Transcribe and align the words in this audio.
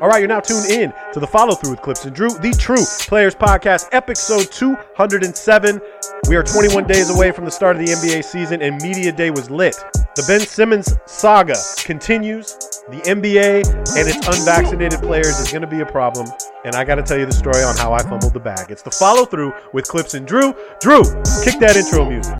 All 0.00 0.08
right, 0.08 0.18
you're 0.18 0.28
now 0.28 0.40
tuned 0.40 0.70
in 0.70 0.92
to 1.12 1.20
the 1.20 1.26
follow 1.26 1.54
through 1.54 1.70
with 1.70 1.80
Clipps 1.80 2.04
and 2.04 2.14
Drew, 2.14 2.28
the 2.28 2.52
True 2.58 2.84
Players 3.06 3.34
Podcast, 3.34 3.88
episode 3.92 4.50
207. 4.52 5.80
We 6.28 6.36
are 6.36 6.42
21 6.42 6.86
days 6.86 7.08
away 7.10 7.30
from 7.30 7.44
the 7.44 7.50
start 7.50 7.76
of 7.76 7.86
the 7.86 7.92
NBA 7.92 8.24
season, 8.24 8.60
and 8.60 8.82
Media 8.82 9.12
Day 9.12 9.30
was 9.30 9.50
lit. 9.50 9.76
The 10.16 10.24
Ben 10.28 10.40
Simmons 10.40 10.94
saga 11.06 11.56
continues. 11.84 12.54
The 12.90 13.00
NBA 13.06 13.66
and 13.96 14.08
its 14.08 14.26
unvaccinated 14.26 15.00
players 15.00 15.38
is 15.38 15.50
going 15.50 15.62
to 15.62 15.68
be 15.68 15.80
a 15.80 15.86
problem, 15.86 16.28
and 16.64 16.74
I 16.74 16.84
got 16.84 16.96
to 16.96 17.02
tell 17.02 17.18
you 17.18 17.24
the 17.24 17.32
story 17.32 17.62
on 17.62 17.76
how 17.76 17.92
I 17.92 18.02
fumbled 18.02 18.34
the 18.34 18.40
bag. 18.40 18.70
It's 18.70 18.82
the 18.82 18.90
follow 18.90 19.24
through 19.24 19.54
with 19.72 19.88
Clipps 19.88 20.14
and 20.14 20.26
Drew. 20.26 20.54
Drew, 20.80 21.02
kick 21.42 21.58
that 21.60 21.76
intro 21.76 22.08
music. 22.08 22.36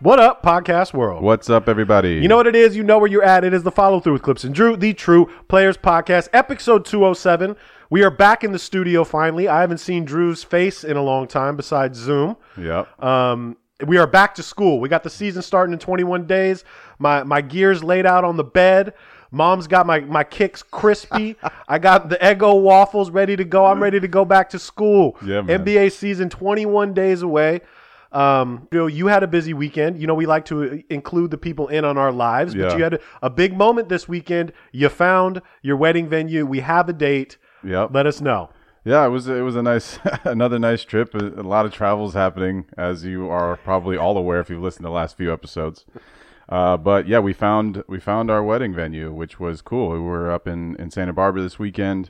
What 0.00 0.20
up, 0.20 0.44
podcast 0.44 0.94
world? 0.94 1.24
What's 1.24 1.50
up, 1.50 1.68
everybody? 1.68 2.14
You 2.14 2.28
know 2.28 2.36
what 2.36 2.46
it 2.46 2.54
is? 2.54 2.76
You 2.76 2.84
know 2.84 3.00
where 3.00 3.10
you're 3.10 3.24
at. 3.24 3.42
It 3.42 3.52
is 3.52 3.64
the 3.64 3.72
follow 3.72 3.98
through 3.98 4.12
with 4.12 4.22
Clipps 4.22 4.44
and 4.44 4.54
Drew, 4.54 4.76
the 4.76 4.94
True 4.94 5.28
Players 5.48 5.76
Podcast, 5.76 6.28
episode 6.32 6.84
207. 6.84 7.56
We 7.90 8.04
are 8.04 8.10
back 8.10 8.44
in 8.44 8.52
the 8.52 8.60
studio 8.60 9.02
finally. 9.02 9.48
I 9.48 9.60
haven't 9.60 9.78
seen 9.78 10.04
Drew's 10.04 10.44
face 10.44 10.84
in 10.84 10.96
a 10.96 11.02
long 11.02 11.26
time 11.26 11.56
besides 11.56 11.98
Zoom. 11.98 12.36
Yep. 12.56 13.02
Um, 13.02 13.56
we 13.88 13.98
are 13.98 14.06
back 14.06 14.36
to 14.36 14.42
school. 14.44 14.78
We 14.78 14.88
got 14.88 15.02
the 15.02 15.10
season 15.10 15.42
starting 15.42 15.72
in 15.72 15.80
21 15.80 16.28
days. 16.28 16.62
My 17.00 17.24
my 17.24 17.40
gears 17.40 17.82
laid 17.82 18.06
out 18.06 18.22
on 18.22 18.36
the 18.36 18.44
bed. 18.44 18.94
Mom's 19.32 19.66
got 19.66 19.84
my, 19.84 20.00
my 20.00 20.22
kicks 20.22 20.62
crispy. 20.62 21.36
I 21.68 21.80
got 21.80 22.08
the 22.08 22.16
Eggo 22.16 22.62
waffles 22.62 23.10
ready 23.10 23.34
to 23.34 23.44
go. 23.44 23.66
I'm 23.66 23.82
ready 23.82 23.98
to 23.98 24.08
go 24.08 24.24
back 24.24 24.48
to 24.50 24.60
school. 24.60 25.18
Yeah, 25.24 25.42
man. 25.42 25.64
NBA 25.64 25.90
season 25.92 26.30
21 26.30 26.94
days 26.94 27.22
away. 27.22 27.62
Um, 28.12 28.68
you 28.72 28.78
know, 28.78 28.86
you 28.86 29.06
had 29.08 29.22
a 29.22 29.26
busy 29.28 29.52
weekend. 29.54 30.00
You 30.00 30.06
know, 30.06 30.14
we 30.14 30.26
like 30.26 30.44
to 30.46 30.82
include 30.88 31.30
the 31.30 31.38
people 31.38 31.68
in 31.68 31.84
on 31.84 31.98
our 31.98 32.12
lives, 32.12 32.54
but 32.54 32.70
Yeah. 32.70 32.76
you 32.76 32.82
had 32.82 32.94
a, 32.94 33.00
a 33.22 33.30
big 33.30 33.56
moment 33.56 33.88
this 33.88 34.08
weekend. 34.08 34.52
You 34.72 34.88
found 34.88 35.42
your 35.62 35.76
wedding 35.76 36.08
venue. 36.08 36.46
We 36.46 36.60
have 36.60 36.88
a 36.88 36.92
date. 36.92 37.36
Yep. 37.64 37.90
Let 37.92 38.06
us 38.06 38.20
know. 38.20 38.50
Yeah, 38.84 39.04
it 39.04 39.10
was 39.10 39.28
it 39.28 39.42
was 39.42 39.56
a 39.56 39.62
nice 39.62 39.98
another 40.24 40.58
nice 40.58 40.84
trip. 40.84 41.14
A, 41.14 41.18
a 41.40 41.42
lot 41.42 41.66
of 41.66 41.72
travels 41.72 42.14
happening, 42.14 42.64
as 42.78 43.04
you 43.04 43.28
are 43.28 43.56
probably 43.56 43.98
all 43.98 44.16
aware 44.16 44.40
if 44.40 44.48
you've 44.48 44.62
listened 44.62 44.84
to 44.84 44.88
the 44.88 44.94
last 44.94 45.16
few 45.16 45.30
episodes. 45.32 45.84
Uh, 46.48 46.78
but 46.78 47.06
yeah, 47.06 47.18
we 47.18 47.34
found 47.34 47.84
we 47.88 48.00
found 48.00 48.30
our 48.30 48.42
wedding 48.42 48.72
venue, 48.72 49.12
which 49.12 49.38
was 49.38 49.60
cool. 49.60 49.90
We 49.90 49.98
were 50.00 50.30
up 50.30 50.46
in 50.48 50.76
in 50.76 50.90
Santa 50.90 51.12
Barbara 51.12 51.42
this 51.42 51.58
weekend, 51.58 52.08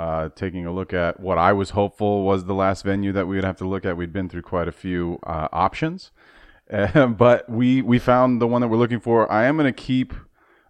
uh, 0.00 0.30
taking 0.30 0.64
a 0.64 0.72
look 0.72 0.94
at 0.94 1.20
what 1.20 1.36
I 1.36 1.52
was 1.52 1.70
hopeful 1.70 2.24
was 2.24 2.46
the 2.46 2.54
last 2.54 2.84
venue 2.84 3.12
that 3.12 3.26
we 3.26 3.36
would 3.36 3.44
have 3.44 3.58
to 3.58 3.68
look 3.68 3.84
at. 3.84 3.98
We'd 3.98 4.14
been 4.14 4.30
through 4.30 4.42
quite 4.42 4.66
a 4.66 4.72
few 4.72 5.18
uh, 5.24 5.48
options, 5.52 6.10
but 6.70 7.48
we 7.50 7.82
we 7.82 7.98
found 7.98 8.40
the 8.40 8.46
one 8.46 8.62
that 8.62 8.68
we're 8.68 8.78
looking 8.78 9.00
for. 9.00 9.30
I 9.30 9.44
am 9.44 9.58
going 9.58 9.66
to 9.72 9.78
keep 9.78 10.14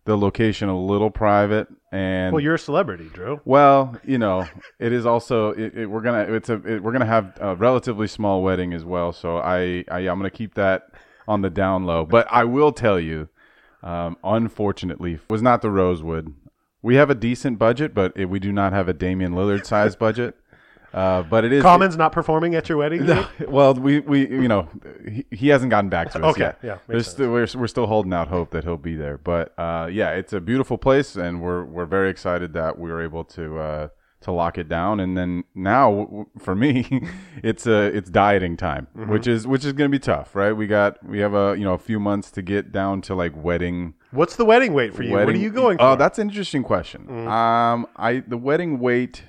the 0.05 0.19
location 0.19 0.69
a 0.69 0.77
little 0.77 1.11
private 1.11 1.69
and 1.93 2.33
Well, 2.33 2.43
you're 2.43 2.57
a 2.57 2.59
celebrity, 2.59 3.09
Drew. 3.13 3.41
well, 3.45 3.97
you 4.05 4.19
know, 4.19 4.49
it 4.81 4.93
is 4.93 5.07
also 5.07 5.51
it, 5.51 5.77
it, 5.77 5.87
we're 5.87 6.01
gonna 6.01 6.35
it's 6.35 6.49
a 6.49 6.55
it, 6.67 6.83
we're 6.83 6.93
gonna 6.93 7.07
have 7.07 7.39
a 7.41 7.55
relatively 7.55 8.09
small 8.09 8.43
wedding 8.43 8.73
as 8.73 8.85
well. 8.85 9.13
So 9.13 9.37
I, 9.37 9.85
I 9.89 10.01
I'm 10.09 10.19
gonna 10.19 10.31
keep 10.31 10.55
that 10.55 10.89
on 11.29 11.43
the 11.43 11.51
down 11.51 11.85
low. 11.87 12.05
But 12.05 12.27
I 12.31 12.43
will 12.45 12.73
tell 12.73 12.99
you, 12.99 13.29
um, 13.85 14.17
unfortunately, 14.25 15.21
was 15.29 15.41
not 15.41 15.63
the 15.63 15.71
Rosewood. 15.71 16.35
We 16.83 16.95
have 16.97 17.11
a 17.11 17.15
decent 17.15 17.59
budget, 17.59 17.95
but 17.95 18.13
it, 18.17 18.27
we 18.27 18.39
do 18.39 18.53
not 18.53 18.73
have 18.73 18.89
a 18.89 18.93
Damian 18.93 19.33
Lillard 19.35 19.67
size 19.67 19.97
budget. 20.07 20.37
Uh, 20.93 21.23
but 21.23 21.45
it 21.45 21.53
is 21.53 21.63
Common's 21.63 21.97
not 21.97 22.11
performing 22.11 22.57
at 22.57 22.69
your 22.69 22.77
wedding. 22.79 23.07
date? 23.07 23.25
well, 23.49 23.75
we, 23.75 24.01
we 24.01 24.29
you 24.29 24.49
know 24.49 24.69
he, 25.09 25.25
he 25.31 25.49
hasn't 25.49 25.71
gotten 25.71 25.89
back 25.89 26.11
to 26.11 26.19
us 26.19 26.33
Okay, 26.33 26.41
yet. 26.41 26.59
yeah, 26.65 26.79
makes 26.89 27.07
still, 27.09 27.31
we're 27.31 27.47
we're 27.55 27.69
still 27.69 27.87
holding 27.87 28.13
out 28.13 28.27
hope 28.27 28.51
that 28.51 28.65
he'll 28.65 28.77
be 28.77 28.97
there. 28.97 29.17
But 29.17 29.57
uh, 29.57 29.89
yeah, 29.93 30.11
it's 30.11 30.33
a 30.33 30.41
beautiful 30.41 30.79
place, 30.79 31.15
and 31.15 31.41
we're 31.41 31.65
we're 31.65 31.87
very 31.87 32.11
excited 32.11 32.55
that 32.55 32.77
we 32.77 32.91
were 32.91 33.03
able 33.05 33.23
to 33.25 33.59
uh, 33.59 33.89
to 34.23 34.33
lock 34.33 34.59
it 34.59 34.69
down. 34.69 35.01
And 35.01 35.17
then 35.17 35.45
now 35.55 36.27
for 36.39 36.55
me, 36.55 37.09
it's 37.43 37.67
uh, 37.67 37.91
it's 37.95 38.11
dieting 38.11 38.57
time, 38.57 38.87
Mm-hmm. 38.97 39.11
which 39.11 39.27
is 39.27 39.47
which 39.47 39.65
is 39.65 39.73
going 39.73 39.91
to 39.91 39.95
be 39.95 39.99
tough, 40.01 40.35
right? 40.35 40.53
We 40.53 40.67
got 40.67 41.03
we 41.07 41.21
have 41.21 41.35
a 41.35 41.55
you 41.57 41.65
know 41.65 41.75
a 41.75 41.79
few 41.79 41.99
months 42.01 42.31
to 42.33 42.43
get 42.43 42.73
down 42.73 43.01
to 43.03 43.15
like 43.15 43.33
wedding. 43.37 43.95
What's 44.11 44.37
the 44.37 44.45
wedding 44.45 44.73
weight 44.75 44.95
for 44.95 45.03
you? 45.03 45.13
what 45.13 45.29
are 45.29 45.33
you 45.37 45.51
going 45.51 45.79
for? 45.79 45.85
Oh, 45.85 45.97
that's 45.97 46.19
an 46.19 46.29
interesting 46.29 46.63
question. 46.65 47.07
Mm. 47.09 47.29
Um, 47.31 47.87
I 47.97 48.21
the 48.27 48.37
wedding 48.39 48.79
weight. 48.81 49.25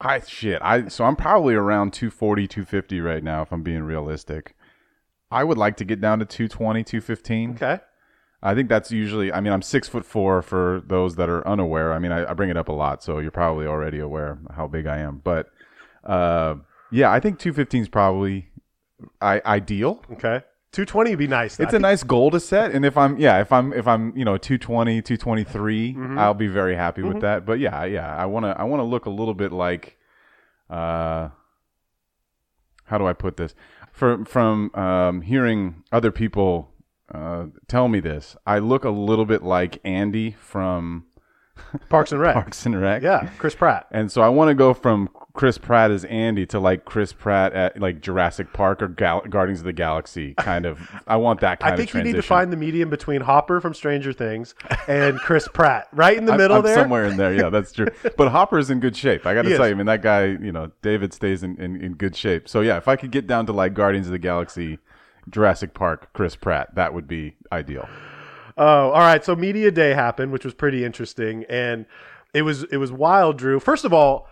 I 0.00 0.20
shit. 0.20 0.60
I 0.62 0.88
so 0.88 1.04
I'm 1.04 1.14
probably 1.16 1.54
around 1.54 1.92
240, 1.92 2.46
250 2.48 3.00
right 3.00 3.22
now 3.22 3.42
if 3.42 3.52
I'm 3.52 3.62
being 3.62 3.82
realistic. 3.82 4.54
I 5.30 5.44
would 5.44 5.58
like 5.58 5.76
to 5.76 5.84
get 5.84 6.00
down 6.00 6.18
to 6.18 6.24
220, 6.24 6.82
215. 6.82 7.50
okay. 7.52 7.78
I 8.42 8.54
think 8.54 8.68
that's 8.68 8.90
usually. 8.90 9.32
I 9.32 9.40
mean, 9.40 9.52
I'm 9.52 9.62
six 9.62 9.88
foot 9.88 10.04
four 10.04 10.42
for 10.42 10.82
those 10.86 11.16
that 11.16 11.28
are 11.28 11.46
unaware. 11.46 11.92
I 11.92 11.98
mean, 11.98 12.12
I, 12.12 12.30
I 12.30 12.34
bring 12.34 12.50
it 12.50 12.56
up 12.56 12.68
a 12.68 12.72
lot, 12.72 13.02
so 13.02 13.18
you're 13.18 13.30
probably 13.30 13.66
already 13.66 13.98
aware 13.98 14.38
how 14.54 14.66
big 14.66 14.86
I 14.86 14.98
am. 14.98 15.20
But 15.22 15.50
uh, 16.04 16.56
yeah, 16.90 17.12
I 17.12 17.20
think 17.20 17.38
215 17.38 17.82
is 17.82 17.88
probably 17.88 18.48
I, 19.20 19.42
ideal. 19.44 20.02
Okay. 20.12 20.42
220 20.72 21.10
would 21.10 21.18
be 21.18 21.26
nice. 21.26 21.58
It's 21.58 21.74
a 21.74 21.80
nice 21.80 22.04
goal 22.04 22.30
to 22.30 22.38
set, 22.38 22.70
and 22.70 22.84
if 22.84 22.96
I'm 22.96 23.18
yeah, 23.18 23.40
if 23.40 23.50
I'm 23.50 23.72
if 23.72 23.88
I'm 23.88 24.16
you 24.16 24.24
know 24.24 24.36
220, 24.36 25.02
223, 25.02 25.94
Mm-hmm. 25.94 26.18
I'll 26.18 26.32
be 26.32 26.46
very 26.46 26.76
happy 26.76 27.02
with 27.02 27.20
that. 27.22 27.44
But 27.44 27.58
yeah, 27.58 27.84
yeah, 27.84 28.16
I 28.16 28.26
want 28.26 28.46
to 28.46 28.50
I 28.56 28.62
want 28.64 28.80
to 28.80 28.84
look 28.84 29.06
a 29.06 29.10
little 29.10 29.34
bit 29.34 29.52
like 29.52 29.98
uh 30.70 31.30
how 32.84 32.98
do 32.98 33.06
I 33.06 33.12
put 33.12 33.36
this? 33.36 33.54
From 33.92 34.24
from 34.24 34.74
um, 34.74 35.22
hearing 35.22 35.82
other 35.92 36.10
people 36.10 36.69
uh, 37.14 37.46
tell 37.68 37.88
me 37.88 38.00
this, 38.00 38.36
I 38.46 38.58
look 38.58 38.84
a 38.84 38.90
little 38.90 39.24
bit 39.26 39.42
like 39.42 39.78
Andy 39.84 40.32
from 40.32 41.04
Parks 41.88 42.10
and 42.12 42.20
Rec. 42.20 42.34
Parks 42.34 42.64
and 42.66 42.80
Rec. 42.80 43.02
Yeah, 43.02 43.28
Chris 43.38 43.54
Pratt. 43.54 43.86
And 43.90 44.10
so 44.10 44.22
I 44.22 44.28
want 44.28 44.48
to 44.48 44.54
go 44.54 44.72
from 44.72 45.10
Chris 45.34 45.58
Pratt 45.58 45.90
as 45.90 46.04
Andy 46.06 46.44
to 46.46 46.58
like 46.58 46.84
Chris 46.84 47.12
Pratt 47.12 47.52
at 47.52 47.78
like 47.80 48.00
Jurassic 48.00 48.52
Park 48.52 48.80
or 48.82 48.88
Gal- 48.88 49.20
Guardians 49.28 49.60
of 49.60 49.64
the 49.66 49.72
Galaxy 49.72 50.34
kind 50.34 50.64
of. 50.66 50.80
I 51.06 51.16
want 51.16 51.40
that 51.40 51.60
kind 51.60 51.74
of 51.74 51.74
I 51.74 51.76
think 51.76 51.90
of 51.90 51.98
you 51.98 52.02
need 52.04 52.16
to 52.16 52.22
find 52.22 52.52
the 52.52 52.56
medium 52.56 52.88
between 52.90 53.20
Hopper 53.20 53.60
from 53.60 53.74
Stranger 53.74 54.12
Things 54.12 54.54
and 54.88 55.18
Chris 55.20 55.48
Pratt, 55.48 55.88
right 55.92 56.16
in 56.16 56.24
the 56.24 56.32
I'm- 56.32 56.38
middle 56.40 56.56
I'm 56.58 56.62
there. 56.64 56.74
somewhere 56.74 57.04
in 57.04 57.16
there. 57.16 57.34
Yeah, 57.34 57.50
that's 57.50 57.72
true. 57.72 57.88
But 58.16 58.30
Hopper's 58.30 58.70
in 58.70 58.80
good 58.80 58.96
shape. 58.96 59.26
I 59.26 59.34
got 59.34 59.42
to 59.42 59.56
tell 59.56 59.66
you, 59.66 59.72
I 59.72 59.76
mean, 59.76 59.86
that 59.86 60.02
guy, 60.02 60.24
you 60.26 60.52
know, 60.52 60.70
David 60.82 61.12
stays 61.12 61.42
in, 61.42 61.60
in, 61.60 61.76
in 61.80 61.94
good 61.94 62.16
shape. 62.16 62.48
So 62.48 62.60
yeah, 62.62 62.76
if 62.78 62.88
I 62.88 62.96
could 62.96 63.10
get 63.10 63.26
down 63.26 63.46
to 63.46 63.52
like 63.52 63.74
Guardians 63.74 64.06
of 64.06 64.12
the 64.12 64.18
Galaxy, 64.18 64.78
Jurassic 65.30 65.74
Park, 65.74 66.12
Chris 66.12 66.36
Pratt, 66.36 66.74
that 66.74 66.92
would 66.94 67.06
be 67.06 67.36
ideal. 67.52 67.88
Oh, 68.56 68.90
all 68.90 69.00
right. 69.00 69.24
So 69.24 69.34
media 69.36 69.70
day 69.70 69.94
happened, 69.94 70.32
which 70.32 70.44
was 70.44 70.54
pretty 70.54 70.84
interesting, 70.84 71.44
and 71.48 71.86
it 72.34 72.42
was 72.42 72.64
it 72.64 72.76
was 72.76 72.92
wild, 72.92 73.38
Drew. 73.38 73.58
First 73.60 73.84
of 73.84 73.92
all, 73.94 74.28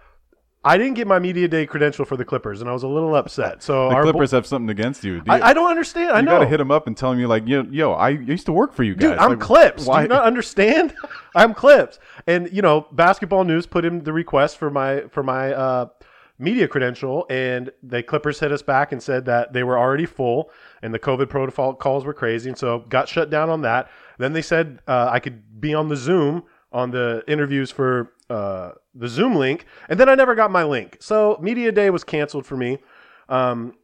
I 0.65 0.77
didn't 0.77 0.95
get 0.95 1.07
my 1.07 1.19
media 1.19 1.49
day 1.49 1.65
credential 1.67 2.05
for 2.05 2.17
the 2.17 2.25
Clippers, 2.25 2.61
and 2.61 2.69
I 2.69 2.73
was 2.73 2.83
a 2.83 2.89
little 2.89 3.15
upset. 3.15 3.63
So 3.63 3.89
The 3.89 3.95
our 3.95 4.03
bo- 4.05 4.11
Clippers 4.13 4.33
have 4.33 4.47
something 4.47 4.69
against 4.69 5.05
you. 5.05 5.21
Do 5.21 5.33
you 5.33 5.33
I, 5.39 5.49
I 5.51 5.53
don't 5.55 5.71
understand. 5.71 6.11
I 6.11 6.15
know. 6.15 6.19
you 6.19 6.25
know. 6.27 6.33
gotta 6.33 6.47
hit 6.51 6.57
them 6.59 6.71
up 6.71 6.87
and 6.89 6.97
tell 6.97 7.11
them 7.11 7.21
you 7.21 7.29
like, 7.29 7.47
yo, 7.47 7.63
yo, 7.71 7.93
I 7.93 8.11
used 8.11 8.45
to 8.47 8.53
work 8.53 8.75
for 8.75 8.83
you 8.83 8.95
guys. 8.95 9.11
Dude, 9.11 9.19
I'm 9.19 9.31
Like, 9.31 9.41
Clips. 9.41 9.85
Do 9.85 9.91
Why? 9.91 10.03
you 10.03 10.09
not 10.09 10.25
understand? 10.25 10.95
I'm 11.35 11.55
Clips. 11.55 11.99
And 12.27 12.53
you 12.53 12.61
know, 12.61 12.87
Basketball 12.93 13.45
News 13.45 13.67
put 13.67 13.85
in 13.85 14.03
the 14.03 14.13
request 14.13 14.59
for 14.59 14.69
my 14.69 15.03
for 15.11 15.23
my 15.23 15.53
uh, 15.55 15.87
media 16.39 16.69
credential, 16.69 17.27
and 17.31 17.71
the 17.83 18.03
Clippers 18.03 18.39
hit 18.41 18.53
us 18.53 18.63
back 18.63 18.93
and 18.93 19.03
said 19.03 19.25
that 19.25 19.53
they 19.53 19.63
were 19.65 19.79
already 19.79 20.07
full, 20.07 20.51
and 20.83 20.95
the 20.95 20.99
COVID 20.99 21.29
protocol 21.29 21.75
calls 21.75 22.05
were 22.05 22.15
crazy, 22.15 22.49
and 22.49 22.57
so 22.59 22.81
got 22.89 23.09
shut 23.09 23.31
down 23.31 23.51
on 23.51 23.63
that. 23.63 23.91
Then 24.19 24.33
they 24.33 24.43
said 24.43 24.81
uh, 24.87 25.09
I 25.11 25.19
could 25.21 25.61
be 25.61 25.75
on 25.75 25.89
the 25.89 25.97
Zoom 25.97 26.45
on 26.73 26.91
the 26.91 27.25
interviews 27.27 27.71
for 27.71 28.13
uh, 28.31 28.73
the 28.95 29.09
Zoom 29.09 29.35
link, 29.37 29.65
and 29.89 29.99
then 29.99 30.09
I 30.09 30.15
never 30.15 30.35
got 30.35 30.51
my 30.51 30.65
link. 30.65 30.99
So 31.01 31.39
media 31.41 31.73
day 31.73 31.91
was 31.91 32.05
canceled 32.05 32.47
for 32.47 32.57
me. 32.57 32.79
Um, 33.29 33.75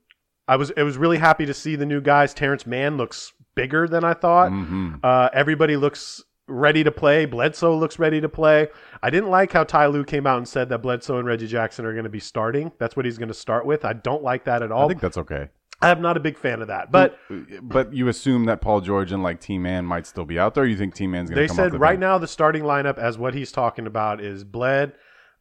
I 0.47 0.57
was 0.57 0.71
I 0.77 0.83
was 0.83 0.97
really 0.99 1.19
happy 1.19 1.47
to 1.47 1.55
see 1.55 1.77
the 1.77 1.87
new 1.87 2.01
guys. 2.01 2.35
Terance 2.35 2.67
Mann 2.67 2.97
looks 2.97 3.33
bigger 3.55 3.89
than 3.89 4.05
I 4.05 4.13
thought. 4.15 4.51
Mhm. 4.51 5.01
Uh, 5.03 5.31
everybody 5.33 5.77
looks 5.77 6.23
ready 6.47 6.85
to 6.85 6.91
play. 6.91 7.25
Bledsoe 7.27 7.75
looks 7.77 7.99
ready 7.99 8.21
to 8.21 8.29
play. 8.29 8.69
I 9.03 9.11
didn't 9.11 9.31
like 9.31 9.53
how 9.53 9.65
Ty 9.65 9.87
Lue 9.87 10.05
came 10.05 10.27
out 10.27 10.39
and 10.39 10.49
said 10.49 10.69
that 10.69 10.79
Bledsoe 10.79 11.19
and 11.19 11.27
Reggie 11.27 11.47
Jackson 11.47 11.85
are 11.87 11.93
going 11.93 12.05
to 12.05 12.11
be 12.11 12.21
starting. 12.21 12.73
That's 12.79 12.97
what 12.97 13.05
he's 13.05 13.19
going 13.19 13.29
to 13.29 13.35
start 13.35 13.67
with. 13.67 13.85
I 13.85 13.93
don't 13.93 14.23
like 14.23 14.45
that 14.45 14.63
at 14.63 14.71
all. 14.73 14.85
I 14.85 14.89
think 14.89 15.01
that's 15.01 15.19
okay. 15.19 15.49
I'm 15.81 16.01
not 16.01 16.17
a 16.17 16.21
big 16.21 16.39
fan 16.39 16.63
of 16.63 16.69
that. 16.69 16.91
But 16.91 17.19
But 17.63 17.93
you 17.93 18.09
assume 18.09 18.45
that 18.47 18.61
Paul 18.61 18.81
George 18.81 19.13
and 19.13 19.23
like 19.23 19.41
T 19.41 19.59
Man 19.59 19.85
might 19.85 20.07
still 20.07 20.25
be 20.25 20.39
out 20.39 20.55
there. 20.55 20.65
You 20.65 20.77
think 20.77 20.95
T 20.95 21.07
Man's 21.07 21.31
going 21.31 21.37
to 21.37 21.43
they 21.43 21.49
come 21.49 21.57
said 21.57 21.73
the 21.73 21.79
right 21.79 21.93
bench? 21.93 22.01
now 22.01 22.19
the 22.19 22.29
starting 22.29 22.63
lineup, 22.63 22.99
as 22.99 23.19
what 23.19 23.35
he's 23.35 23.53
talking 23.53 23.87
about, 23.87 24.21
is 24.21 24.45
Bled, 24.45 24.93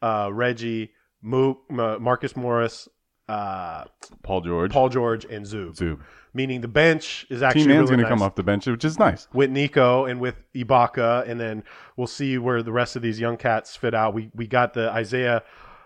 uh, 0.01 0.29
Reggie, 0.33 0.91
Mook, 1.21 1.59
uh, 1.71 1.97
Marcus 1.99 2.35
Morris, 2.35 2.89
uh, 3.29 3.85
Paul 4.23 4.41
George. 4.41 4.71
Paul 4.71 4.89
George, 4.89 5.23
and 5.25 5.45
Zub. 5.45 5.77
Zub. 5.77 5.99
Meaning 6.35 6.61
the 6.61 6.67
bench 6.67 7.27
is 7.29 7.43
actually 7.43 7.63
T 7.63 7.67
Man's 7.67 7.91
really 7.91 8.01
going 8.01 8.05
to 8.05 8.09
come 8.09 8.21
off 8.23 8.35
the 8.35 8.43
bench, 8.43 8.65
which 8.65 8.83
is 8.83 8.97
nice. 8.97 9.27
with 9.33 9.51
Nico 9.51 10.05
and 10.05 10.19
with 10.19 10.35
Ibaka, 10.55 11.29
and 11.29 11.39
then 11.39 11.63
we'll 11.95 12.07
see 12.07 12.39
where 12.39 12.63
the 12.63 12.71
rest 12.71 12.95
of 12.95 13.03
these 13.03 13.19
young 13.19 13.37
cats 13.37 13.75
fit 13.75 13.93
out. 13.93 14.13
We 14.15 14.31
we 14.33 14.47
got 14.47 14.73
the 14.73 14.89
Isaiah 14.89 15.43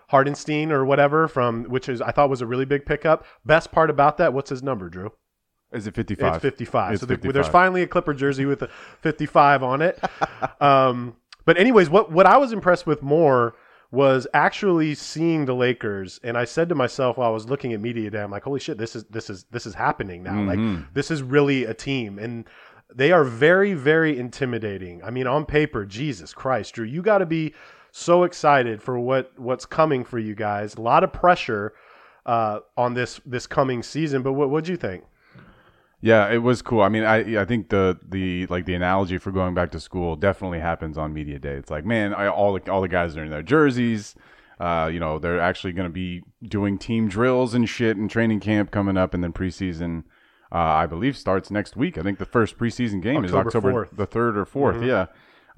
Hartenstein 0.08 0.72
or 0.72 0.84
whatever 0.84 1.28
from 1.28 1.64
which 1.64 1.88
is 1.88 2.00
I 2.00 2.12
thought 2.12 2.30
was 2.30 2.40
a 2.40 2.46
really 2.46 2.64
big 2.64 2.86
pickup. 2.86 3.26
Best 3.44 3.70
part 3.70 3.90
about 3.90 4.16
that, 4.18 4.32
what's 4.32 4.50
his 4.50 4.62
number, 4.62 4.88
Drew? 4.88 5.12
Is 5.70 5.86
it 5.86 5.94
55? 5.94 6.36
It's 6.36 6.42
55. 6.42 6.92
It's 6.92 7.00
so 7.00 7.06
the- 7.06 7.14
55. 7.14 7.34
there's 7.34 7.48
finally 7.48 7.82
a 7.82 7.86
Clipper 7.86 8.14
jersey 8.14 8.46
with 8.46 8.62
a 8.62 8.70
55 9.02 9.62
on 9.62 9.82
it. 9.82 10.02
um, 10.62 11.16
but 11.44 11.58
anyways, 11.58 11.90
what 11.90 12.10
what 12.10 12.26
I 12.26 12.38
was 12.38 12.52
impressed 12.52 12.86
with 12.86 13.02
more 13.02 13.54
was 13.90 14.26
actually 14.34 14.94
seeing 14.94 15.46
the 15.46 15.54
Lakers, 15.54 16.20
and 16.22 16.36
I 16.36 16.44
said 16.44 16.68
to 16.68 16.74
myself 16.74 17.16
while 17.16 17.30
I 17.30 17.32
was 17.32 17.48
looking 17.48 17.72
at 17.72 17.80
media 17.80 18.10
day, 18.10 18.20
I'm 18.22 18.30
like, 18.30 18.42
holy 18.42 18.60
shit, 18.60 18.76
this 18.76 18.94
is 18.94 19.04
this 19.04 19.30
is 19.30 19.44
this 19.50 19.64
is 19.66 19.74
happening 19.74 20.22
now. 20.22 20.42
Like 20.42 20.58
this 20.94 21.10
is 21.10 21.22
really 21.22 21.64
a 21.64 21.74
team, 21.74 22.18
and 22.18 22.44
they 22.94 23.12
are 23.12 23.24
very 23.24 23.74
very 23.74 24.18
intimidating. 24.18 25.02
I 25.02 25.10
mean, 25.10 25.26
on 25.26 25.46
paper, 25.46 25.86
Jesus 25.86 26.34
Christ, 26.34 26.74
Drew, 26.74 26.84
you 26.84 27.02
got 27.02 27.18
to 27.18 27.26
be 27.26 27.54
so 27.90 28.24
excited 28.24 28.82
for 28.82 28.98
what 28.98 29.32
what's 29.38 29.64
coming 29.64 30.04
for 30.04 30.18
you 30.18 30.34
guys. 30.34 30.74
A 30.74 30.82
lot 30.82 31.02
of 31.02 31.12
pressure 31.12 31.72
uh, 32.26 32.60
on 32.76 32.94
this 32.94 33.20
this 33.24 33.46
coming 33.46 33.82
season. 33.82 34.22
But 34.22 34.34
what 34.34 34.50
what'd 34.50 34.68
you 34.68 34.76
think? 34.76 35.04
Yeah, 36.00 36.30
it 36.30 36.38
was 36.38 36.62
cool. 36.62 36.82
I 36.82 36.88
mean, 36.88 37.04
I 37.04 37.40
I 37.40 37.44
think 37.44 37.70
the 37.70 37.98
the 38.08 38.46
like 38.46 38.66
the 38.66 38.74
analogy 38.74 39.18
for 39.18 39.32
going 39.32 39.54
back 39.54 39.72
to 39.72 39.80
school 39.80 40.14
definitely 40.14 40.60
happens 40.60 40.96
on 40.96 41.12
media 41.12 41.38
day. 41.38 41.54
It's 41.54 41.70
like, 41.70 41.84
man, 41.84 42.14
I, 42.14 42.28
all 42.28 42.52
the 42.52 42.70
all 42.70 42.80
the 42.80 42.88
guys 42.88 43.16
are 43.16 43.24
in 43.24 43.30
their 43.30 43.42
jerseys. 43.42 44.14
Uh, 44.60 44.90
you 44.92 44.98
know, 45.00 45.18
they're 45.18 45.40
actually 45.40 45.72
going 45.72 45.88
to 45.88 45.92
be 45.92 46.22
doing 46.42 46.78
team 46.78 47.08
drills 47.08 47.54
and 47.54 47.68
shit 47.68 47.96
and 47.96 48.10
training 48.10 48.40
camp 48.40 48.70
coming 48.70 48.96
up, 48.96 49.14
and 49.14 49.22
then 49.22 49.32
preseason. 49.32 50.04
Uh, 50.50 50.56
I 50.56 50.86
believe 50.86 51.16
starts 51.16 51.50
next 51.50 51.76
week. 51.76 51.98
I 51.98 52.02
think 52.02 52.18
the 52.18 52.24
first 52.24 52.56
preseason 52.58 53.02
game 53.02 53.24
is 53.24 53.34
October 53.34 53.68
October 53.68 53.86
4th. 53.86 53.96
the 53.96 54.06
third 54.06 54.38
or 54.38 54.46
4th 54.46 54.86
Yeah. 54.86 55.06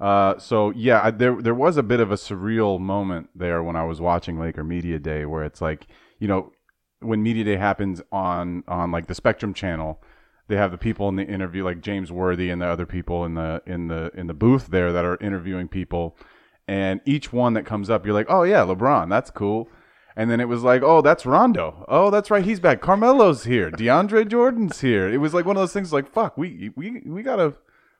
Uh, 0.05 0.37
so 0.39 0.71
yeah, 0.71 0.99
I, 1.03 1.11
there 1.11 1.39
there 1.39 1.53
was 1.53 1.77
a 1.77 1.83
bit 1.83 1.99
of 1.99 2.11
a 2.11 2.15
surreal 2.15 2.79
moment 2.79 3.29
there 3.35 3.61
when 3.61 3.75
I 3.75 3.83
was 3.85 4.01
watching 4.01 4.39
Laker 4.39 4.63
Media 4.63 4.97
Day, 4.97 5.25
where 5.25 5.43
it's 5.43 5.61
like, 5.61 5.85
you 6.19 6.27
know, 6.27 6.51
when 6.99 7.21
Media 7.21 7.43
Day 7.43 7.57
happens 7.57 8.01
on 8.11 8.63
on 8.67 8.91
like 8.91 9.05
the 9.05 9.15
Spectrum 9.15 9.53
channel, 9.53 10.01
they 10.51 10.57
have 10.57 10.71
the 10.71 10.77
people 10.77 11.07
in 11.07 11.15
the 11.15 11.25
interview 11.25 11.63
like 11.63 11.79
James 11.79 12.11
Worthy 12.11 12.49
and 12.49 12.61
the 12.61 12.67
other 12.67 12.85
people 12.85 13.23
in 13.23 13.35
the 13.35 13.63
in 13.65 13.87
the 13.87 14.11
in 14.13 14.27
the 14.27 14.33
booth 14.33 14.67
there 14.67 14.91
that 14.91 15.05
are 15.05 15.17
interviewing 15.21 15.69
people. 15.69 16.17
And 16.67 16.99
each 17.05 17.31
one 17.31 17.53
that 17.53 17.65
comes 17.65 17.89
up 17.89 18.05
you're 18.05 18.13
like 18.13 18.27
oh 18.29 18.43
yeah 18.43 18.65
LeBron 18.65 19.09
that's 19.09 19.31
cool. 19.31 19.69
And 20.13 20.29
then 20.29 20.41
it 20.41 20.49
was 20.49 20.61
like 20.61 20.83
oh 20.83 21.01
that's 21.01 21.25
Rondo. 21.25 21.85
Oh 21.87 22.09
that's 22.09 22.29
right 22.29 22.43
he's 22.43 22.59
back. 22.59 22.81
Carmelo's 22.81 23.45
here. 23.45 23.71
DeAndre 23.71 24.27
Jordan's 24.27 24.81
here. 24.81 25.09
It 25.09 25.19
was 25.19 25.33
like 25.33 25.45
one 25.45 25.55
of 25.55 25.61
those 25.61 25.71
things 25.71 25.93
like 25.93 26.11
fuck 26.11 26.37
we 26.37 26.71
we 26.75 27.01
we 27.05 27.23
got 27.23 27.39
a 27.39 27.53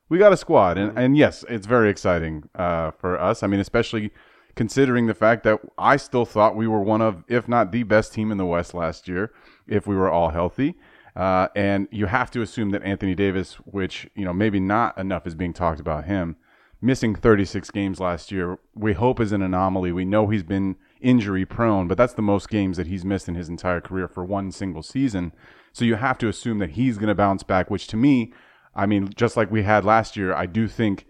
we 0.09 0.17
got 0.17 0.33
a 0.33 0.37
squad. 0.37 0.77
And 0.77 0.97
and 0.99 1.15
yes 1.15 1.45
it's 1.47 1.65
very 1.65 1.89
exciting 1.89 2.49
uh 2.55 2.91
for 2.91 3.17
us. 3.17 3.43
I 3.43 3.47
mean 3.47 3.61
especially 3.61 4.11
considering 4.57 5.07
the 5.07 5.13
fact 5.13 5.45
that 5.45 5.61
I 5.77 5.95
still 5.95 6.25
thought 6.25 6.57
we 6.57 6.67
were 6.67 6.81
one 6.81 7.01
of 7.01 7.23
if 7.29 7.47
not 7.47 7.71
the 7.71 7.83
best 7.83 8.13
team 8.13 8.29
in 8.29 8.37
the 8.37 8.45
West 8.45 8.73
last 8.73 9.07
year 9.07 9.31
if 9.67 9.87
we 9.87 9.95
were 9.95 10.11
all 10.11 10.31
healthy 10.31 10.75
uh, 11.15 11.47
and 11.55 11.87
you 11.91 12.05
have 12.05 12.31
to 12.31 12.41
assume 12.41 12.69
that 12.71 12.83
Anthony 12.83 13.15
Davis, 13.15 13.55
which 13.65 14.09
you 14.15 14.25
know 14.25 14.33
maybe 14.33 14.59
not 14.59 14.97
enough 14.97 15.27
is 15.27 15.35
being 15.35 15.53
talked 15.53 15.79
about 15.79 16.05
him, 16.05 16.37
missing 16.81 17.15
36 17.15 17.69
games 17.71 17.99
last 17.99 18.31
year, 18.31 18.59
we 18.73 18.93
hope 18.93 19.19
is 19.19 19.31
an 19.31 19.41
anomaly. 19.41 19.91
We 19.91 20.05
know 20.05 20.27
he's 20.27 20.43
been 20.43 20.77
injury 21.01 21.45
prone, 21.45 21.87
but 21.87 21.97
that's 21.97 22.13
the 22.13 22.21
most 22.21 22.49
games 22.49 22.77
that 22.77 22.87
he's 22.87 23.05
missed 23.05 23.27
in 23.27 23.35
his 23.35 23.49
entire 23.49 23.81
career 23.81 24.07
for 24.07 24.23
one 24.23 24.51
single 24.51 24.83
season. 24.83 25.33
So 25.73 25.85
you 25.85 25.95
have 25.95 26.17
to 26.19 26.27
assume 26.27 26.59
that 26.59 26.71
he's 26.71 26.97
going 26.97 27.09
to 27.09 27.15
bounce 27.15 27.43
back. 27.43 27.69
Which 27.69 27.87
to 27.87 27.97
me, 27.97 28.33
I 28.75 28.85
mean, 28.85 29.09
just 29.15 29.35
like 29.35 29.51
we 29.51 29.63
had 29.63 29.85
last 29.85 30.15
year, 30.15 30.33
I 30.33 30.45
do 30.45 30.67
think 30.67 31.05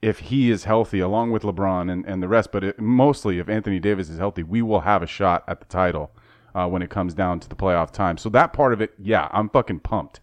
if 0.00 0.20
he 0.20 0.50
is 0.50 0.64
healthy, 0.64 1.00
along 1.00 1.32
with 1.32 1.42
LeBron 1.42 1.90
and, 1.90 2.06
and 2.06 2.22
the 2.22 2.28
rest, 2.28 2.52
but 2.52 2.62
it, 2.62 2.78
mostly 2.78 3.38
if 3.38 3.48
Anthony 3.48 3.80
Davis 3.80 4.08
is 4.08 4.18
healthy, 4.18 4.42
we 4.42 4.62
will 4.62 4.80
have 4.80 5.02
a 5.02 5.06
shot 5.06 5.42
at 5.48 5.58
the 5.58 5.66
title 5.66 6.12
uh, 6.54 6.66
when 6.66 6.82
it 6.82 6.90
comes 6.90 7.14
down 7.14 7.40
to 7.40 7.48
the 7.48 7.56
playoff 7.56 7.90
time. 7.90 8.16
So 8.16 8.28
that 8.30 8.52
part 8.52 8.72
of 8.72 8.80
it, 8.80 8.92
yeah, 8.98 9.28
I'm 9.32 9.48
fucking 9.48 9.80
pumped. 9.80 10.20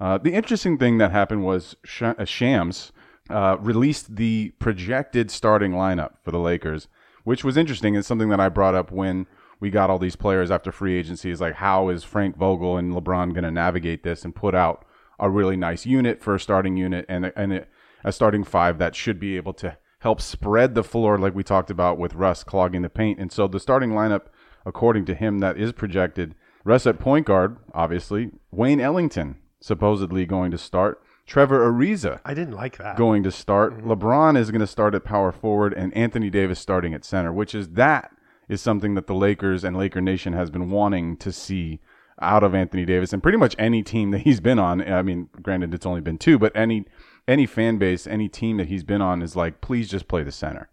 Uh, 0.00 0.18
the 0.18 0.32
interesting 0.32 0.78
thing 0.78 0.98
that 0.98 1.12
happened 1.12 1.44
was 1.44 1.76
Sh- 1.84 2.02
uh, 2.02 2.24
Shams 2.24 2.92
uh, 3.30 3.56
released 3.60 4.16
the 4.16 4.52
projected 4.58 5.30
starting 5.30 5.72
lineup 5.72 6.14
for 6.24 6.32
the 6.32 6.40
Lakers, 6.40 6.88
which 7.24 7.44
was 7.44 7.56
interesting. 7.56 7.94
It's 7.94 8.08
something 8.08 8.28
that 8.30 8.40
I 8.40 8.48
brought 8.48 8.74
up 8.74 8.90
when 8.90 9.26
we 9.60 9.70
got 9.70 9.90
all 9.90 9.98
these 9.98 10.16
players 10.16 10.50
after 10.50 10.72
free 10.72 10.98
agency. 10.98 11.30
Is 11.30 11.40
like, 11.40 11.54
how 11.54 11.88
is 11.88 12.02
Frank 12.02 12.36
Vogel 12.36 12.76
and 12.76 12.92
LeBron 12.92 13.32
going 13.32 13.44
to 13.44 13.50
navigate 13.50 14.02
this 14.02 14.24
and 14.24 14.34
put 14.34 14.54
out 14.54 14.84
a 15.20 15.30
really 15.30 15.56
nice 15.56 15.86
unit 15.86 16.20
for 16.20 16.34
a 16.34 16.40
starting 16.40 16.76
unit 16.76 17.06
and 17.08 17.32
and 17.36 17.52
a, 17.52 17.66
a 18.02 18.10
starting 18.10 18.42
five 18.42 18.78
that 18.78 18.96
should 18.96 19.20
be 19.20 19.36
able 19.36 19.52
to 19.54 19.76
help 20.00 20.20
spread 20.20 20.74
the 20.74 20.82
floor, 20.82 21.16
like 21.16 21.32
we 21.32 21.44
talked 21.44 21.70
about 21.70 21.96
with 21.96 22.14
Russ 22.14 22.42
clogging 22.42 22.82
the 22.82 22.90
paint. 22.90 23.20
And 23.20 23.30
so 23.30 23.46
the 23.46 23.60
starting 23.60 23.90
lineup, 23.90 24.22
according 24.64 25.04
to 25.06 25.14
him, 25.14 25.38
that 25.40 25.56
is 25.58 25.72
projected. 25.72 26.34
Russ 26.64 26.86
at 26.86 26.98
point 26.98 27.26
guard, 27.26 27.56
obviously. 27.74 28.30
Wayne 28.50 28.80
Ellington 28.80 29.36
supposedly 29.60 30.26
going 30.26 30.50
to 30.50 30.58
start. 30.58 31.02
Trevor 31.26 31.70
Ariza 31.70 32.20
I 32.24 32.34
didn't 32.34 32.54
like 32.54 32.78
that. 32.78 32.96
going 32.96 33.22
to 33.22 33.30
start. 33.30 33.74
Mm-hmm. 33.74 33.90
LeBron 33.90 34.36
is 34.36 34.50
going 34.50 34.60
to 34.60 34.66
start 34.66 34.94
at 34.94 35.04
power 35.04 35.32
forward, 35.32 35.72
and 35.72 35.96
Anthony 35.96 36.30
Davis 36.30 36.58
starting 36.58 36.94
at 36.94 37.04
center, 37.04 37.32
which 37.32 37.54
is 37.54 37.70
that 37.70 38.10
is 38.48 38.60
something 38.60 38.94
that 38.94 39.06
the 39.06 39.14
Lakers 39.14 39.64
and 39.64 39.76
Laker 39.76 40.00
Nation 40.00 40.32
has 40.32 40.50
been 40.50 40.70
wanting 40.70 41.16
to 41.18 41.32
see 41.32 41.80
out 42.20 42.44
of 42.44 42.54
Anthony 42.54 42.84
Davis 42.84 43.12
and 43.12 43.22
pretty 43.22 43.38
much 43.38 43.56
any 43.58 43.82
team 43.82 44.10
that 44.10 44.20
he's 44.20 44.40
been 44.40 44.58
on. 44.58 44.82
I 44.82 45.02
mean, 45.02 45.28
granted, 45.40 45.72
it's 45.74 45.86
only 45.86 46.00
been 46.00 46.18
two, 46.18 46.38
but 46.38 46.54
any 46.54 46.84
any 47.28 47.46
fan 47.46 47.78
base, 47.78 48.06
any 48.06 48.28
team 48.28 48.56
that 48.56 48.66
he's 48.66 48.82
been 48.84 49.00
on 49.00 49.22
is 49.22 49.36
like, 49.36 49.60
please 49.60 49.88
just 49.88 50.08
play 50.08 50.22
the 50.22 50.32
center. 50.32 50.68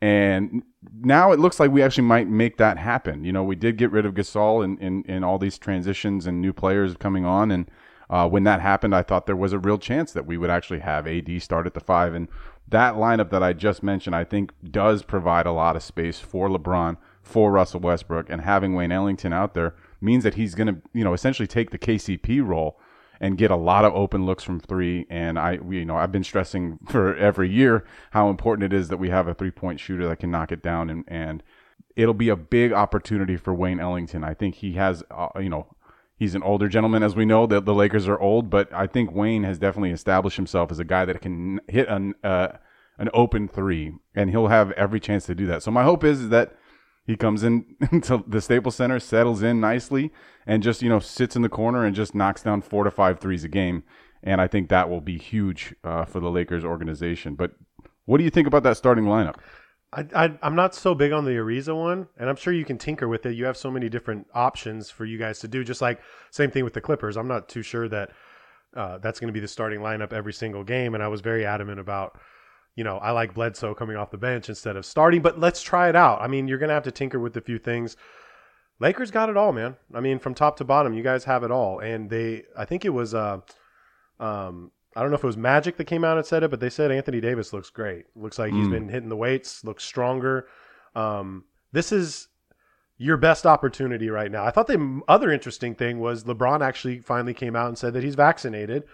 And 0.00 0.62
now 1.00 1.32
it 1.32 1.40
looks 1.40 1.58
like 1.58 1.70
we 1.70 1.82
actually 1.82 2.04
might 2.04 2.28
make 2.28 2.56
that 2.58 2.78
happen. 2.78 3.24
You 3.24 3.32
know, 3.32 3.42
we 3.42 3.56
did 3.56 3.76
get 3.76 3.90
rid 3.90 4.06
of 4.06 4.14
Gasol 4.14 4.64
in, 4.64 4.78
in, 4.78 5.02
in 5.04 5.24
all 5.24 5.38
these 5.38 5.58
transitions 5.58 6.26
and 6.26 6.40
new 6.40 6.52
players 6.52 6.96
coming 6.96 7.24
on. 7.24 7.50
And 7.50 7.68
uh, 8.08 8.28
when 8.28 8.44
that 8.44 8.60
happened, 8.60 8.94
I 8.94 9.02
thought 9.02 9.26
there 9.26 9.36
was 9.36 9.52
a 9.52 9.58
real 9.58 9.78
chance 9.78 10.12
that 10.12 10.26
we 10.26 10.36
would 10.36 10.50
actually 10.50 10.80
have 10.80 11.06
AD 11.06 11.42
start 11.42 11.66
at 11.66 11.74
the 11.74 11.80
five. 11.80 12.14
And 12.14 12.28
that 12.68 12.94
lineup 12.94 13.30
that 13.30 13.42
I 13.42 13.52
just 13.52 13.82
mentioned, 13.82 14.14
I 14.14 14.24
think, 14.24 14.52
does 14.70 15.02
provide 15.02 15.46
a 15.46 15.52
lot 15.52 15.74
of 15.74 15.82
space 15.82 16.20
for 16.20 16.48
LeBron, 16.48 16.96
for 17.22 17.50
Russell 17.50 17.80
Westbrook, 17.80 18.30
and 18.30 18.42
having 18.42 18.74
Wayne 18.74 18.92
Ellington 18.92 19.32
out 19.32 19.54
there 19.54 19.74
means 20.00 20.22
that 20.22 20.34
he's 20.34 20.54
going 20.54 20.68
to, 20.68 20.80
you 20.92 21.02
know, 21.02 21.12
essentially 21.12 21.48
take 21.48 21.70
the 21.70 21.78
KCP 21.78 22.46
role 22.46 22.78
and 23.20 23.38
get 23.38 23.50
a 23.50 23.56
lot 23.56 23.84
of 23.84 23.94
open 23.94 24.26
looks 24.26 24.44
from 24.44 24.60
three. 24.60 25.06
And 25.10 25.38
I, 25.38 25.58
you 25.68 25.84
know, 25.84 25.96
I've 25.96 26.12
been 26.12 26.24
stressing 26.24 26.78
for 26.88 27.16
every 27.16 27.50
year 27.50 27.84
how 28.10 28.30
important 28.30 28.72
it 28.72 28.76
is 28.76 28.88
that 28.88 28.98
we 28.98 29.10
have 29.10 29.28
a 29.28 29.34
three 29.34 29.50
point 29.50 29.80
shooter 29.80 30.08
that 30.08 30.20
can 30.20 30.30
knock 30.30 30.52
it 30.52 30.62
down, 30.62 30.90
and 30.90 31.04
and 31.08 31.42
it'll 31.96 32.14
be 32.14 32.28
a 32.28 32.36
big 32.36 32.72
opportunity 32.72 33.36
for 33.36 33.52
Wayne 33.52 33.80
Ellington. 33.80 34.22
I 34.22 34.34
think 34.34 34.56
he 34.56 34.74
has, 34.74 35.02
uh, 35.10 35.28
you 35.40 35.48
know, 35.48 35.66
he's 36.16 36.34
an 36.34 36.42
older 36.42 36.68
gentleman, 36.68 37.02
as 37.02 37.16
we 37.16 37.24
know 37.24 37.46
that 37.46 37.64
the 37.64 37.74
Lakers 37.74 38.06
are 38.08 38.20
old, 38.20 38.50
but 38.50 38.72
I 38.72 38.86
think 38.86 39.12
Wayne 39.12 39.44
has 39.44 39.58
definitely 39.58 39.90
established 39.90 40.36
himself 40.36 40.70
as 40.70 40.78
a 40.78 40.84
guy 40.84 41.04
that 41.04 41.20
can 41.20 41.60
hit 41.68 41.88
an 41.88 42.14
uh, 42.22 42.48
an 42.98 43.08
open 43.14 43.46
three, 43.48 43.94
and 44.14 44.30
he'll 44.30 44.48
have 44.48 44.72
every 44.72 45.00
chance 45.00 45.26
to 45.26 45.34
do 45.34 45.46
that. 45.46 45.62
So 45.62 45.70
my 45.70 45.84
hope 45.84 46.02
is, 46.02 46.22
is 46.22 46.28
that 46.30 46.56
he 47.08 47.16
comes 47.16 47.42
in 47.42 47.64
to 48.02 48.22
the 48.28 48.40
Staples 48.40 48.76
Center, 48.76 49.00
settles 49.00 49.42
in 49.42 49.60
nicely, 49.60 50.12
and 50.46 50.62
just 50.62 50.82
you 50.82 50.90
know 50.90 51.00
sits 51.00 51.34
in 51.34 51.42
the 51.42 51.48
corner 51.48 51.84
and 51.84 51.96
just 51.96 52.14
knocks 52.14 52.42
down 52.42 52.60
four 52.60 52.84
to 52.84 52.90
five 52.90 53.18
threes 53.18 53.42
a 53.42 53.48
game. 53.48 53.82
And 54.22 54.40
I 54.40 54.46
think 54.46 54.68
that 54.68 54.90
will 54.90 55.00
be 55.00 55.16
huge 55.16 55.74
uh, 55.82 56.04
for 56.04 56.20
the 56.20 56.30
Lakers 56.30 56.64
organization. 56.64 57.34
But 57.34 57.52
what 58.04 58.18
do 58.18 58.24
you 58.24 58.30
think 58.30 58.46
about 58.46 58.62
that 58.64 58.76
starting 58.76 59.04
lineup? 59.04 59.36
I, 59.90 60.36
I'm 60.42 60.54
not 60.54 60.74
so 60.74 60.94
big 60.94 61.12
on 61.12 61.24
the 61.24 61.30
Ariza 61.30 61.74
one, 61.74 62.08
and 62.18 62.28
I'm 62.28 62.36
sure 62.36 62.52
you 62.52 62.66
can 62.66 62.76
tinker 62.76 63.08
with 63.08 63.24
it. 63.24 63.34
You 63.34 63.46
have 63.46 63.56
so 63.56 63.70
many 63.70 63.88
different 63.88 64.26
options 64.34 64.90
for 64.90 65.06
you 65.06 65.16
guys 65.16 65.38
to 65.38 65.48
do. 65.48 65.64
Just 65.64 65.80
like 65.80 66.00
same 66.30 66.50
thing 66.50 66.62
with 66.62 66.74
the 66.74 66.82
Clippers. 66.82 67.16
I'm 67.16 67.28
not 67.28 67.48
too 67.48 67.62
sure 67.62 67.88
that 67.88 68.10
uh, 68.76 68.98
that's 68.98 69.18
going 69.18 69.28
to 69.28 69.32
be 69.32 69.40
the 69.40 69.48
starting 69.48 69.80
lineup 69.80 70.12
every 70.12 70.34
single 70.34 70.62
game, 70.62 70.92
and 70.92 71.02
I 71.02 71.08
was 71.08 71.22
very 71.22 71.46
adamant 71.46 71.80
about. 71.80 72.20
You 72.78 72.84
know, 72.84 72.98
I 72.98 73.10
like 73.10 73.34
Bledsoe 73.34 73.74
coming 73.74 73.96
off 73.96 74.12
the 74.12 74.18
bench 74.18 74.48
instead 74.48 74.76
of 74.76 74.86
starting, 74.86 75.20
but 75.20 75.40
let's 75.40 75.62
try 75.62 75.88
it 75.88 75.96
out. 75.96 76.22
I 76.22 76.28
mean, 76.28 76.46
you're 76.46 76.58
going 76.58 76.68
to 76.68 76.74
have 76.74 76.84
to 76.84 76.92
tinker 76.92 77.18
with 77.18 77.36
a 77.36 77.40
few 77.40 77.58
things. 77.58 77.96
Lakers 78.78 79.10
got 79.10 79.28
it 79.28 79.36
all, 79.36 79.52
man. 79.52 79.74
I 79.92 79.98
mean, 79.98 80.20
from 80.20 80.32
top 80.32 80.58
to 80.58 80.64
bottom, 80.64 80.94
you 80.94 81.02
guys 81.02 81.24
have 81.24 81.42
it 81.42 81.50
all. 81.50 81.80
And 81.80 82.08
they, 82.08 82.44
I 82.56 82.66
think 82.66 82.84
it 82.84 82.90
was, 82.90 83.14
uh, 83.14 83.40
um, 84.20 84.70
I 84.94 85.02
don't 85.02 85.10
know 85.10 85.16
if 85.16 85.24
it 85.24 85.26
was 85.26 85.36
Magic 85.36 85.76
that 85.76 85.86
came 85.86 86.04
out 86.04 86.18
and 86.18 86.24
said 86.24 86.44
it, 86.44 86.52
but 86.52 86.60
they 86.60 86.70
said 86.70 86.92
Anthony 86.92 87.20
Davis 87.20 87.52
looks 87.52 87.68
great. 87.68 88.04
Looks 88.14 88.38
like 88.38 88.52
he's 88.52 88.68
been 88.68 88.88
hitting 88.88 89.08
the 89.08 89.16
weights, 89.16 89.64
looks 89.64 89.82
stronger. 89.82 90.46
Um, 90.94 91.46
this 91.72 91.90
is 91.90 92.28
your 92.96 93.16
best 93.16 93.44
opportunity 93.44 94.08
right 94.08 94.30
now. 94.30 94.44
I 94.44 94.52
thought 94.52 94.68
the 94.68 95.00
other 95.08 95.32
interesting 95.32 95.74
thing 95.74 95.98
was 95.98 96.22
LeBron 96.22 96.64
actually 96.64 97.00
finally 97.00 97.34
came 97.34 97.56
out 97.56 97.66
and 97.66 97.76
said 97.76 97.94
that 97.94 98.04
he's 98.04 98.14
vaccinated, 98.14 98.84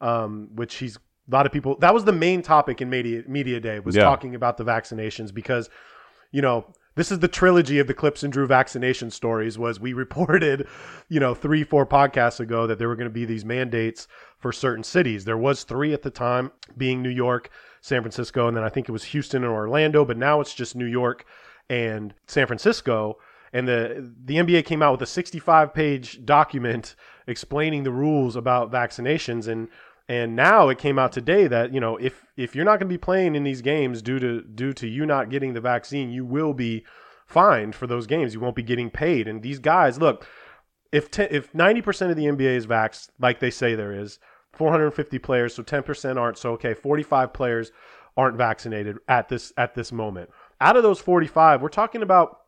um, 0.00 0.48
which 0.56 0.74
he's 0.74 0.98
a 1.28 1.34
lot 1.34 1.46
of 1.46 1.52
people. 1.52 1.76
That 1.78 1.92
was 1.94 2.04
the 2.04 2.12
main 2.12 2.42
topic 2.42 2.80
in 2.80 2.88
media 2.90 3.22
media 3.26 3.60
day 3.60 3.80
was 3.80 3.96
Yeah. 3.96 4.04
talking 4.04 4.34
about 4.34 4.56
the 4.56 4.64
vaccinations 4.64 5.32
because, 5.32 5.68
you 6.32 6.40
know, 6.42 6.66
this 6.94 7.12
is 7.12 7.20
the 7.20 7.28
trilogy 7.28 7.78
of 7.78 7.86
the 7.86 7.94
Clipps 7.94 8.24
and 8.24 8.32
Drew 8.32 8.46
vaccination 8.46 9.10
stories. 9.10 9.58
Was 9.58 9.78
we 9.78 9.92
reported, 10.04 10.66
you 11.08 11.20
know, 11.20 11.34
three 11.34 11.64
four 11.64 11.86
podcasts 11.86 12.40
ago 12.40 12.66
that 12.66 12.78
there 12.78 12.88
were 12.88 12.96
going 12.96 13.08
to 13.08 13.14
be 13.14 13.24
these 13.24 13.44
mandates 13.44 14.08
for 14.38 14.52
certain 14.52 14.82
cities. 14.84 15.24
There 15.24 15.36
was 15.38 15.64
three 15.64 15.92
at 15.92 16.02
the 16.02 16.10
time, 16.10 16.50
being 16.76 17.02
New 17.02 17.08
York, 17.10 17.50
San 17.80 18.02
Francisco, 18.02 18.48
and 18.48 18.56
then 18.56 18.64
I 18.64 18.68
think 18.68 18.88
it 18.88 18.92
was 18.92 19.04
Houston 19.04 19.44
and 19.44 19.52
Orlando. 19.52 20.04
But 20.04 20.16
now 20.16 20.40
it's 20.40 20.54
just 20.54 20.74
New 20.76 20.86
York 20.86 21.24
and 21.70 22.14
San 22.26 22.46
Francisco. 22.46 23.18
And 23.52 23.66
the 23.68 24.12
the 24.24 24.36
NBA 24.36 24.64
came 24.66 24.82
out 24.82 24.92
with 24.92 25.02
a 25.02 25.06
65 25.06 25.72
page 25.72 26.24
document 26.24 26.96
explaining 27.26 27.82
the 27.84 27.92
rules 27.92 28.36
about 28.36 28.70
vaccinations 28.72 29.46
and 29.48 29.68
and 30.08 30.34
now 30.34 30.68
it 30.70 30.78
came 30.78 30.98
out 30.98 31.12
today 31.12 31.46
that 31.46 31.72
you 31.72 31.80
know 31.80 31.96
if 31.96 32.24
if 32.36 32.56
you're 32.56 32.64
not 32.64 32.78
going 32.78 32.88
to 32.88 32.94
be 32.94 32.98
playing 32.98 33.34
in 33.34 33.44
these 33.44 33.62
games 33.62 34.00
due 34.00 34.18
to 34.18 34.42
due 34.42 34.72
to 34.72 34.86
you 34.86 35.04
not 35.04 35.30
getting 35.30 35.52
the 35.52 35.60
vaccine, 35.60 36.10
you 36.10 36.24
will 36.24 36.54
be 36.54 36.84
fined 37.26 37.74
for 37.74 37.86
those 37.86 38.06
games. 38.06 38.32
You 38.32 38.40
won't 38.40 38.56
be 38.56 38.62
getting 38.62 38.90
paid. 38.90 39.28
And 39.28 39.42
these 39.42 39.58
guys, 39.58 39.98
look, 39.98 40.26
if 40.90 41.10
te- 41.10 41.24
if 41.24 41.52
90% 41.52 42.10
of 42.10 42.16
the 42.16 42.24
NBA 42.24 42.56
is 42.56 42.66
vaxxed, 42.66 43.10
like 43.20 43.38
they 43.40 43.50
say 43.50 43.74
there 43.74 43.92
is, 43.92 44.18
450 44.54 45.18
players, 45.18 45.54
so 45.54 45.62
10% 45.62 46.16
aren't. 46.16 46.38
So 46.38 46.52
okay, 46.52 46.72
45 46.72 47.32
players 47.32 47.70
aren't 48.16 48.36
vaccinated 48.36 48.98
at 49.06 49.28
this 49.28 49.52
at 49.56 49.74
this 49.74 49.92
moment. 49.92 50.30
Out 50.60 50.76
of 50.76 50.82
those 50.82 51.00
45, 51.00 51.62
we're 51.62 51.68
talking 51.68 52.02
about 52.02 52.40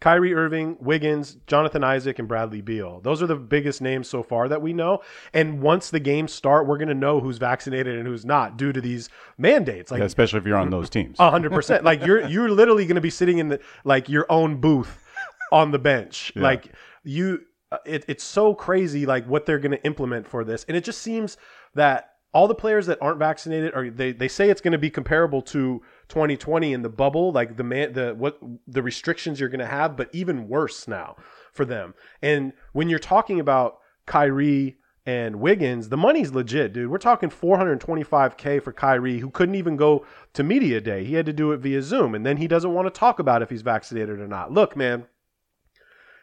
Kyrie 0.00 0.32
Irving, 0.32 0.76
Wiggins, 0.80 1.38
Jonathan 1.48 1.82
Isaac, 1.82 2.20
and 2.20 2.28
Bradley 2.28 2.60
Beal. 2.60 3.00
Those 3.00 3.20
are 3.20 3.26
the 3.26 3.34
biggest 3.34 3.82
names 3.82 4.08
so 4.08 4.22
far 4.22 4.48
that 4.48 4.62
we 4.62 4.72
know. 4.72 5.00
And 5.32 5.60
once 5.60 5.90
the 5.90 5.98
games 5.98 6.32
start, 6.32 6.68
we're 6.68 6.78
going 6.78 6.88
to 6.88 6.94
know 6.94 7.18
who's 7.18 7.38
vaccinated 7.38 7.98
and 7.98 8.06
who's 8.06 8.24
not 8.24 8.56
due 8.56 8.72
to 8.72 8.80
these 8.80 9.08
mandates. 9.38 9.90
Like, 9.90 9.98
yeah, 9.98 10.06
especially 10.06 10.38
if 10.38 10.46
you're 10.46 10.56
on 10.56 10.70
those 10.70 10.88
teams. 10.88 11.18
hundred 11.18 11.52
percent. 11.52 11.82
Like 11.82 12.04
you're 12.04 12.26
you're 12.28 12.48
literally 12.48 12.86
going 12.86 12.94
to 12.94 13.00
be 13.00 13.10
sitting 13.10 13.38
in 13.38 13.48
the 13.48 13.60
like 13.84 14.08
your 14.08 14.26
own 14.30 14.60
booth 14.60 15.04
on 15.50 15.72
the 15.72 15.78
bench. 15.78 16.32
Yeah. 16.36 16.42
Like 16.42 16.72
you, 17.02 17.42
uh, 17.72 17.78
it, 17.84 18.04
it's 18.06 18.24
so 18.24 18.54
crazy. 18.54 19.04
Like 19.04 19.26
what 19.26 19.46
they're 19.46 19.58
going 19.58 19.72
to 19.72 19.84
implement 19.84 20.28
for 20.28 20.44
this, 20.44 20.64
and 20.68 20.76
it 20.76 20.84
just 20.84 21.02
seems 21.02 21.36
that 21.74 22.12
all 22.32 22.46
the 22.46 22.54
players 22.54 22.86
that 22.86 22.98
aren't 23.00 23.18
vaccinated 23.18 23.74
are 23.74 23.90
they 23.90 24.12
they 24.12 24.28
say 24.28 24.50
it's 24.50 24.60
going 24.60 24.72
to 24.72 24.78
be 24.78 24.90
comparable 24.90 25.42
to 25.42 25.82
2020 26.08 26.72
in 26.72 26.82
the 26.82 26.88
bubble, 26.88 27.32
like 27.32 27.56
the 27.56 27.64
man, 27.64 27.92
the 27.92 28.14
what 28.14 28.38
the 28.66 28.82
restrictions 28.82 29.40
you're 29.40 29.48
going 29.48 29.60
to 29.60 29.66
have, 29.66 29.96
but 29.96 30.08
even 30.12 30.48
worse 30.48 30.88
now 30.88 31.16
for 31.52 31.64
them. 31.64 31.94
And 32.22 32.52
when 32.72 32.88
you're 32.88 32.98
talking 32.98 33.40
about 33.40 33.78
Kyrie 34.06 34.78
and 35.04 35.36
Wiggins, 35.36 35.88
the 35.88 35.96
money's 35.96 36.32
legit, 36.32 36.72
dude. 36.72 36.90
We're 36.90 36.98
talking 36.98 37.30
425k 37.30 38.62
for 38.62 38.72
Kyrie, 38.72 39.18
who 39.18 39.30
couldn't 39.30 39.54
even 39.54 39.76
go 39.76 40.04
to 40.34 40.42
media 40.42 40.80
day. 40.80 41.04
He 41.04 41.14
had 41.14 41.26
to 41.26 41.32
do 41.32 41.52
it 41.52 41.60
via 41.60 41.82
Zoom, 41.82 42.14
and 42.14 42.26
then 42.26 42.38
he 42.38 42.48
doesn't 42.48 42.74
want 42.74 42.86
to 42.86 42.98
talk 42.98 43.18
about 43.18 43.42
if 43.42 43.50
he's 43.50 43.62
vaccinated 43.62 44.20
or 44.20 44.28
not. 44.28 44.52
Look, 44.52 44.76
man. 44.76 45.06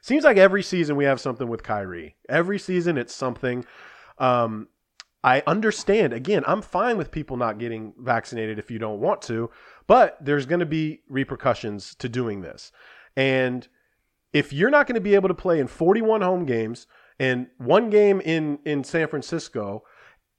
Seems 0.02 0.24
like 0.24 0.38
every 0.38 0.62
season 0.62 0.98
we 0.98 1.06
have 1.06 1.20
something 1.20 1.48
with 1.48 1.64
Kyrie. 1.64 2.16
Every 2.30 2.60
season 2.60 2.96
it's 2.96 3.14
something. 3.14 3.66
Um, 4.20 4.68
I 5.26 5.42
understand. 5.48 6.14
Again, 6.14 6.44
I'm 6.46 6.62
fine 6.62 6.98
with 6.98 7.10
people 7.10 7.36
not 7.36 7.58
getting 7.58 7.94
vaccinated 7.98 8.60
if 8.60 8.70
you 8.70 8.78
don't 8.78 9.00
want 9.00 9.24
to, 9.24 9.50
but 9.88 10.18
there's 10.22 10.46
going 10.46 10.60
to 10.60 10.68
be 10.68 11.02
repercussions 11.10 11.96
to 11.96 12.08
doing 12.08 12.42
this. 12.42 12.72
And 13.18 13.68
if 14.34 14.54
you're 14.54 14.70
not 14.70 14.86
going 14.86 14.94
to 14.96 15.02
be 15.02 15.16
able 15.16 15.30
to 15.30 15.34
play 15.34 15.60
in 15.60 15.66
41 15.66 16.22
home 16.22 16.46
games 16.46 16.86
and 17.20 17.48
one 17.58 17.90
game 17.90 18.22
in 18.22 18.60
in 18.66 18.84
San 18.84 19.08
Francisco, 19.08 19.84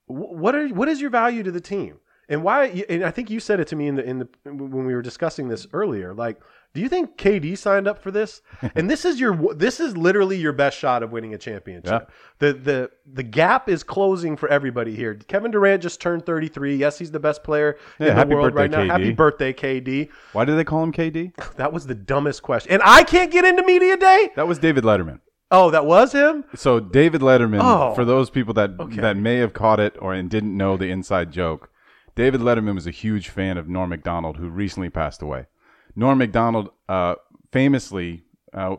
what 0.06 0.54
are 0.54 0.68
what 0.68 0.88
is 0.88 1.00
your 1.00 1.10
value 1.10 1.42
to 1.42 1.50
the 1.50 1.60
team? 1.60 1.98
And 2.28 2.42
why? 2.42 2.84
And 2.88 3.04
I 3.04 3.10
think 3.10 3.30
you 3.30 3.38
said 3.38 3.60
it 3.60 3.68
to 3.68 3.76
me 3.76 3.86
in 3.86 3.94
the 3.94 4.04
in 4.04 4.18
the 4.18 4.28
when 4.44 4.84
we 4.84 4.94
were 4.94 5.02
discussing 5.02 5.48
this 5.48 5.66
earlier. 5.72 6.12
Like, 6.12 6.40
do 6.74 6.80
you 6.80 6.88
think 6.88 7.16
KD 7.16 7.56
signed 7.56 7.86
up 7.86 8.02
for 8.02 8.10
this? 8.10 8.42
and 8.74 8.90
this 8.90 9.04
is 9.04 9.20
your 9.20 9.54
this 9.54 9.78
is 9.78 9.96
literally 9.96 10.36
your 10.36 10.52
best 10.52 10.76
shot 10.76 11.04
of 11.04 11.12
winning 11.12 11.34
a 11.34 11.38
championship. 11.38 12.10
Yeah. 12.10 12.14
The 12.40 12.52
the 12.52 12.90
the 13.06 13.22
gap 13.22 13.68
is 13.68 13.84
closing 13.84 14.36
for 14.36 14.48
everybody 14.48 14.96
here. 14.96 15.14
Kevin 15.14 15.52
Durant 15.52 15.82
just 15.82 16.00
turned 16.00 16.26
33. 16.26 16.76
Yes, 16.76 16.98
he's 16.98 17.12
the 17.12 17.20
best 17.20 17.44
player 17.44 17.78
yeah, 18.00 18.20
in 18.20 18.28
the 18.28 18.34
world 18.34 18.54
right 18.54 18.70
now. 18.70 18.80
KD. 18.80 18.90
Happy 18.90 19.12
birthday, 19.12 19.52
KD. 19.52 20.10
Why 20.32 20.44
do 20.44 20.56
they 20.56 20.64
call 20.64 20.82
him 20.82 20.92
KD? 20.92 21.32
That 21.56 21.72
was 21.72 21.86
the 21.86 21.94
dumbest 21.94 22.42
question. 22.42 22.72
And 22.72 22.82
I 22.84 23.02
can't 23.02 23.30
get 23.30 23.44
into 23.44 23.62
media 23.62 23.96
day? 23.96 24.30
That 24.36 24.46
was 24.46 24.58
David 24.58 24.84
Letterman. 24.84 25.20
Oh, 25.50 25.70
that 25.70 25.86
was 25.86 26.12
him. 26.12 26.44
So 26.54 26.80
David 26.80 27.20
Letterman, 27.20 27.60
oh, 27.62 27.94
for 27.94 28.04
those 28.04 28.30
people 28.30 28.52
that 28.54 28.72
okay. 28.78 29.00
that 29.00 29.16
may 29.16 29.36
have 29.36 29.52
caught 29.52 29.80
it 29.80 29.96
or 30.00 30.12
and 30.12 30.28
didn't 30.28 30.56
know 30.56 30.76
the 30.76 30.90
inside 30.90 31.30
joke, 31.30 31.70
David 32.16 32.40
Letterman 32.40 32.74
was 32.74 32.86
a 32.86 32.90
huge 32.90 33.28
fan 33.28 33.58
of 33.58 33.68
Norm 33.68 33.90
Macdonald, 33.90 34.38
who 34.38 34.48
recently 34.48 34.90
passed 34.90 35.22
away. 35.22 35.46
Norm 35.94 36.18
Macdonald 36.18 36.70
uh, 36.88 37.14
famously, 37.52 38.24
uh, 38.54 38.76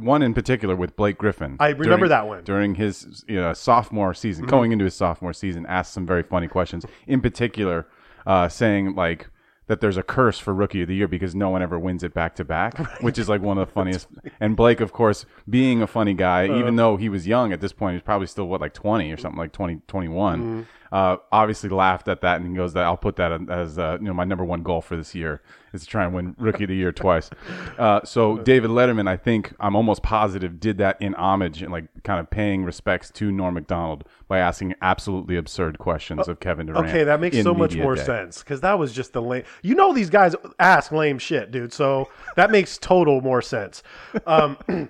one 0.00 0.22
in 0.22 0.32
particular 0.32 0.74
with 0.74 0.96
Blake 0.96 1.18
Griffin. 1.18 1.58
I 1.60 1.68
remember 1.68 1.96
during, 1.96 2.08
that 2.08 2.26
one. 2.26 2.44
During 2.44 2.74
his 2.74 3.24
you 3.28 3.36
know, 3.36 3.52
sophomore 3.52 4.14
season, 4.14 4.44
mm-hmm. 4.44 4.50
going 4.50 4.72
into 4.72 4.86
his 4.86 4.94
sophomore 4.94 5.34
season, 5.34 5.66
asked 5.66 5.92
some 5.92 6.06
very 6.06 6.22
funny 6.22 6.48
questions. 6.48 6.86
In 7.06 7.20
particular, 7.20 7.86
uh, 8.26 8.48
saying 8.48 8.94
like, 8.94 9.28
that 9.68 9.80
there's 9.80 9.96
a 9.96 10.02
curse 10.02 10.38
for 10.38 10.54
rookie 10.54 10.82
of 10.82 10.88
the 10.88 10.94
year 10.94 11.08
because 11.08 11.34
no 11.34 11.50
one 11.50 11.60
ever 11.60 11.76
wins 11.76 12.04
it 12.04 12.14
back 12.14 12.36
to 12.36 12.44
back, 12.44 12.78
which 13.02 13.18
is 13.18 13.28
like 13.28 13.42
one 13.42 13.58
of 13.58 13.66
the 13.66 13.72
funniest. 13.72 14.06
and 14.40 14.56
Blake, 14.56 14.80
of 14.80 14.92
course, 14.92 15.26
being 15.50 15.82
a 15.82 15.86
funny 15.86 16.14
guy, 16.14 16.48
uh, 16.48 16.56
even 16.56 16.76
though 16.76 16.96
he 16.96 17.08
was 17.08 17.26
young 17.26 17.52
at 17.52 17.60
this 17.60 17.72
point, 17.72 17.94
he's 17.94 18.02
probably 18.02 18.28
still 18.28 18.46
what 18.46 18.60
like 18.60 18.72
20 18.72 19.12
or 19.12 19.16
something 19.16 19.38
like 19.38 19.52
20, 19.52 19.82
21. 19.88 20.40
Mm-hmm 20.40 20.62
uh, 20.92 21.16
obviously 21.32 21.68
laughed 21.70 22.08
at 22.08 22.20
that 22.20 22.40
and 22.40 22.48
he 22.50 22.54
goes 22.54 22.72
that 22.74 22.84
I'll 22.84 22.96
put 22.96 23.16
that 23.16 23.50
as 23.50 23.78
uh, 23.78 23.98
you 24.00 24.06
know 24.06 24.14
my 24.14 24.24
number 24.24 24.44
one 24.44 24.62
goal 24.62 24.80
for 24.80 24.96
this 24.96 25.14
year 25.14 25.42
is 25.72 25.82
to 25.82 25.86
try 25.86 26.04
and 26.04 26.14
win 26.14 26.34
Rookie 26.38 26.64
of 26.64 26.68
the 26.68 26.76
Year 26.76 26.92
twice. 26.92 27.30
Uh, 27.78 28.00
so 28.04 28.38
David 28.38 28.70
Letterman, 28.70 29.08
I 29.08 29.16
think 29.16 29.52
I'm 29.60 29.76
almost 29.76 30.02
positive 30.02 30.58
did 30.58 30.78
that 30.78 31.00
in 31.00 31.14
homage 31.14 31.62
and 31.62 31.70
like 31.70 31.86
kind 32.02 32.18
of 32.18 32.30
paying 32.30 32.64
respects 32.64 33.10
to 33.12 33.30
Norm 33.30 33.54
Macdonald 33.54 34.04
by 34.28 34.38
asking 34.38 34.74
absolutely 34.82 35.36
absurd 35.36 35.78
questions 35.78 36.28
of 36.28 36.40
Kevin 36.40 36.66
Durant. 36.66 36.88
Okay, 36.88 37.04
that 37.04 37.20
makes 37.20 37.40
so 37.42 37.54
much 37.54 37.76
more 37.76 37.94
day. 37.94 38.04
sense 38.04 38.40
because 38.40 38.60
that 38.62 38.78
was 38.78 38.92
just 38.92 39.12
the 39.12 39.22
lame. 39.22 39.44
You 39.62 39.74
know 39.74 39.92
these 39.92 40.10
guys 40.10 40.34
ask 40.58 40.90
lame 40.90 41.18
shit, 41.18 41.50
dude. 41.50 41.72
So 41.72 42.08
that 42.36 42.50
makes 42.50 42.78
total 42.78 43.20
more 43.20 43.42
sense. 43.42 43.82
Um, 44.26 44.56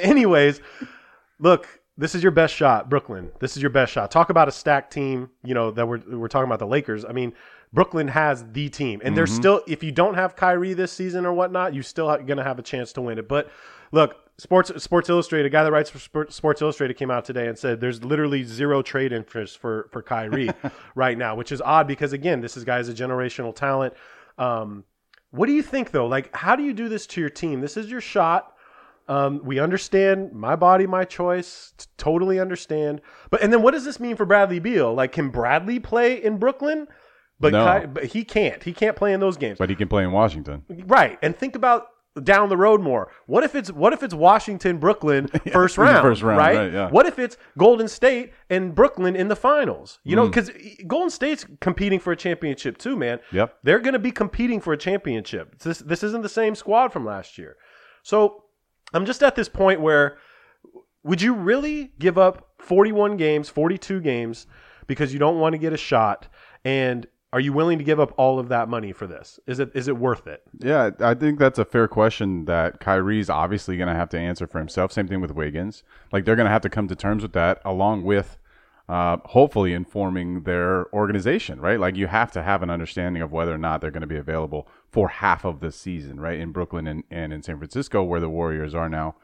anyways, 0.00 0.60
look 1.38 1.79
this 2.00 2.14
is 2.14 2.22
your 2.22 2.32
best 2.32 2.54
shot, 2.54 2.88
Brooklyn. 2.88 3.30
This 3.40 3.56
is 3.58 3.62
your 3.62 3.70
best 3.70 3.92
shot. 3.92 4.10
Talk 4.10 4.30
about 4.30 4.48
a 4.48 4.52
stacked 4.52 4.90
team, 4.90 5.28
you 5.44 5.52
know, 5.52 5.70
that 5.70 5.86
we're 5.86 6.00
we're 6.08 6.28
talking 6.28 6.48
about 6.48 6.58
the 6.58 6.66
Lakers. 6.66 7.04
I 7.04 7.12
mean, 7.12 7.34
Brooklyn 7.74 8.08
has 8.08 8.42
the 8.52 8.70
team. 8.70 9.00
And 9.00 9.08
mm-hmm. 9.08 9.16
there's 9.16 9.32
still 9.32 9.62
if 9.66 9.82
you 9.82 9.92
don't 9.92 10.14
have 10.14 10.34
Kyrie 10.34 10.72
this 10.72 10.92
season 10.92 11.26
or 11.26 11.34
whatnot, 11.34 11.74
you 11.74 11.82
still 11.82 12.06
going 12.06 12.38
to 12.38 12.42
have 12.42 12.58
a 12.58 12.62
chance 12.62 12.94
to 12.94 13.02
win 13.02 13.18
it. 13.18 13.28
But 13.28 13.50
look, 13.92 14.16
Sports 14.38 14.72
Sports 14.82 15.10
Illustrated, 15.10 15.46
a 15.46 15.50
guy 15.50 15.62
that 15.62 15.70
writes 15.70 15.90
for 15.90 16.26
Sports 16.30 16.62
Illustrated 16.62 16.94
came 16.96 17.10
out 17.10 17.26
today 17.26 17.48
and 17.48 17.58
said 17.58 17.82
there's 17.82 18.02
literally 18.02 18.44
zero 18.44 18.80
trade 18.80 19.12
interest 19.12 19.58
for 19.58 19.90
for 19.92 20.02
Kyrie 20.02 20.48
right 20.94 21.18
now, 21.18 21.34
which 21.34 21.52
is 21.52 21.60
odd 21.60 21.86
because 21.86 22.14
again, 22.14 22.40
this 22.40 22.56
is 22.56 22.64
guy's 22.64 22.88
a 22.88 22.94
generational 22.94 23.54
talent. 23.54 23.92
Um, 24.38 24.84
what 25.32 25.46
do 25.46 25.52
you 25.52 25.62
think 25.62 25.90
though? 25.90 26.06
Like, 26.06 26.34
how 26.34 26.56
do 26.56 26.62
you 26.62 26.72
do 26.72 26.88
this 26.88 27.06
to 27.08 27.20
your 27.20 27.28
team? 27.28 27.60
This 27.60 27.76
is 27.76 27.90
your 27.90 28.00
shot. 28.00 28.56
Um, 29.10 29.40
we 29.42 29.58
understand 29.58 30.32
my 30.32 30.54
body, 30.54 30.86
my 30.86 31.04
choice. 31.04 31.74
Totally 31.96 32.38
understand. 32.38 33.00
But 33.28 33.42
and 33.42 33.52
then 33.52 33.60
what 33.60 33.72
does 33.72 33.84
this 33.84 33.98
mean 33.98 34.14
for 34.14 34.24
Bradley 34.24 34.60
Beal? 34.60 34.94
Like, 34.94 35.10
can 35.10 35.30
Bradley 35.30 35.80
play 35.80 36.22
in 36.22 36.38
Brooklyn? 36.38 36.86
But, 37.40 37.52
no. 37.52 37.80
Ky, 37.80 37.86
but 37.86 38.04
he 38.04 38.22
can't. 38.22 38.62
He 38.62 38.72
can't 38.72 38.94
play 38.94 39.12
in 39.12 39.18
those 39.18 39.36
games. 39.36 39.58
But 39.58 39.68
he 39.68 39.74
can 39.74 39.88
play 39.88 40.04
in 40.04 40.12
Washington. 40.12 40.62
Right. 40.86 41.18
And 41.22 41.36
think 41.36 41.56
about 41.56 41.88
down 42.22 42.50
the 42.50 42.56
road 42.56 42.80
more. 42.80 43.10
What 43.26 43.42
if 43.42 43.56
it's 43.56 43.72
what 43.72 43.92
if 43.92 44.04
it's 44.04 44.14
Washington, 44.14 44.78
Brooklyn, 44.78 45.26
first 45.52 45.76
round, 45.76 46.02
first 46.02 46.22
round, 46.22 46.38
right? 46.38 46.56
right 46.56 46.72
yeah. 46.72 46.90
What 46.90 47.06
if 47.06 47.18
it's 47.18 47.36
Golden 47.58 47.88
State 47.88 48.32
and 48.48 48.74
Brooklyn 48.74 49.16
in 49.16 49.26
the 49.26 49.36
finals? 49.36 49.98
You 50.04 50.14
know, 50.14 50.26
because 50.26 50.50
mm. 50.50 50.86
Golden 50.86 51.10
State's 51.10 51.46
competing 51.60 51.98
for 51.98 52.12
a 52.12 52.16
championship 52.16 52.78
too, 52.78 52.96
man. 52.96 53.18
Yep, 53.32 53.58
they're 53.64 53.80
going 53.80 53.94
to 53.94 54.00
be 54.00 54.12
competing 54.12 54.60
for 54.60 54.72
a 54.72 54.76
championship. 54.76 55.58
This 55.58 55.78
this 55.78 56.02
isn't 56.02 56.22
the 56.22 56.28
same 56.28 56.54
squad 56.54 56.92
from 56.92 57.04
last 57.04 57.38
year, 57.38 57.56
so 58.02 58.44
I'm 58.92 59.06
just 59.06 59.22
at 59.22 59.36
this 59.36 59.48
point 59.48 59.80
where 59.80 60.18
would 61.02 61.22
you 61.22 61.34
really 61.34 61.92
give 61.98 62.18
up 62.18 62.54
41 62.58 63.16
games, 63.16 63.48
42 63.48 64.00
games 64.00 64.46
because 64.86 65.12
you 65.12 65.18
don't 65.18 65.38
want 65.38 65.54
to 65.54 65.58
get 65.58 65.72
a 65.72 65.76
shot 65.76 66.28
and 66.64 67.06
are 67.32 67.40
you 67.40 67.52
willing 67.52 67.78
to 67.78 67.84
give 67.84 68.00
up 68.00 68.12
all 68.16 68.40
of 68.40 68.48
that 68.48 68.68
money 68.68 68.92
for 68.92 69.06
this? 69.06 69.38
Is 69.46 69.60
it 69.60 69.70
is 69.74 69.86
it 69.86 69.96
worth 69.96 70.26
it? 70.26 70.42
Yeah, 70.58 70.90
I 70.98 71.14
think 71.14 71.38
that's 71.38 71.60
a 71.60 71.64
fair 71.64 71.86
question 71.86 72.46
that 72.46 72.80
Kyrie's 72.80 73.30
obviously 73.30 73.76
going 73.76 73.88
to 73.88 73.94
have 73.94 74.08
to 74.10 74.18
answer 74.18 74.48
for 74.48 74.58
himself. 74.58 74.90
Same 74.90 75.06
thing 75.06 75.20
with 75.20 75.30
Wiggins. 75.30 75.84
Like 76.12 76.24
they're 76.24 76.36
going 76.36 76.46
to 76.46 76.52
have 76.52 76.62
to 76.62 76.68
come 76.68 76.88
to 76.88 76.96
terms 76.96 77.22
with 77.22 77.32
that 77.34 77.62
along 77.64 78.02
with 78.02 78.38
uh, 78.90 79.18
hopefully 79.26 79.72
informing 79.72 80.42
their 80.42 80.92
organization, 80.92 81.60
right? 81.60 81.78
Like 81.78 81.94
you 81.94 82.08
have 82.08 82.32
to 82.32 82.42
have 82.42 82.60
an 82.64 82.70
understanding 82.70 83.22
of 83.22 83.30
whether 83.30 83.54
or 83.54 83.58
not 83.58 83.80
they're 83.80 83.92
going 83.92 84.00
to 84.00 84.08
be 84.08 84.16
available 84.16 84.66
for 84.90 85.06
half 85.06 85.44
of 85.44 85.60
the 85.60 85.70
season, 85.70 86.18
right? 86.18 86.40
In 86.40 86.50
Brooklyn 86.50 86.88
and, 86.88 87.04
and 87.08 87.32
in 87.32 87.40
San 87.40 87.56
Francisco, 87.58 88.02
where 88.02 88.18
the 88.18 88.28
Warriors 88.28 88.74
are 88.74 88.88
now. 88.88 89.14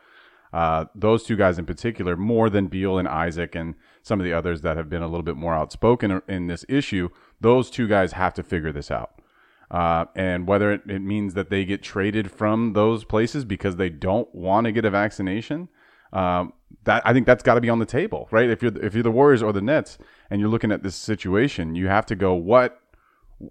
Uh, 0.53 0.85
those 0.95 1.25
two 1.25 1.35
guys 1.35 1.59
in 1.59 1.67
particular, 1.67 2.17
more 2.17 2.49
than 2.49 2.69
Beal 2.69 2.97
and 2.97 3.09
Isaac 3.09 3.57
and 3.57 3.75
some 4.05 4.21
of 4.21 4.25
the 4.25 4.33
others 4.33 4.61
that 4.61 4.77
have 4.77 4.89
been 4.89 5.03
a 5.03 5.09
little 5.09 5.25
bit 5.25 5.35
more 5.35 5.53
outspoken 5.53 6.23
in 6.29 6.47
this 6.47 6.65
issue, 6.69 7.09
those 7.41 7.69
two 7.69 7.89
guys 7.89 8.13
have 8.13 8.35
to 8.35 8.45
figure 8.45 8.71
this 8.71 8.93
out. 8.93 9.21
Uh, 9.69 10.05
and 10.15 10.47
whether 10.47 10.71
it, 10.71 10.83
it 10.87 11.01
means 11.01 11.35
that 11.35 11.51
they 11.51 11.65
get 11.65 11.83
traded 11.83 12.31
from 12.31 12.75
those 12.75 13.03
places 13.03 13.45
because 13.45 13.75
they 13.75 13.91
don't 13.91 14.33
want 14.33 14.67
to 14.67 14.71
get 14.71 14.85
a 14.85 14.91
vaccination, 14.91 15.69
um, 16.13 16.53
that 16.85 17.03
I 17.05 17.13
think 17.13 17.27
that's 17.27 17.43
got 17.43 17.55
to 17.55 17.61
be 17.61 17.69
on 17.69 17.79
the 17.79 17.87
table, 17.87 18.29
right? 18.31 18.49
If 18.49 18.63
you're 18.63 18.77
if 18.83 18.95
you're 18.95 19.03
the 19.03 19.11
Warriors 19.11 19.43
or 19.43 19.53
the 19.53 19.61
Nets 19.61 19.99
and 20.31 20.41
you're 20.41 20.51
looking 20.51 20.73
at 20.73 20.83
this 20.83 20.95
situation, 20.95 21.75
you 21.75 21.89
have 21.89 22.07
to 22.07 22.17
go 22.17 22.35
what 22.35 22.81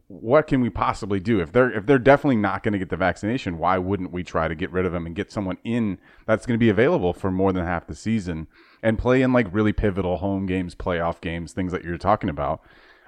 what 0.07 0.47
can 0.47 0.62
we 0.62 0.69
possibly 0.69 1.19
do? 1.19 1.39
If 1.39 1.51
they're 1.51 1.71
if 1.71 1.85
they're 1.85 2.00
definitely 2.00 2.38
not 2.38 2.63
going 2.63 2.74
to 2.74 2.79
get 2.79 2.89
the 2.89 2.97
vaccination 2.97 3.57
why 3.59 3.77
wouldn't 3.77 4.12
we 4.12 4.24
try 4.24 4.47
to 4.47 4.55
get 4.55 4.71
rid 4.71 4.85
of 4.85 4.93
them 4.93 5.05
and 5.05 5.15
get 5.15 5.31
someone 5.31 5.57
in 5.63 6.00
that's 6.25 6.45
going 6.45 6.57
to 6.57 6.63
be 6.63 6.69
available 6.69 7.13
for 7.13 7.29
more 7.29 7.53
than 7.53 7.65
half 7.65 7.85
the 7.85 7.95
season 7.95 8.47
and 8.81 8.97
play 8.97 9.21
in 9.21 9.31
like 9.31 9.47
really 9.53 9.74
pivotal 9.74 10.17
home 10.17 10.45
games 10.45 10.74
playoff 10.74 11.21
games 11.21 11.53
things 11.53 11.71
that 11.71 11.83
you're 11.83 11.97
talking 11.97 12.29
about? 12.29 12.62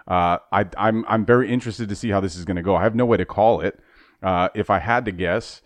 Uh, 0.08 0.38
I, 0.52 0.66
I'm 0.78 1.06
I'm 1.08 1.26
very 1.26 1.50
interested 1.50 1.90
to 1.90 1.96
see 1.96 2.10
how 2.10 2.20
this 2.20 2.36
is 2.36 2.46
going 2.46 2.58
to 2.58 2.64
go. 2.64 2.76
I 2.76 2.84
have 2.84 2.96
no 2.96 3.06
way 3.06 3.18
to 3.18 3.26
call 3.26 3.62
it. 3.62 3.80
Uh, 4.22 4.50
if 4.54 4.70
I 4.70 4.80
had 4.80 5.06
to 5.06 5.12
guess 5.12 5.62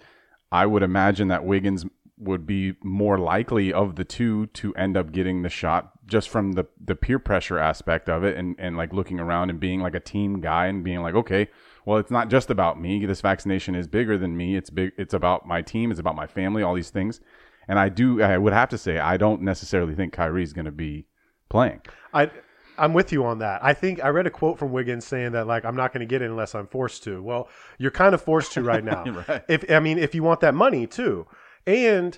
I 0.52 0.66
would 0.66 0.84
imagine 0.84 1.30
that 1.30 1.46
Wiggins 1.46 1.86
would 2.22 2.46
be 2.46 2.76
more 2.84 3.18
likely 3.18 3.74
of 3.74 3.96
the 3.96 4.06
two 4.06 4.46
to 4.48 4.74
end 4.76 4.96
up 4.96 5.12
getting 5.12 5.42
the 5.42 5.50
shot 5.50 5.92
just 6.06 6.30
from 6.30 6.54
the 6.54 6.66
the 6.80 6.96
peer 6.96 7.18
pressure 7.18 7.58
aspect 7.58 8.08
of 8.10 8.24
it 8.24 8.38
and 8.38 8.56
and 8.60 8.78
like 8.78 8.94
looking 8.94 9.20
around 9.20 9.50
and 9.50 9.60
being 9.60 9.82
like 9.82 9.96
a 9.96 10.00
team 10.00 10.40
guy 10.40 10.68
and 10.68 10.84
being 10.84 11.02
like 11.02 11.16
okay 11.16 11.48
well 11.86 11.98
it's 11.98 12.12
not 12.12 12.30
just 12.30 12.50
about 12.50 12.80
me 12.80 13.06
this 13.06 13.22
vaccination 13.22 13.74
is 13.74 13.88
bigger 13.88 14.18
than 14.18 14.38
me 14.38 14.56
it's 14.56 14.70
big 14.70 14.92
it's 14.98 15.14
about 15.14 15.48
my 15.48 15.62
team 15.62 15.90
it's 15.90 16.00
about 16.00 16.16
my 16.16 16.28
family 16.28 16.62
all 16.62 16.76
these 16.76 16.92
things 16.92 17.22
and 17.68 17.80
I 17.80 17.90
do 17.90 18.22
I 18.22 18.38
would 18.38 18.54
have 18.54 18.70
to 18.70 18.78
say 18.78 19.00
I 19.00 19.18
don't 19.18 19.42
necessarily 19.42 19.96
think 19.96 20.14
Kyrie's 20.14 20.54
going 20.54 20.66
to 20.66 20.72
be 20.72 21.08
playing 21.50 21.82
I 22.14 22.30
I'm 22.78 22.94
with 22.94 23.12
you 23.12 23.26
on 23.26 23.40
that. 23.40 23.64
I 23.64 23.74
think 23.74 24.04
I 24.04 24.08
read 24.08 24.26
a 24.26 24.32
quote 24.32 24.58
from 24.58 24.72
Wiggins 24.72 25.06
saying 25.06 25.34
that 25.34 25.46
like 25.46 25.66
I'm 25.66 25.76
not 25.76 25.94
going 25.94 26.00
to 26.00 26.06
get 26.06 26.22
it 26.22 26.30
unless 26.30 26.56
I'm 26.56 26.68
forced 26.68 27.04
to. 27.04 27.22
Well, 27.22 27.48
you're 27.78 27.92
kind 27.92 28.16
of 28.16 28.22
forced 28.22 28.54
to 28.54 28.64
right 28.64 28.84
now. 28.84 29.04
Right. 29.04 29.44
If 29.48 29.70
I 29.70 29.80
mean 29.80 29.98
if 29.98 30.16
you 30.16 30.24
want 30.24 30.40
that 30.40 30.56
money 30.56 30.88
too. 30.88 31.28
And 31.66 32.18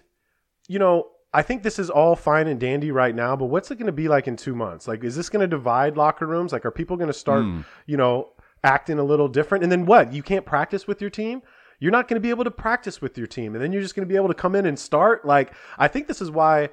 you 0.67 0.79
know, 0.79 1.07
I 1.33 1.41
think 1.41 1.63
this 1.63 1.79
is 1.79 1.89
all 1.89 2.15
fine 2.15 2.47
and 2.47 2.59
dandy 2.59 2.91
right 2.91 3.13
now, 3.13 3.35
but 3.35 3.45
what's 3.45 3.69
it 3.71 3.75
going 3.75 3.88
to 3.88 3.91
be 3.91 4.07
like 4.07 4.27
in 4.27 4.35
2 4.35 4.55
months? 4.55 4.88
Like 4.88 5.03
is 5.03 5.15
this 5.15 5.29
going 5.29 5.41
to 5.41 5.47
divide 5.47 5.97
locker 5.97 6.25
rooms? 6.25 6.51
Like 6.51 6.65
are 6.65 6.71
people 6.71 6.97
going 6.97 7.07
to 7.07 7.13
start, 7.13 7.43
hmm. 7.43 7.62
you 7.85 7.97
know, 7.97 8.29
acting 8.63 9.00
a 9.00 9.03
little 9.03 9.27
different? 9.27 9.63
And 9.63 9.71
then 9.71 9.85
what? 9.85 10.13
You 10.13 10.23
can't 10.23 10.45
practice 10.45 10.88
with 10.88 11.01
your 11.01 11.09
team? 11.09 11.41
You're 11.79 11.91
not 11.91 12.07
going 12.07 12.15
to 12.15 12.21
be 12.21 12.29
able 12.29 12.45
to 12.45 12.51
practice 12.51 13.01
with 13.01 13.17
your 13.17 13.27
team. 13.27 13.55
And 13.55 13.63
then 13.63 13.73
you're 13.73 13.81
just 13.81 13.95
going 13.95 14.07
to 14.07 14.12
be 14.12 14.15
able 14.15 14.29
to 14.29 14.33
come 14.33 14.55
in 14.55 14.65
and 14.65 14.79
start. 14.79 15.25
Like 15.25 15.53
I 15.77 15.88
think 15.88 16.07
this 16.07 16.21
is 16.21 16.31
why 16.31 16.69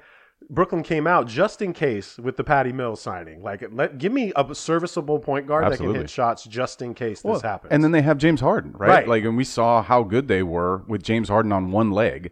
Brooklyn 0.49 0.83
came 0.83 1.07
out 1.07 1.27
just 1.27 1.61
in 1.61 1.73
case 1.73 2.17
with 2.17 2.35
the 2.35 2.43
Patty 2.43 2.71
Mills 2.71 3.01
signing. 3.01 3.43
Like, 3.43 3.63
let 3.71 3.97
give 3.97 4.11
me 4.11 4.33
a 4.35 4.55
serviceable 4.55 5.19
point 5.19 5.47
guard 5.47 5.71
that 5.71 5.77
can 5.77 5.93
hit 5.93 6.09
shots 6.09 6.43
just 6.43 6.81
in 6.81 6.93
case 6.93 7.21
this 7.21 7.41
happens. 7.41 7.71
And 7.71 7.83
then 7.83 7.91
they 7.91 8.01
have 8.01 8.17
James 8.17 8.41
Harden, 8.41 8.73
right? 8.73 8.89
Right. 8.89 9.07
Like, 9.07 9.23
and 9.23 9.37
we 9.37 9.43
saw 9.43 9.81
how 9.83 10.03
good 10.03 10.27
they 10.27 10.43
were 10.43 10.83
with 10.87 11.03
James 11.03 11.29
Harden 11.29 11.51
on 11.51 11.71
one 11.71 11.91
leg, 11.91 12.31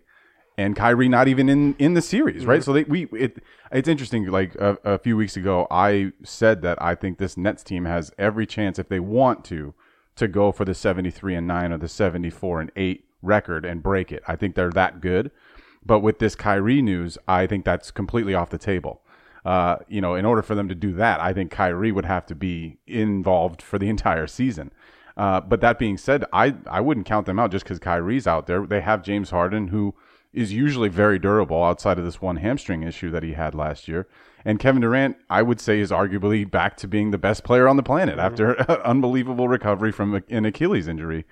and 0.60 0.75
Kyrie 0.75 1.08
not 1.08 1.30
even 1.30 1.48
in 1.48 1.74
in 1.80 1.94
the 1.94 2.01
series, 2.01 2.46
right? 2.46 2.62
So 2.62 2.74
they 2.74 2.84
we 2.84 3.08
it 3.13 3.42
it's 3.72 3.88
interesting. 3.88 4.25
Like 4.28 4.56
a, 4.56 4.78
a 4.84 4.98
few 4.98 5.16
weeks 5.16 5.38
ago, 5.38 5.68
I 5.72 6.12
said 6.24 6.62
that 6.63 6.82
I 6.82 6.96
think 6.96 7.18
this 7.18 7.38
Nets 7.38 7.63
team 7.63 7.86
has 7.86 8.12
every 8.18 8.46
chance 8.46 8.78
if 8.78 8.89
they 8.89 9.00
want 9.00 9.46
to 9.46 9.74
to 10.18 10.28
go 10.28 10.51
for 10.51 10.66
the 10.66 10.74
seventy 10.74 11.12
three 11.12 11.34
and 11.34 11.48
nine 11.48 11.72
or 11.72 11.78
the 11.78 11.88
seventy 11.88 12.30
four 12.30 12.60
and 12.60 12.72
eight 12.75 13.06
record 13.22 13.63
and 13.63 13.82
break 13.82 14.12
it. 14.12 14.22
I 14.28 14.36
think 14.36 14.56
they're 14.56 14.70
that 14.72 15.00
good. 15.00 15.32
But 15.86 16.00
with 16.00 16.20
this 16.20 16.36
Kyrie 16.36 16.82
news, 16.82 17.18
I 17.25 17.48
think 17.48 17.63
that's 17.63 17.89
completely 17.89 18.34
off 18.34 18.50
the 18.50 18.58
table. 18.58 19.01
Uh, 19.46 19.78
you 19.88 20.01
know, 20.01 20.16
in 20.16 20.25
order 20.25 20.42
for 20.42 20.56
them 20.56 20.68
to 20.68 20.75
do 20.75 20.92
that, 20.96 21.22
I 21.22 21.32
think 21.32 21.51
Kyrie 21.51 21.94
would 21.94 22.06
have 22.06 22.25
to 22.25 22.36
be 22.36 22.80
involved 22.86 23.62
for 23.62 23.80
the 23.80 23.88
entire 23.88 24.28
season. 24.28 24.74
Uh, 25.16 25.39
but 25.39 25.62
that 25.62 25.80
being 25.80 25.98
said, 25.98 26.25
I, 26.34 26.56
I 26.68 26.82
wouldn't 26.82 27.06
count 27.06 27.25
them 27.25 27.39
out 27.39 27.51
just 27.51 27.63
because 27.63 27.80
Kyrie's 27.80 28.28
out 28.28 28.48
there. 28.48 28.66
They 28.68 28.82
have 28.82 29.04
James 29.04 29.30
Harden, 29.30 29.70
who 29.70 29.96
is 30.34 30.54
usually 30.54 30.90
very 30.90 31.18
durable 31.18 31.64
outside 31.64 31.98
of 31.98 32.06
this 32.06 32.22
one 32.22 32.38
hamstring 32.38 32.84
issue 32.84 33.10
that 33.10 33.24
he 33.24 33.34
had 33.34 33.56
last 33.56 33.88
year. 33.88 34.08
And 34.46 34.60
Kevin 34.60 34.82
Durant, 34.82 35.18
I 35.30 35.42
would 35.42 35.60
say, 35.60 35.80
is 35.80 35.92
arguably 35.92 36.50
back 36.50 36.78
to 36.78 36.88
being 36.88 37.12
the 37.12 37.18
best 37.18 37.44
player 37.44 37.68
on 37.68 37.78
the 37.78 37.84
planet 37.84 38.20
after 38.20 38.54
an 38.70 38.82
unbelievable 38.82 39.48
recovery 39.48 39.92
from 39.92 40.22
an 40.30 40.46
Achilles 40.46 40.88
injury. 40.88 41.26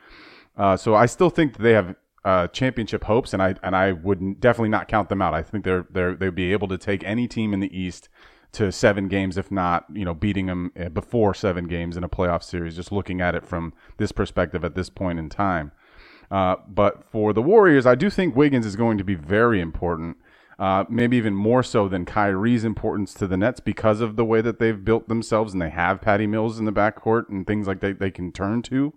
Uh, 0.58 0.76
so 0.76 0.96
I 0.96 1.06
still 1.06 1.30
think 1.30 1.54
that 1.54 1.64
they 1.64 1.74
have 1.74 1.96
uh, 2.26 2.48
championship 2.48 3.06
hopes, 3.06 3.34
and 3.34 3.42
I 3.42 3.56
and 3.64 3.76
I 3.76 3.94
would 3.94 4.42
definitely 4.42 4.70
not 4.70 4.88
count 4.88 5.08
them 5.08 5.22
out. 5.22 5.34
I 5.34 5.44
think 5.44 5.64
they're 5.64 5.88
they're 5.90 6.16
they'd 6.16 6.36
be 6.36 6.52
able 6.52 6.68
to 6.68 6.78
take 6.78 7.04
any 7.04 7.28
team 7.28 7.54
in 7.54 7.62
the 7.62 7.80
East 7.80 8.10
to 8.54 8.72
seven 8.72 9.08
games, 9.08 9.38
if 9.38 9.52
not 9.52 9.86
you 9.94 10.04
know 10.04 10.14
beating 10.14 10.48
them 10.48 10.72
uh, 10.78 10.90
before 10.90 11.34
seven 11.34 11.68
games 11.68 11.96
in 11.96 12.04
a 12.04 12.10
playoff 12.10 12.44
series. 12.44 12.76
Just 12.76 12.92
looking 12.92 13.22
at 13.22 13.36
it 13.36 13.46
from 13.46 13.74
this 13.98 14.12
perspective 14.12 14.66
at 14.66 14.76
this 14.76 14.90
point 14.90 15.20
in 15.20 15.30
time. 15.30 15.72
Uh, 16.30 16.58
but 16.68 17.04
for 17.04 17.34
the 17.34 17.42
Warriors, 17.42 17.86
I 17.86 17.96
do 17.96 18.10
think 18.10 18.36
Wiggins 18.36 18.66
is 18.66 18.76
going 18.76 18.98
to 18.98 19.04
be 19.04 19.16
very 19.16 19.62
important. 19.62 20.18
Uh, 20.60 20.84
maybe 20.90 21.16
even 21.18 21.36
more 21.36 21.62
so 21.62 21.88
than 21.88 22.04
Kyrie's 22.04 22.64
importance 22.64 23.14
to 23.14 23.28
the 23.28 23.38
Nets 23.38 23.60
because 23.60 24.02
of 24.02 24.16
the 24.16 24.26
way 24.26 24.42
that 24.42 24.58
they've 24.58 24.84
built 24.84 25.08
themselves 25.08 25.54
and 25.54 25.62
they 25.62 25.70
have 25.70 26.02
Patty 26.02 26.26
Mills 26.26 26.58
in 26.58 26.66
the 26.66 26.72
backcourt 26.72 27.30
and 27.30 27.46
things 27.46 27.68
like 27.68 27.80
that 27.82 28.00
they 28.00 28.10
can 28.10 28.32
turn 28.32 28.64
to. 28.64 28.92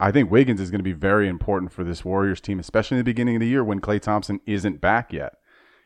I 0.00 0.10
think 0.10 0.30
Wiggins 0.30 0.60
is 0.60 0.70
going 0.70 0.78
to 0.78 0.84
be 0.84 0.92
very 0.92 1.28
important 1.28 1.70
for 1.70 1.84
this 1.84 2.04
Warriors 2.04 2.40
team, 2.40 2.58
especially 2.58 2.96
in 2.96 3.00
the 3.00 3.10
beginning 3.10 3.36
of 3.36 3.40
the 3.40 3.46
year 3.46 3.62
when 3.62 3.80
Klay 3.80 4.00
Thompson 4.00 4.40
isn't 4.46 4.80
back 4.80 5.12
yet. 5.12 5.34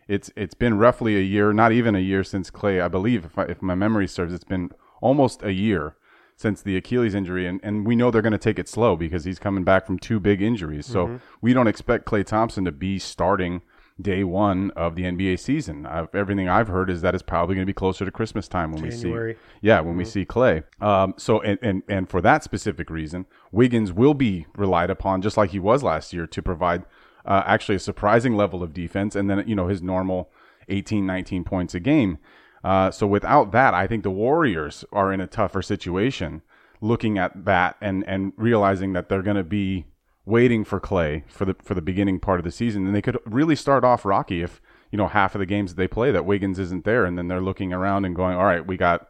It's 0.06 0.30
it's 0.34 0.54
been 0.54 0.78
roughly 0.78 1.16
a 1.16 1.20
year, 1.20 1.52
not 1.52 1.72
even 1.72 1.94
a 1.94 2.00
year 2.00 2.24
since 2.24 2.50
Klay. 2.50 2.82
I 2.82 2.88
believe, 2.88 3.24
if, 3.24 3.38
I, 3.38 3.44
if 3.44 3.62
my 3.62 3.76
memory 3.76 4.08
serves, 4.08 4.32
it's 4.32 4.44
been 4.44 4.70
almost 5.00 5.42
a 5.42 5.52
year 5.52 5.94
since 6.40 6.62
the 6.62 6.74
Achilles 6.74 7.14
injury, 7.14 7.46
and, 7.46 7.60
and 7.62 7.86
we 7.86 7.94
know 7.94 8.10
they're 8.10 8.22
going 8.22 8.32
to 8.32 8.38
take 8.38 8.58
it 8.58 8.66
slow 8.66 8.96
because 8.96 9.24
he's 9.24 9.38
coming 9.38 9.62
back 9.62 9.84
from 9.84 9.98
two 9.98 10.18
big 10.18 10.40
injuries. 10.40 10.86
So 10.86 11.20
we 11.42 11.52
don't 11.52 11.66
expect 11.66 12.06
Klay 12.06 12.24
Thompson 12.24 12.64
to 12.64 12.72
be 12.72 12.98
starting 12.98 13.60
day 14.00 14.24
one 14.24 14.70
of 14.70 14.94
the 14.96 15.02
NBA 15.02 15.38
season. 15.38 15.84
i 15.84 16.06
everything 16.14 16.48
I've 16.48 16.68
heard 16.68 16.88
is 16.88 17.02
that 17.02 17.12
it's 17.12 17.22
probably 17.22 17.56
going 17.56 17.66
to 17.66 17.70
be 17.70 17.74
closer 17.74 18.06
to 18.06 18.10
Christmas 18.10 18.48
time 18.48 18.72
when 18.72 18.90
January. 18.90 19.34
we 19.34 19.34
see 19.34 19.38
yeah 19.60 19.80
when 19.80 19.98
we 19.98 20.06
see 20.06 20.24
Klay. 20.24 20.64
Um, 20.80 21.12
so 21.18 21.42
and, 21.42 21.58
and 21.60 21.82
and 21.90 22.08
for 22.08 22.22
that 22.22 22.42
specific 22.42 22.88
reason, 22.88 23.26
Wiggins 23.52 23.92
will 23.92 24.14
be 24.14 24.46
relied 24.56 24.88
upon 24.88 25.20
just 25.20 25.36
like 25.36 25.50
he 25.50 25.58
was 25.58 25.82
last 25.82 26.14
year 26.14 26.26
to 26.26 26.42
provide 26.42 26.84
uh, 27.26 27.42
actually 27.44 27.74
a 27.74 27.80
surprising 27.80 28.34
level 28.34 28.62
of 28.62 28.72
defense, 28.72 29.14
and 29.14 29.28
then 29.28 29.44
you 29.46 29.54
know 29.54 29.68
his 29.68 29.82
normal 29.82 30.30
18, 30.70 31.04
19 31.04 31.44
points 31.44 31.74
a 31.74 31.80
game. 31.80 32.16
Uh, 32.62 32.90
so 32.90 33.06
without 33.06 33.52
that, 33.52 33.74
I 33.74 33.86
think 33.86 34.02
the 34.02 34.10
Warriors 34.10 34.84
are 34.92 35.12
in 35.12 35.20
a 35.20 35.26
tougher 35.26 35.62
situation 35.62 36.42
looking 36.80 37.18
at 37.18 37.44
that 37.44 37.76
and 37.80 38.06
and 38.06 38.32
realizing 38.36 38.92
that 38.94 39.08
they're 39.08 39.22
going 39.22 39.36
to 39.36 39.44
be 39.44 39.86
waiting 40.24 40.64
for 40.64 40.80
Klay 40.80 41.22
for 41.28 41.44
the 41.44 41.56
for 41.62 41.74
the 41.74 41.82
beginning 41.82 42.20
part 42.20 42.40
of 42.40 42.44
the 42.44 42.50
season, 42.50 42.86
and 42.86 42.94
they 42.94 43.02
could 43.02 43.18
really 43.24 43.56
start 43.56 43.84
off 43.84 44.04
rocky 44.04 44.42
if 44.42 44.60
you 44.90 44.96
know 44.96 45.08
half 45.08 45.34
of 45.34 45.38
the 45.38 45.46
games 45.46 45.72
that 45.72 45.76
they 45.76 45.88
play 45.88 46.10
that 46.10 46.24
Wiggins 46.24 46.58
isn't 46.58 46.84
there, 46.84 47.04
and 47.04 47.16
then 47.16 47.28
they're 47.28 47.40
looking 47.40 47.72
around 47.72 48.04
and 48.04 48.14
going, 48.14 48.36
all 48.36 48.44
right, 48.44 48.66
we 48.66 48.76
got 48.76 49.08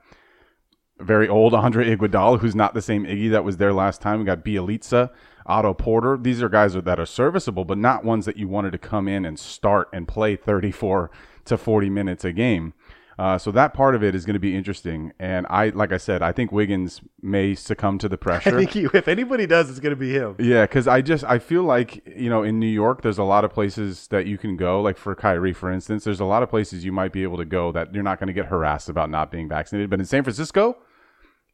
very 1.00 1.28
old 1.28 1.54
Andre 1.54 1.94
Iguodala, 1.96 2.40
who's 2.40 2.54
not 2.54 2.74
the 2.74 2.82
same 2.82 3.04
Iggy 3.04 3.30
that 3.30 3.44
was 3.44 3.56
there 3.56 3.72
last 3.72 4.00
time. 4.00 4.18
We 4.18 4.26
got 4.26 4.44
Bjelica, 4.44 5.10
Otto 5.46 5.74
Porter. 5.74 6.18
These 6.20 6.42
are 6.42 6.48
guys 6.48 6.74
that 6.74 7.00
are 7.00 7.06
serviceable, 7.06 7.64
but 7.64 7.78
not 7.78 8.04
ones 8.04 8.26
that 8.26 8.36
you 8.36 8.48
wanted 8.48 8.72
to 8.72 8.78
come 8.78 9.08
in 9.08 9.24
and 9.24 9.38
start 9.38 9.88
and 9.92 10.06
play 10.06 10.36
34 10.36 11.10
to 11.46 11.56
40 11.56 11.90
minutes 11.90 12.24
a 12.24 12.32
game. 12.32 12.74
Uh, 13.20 13.36
so 13.36 13.52
that 13.52 13.74
part 13.74 13.94
of 13.94 14.02
it 14.02 14.14
is 14.14 14.24
going 14.24 14.32
to 14.32 14.40
be 14.40 14.56
interesting. 14.56 15.12
And 15.18 15.46
I, 15.50 15.68
like 15.68 15.92
I 15.92 15.98
said, 15.98 16.22
I 16.22 16.32
think 16.32 16.52
Wiggins 16.52 17.02
may 17.20 17.54
succumb 17.54 17.98
to 17.98 18.08
the 18.08 18.16
pressure. 18.26 18.56
I 18.56 18.60
think 18.60 18.70
he, 18.70 18.88
if 18.94 19.08
anybody 19.08 19.46
does, 19.46 19.68
it's 19.68 19.78
going 19.78 19.90
to 19.90 19.96
be 19.96 20.14
him. 20.14 20.36
Yeah, 20.38 20.64
because 20.64 20.88
I 20.88 21.02
just 21.02 21.24
I 21.24 21.38
feel 21.38 21.64
like 21.64 22.02
you 22.06 22.30
know 22.30 22.42
in 22.42 22.58
New 22.58 22.66
York 22.66 23.02
there's 23.02 23.18
a 23.18 23.24
lot 23.24 23.44
of 23.44 23.52
places 23.52 24.08
that 24.08 24.24
you 24.24 24.38
can 24.38 24.56
go. 24.56 24.80
Like 24.80 24.96
for 24.96 25.14
Kyrie, 25.14 25.52
for 25.52 25.70
instance, 25.70 26.04
there's 26.04 26.20
a 26.20 26.24
lot 26.24 26.42
of 26.42 26.48
places 26.48 26.82
you 26.82 26.92
might 26.92 27.12
be 27.12 27.22
able 27.22 27.36
to 27.36 27.44
go 27.44 27.70
that 27.72 27.92
you're 27.92 28.02
not 28.02 28.18
going 28.18 28.28
to 28.28 28.32
get 28.32 28.46
harassed 28.46 28.88
about 28.88 29.10
not 29.10 29.30
being 29.30 29.50
vaccinated. 29.50 29.90
But 29.90 30.00
in 30.00 30.06
San 30.06 30.22
Francisco, 30.22 30.78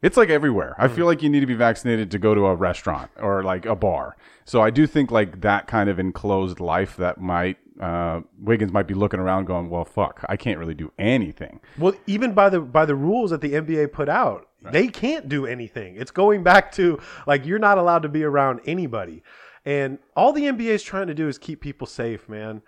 it's 0.02 0.16
like 0.16 0.28
everywhere. 0.28 0.74
I 0.78 0.88
feel 0.88 1.06
like 1.06 1.22
you 1.22 1.30
need 1.30 1.40
to 1.40 1.46
be 1.46 1.54
vaccinated 1.54 2.10
to 2.10 2.18
go 2.18 2.34
to 2.34 2.46
a 2.46 2.54
restaurant 2.54 3.10
or 3.18 3.42
like 3.42 3.64
a 3.66 3.74
bar. 3.74 4.16
So 4.44 4.62
I 4.62 4.70
do 4.70 4.86
think 4.86 5.10
like 5.10 5.40
that 5.40 5.66
kind 5.66 5.88
of 5.88 5.98
enclosed 5.98 6.60
life 6.60 6.96
that 6.96 7.20
might 7.20 7.56
uh, 7.80 8.20
Wiggins 8.38 8.72
might 8.72 8.86
be 8.86 8.94
looking 8.94 9.20
around 9.20 9.44
going, 9.44 9.68
well, 9.68 9.84
fuck, 9.84 10.24
I 10.28 10.36
can't 10.36 10.58
really 10.58 10.74
do 10.74 10.92
anything. 10.98 11.60
Well, 11.78 11.94
even 12.06 12.32
by 12.32 12.48
the 12.48 12.60
by 12.60 12.86
the 12.86 12.94
rules 12.94 13.30
that 13.30 13.40
the 13.40 13.52
NBA 13.52 13.92
put 13.92 14.08
out, 14.08 14.48
they 14.72 14.88
can't 14.88 15.28
do 15.28 15.46
anything. 15.46 15.96
It's 15.96 16.10
going 16.10 16.42
back 16.42 16.72
to 16.72 16.98
like 17.26 17.46
you're 17.46 17.58
not 17.58 17.78
allowed 17.78 18.02
to 18.02 18.08
be 18.08 18.24
around 18.24 18.60
anybody. 18.66 19.22
And 19.64 19.98
all 20.14 20.32
the 20.32 20.42
NBA 20.42 20.70
is 20.70 20.82
trying 20.82 21.08
to 21.08 21.14
do 21.14 21.28
is 21.28 21.38
keep 21.38 21.60
people 21.60 21.86
safe, 21.86 22.28
man. 22.28 22.62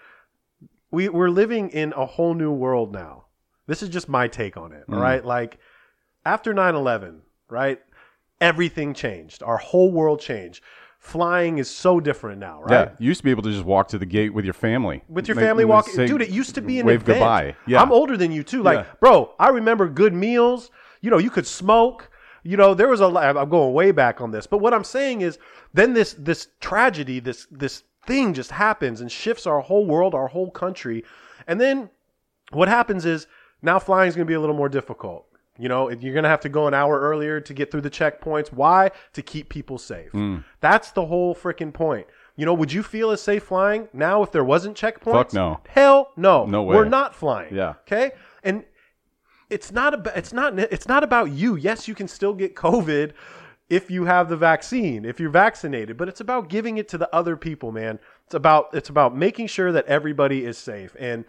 We 0.90 1.08
we're 1.08 1.30
living 1.30 1.70
in 1.70 1.92
a 1.96 2.06
whole 2.06 2.34
new 2.34 2.52
world 2.52 2.92
now. 2.92 3.26
This 3.66 3.82
is 3.82 3.88
just 3.88 4.08
my 4.08 4.28
take 4.28 4.56
on 4.56 4.72
it, 4.72 4.84
all 4.88 4.98
right? 4.98 5.24
Like 5.24 5.58
after 6.24 6.52
9/11, 6.54 7.20
right? 7.48 7.81
Everything 8.40 8.94
changed. 8.94 9.42
Our 9.42 9.57
whole 9.57 9.90
world 9.90 10.20
changed. 10.20 10.62
Flying 10.98 11.59
is 11.59 11.70
so 11.70 12.00
different 12.00 12.40
now, 12.40 12.61
right? 12.62 12.88
Yeah, 12.88 12.94
you 12.98 13.07
used 13.09 13.20
to 13.20 13.24
be 13.24 13.31
able 13.31 13.44
to 13.44 13.52
just 13.52 13.64
walk 13.64 13.88
to 13.88 13.98
the 13.98 14.07
gate 14.07 14.35
with 14.35 14.44
your 14.44 14.54
family. 14.54 15.04
with 15.09 15.28
your 15.28 15.37
Like, 15.37 15.44
family 15.44 15.64
walking. 15.64 15.94
Dude, 16.07 16.22
it 16.22 16.31
used 16.31 16.54
to 16.57 16.61
be 16.61 16.81
an 16.81 16.87
wave 16.87 17.02
event. 17.02 17.18
goodbye. 17.18 17.57
Yeah, 17.66 17.81
I'm 17.81 17.92
older 17.92 18.16
than 18.16 18.33
you 18.33 18.42
too. 18.42 18.62
Like, 18.62 18.78
Yeah. 18.81 18.87
bro, 19.00 19.33
I 19.38 19.48
remember 19.50 19.88
good 19.88 20.12
meals. 20.12 20.70
You 21.00 21.11
know, 21.11 21.18
you 21.18 21.31
could 21.31 21.46
smoke. 21.46 22.11
You 22.42 22.57
know, 22.57 22.74
there 22.74 22.88
was 22.88 23.00
a 23.00 23.07
lot. 23.07 23.37
I'm 23.37 23.48
going 23.48 23.72
way 23.74 23.92
back 23.92 24.20
on 24.20 24.33
this, 24.33 24.46
but 24.46 24.59
what 24.59 24.74
I'm 24.74 24.85
saying 24.85 25.20
is, 25.20 25.38
then 25.72 25.94
this 25.94 26.14
this 26.14 26.48
tragedy, 26.61 27.20
this 27.20 27.46
this 27.50 27.85
thing 28.07 28.35
just 28.35 28.50
happens 28.50 29.00
and 29.00 29.11
shifts 29.12 29.46
our 29.46 29.61
whole 29.61 29.87
world, 29.87 30.14
our 30.14 30.28
whole 30.28 30.50
country, 30.50 31.04
and 31.46 31.61
then 31.61 31.90
what 32.52 32.66
happens 32.68 33.04
is 33.04 33.26
now 33.62 33.78
flying 33.78 34.09
is 34.09 34.16
going 34.16 34.26
to 34.26 34.31
be 34.31 34.35
a 34.35 34.40
little 34.40 34.57
more 34.57 34.68
difficult. 34.68 35.26
You 35.58 35.68
know, 35.68 35.90
you're 35.90 36.14
going 36.14 36.22
to 36.22 36.28
have 36.28 36.40
to 36.40 36.48
go 36.48 36.68
an 36.68 36.74
hour 36.74 37.00
earlier 37.00 37.40
to 37.40 37.54
get 37.54 37.70
through 37.70 37.80
the 37.80 37.90
checkpoints. 37.90 38.52
Why? 38.52 38.90
To 39.14 39.22
keep 39.22 39.48
people 39.48 39.78
safe. 39.78 40.12
Mm. 40.12 40.44
That's 40.60 40.92
the 40.92 41.06
whole 41.06 41.34
freaking 41.34 41.72
point. 41.72 42.06
You 42.36 42.46
know, 42.46 42.54
would 42.54 42.72
you 42.72 42.84
feel 42.84 43.10
as 43.10 43.20
safe 43.20 43.42
flying 43.42 43.88
now 43.92 44.22
if 44.22 44.30
there 44.30 44.44
wasn't 44.44 44.76
checkpoints? 44.76 45.12
Fuck 45.12 45.32
no. 45.32 45.60
Hell 45.68 46.12
no. 46.16 46.46
No 46.46 46.62
way. 46.62 46.76
We're 46.76 46.84
not 46.84 47.14
flying. 47.14 47.54
Yeah. 47.54 47.74
Okay. 47.82 48.12
And 48.44 48.64
it's 49.50 49.72
not 49.72 49.94
about 49.94 50.16
it's 50.16 50.32
not 50.32 50.58
it's 50.58 50.86
not 50.86 51.02
about 51.02 51.32
you. 51.32 51.56
Yes, 51.56 51.88
you 51.88 51.94
can 51.94 52.06
still 52.06 52.34
get 52.34 52.54
COVID 52.54 53.12
if 53.68 53.90
you 53.90 54.04
have 54.04 54.28
the 54.28 54.36
vaccine, 54.36 55.04
if 55.04 55.20
you're 55.20 55.30
vaccinated, 55.30 55.96
but 55.96 56.08
it's 56.08 56.20
about 56.20 56.48
giving 56.48 56.78
it 56.78 56.88
to 56.88 56.98
the 56.98 57.14
other 57.14 57.36
people, 57.36 57.72
man. 57.72 57.98
It's 58.24 58.34
about 58.34 58.68
it's 58.72 58.88
about 58.88 59.16
making 59.16 59.48
sure 59.48 59.72
that 59.72 59.86
everybody 59.86 60.44
is 60.44 60.56
safe. 60.56 60.94
And 60.98 61.24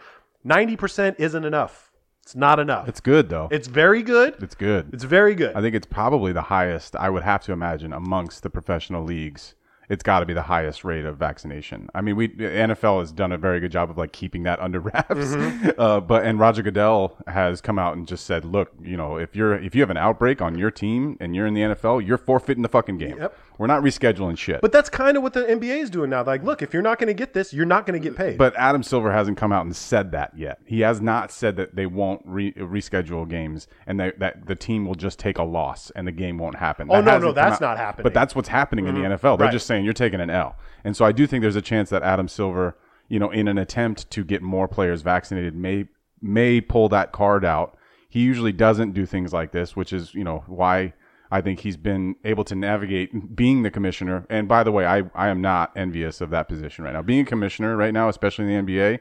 90% 0.46 1.16
isn't 1.20 1.44
enough. 1.44 1.89
It's 2.30 2.36
not 2.36 2.60
enough. 2.60 2.88
It's 2.88 3.00
good 3.00 3.28
though. 3.30 3.48
It's 3.50 3.68
very 3.68 4.04
good. 4.04 4.36
It's 4.40 4.54
good. 4.54 4.94
It's 4.94 5.04
very 5.04 5.34
good. 5.34 5.56
I 5.56 5.62
think 5.62 5.74
it's 5.74 5.88
probably 5.88 6.32
the 6.32 6.44
highest. 6.44 6.96
I 6.96 7.10
would 7.10 7.24
have 7.24 7.42
to 7.46 7.54
imagine 7.54 7.92
amongst 7.92 8.44
the 8.44 8.52
professional 8.52 9.04
leagues. 9.04 9.56
It's 9.90 10.04
got 10.04 10.20
to 10.20 10.28
be 10.28 10.36
the 10.36 10.44
highest 10.44 10.84
rate 10.84 11.06
of 11.06 11.18
vaccination. 11.18 11.90
I 11.96 12.02
mean, 12.02 12.16
we 12.16 12.30
NFL 12.30 13.00
has 13.00 13.12
done 13.12 13.32
a 13.32 13.38
very 13.40 13.60
good 13.60 13.72
job 13.72 13.90
of 13.90 13.98
like 13.98 14.12
keeping 14.12 14.44
that 14.44 14.60
under 14.60 14.80
wraps. 14.80 15.10
Mm-hmm. 15.10 15.70
Uh, 15.80 16.00
but 16.00 16.24
and 16.24 16.40
Roger 16.40 16.62
Goodell 16.62 17.18
has 17.26 17.62
come 17.62 17.80
out 17.80 17.98
and 17.98 18.08
just 18.08 18.28
said, 18.28 18.46
look, 18.46 18.74
you 18.80 18.96
know, 18.96 19.18
if 19.18 19.36
you're 19.36 19.56
if 19.56 19.74
you 19.74 19.82
have 19.82 19.90
an 19.90 19.98
outbreak 19.98 20.40
on 20.40 20.56
your 20.56 20.70
team 20.70 21.18
and 21.20 21.36
you're 21.36 21.48
in 21.48 21.56
the 21.56 21.62
NFL, 21.62 22.06
you're 22.06 22.18
forfeiting 22.20 22.62
the 22.62 22.70
fucking 22.70 23.00
game. 23.00 23.18
Yep. 23.18 23.36
We're 23.60 23.68
not 23.68 23.84
rescheduling 23.84 24.38
shit. 24.38 24.62
But 24.62 24.72
that's 24.72 24.90
kind 24.90 25.18
of 25.18 25.22
what 25.22 25.34
the 25.34 25.42
NBA 25.42 25.80
is 25.82 25.90
doing 25.90 26.10
now. 26.10 26.24
Like, 26.24 26.44
look, 26.44 26.62
if 26.62 26.74
you're 26.74 26.82
not 26.82 26.98
going 26.98 27.10
to 27.10 27.14
get 27.14 27.34
this, 27.34 27.54
you're 27.54 27.66
not 27.66 27.86
going 27.86 28.02
to 28.02 28.10
get 28.10 28.18
paid. 28.18 28.38
But 28.38 28.56
Adam 28.56 28.82
Silver 28.82 29.12
hasn't 29.12 29.38
come 29.38 29.52
out 29.52 29.66
and 29.66 29.76
said 29.76 30.12
that 30.14 30.32
yet. 30.38 30.62
He 30.66 30.80
has 30.80 31.02
not 31.02 31.30
said 31.30 31.58
that 31.58 31.76
they 31.76 31.86
won't 31.86 32.22
re- 32.24 32.54
reschedule 32.54 33.30
games 33.30 33.68
and 33.86 34.00
they, 34.00 34.14
that 34.18 34.46
the 34.48 34.56
team 34.56 34.86
will 34.86 34.96
just 34.96 35.20
take 35.20 35.38
a 35.38 35.44
loss 35.44 35.92
and 35.92 36.08
the 36.08 36.14
game 36.14 36.38
won't 36.38 36.56
happen. 36.56 36.88
Oh, 36.90 37.02
That 37.02 37.20
no, 37.20 37.28
no, 37.28 37.32
that's 37.34 37.60
not 37.60 37.78
happening. 37.78 38.04
But 38.04 38.14
that's 38.14 38.34
what's 38.34 38.48
happening 38.48 38.88
in 38.88 38.96
the 38.96 39.02
mm-hmm. 39.02 39.14
NFL. 39.14 39.38
They're 39.38 39.48
Right. 39.48 39.52
just 39.52 39.68
saying 39.68 39.84
you're 39.84 39.94
taking 39.94 40.22
an 40.22 40.30
L. 40.30 40.56
And 40.86 40.96
so 40.96 41.04
I 41.04 41.12
do 41.12 41.28
think 41.28 41.42
there's 41.42 41.58
a 41.58 41.62
chance 41.62 41.90
that 41.90 42.02
Adam 42.02 42.30
Silver, 42.30 42.78
you 43.10 43.20
know, 43.20 43.30
in 43.30 43.50
an 43.50 43.58
attempt 43.58 44.10
to 44.12 44.24
get 44.24 44.42
more 44.42 44.70
players 44.70 45.02
vaccinated, 45.02 45.54
may 45.54 45.90
may 46.22 46.62
pull 46.62 46.88
that 46.90 47.12
card 47.12 47.44
out. 47.44 47.78
He 48.08 48.22
usually 48.22 48.54
doesn't 48.54 48.94
do 48.94 49.06
things 49.06 49.34
like 49.34 49.52
this, 49.52 49.76
which 49.76 49.92
is, 49.92 50.14
you 50.16 50.24
know, 50.24 50.44
why 50.48 50.94
I 51.32 51.42
think 51.42 51.60
he's 51.60 51.78
been 51.78 52.16
able 52.24 52.44
to 52.46 52.56
navigate 52.56 53.36
being 53.36 53.62
the 53.62 53.70
commissioner. 53.70 54.26
And 54.30 54.48
by 54.48 54.64
the 54.64 54.72
way, 54.72 54.86
I, 54.86 55.04
I 55.14 55.30
am 55.30 55.42
not 55.42 55.72
envious 55.76 56.22
of 56.22 56.32
that 56.32 56.48
position 56.48 56.86
right 56.86 56.94
now. 56.94 57.04
Being 57.04 57.22
a 57.22 57.26
commissioner 57.26 57.78
right 57.78 57.94
now, 57.94 58.10
especially 58.10 58.52
in 58.52 58.66
the 58.66 58.72
NBA, 58.72 59.00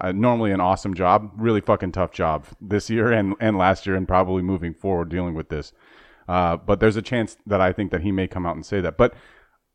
uh, 0.00 0.12
normally 0.12 0.52
an 0.52 0.60
awesome 0.60 0.92
job, 0.92 1.30
really 1.36 1.62
fucking 1.62 1.92
tough 1.92 2.12
job 2.12 2.46
this 2.60 2.90
year 2.90 3.10
and, 3.10 3.34
and 3.40 3.56
last 3.56 3.86
year, 3.86 3.96
and 3.96 4.06
probably 4.06 4.42
moving 4.42 4.74
forward 4.74 5.08
dealing 5.08 5.34
with 5.34 5.48
this. 5.48 5.72
Uh, 6.28 6.56
but 6.56 6.80
there's 6.80 6.96
a 6.96 7.02
chance 7.02 7.36
that 7.46 7.60
I 7.60 7.72
think 7.72 7.90
that 7.92 8.02
he 8.02 8.12
may 8.12 8.26
come 8.26 8.44
out 8.44 8.56
and 8.56 8.66
say 8.66 8.80
that. 8.82 8.98
But 8.98 9.14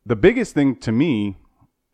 the 0.06 0.16
biggest 0.16 0.54
thing 0.54 0.76
to 0.76 0.92
me, 0.92 1.38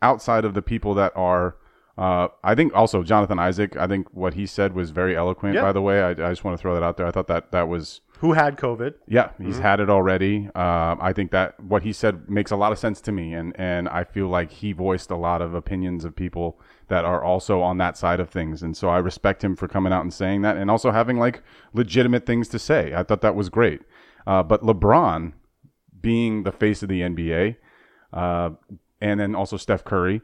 outside 0.02 0.44
of 0.44 0.54
the 0.54 0.62
people 0.62 0.94
that 0.94 1.12
are, 1.16 1.56
uh, 1.98 2.28
I 2.44 2.54
think 2.54 2.72
also 2.74 3.02
Jonathan 3.02 3.40
Isaac, 3.40 3.76
I 3.76 3.88
think 3.88 4.06
what 4.14 4.34
he 4.34 4.46
said 4.46 4.72
was 4.72 4.90
very 4.90 5.16
eloquent. 5.16 5.56
Yeah. 5.56 5.62
By 5.62 5.72
the 5.72 5.82
way, 5.82 6.00
I, 6.00 6.10
I 6.10 6.30
just 6.30 6.44
want 6.44 6.56
to 6.56 6.60
throw 6.62 6.74
that 6.74 6.82
out 6.84 6.96
there. 6.96 7.06
I 7.06 7.10
thought 7.10 7.26
that 7.26 7.50
that 7.50 7.66
was 7.66 8.02
Who 8.20 8.34
had 8.34 8.56
COVID? 8.56 8.94
yeah, 9.08 9.30
he's 9.40 9.58
had 9.58 9.80
it 9.80 9.90
already. 9.90 10.46
Um, 10.54 10.98
I 11.00 11.12
think 11.12 11.32
that 11.32 11.58
what 11.58 11.82
he 11.82 11.92
said 11.92 12.30
makes 12.30 12.52
a 12.52 12.56
lot 12.56 12.70
of 12.70 12.78
sense 12.78 13.00
to 13.02 13.12
me, 13.12 13.34
and 13.34 13.52
and 13.58 13.88
I 13.88 14.04
feel 14.04 14.28
like 14.28 14.52
he 14.52 14.72
voiced 14.72 15.10
a 15.10 15.16
lot 15.16 15.42
of 15.42 15.54
opinions 15.54 16.04
of 16.04 16.14
people 16.14 16.60
that 16.86 17.04
are 17.04 17.22
also 17.22 17.60
on 17.62 17.78
that 17.78 17.96
side 17.98 18.20
of 18.20 18.30
things, 18.30 18.62
and 18.62 18.76
so 18.76 18.88
I 18.88 18.98
respect 18.98 19.42
him 19.42 19.56
for 19.56 19.66
coming 19.66 19.92
out 19.92 20.02
and 20.02 20.14
saying 20.14 20.42
that, 20.42 20.56
and 20.56 20.70
also 20.70 20.92
having 20.92 21.18
like 21.18 21.42
legitimate 21.74 22.26
things 22.26 22.46
to 22.48 22.58
say. 22.60 22.94
I 22.94 23.02
thought 23.02 23.22
that 23.22 23.34
was 23.34 23.48
great. 23.48 23.80
Uh, 24.24 24.42
but 24.44 24.62
LeBron, 24.62 25.32
being 26.00 26.44
the 26.44 26.52
face 26.52 26.82
of 26.84 26.88
the 26.88 27.00
NBA, 27.00 27.56
uh, 28.12 28.50
and 29.00 29.18
then 29.18 29.34
also 29.34 29.56
Steph 29.56 29.84
Curry. 29.84 30.20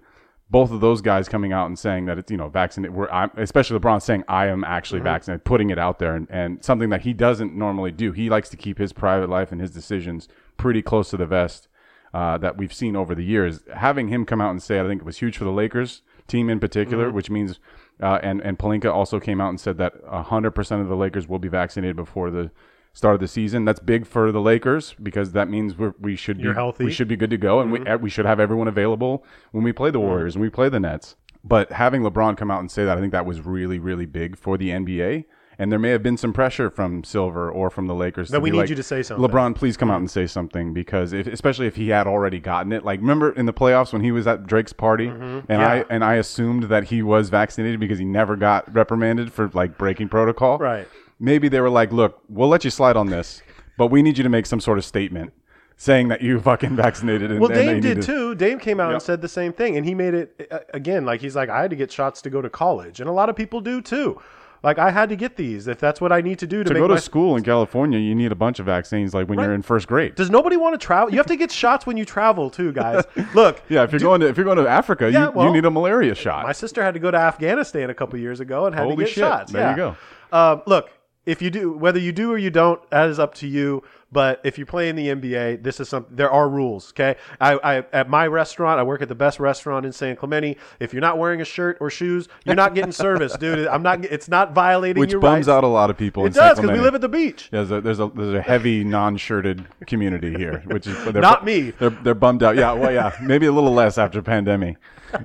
Both 0.54 0.70
of 0.70 0.80
those 0.80 1.00
guys 1.02 1.28
coming 1.28 1.52
out 1.52 1.66
and 1.66 1.76
saying 1.76 2.06
that 2.06 2.16
it's 2.16 2.30
you 2.30 2.36
know 2.36 2.48
vaccinated. 2.48 2.94
We're, 2.94 3.08
I'm, 3.10 3.32
especially 3.36 3.76
LeBron 3.80 4.00
saying 4.00 4.22
I 4.28 4.46
am 4.46 4.62
actually 4.62 5.00
vaccinated, 5.00 5.44
putting 5.44 5.70
it 5.70 5.80
out 5.80 5.98
there, 5.98 6.14
and, 6.14 6.28
and 6.30 6.64
something 6.64 6.90
that 6.90 7.00
he 7.00 7.12
doesn't 7.12 7.56
normally 7.56 7.90
do. 7.90 8.12
He 8.12 8.30
likes 8.30 8.48
to 8.50 8.56
keep 8.56 8.78
his 8.78 8.92
private 8.92 9.28
life 9.28 9.50
and 9.50 9.60
his 9.60 9.72
decisions 9.72 10.28
pretty 10.56 10.80
close 10.80 11.10
to 11.10 11.16
the 11.16 11.26
vest 11.26 11.66
uh, 12.14 12.38
that 12.38 12.56
we've 12.56 12.72
seen 12.72 12.94
over 12.94 13.16
the 13.16 13.24
years. 13.24 13.62
Having 13.74 14.08
him 14.08 14.24
come 14.24 14.40
out 14.40 14.52
and 14.52 14.62
say, 14.62 14.78
I 14.78 14.86
think 14.86 15.00
it 15.00 15.04
was 15.04 15.18
huge 15.18 15.36
for 15.36 15.44
the 15.44 15.50
Lakers 15.50 16.02
team 16.28 16.48
in 16.48 16.60
particular, 16.60 17.10
which 17.10 17.30
means, 17.30 17.58
uh, 18.00 18.20
and 18.22 18.40
and 18.42 18.56
Pelinka 18.56 18.92
also 18.92 19.18
came 19.18 19.40
out 19.40 19.48
and 19.48 19.58
said 19.58 19.76
that 19.78 19.94
hundred 20.08 20.52
percent 20.52 20.82
of 20.82 20.88
the 20.88 20.96
Lakers 20.96 21.26
will 21.28 21.40
be 21.40 21.48
vaccinated 21.48 21.96
before 21.96 22.30
the 22.30 22.52
start 22.94 23.14
of 23.14 23.20
the 23.20 23.28
season. 23.28 23.66
That's 23.66 23.80
big 23.80 24.06
for 24.06 24.32
the 24.32 24.40
Lakers 24.40 24.94
because 25.02 25.32
that 25.32 25.50
means 25.50 25.76
we're, 25.76 25.92
we 26.00 26.16
should 26.16 26.40
You're 26.40 26.54
be 26.54 26.56
healthy. 26.56 26.84
We 26.84 26.92
should 26.92 27.08
be 27.08 27.16
good 27.16 27.30
to 27.30 27.36
go, 27.36 27.60
and 27.60 27.70
we 27.70 27.80
mm-hmm. 27.80 27.88
eh, 27.88 27.96
we 27.96 28.08
should 28.08 28.24
have 28.24 28.40
everyone 28.40 28.68
available 28.68 29.24
when 29.52 29.62
we 29.62 29.72
play 29.72 29.90
the 29.90 29.98
mm-hmm. 29.98 30.08
Warriors 30.08 30.34
and 30.34 30.42
we 30.42 30.48
play 30.48 30.70
the 30.70 30.80
Nets. 30.80 31.16
But 31.46 31.72
having 31.72 32.00
LeBron 32.00 32.38
come 32.38 32.50
out 32.50 32.60
and 32.60 32.70
say 32.70 32.86
that, 32.86 32.96
I 32.96 33.00
think 33.00 33.12
that 33.12 33.26
was 33.26 33.42
really 33.42 33.78
really 33.78 34.06
big 34.06 34.38
for 34.38 34.56
the 34.56 34.70
NBA. 34.70 35.26
And 35.56 35.70
there 35.70 35.78
may 35.78 35.90
have 35.90 36.02
been 36.02 36.16
some 36.16 36.32
pressure 36.32 36.68
from 36.68 37.04
Silver 37.04 37.48
or 37.48 37.70
from 37.70 37.86
the 37.86 37.94
Lakers 37.94 38.30
That 38.30 38.42
we 38.42 38.50
need 38.50 38.58
like, 38.58 38.70
you 38.70 38.74
to 38.74 38.82
say 38.82 39.04
something. 39.04 39.24
LeBron, 39.24 39.54
please 39.54 39.76
come 39.76 39.88
out 39.88 39.98
and 39.98 40.08
mm-hmm. 40.08 40.20
say 40.20 40.26
something 40.26 40.74
because, 40.74 41.12
if, 41.12 41.28
especially 41.28 41.68
if 41.68 41.76
he 41.76 41.90
had 41.90 42.08
already 42.08 42.40
gotten 42.40 42.72
it. 42.72 42.84
Like, 42.84 42.98
remember 42.98 43.30
in 43.30 43.46
the 43.46 43.52
playoffs 43.52 43.92
when 43.92 44.02
he 44.02 44.10
was 44.10 44.26
at 44.26 44.48
Drake's 44.48 44.72
party, 44.72 45.06
and 45.06 45.44
Yeah. 45.48 45.68
I 45.68 45.84
and 45.88 46.04
I 46.04 46.14
assumed 46.14 46.64
that 46.64 46.84
he 46.84 47.02
was 47.02 47.28
vaccinated 47.28 47.78
because 47.78 47.98
he 47.98 48.04
never 48.04 48.34
got 48.34 48.72
reprimanded 48.74 49.32
for 49.32 49.48
like 49.54 49.78
breaking 49.78 50.08
protocol. 50.08 50.58
Right. 50.58 50.88
Maybe 51.20 51.48
they 51.48 51.60
were 51.60 51.70
like, 51.70 51.92
"Look, 51.92 52.20
we'll 52.28 52.48
let 52.48 52.64
you 52.64 52.70
slide 52.70 52.96
on 52.96 53.06
this, 53.08 53.42
but 53.78 53.88
we 53.88 54.02
need 54.02 54.18
you 54.18 54.24
to 54.24 54.30
make 54.30 54.46
some 54.46 54.60
sort 54.60 54.78
of 54.78 54.84
statement 54.84 55.32
saying 55.76 56.08
that 56.08 56.22
you 56.22 56.40
fucking 56.50 56.76
vaccinated." 56.76 57.30
And, 57.30 57.40
Well, 57.40 57.50
and 57.50 57.58
Dame 57.60 57.74
need 57.74 57.82
did 57.82 57.94
to- 58.02 58.06
too. 58.06 58.34
Dame 58.34 58.58
came 58.58 58.80
out 58.80 58.88
Yep. 58.88 58.94
and 58.94 59.02
said 59.02 59.20
the 59.22 59.28
same 59.28 59.52
thing, 59.52 59.76
and 59.76 59.86
he 59.86 59.94
made 59.94 60.14
it 60.14 60.48
uh, 60.50 60.58
again. 60.74 61.04
Like 61.04 61.20
he's 61.20 61.36
like, 61.36 61.48
I 61.48 61.60
had 61.62 61.70
to 61.70 61.76
get 61.76 61.90
shots 61.92 62.20
to 62.22 62.30
go 62.30 62.42
to 62.42 62.50
college, 62.50 63.00
and 63.00 63.08
a 63.08 63.12
lot 63.12 63.28
of 63.28 63.36
people 63.36 63.60
do 63.60 63.80
too. 63.80 64.20
Like 64.62 64.78
I 64.78 64.90
had 64.90 65.10
to 65.10 65.16
get 65.16 65.36
these 65.36 65.68
if 65.68 65.78
that's 65.78 66.00
what 66.00 66.10
I 66.10 66.22
need 66.22 66.38
to 66.38 66.46
do 66.46 66.64
to, 66.64 66.68
To 66.68 66.72
make 66.72 66.80
go 66.80 66.88
to 66.88 66.94
my- 66.94 67.00
school 67.00 67.36
in 67.36 67.42
California, 67.44 67.98
you 67.98 68.14
need 68.14 68.32
a 68.32 68.34
bunch 68.34 68.58
of 68.60 68.64
vaccines, 68.66 69.12
like 69.12 69.28
when 69.28 69.36
Right. 69.36 69.44
you're 69.44 69.52
in 69.54 69.60
first 69.60 69.86
grade. 69.86 70.14
Does 70.14 70.30
nobody 70.30 70.56
want 70.56 70.72
to 70.72 70.84
travel? 70.84 71.10
You 71.10 71.18
have 71.18 71.26
to 71.26 71.36
get 71.36 71.52
shots 71.52 71.84
when 71.86 71.98
you 71.98 72.06
travel 72.06 72.48
too, 72.48 72.72
guys. 72.72 73.04
Look, 73.34 73.62
Yeah, 73.68 73.82
if 73.84 73.92
you're 73.92 74.00
going 74.00 74.22
to 74.22 74.26
if 74.26 74.38
you're 74.38 74.44
going 74.46 74.56
to 74.56 74.66
Africa, 74.66 75.10
Yeah, 75.12 75.26
you, 75.26 75.32
well, 75.32 75.46
you 75.48 75.52
need 75.52 75.66
a 75.66 75.70
malaria 75.70 76.14
shot. 76.14 76.44
my 76.46 76.52
sister 76.52 76.82
had 76.82 76.94
to 76.94 77.00
go 77.00 77.10
to 77.10 77.18
Afghanistan 77.18 77.90
a 77.90 77.94
couple 77.94 78.18
years 78.18 78.40
ago 78.40 78.64
and 78.64 78.74
had 78.74 78.84
Holy 78.84 78.96
to 78.96 79.02
get 79.02 79.08
shit. 79.10 79.18
shots. 79.18 79.52
There 79.52 79.60
yeah. 79.60 79.70
you 79.72 79.76
go. 79.76 79.96
Um, 80.32 80.62
look, 80.66 80.88
if 81.26 81.40
you 81.40 81.50
do, 81.50 81.72
whether 81.72 81.98
you 81.98 82.12
do 82.12 82.32
or 82.32 82.38
you 82.38 82.50
don't, 82.50 82.80
that 82.90 83.08
is 83.08 83.18
up 83.18 83.34
to 83.36 83.46
you. 83.46 83.82
But 84.12 84.40
if 84.44 84.58
you 84.58 84.66
play 84.66 84.88
in 84.88 84.94
the 84.94 85.08
NBA, 85.08 85.64
this 85.64 85.80
is 85.80 85.88
something. 85.88 86.14
There 86.14 86.30
are 86.30 86.48
rules. 86.48 86.90
Okay, 86.90 87.16
I, 87.40 87.54
I 87.54 87.84
at 87.92 88.08
my 88.08 88.28
restaurant, 88.28 88.78
I 88.78 88.84
work 88.84 89.02
at 89.02 89.08
the 89.08 89.14
best 89.16 89.40
restaurant 89.40 89.84
in 89.84 89.92
San 89.92 90.14
Clemente. 90.14 90.56
If 90.78 90.92
you're 90.92 91.00
not 91.00 91.18
wearing 91.18 91.40
a 91.40 91.44
shirt 91.44 91.78
or 91.80 91.90
shoes, 91.90 92.28
you're 92.44 92.54
not 92.54 92.76
getting 92.76 92.92
service, 92.92 93.36
dude. 93.36 93.66
I'm 93.66 93.82
not. 93.82 94.04
It's 94.04 94.28
not 94.28 94.52
violating 94.52 95.00
Which 95.00 95.10
your 95.10 95.20
bums 95.20 95.48
rights. 95.48 95.48
out 95.48 95.64
a 95.64 95.68
lot 95.68 95.90
of 95.90 95.98
people. 95.98 96.24
It 96.24 96.28
in 96.28 96.32
does 96.34 96.60
because 96.60 96.76
we 96.76 96.80
live 96.80 96.94
at 96.94 97.00
the 97.00 97.08
beach. 97.08 97.48
There's 97.50 97.72
a 97.72 97.80
there's 97.80 97.98
a 97.98 98.06
there's 98.14 98.34
a 98.34 98.42
heavy 98.42 98.84
non-shirted 98.84 99.66
community 99.86 100.32
here, 100.34 100.62
which 100.66 100.86
is 100.86 101.04
they're, 101.06 101.20
Not 101.20 101.44
me. 101.44 101.70
They're 101.70 101.90
they're 101.90 102.14
bummed 102.14 102.44
out. 102.44 102.54
Yeah, 102.54 102.72
well, 102.72 102.92
yeah, 102.92 103.16
maybe 103.20 103.46
a 103.46 103.52
little 103.52 103.72
less 103.72 103.98
after 103.98 104.22
pandemic. 104.22 104.76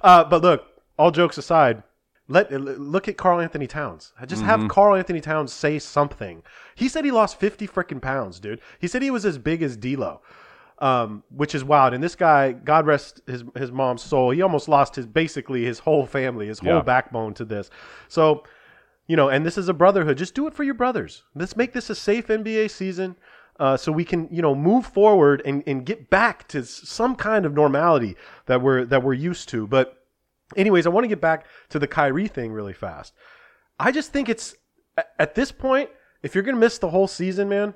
Uh, 0.00 0.24
but 0.24 0.40
look, 0.40 0.64
all 0.96 1.10
jokes 1.10 1.36
aside, 1.36 1.82
let 2.28 2.52
look 2.52 3.08
at 3.08 3.16
Karl 3.16 3.40
Anthony 3.40 3.66
Towns. 3.66 4.12
Just 4.26 4.42
Mm-hmm. 4.42 4.50
have 4.62 4.68
Karl 4.68 4.94
Anthony 4.96 5.20
Towns 5.20 5.52
say 5.52 5.78
something. 5.78 6.42
He 6.74 6.88
said 6.88 7.04
he 7.04 7.10
lost 7.10 7.40
fifty 7.40 7.66
freaking 7.66 8.00
pounds, 8.02 8.38
dude. 8.38 8.60
He 8.78 8.86
said 8.86 9.02
he 9.02 9.10
was 9.10 9.24
as 9.24 9.38
big 9.38 9.62
as 9.62 9.76
D'Lo, 9.76 10.20
um, 10.78 11.22
which 11.34 11.54
is 11.54 11.64
wild. 11.64 11.94
And 11.94 12.02
this 12.04 12.14
guy, 12.14 12.52
God 12.52 12.86
rest 12.86 13.20
his 13.26 13.44
his 13.56 13.72
mom's 13.72 14.02
soul, 14.02 14.30
he 14.30 14.42
almost 14.42 14.68
lost 14.68 14.94
his 14.96 15.06
basically 15.06 15.64
his 15.64 15.78
whole 15.80 16.06
family, 16.06 16.46
his 16.48 16.58
whole 16.60 16.74
Yeah. 16.74 16.82
backbone 16.82 17.34
to 17.34 17.44
this. 17.44 17.70
So, 18.08 18.44
you 19.06 19.16
know, 19.16 19.28
and 19.30 19.44
this 19.44 19.56
is 19.58 19.68
a 19.68 19.74
brotherhood. 19.74 20.18
Just 20.18 20.34
do 20.34 20.46
it 20.46 20.54
for 20.54 20.64
your 20.64 20.74
brothers. 20.74 21.22
Let's 21.34 21.56
make 21.56 21.72
this 21.72 21.88
a 21.90 21.94
safe 21.94 22.28
NBA 22.28 22.68
season. 22.70 23.16
Uh, 23.58 23.76
so 23.76 23.90
we 23.90 24.04
can, 24.04 24.28
you 24.30 24.40
know, 24.40 24.54
move 24.54 24.86
forward 24.86 25.42
and, 25.44 25.64
and 25.66 25.84
get 25.84 26.08
back 26.10 26.46
to 26.46 26.64
some 26.64 27.16
kind 27.16 27.44
of 27.44 27.52
normality 27.52 28.14
that 28.46 28.62
we're 28.62 28.84
that 28.84 29.02
we're 29.02 29.14
used 29.14 29.48
to. 29.48 29.66
But 29.66 29.97
anyways, 30.56 30.86
I 30.86 30.90
want 30.90 31.04
to 31.04 31.08
get 31.08 31.20
back 31.20 31.46
to 31.70 31.78
the 31.78 31.86
Kyrie 31.86 32.28
thing 32.28 32.52
really 32.52 32.72
fast. 32.72 33.14
I 33.78 33.92
just 33.92 34.12
think 34.12 34.28
it's 34.28 34.56
at 35.18 35.34
this 35.34 35.52
point, 35.52 35.90
if 36.22 36.34
you're 36.34 36.44
gonna 36.44 36.58
miss 36.58 36.78
the 36.78 36.90
whole 36.90 37.06
season, 37.06 37.48
man, 37.48 37.74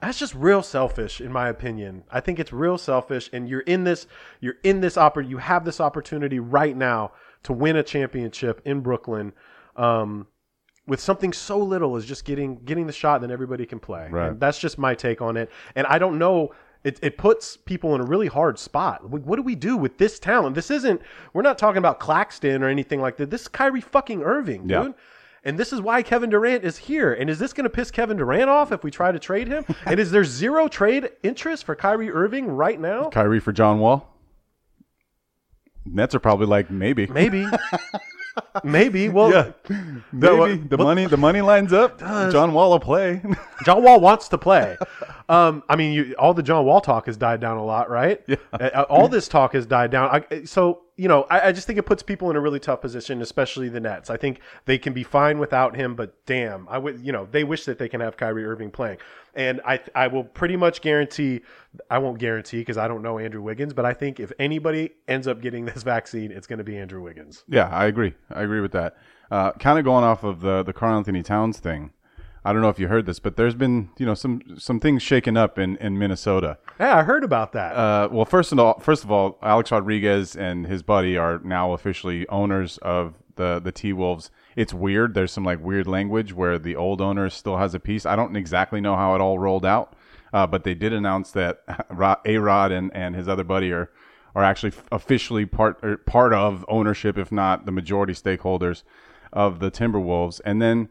that's 0.00 0.18
just 0.18 0.34
real 0.34 0.62
selfish, 0.62 1.20
in 1.20 1.32
my 1.32 1.48
opinion. 1.48 2.04
I 2.10 2.20
think 2.20 2.38
it's 2.38 2.52
real 2.52 2.78
selfish, 2.78 3.28
and 3.32 3.48
you're 3.48 3.60
in 3.60 3.84
this, 3.84 4.06
you're 4.40 4.56
in 4.62 4.80
this 4.80 4.96
oppor- 4.96 5.28
you 5.28 5.38
have 5.38 5.64
this 5.64 5.80
opportunity 5.80 6.38
right 6.38 6.76
now 6.76 7.12
to 7.42 7.52
win 7.52 7.76
a 7.76 7.82
championship 7.82 8.62
in 8.64 8.80
Brooklyn. 8.80 9.32
Um, 9.76 10.28
with 10.86 11.00
something 11.00 11.32
so 11.32 11.58
little 11.58 11.96
as 11.96 12.06
just 12.06 12.24
getting 12.24 12.64
getting 12.64 12.86
the 12.86 12.92
shot, 12.92 13.20
then 13.20 13.30
everybody 13.30 13.66
can 13.66 13.78
play. 13.78 14.08
Right. 14.10 14.30
And 14.30 14.40
that's 14.40 14.58
just 14.58 14.78
my 14.78 14.94
take 14.94 15.20
on 15.20 15.36
it. 15.36 15.50
And 15.74 15.86
I 15.86 15.98
don't 15.98 16.18
know. 16.18 16.54
It, 16.84 16.98
it 17.02 17.18
puts 17.18 17.56
people 17.56 17.94
in 17.94 18.00
a 18.00 18.04
really 18.04 18.28
hard 18.28 18.58
spot. 18.58 19.08
What 19.08 19.22
what 19.22 19.36
do 19.36 19.42
we 19.42 19.56
do 19.56 19.76
with 19.76 19.98
this 19.98 20.18
talent? 20.18 20.54
This 20.54 20.70
isn't. 20.70 21.00
We're 21.32 21.42
not 21.42 21.58
talking 21.58 21.78
about 21.78 21.98
Claxton 21.98 22.62
or 22.62 22.68
anything 22.68 23.00
like 23.00 23.16
that. 23.16 23.30
This 23.30 23.42
is 23.42 23.48
Kyrie 23.48 23.80
fucking 23.80 24.22
Irving, 24.22 24.62
dude. 24.62 24.70
Yeah. 24.70 24.92
And 25.44 25.58
this 25.58 25.72
is 25.72 25.80
why 25.80 26.02
Kevin 26.02 26.30
Durant 26.30 26.64
is 26.64 26.76
here. 26.76 27.12
And 27.12 27.30
is 27.30 27.38
this 27.38 27.52
going 27.52 27.64
to 27.64 27.70
piss 27.70 27.90
Kevin 27.90 28.16
Durant 28.16 28.50
off 28.50 28.72
if 28.72 28.82
we 28.82 28.90
try 28.90 29.12
to 29.12 29.18
trade 29.18 29.48
him? 29.48 29.64
and 29.86 29.98
is 29.98 30.10
there 30.10 30.24
zero 30.24 30.68
trade 30.68 31.10
interest 31.22 31.64
for 31.64 31.74
Kyrie 31.74 32.10
Irving 32.10 32.46
right 32.48 32.78
now? 32.78 33.08
Kyrie 33.08 33.40
for 33.40 33.52
John 33.52 33.78
Wall. 33.78 34.14
Nets 35.84 36.14
are 36.14 36.20
probably 36.20 36.46
like 36.46 36.70
maybe. 36.70 37.06
Maybe. 37.06 37.46
Maybe. 38.64 39.08
Well, 39.18 39.30
Yeah, 39.30 39.52
maybe 40.12 40.56
the 40.68 40.78
money 40.78 41.06
the 41.06 41.16
money 41.16 41.40
lines 41.40 41.72
up. 41.72 41.98
John 41.98 42.52
Wall 42.52 42.70
will 42.70 42.80
play. 42.80 43.22
John 43.64 43.82
Wall 43.82 44.00
wants 44.00 44.28
to 44.28 44.38
play. 44.38 44.76
Um, 45.28 45.62
I 45.68 45.76
mean, 45.76 45.92
you, 45.92 46.14
all 46.18 46.34
the 46.34 46.42
John 46.42 46.64
Wall 46.64 46.80
talk 46.80 47.06
has 47.06 47.16
died 47.16 47.40
down 47.40 47.56
a 47.56 47.64
lot, 47.64 47.90
right? 47.90 48.22
Yeah. 48.26 48.36
all 48.88 49.08
this 49.08 49.28
talk 49.28 49.54
has 49.54 49.66
died 49.66 49.90
down. 49.90 50.24
I, 50.30 50.44
so 50.44 50.82
you 50.98 51.06
know, 51.06 51.26
I, 51.30 51.48
I 51.48 51.52
just 51.52 51.66
think 51.66 51.78
it 51.78 51.84
puts 51.84 52.02
people 52.02 52.28
in 52.28 52.34
a 52.34 52.40
really 52.40 52.58
tough 52.58 52.80
position, 52.80 53.22
especially 53.22 53.68
the 53.68 53.78
Nets. 53.78 54.10
I 54.10 54.16
think 54.16 54.40
they 54.64 54.78
can 54.78 54.92
be 54.92 55.04
fine 55.04 55.38
without 55.38 55.76
him, 55.76 55.94
but 55.94 56.12
damn, 56.26 56.68
I 56.68 56.76
would, 56.76 57.00
you 57.00 57.12
know, 57.12 57.28
they 57.30 57.44
wish 57.44 57.64
that 57.66 57.78
they 57.78 57.88
can 57.88 58.00
have 58.00 58.16
Kyrie 58.16 58.44
Irving 58.44 58.72
playing. 58.72 58.98
And 59.32 59.60
I, 59.64 59.78
I 59.94 60.08
will 60.08 60.24
pretty 60.24 60.56
much 60.56 60.80
guarantee, 60.80 61.42
I 61.88 61.98
won't 61.98 62.18
guarantee 62.18 62.58
because 62.58 62.78
I 62.78 62.88
don't 62.88 63.02
know 63.02 63.20
Andrew 63.20 63.40
Wiggins, 63.40 63.72
but 63.72 63.84
I 63.84 63.92
think 63.92 64.18
if 64.18 64.32
anybody 64.40 64.90
ends 65.06 65.28
up 65.28 65.40
getting 65.40 65.64
this 65.66 65.84
vaccine, 65.84 66.32
it's 66.32 66.48
going 66.48 66.58
to 66.58 66.64
be 66.64 66.76
Andrew 66.76 67.00
Wiggins. 67.00 67.44
yeah, 67.46 67.68
I 67.68 67.86
agree. 67.86 68.14
I 68.30 68.42
agree 68.48 68.60
with 68.60 68.72
that. 68.72 68.96
Uh, 69.30 69.52
kind 69.52 69.78
of 69.78 69.84
going 69.84 70.04
off 70.04 70.24
of 70.24 70.40
the 70.40 70.62
the 70.62 70.72
Karl 70.72 70.96
Anthony 70.96 71.22
Towns 71.22 71.58
thing. 71.58 71.92
I 72.44 72.52
don't 72.52 72.62
know 72.62 72.70
if 72.70 72.78
you 72.78 72.88
heard 72.88 73.04
this, 73.04 73.18
but 73.18 73.36
there's 73.36 73.54
been 73.54 73.90
you 73.98 74.06
know 74.06 74.14
some 74.14 74.40
some 74.56 74.80
things 74.80 75.02
shaken 75.02 75.36
up 75.36 75.58
in, 75.58 75.76
in 75.76 75.98
Minnesota. 75.98 76.58
Yeah, 76.80 76.96
I 76.96 77.02
heard 77.02 77.24
about 77.24 77.52
that. 77.52 77.76
Uh, 77.76 78.08
well, 78.10 78.24
first 78.24 78.52
of 78.52 78.58
all, 78.58 78.78
first 78.80 79.04
of 79.04 79.10
all, 79.10 79.38
Alex 79.42 79.70
Rodriguez 79.70 80.34
and 80.34 80.66
his 80.66 80.82
buddy 80.82 81.16
are 81.16 81.40
now 81.44 81.72
officially 81.72 82.26
owners 82.28 82.78
of 82.78 83.14
the 83.36 83.60
the 83.62 83.72
T 83.72 83.92
Wolves. 83.92 84.30
It's 84.56 84.72
weird. 84.72 85.14
There's 85.14 85.32
some 85.32 85.44
like 85.44 85.62
weird 85.62 85.86
language 85.86 86.32
where 86.32 86.58
the 86.58 86.74
old 86.74 87.00
owner 87.00 87.28
still 87.28 87.58
has 87.58 87.74
a 87.74 87.80
piece. 87.80 88.06
I 88.06 88.16
don't 88.16 88.34
exactly 88.34 88.80
know 88.80 88.96
how 88.96 89.14
it 89.14 89.20
all 89.20 89.38
rolled 89.38 89.66
out, 89.66 89.94
uh, 90.32 90.46
but 90.46 90.64
they 90.64 90.74
did 90.74 90.92
announce 90.92 91.30
that 91.32 91.62
A 92.24 92.38
Rod 92.38 92.72
and, 92.72 92.90
and 92.94 93.14
his 93.14 93.28
other 93.28 93.44
buddy 93.44 93.72
are 93.72 93.90
are 94.38 94.44
actually 94.44 94.72
officially 94.92 95.44
part 95.44 95.80
or 95.82 95.96
part 95.96 96.32
of 96.32 96.64
ownership, 96.68 97.18
if 97.18 97.32
not 97.32 97.66
the 97.66 97.72
majority 97.72 98.12
stakeholders 98.12 98.84
of 99.32 99.58
the 99.58 99.68
Timberwolves. 99.68 100.40
And 100.44 100.62
then 100.62 100.88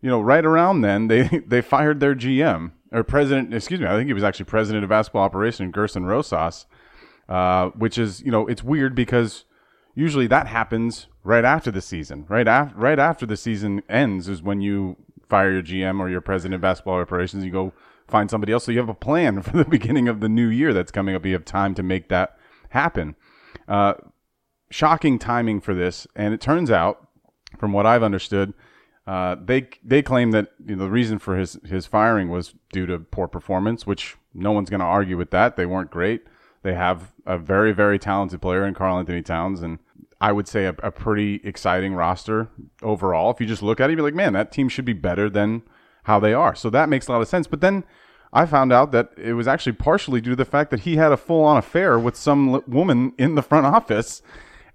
you 0.00 0.08
know, 0.08 0.20
right 0.20 0.44
around 0.44 0.82
then 0.82 1.08
they 1.08 1.26
they 1.46 1.60
fired 1.60 1.98
their 1.98 2.14
GM 2.14 2.70
or 2.92 3.02
president. 3.02 3.52
Excuse 3.52 3.80
me, 3.80 3.86
I 3.86 3.96
think 3.96 4.06
he 4.06 4.12
was 4.12 4.22
actually 4.22 4.44
president 4.44 4.84
of 4.84 4.90
basketball 4.90 5.24
operation, 5.24 5.72
Gersson 5.72 6.06
Rosas, 6.06 6.66
uh, 7.28 7.70
which 7.70 7.98
is 7.98 8.22
you 8.22 8.30
know 8.30 8.46
it's 8.46 8.62
weird 8.62 8.94
because 8.94 9.44
usually 9.96 10.28
that 10.28 10.46
happens 10.46 11.08
right 11.24 11.44
after 11.44 11.72
the 11.72 11.80
season. 11.80 12.26
Right 12.28 12.46
after 12.46 12.76
right 12.76 12.98
after 13.00 13.26
the 13.26 13.36
season 13.36 13.82
ends 13.88 14.28
is 14.28 14.40
when 14.40 14.60
you 14.60 14.96
fire 15.28 15.50
your 15.50 15.62
GM 15.62 15.98
or 15.98 16.08
your 16.08 16.20
president 16.20 16.54
of 16.54 16.60
basketball 16.60 17.00
operations. 17.00 17.44
You 17.44 17.50
go 17.50 17.72
find 18.06 18.30
somebody 18.30 18.52
else. 18.52 18.64
So 18.64 18.70
you 18.70 18.78
have 18.78 18.88
a 18.88 18.94
plan 18.94 19.42
for 19.42 19.56
the 19.56 19.64
beginning 19.64 20.06
of 20.06 20.20
the 20.20 20.28
new 20.28 20.46
year 20.46 20.72
that's 20.72 20.92
coming 20.92 21.16
up. 21.16 21.26
You 21.26 21.32
have 21.32 21.44
time 21.44 21.74
to 21.74 21.82
make 21.82 22.08
that 22.10 22.38
happen. 22.74 23.16
Uh, 23.66 23.94
shocking 24.70 25.18
timing 25.18 25.60
for 25.60 25.74
this, 25.74 26.06
and 26.14 26.34
it 26.34 26.40
turns 26.40 26.70
out, 26.70 27.08
from 27.58 27.72
what 27.72 27.86
I've 27.86 28.02
understood, 28.02 28.52
uh, 29.06 29.36
they 29.42 29.68
they 29.82 30.02
claim 30.02 30.32
that 30.32 30.48
you 30.66 30.76
know, 30.76 30.84
the 30.84 30.90
reason 30.90 31.18
for 31.18 31.36
his 31.36 31.58
his 31.64 31.86
firing 31.86 32.28
was 32.28 32.54
due 32.72 32.86
to 32.86 32.98
poor 32.98 33.28
performance, 33.28 33.86
which 33.86 34.16
no 34.34 34.52
one's 34.52 34.70
going 34.70 34.80
to 34.80 34.86
argue 34.86 35.16
with 35.16 35.30
that. 35.30 35.56
They 35.56 35.66
weren't 35.66 35.90
great. 35.90 36.24
They 36.62 36.74
have 36.74 37.12
a 37.24 37.38
very 37.38 37.72
very 37.72 37.98
talented 37.98 38.42
player 38.42 38.66
in 38.66 38.74
Karl 38.74 38.98
Anthony 38.98 39.22
Towns, 39.22 39.62
and 39.62 39.78
I 40.20 40.32
would 40.32 40.48
say 40.48 40.64
a, 40.64 40.74
a 40.82 40.90
pretty 40.90 41.40
exciting 41.44 41.94
roster 41.94 42.48
overall. 42.82 43.30
If 43.30 43.40
you 43.40 43.46
just 43.46 43.62
look 43.62 43.80
at 43.80 43.90
it, 43.90 43.96
you're 43.96 44.02
like, 44.02 44.14
man, 44.14 44.32
that 44.32 44.52
team 44.52 44.68
should 44.68 44.84
be 44.84 44.94
better 44.94 45.30
than 45.30 45.62
how 46.04 46.18
they 46.18 46.34
are. 46.34 46.54
So 46.54 46.70
that 46.70 46.88
makes 46.88 47.06
a 47.06 47.12
lot 47.12 47.22
of 47.22 47.28
sense. 47.28 47.46
But 47.46 47.60
then 47.60 47.84
I 48.34 48.46
found 48.46 48.72
out 48.72 48.90
that 48.90 49.12
it 49.16 49.34
was 49.34 49.46
actually 49.46 49.74
partially 49.74 50.20
due 50.20 50.30
to 50.30 50.36
the 50.36 50.44
fact 50.44 50.72
that 50.72 50.80
he 50.80 50.96
had 50.96 51.12
a 51.12 51.16
full 51.16 51.44
on 51.44 51.56
affair 51.56 51.98
with 51.98 52.16
some 52.16 52.62
woman 52.66 53.12
in 53.16 53.36
the 53.36 53.42
front 53.42 53.64
office. 53.64 54.22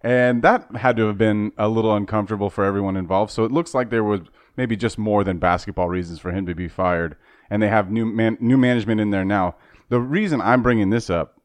And 0.02 0.42
that 0.44 0.74
had 0.78 0.96
to 0.96 1.08
have 1.08 1.18
been 1.18 1.52
a 1.58 1.68
little 1.68 1.94
uncomfortable 1.94 2.50
for 2.50 2.64
everyone 2.64 2.96
involved. 2.96 3.34
So 3.34 3.44
it 3.44 3.52
looks 3.52 3.74
like 3.74 3.90
there 3.90 4.04
was 4.04 4.22
maybe 4.56 4.78
just 4.78 4.98
more 4.98 5.26
than 5.26 5.40
basketball 5.40 5.90
reasons 5.90 6.20
for 6.20 6.32
him 6.32 6.46
to 6.46 6.56
be 6.56 6.70
fired. 6.70 7.18
And 7.50 7.62
they 7.62 7.68
have 7.68 7.92
new 7.92 8.06
man, 8.06 8.38
new 8.40 8.58
management 8.58 9.02
in 9.02 9.10
there 9.10 9.26
now. 9.26 9.58
The 9.90 10.00
reason 10.00 10.40
I'm 10.40 10.64
bringing 10.64 10.90
this 10.90 11.10
up 11.10 11.42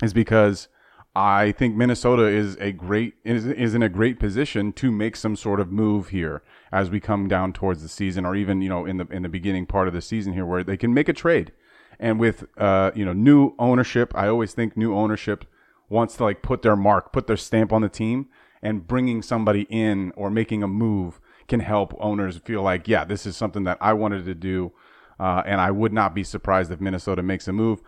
is 0.00 0.12
because 0.12 0.68
I 1.14 1.52
think 1.52 1.74
Minnesota 1.74 2.26
is 2.26 2.56
a 2.60 2.70
great 2.72 3.14
is, 3.24 3.46
is 3.46 3.74
in 3.74 3.82
a 3.82 3.88
great 3.88 4.18
position 4.20 4.72
to 4.74 4.92
make 4.92 5.16
some 5.16 5.36
sort 5.36 5.58
of 5.58 5.72
move 5.72 6.08
here 6.08 6.42
as 6.70 6.90
we 6.90 7.00
come 7.00 7.28
down 7.28 7.52
towards 7.52 7.82
the 7.82 7.88
season, 7.88 8.24
or 8.24 8.36
even 8.36 8.62
you 8.62 8.68
know 8.68 8.86
in 8.86 8.98
the 8.98 9.06
in 9.06 9.22
the 9.22 9.28
beginning 9.28 9.66
part 9.66 9.88
of 9.88 9.94
the 9.94 10.02
season 10.02 10.32
here, 10.32 10.46
where 10.46 10.62
they 10.62 10.76
can 10.76 10.94
make 10.94 11.08
a 11.08 11.12
trade. 11.12 11.52
And 11.98 12.20
with 12.20 12.44
uh, 12.56 12.92
you 12.94 13.04
know 13.04 13.12
new 13.12 13.54
ownership, 13.58 14.12
I 14.14 14.28
always 14.28 14.52
think 14.52 14.76
new 14.76 14.94
ownership 14.94 15.44
wants 15.88 16.16
to 16.16 16.24
like 16.24 16.42
put 16.42 16.62
their 16.62 16.76
mark, 16.76 17.12
put 17.12 17.26
their 17.26 17.36
stamp 17.36 17.72
on 17.72 17.82
the 17.82 17.88
team, 17.88 18.28
and 18.62 18.86
bringing 18.86 19.22
somebody 19.22 19.62
in 19.70 20.12
or 20.16 20.30
making 20.30 20.62
a 20.62 20.68
move 20.68 21.20
can 21.48 21.60
help 21.60 21.94
owners 21.98 22.36
feel 22.38 22.62
like, 22.62 22.86
yeah, 22.86 23.04
this 23.04 23.24
is 23.26 23.36
something 23.36 23.64
that 23.64 23.78
I 23.80 23.94
wanted 23.94 24.26
to 24.26 24.34
do, 24.34 24.72
uh, 25.18 25.42
and 25.46 25.60
I 25.60 25.70
would 25.70 25.92
not 25.92 26.14
be 26.14 26.22
surprised 26.22 26.70
if 26.70 26.80
Minnesota 26.80 27.22
makes 27.22 27.48
a 27.48 27.52
move. 27.52 27.80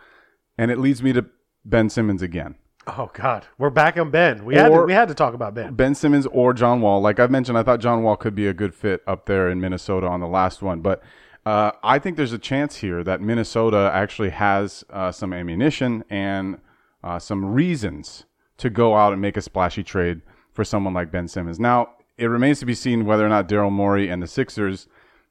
And 0.57 0.71
it 0.71 0.79
leads 0.79 1.01
me 1.01 1.13
to 1.13 1.27
Ben 1.63 1.89
Simmons 1.89 2.21
again. 2.21 2.55
Oh 2.87 3.09
God, 3.13 3.45
we're 3.57 3.69
back 3.69 3.97
on 3.97 4.11
Ben. 4.11 4.43
We 4.45 4.55
had 4.55 4.69
to, 4.69 4.73
Or- 4.73 4.85
we 4.85 4.93
had 4.93 5.07
to 5.07 5.13
talk 5.13 5.33
about 5.33 5.53
Ben. 5.53 5.73
Ben 5.73 5.95
Simmons 5.95 6.25
or 6.27 6.53
John 6.53 6.81
Wall. 6.81 7.01
Like 7.01 7.19
I've 7.19 7.31
mentioned, 7.31 7.57
I 7.57 7.63
thought 7.63 7.79
John 7.79 8.03
Wall 8.03 8.15
could 8.15 8.35
be 8.35 8.47
a 8.47 8.53
good 8.53 8.73
fit 8.73 9.01
up 9.07 9.25
there 9.25 9.49
in 9.49 9.59
Minnesota 9.61 10.07
on 10.07 10.19
the 10.19 10.27
last 10.27 10.61
one. 10.61 10.81
But 10.81 11.01
uh, 11.45 11.71
I 11.83 11.99
think 11.99 12.17
there's 12.17 12.33
a 12.33 12.39
chance 12.39 12.77
here 12.77 13.03
that 13.03 13.21
Minnesota 13.21 13.89
actually 13.93 14.29
has 14.31 14.83
uh, 14.89 15.11
some 15.11 15.33
ammunition 15.33 16.03
and 16.09 16.59
uh, 17.03 17.19
some 17.19 17.45
reasons 17.45 18.25
to 18.57 18.69
go 18.69 18.95
out 18.95 19.11
and 19.13 19.21
make 19.21 19.37
a 19.37 19.41
splashy 19.41 19.83
trade 19.83 20.21
for 20.53 20.63
someone 20.63 20.93
like 20.93 21.11
Ben 21.11 21.27
Simmons. 21.27 21.59
Now, 21.59 21.89
it 22.17 22.25
remains 22.27 22.59
to 22.59 22.65
be 22.65 22.75
seen 22.75 23.05
whether 23.05 23.25
or 23.25 23.29
not 23.29 23.47
Daryl 23.47 23.71
Morey 23.71 24.09
and 24.09 24.21
the 24.21 24.27
Sixers, 24.27 24.87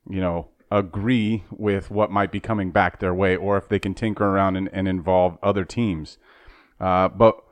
you 0.08 0.20
know, 0.20 0.48
agree 0.72 1.44
with 1.50 1.90
what 1.90 2.10
might 2.10 2.32
be 2.32 2.40
coming 2.40 2.70
back 2.70 2.98
their 2.98 3.14
way 3.14 3.36
or 3.36 3.56
if 3.56 3.68
they 3.68 3.78
can 3.78 3.94
tinker 3.94 4.24
around 4.24 4.56
and, 4.56 4.68
and 4.72 4.88
involve 4.88 5.38
other 5.42 5.64
teams. 5.64 6.18
Uh, 6.80 7.08
but 7.08 7.42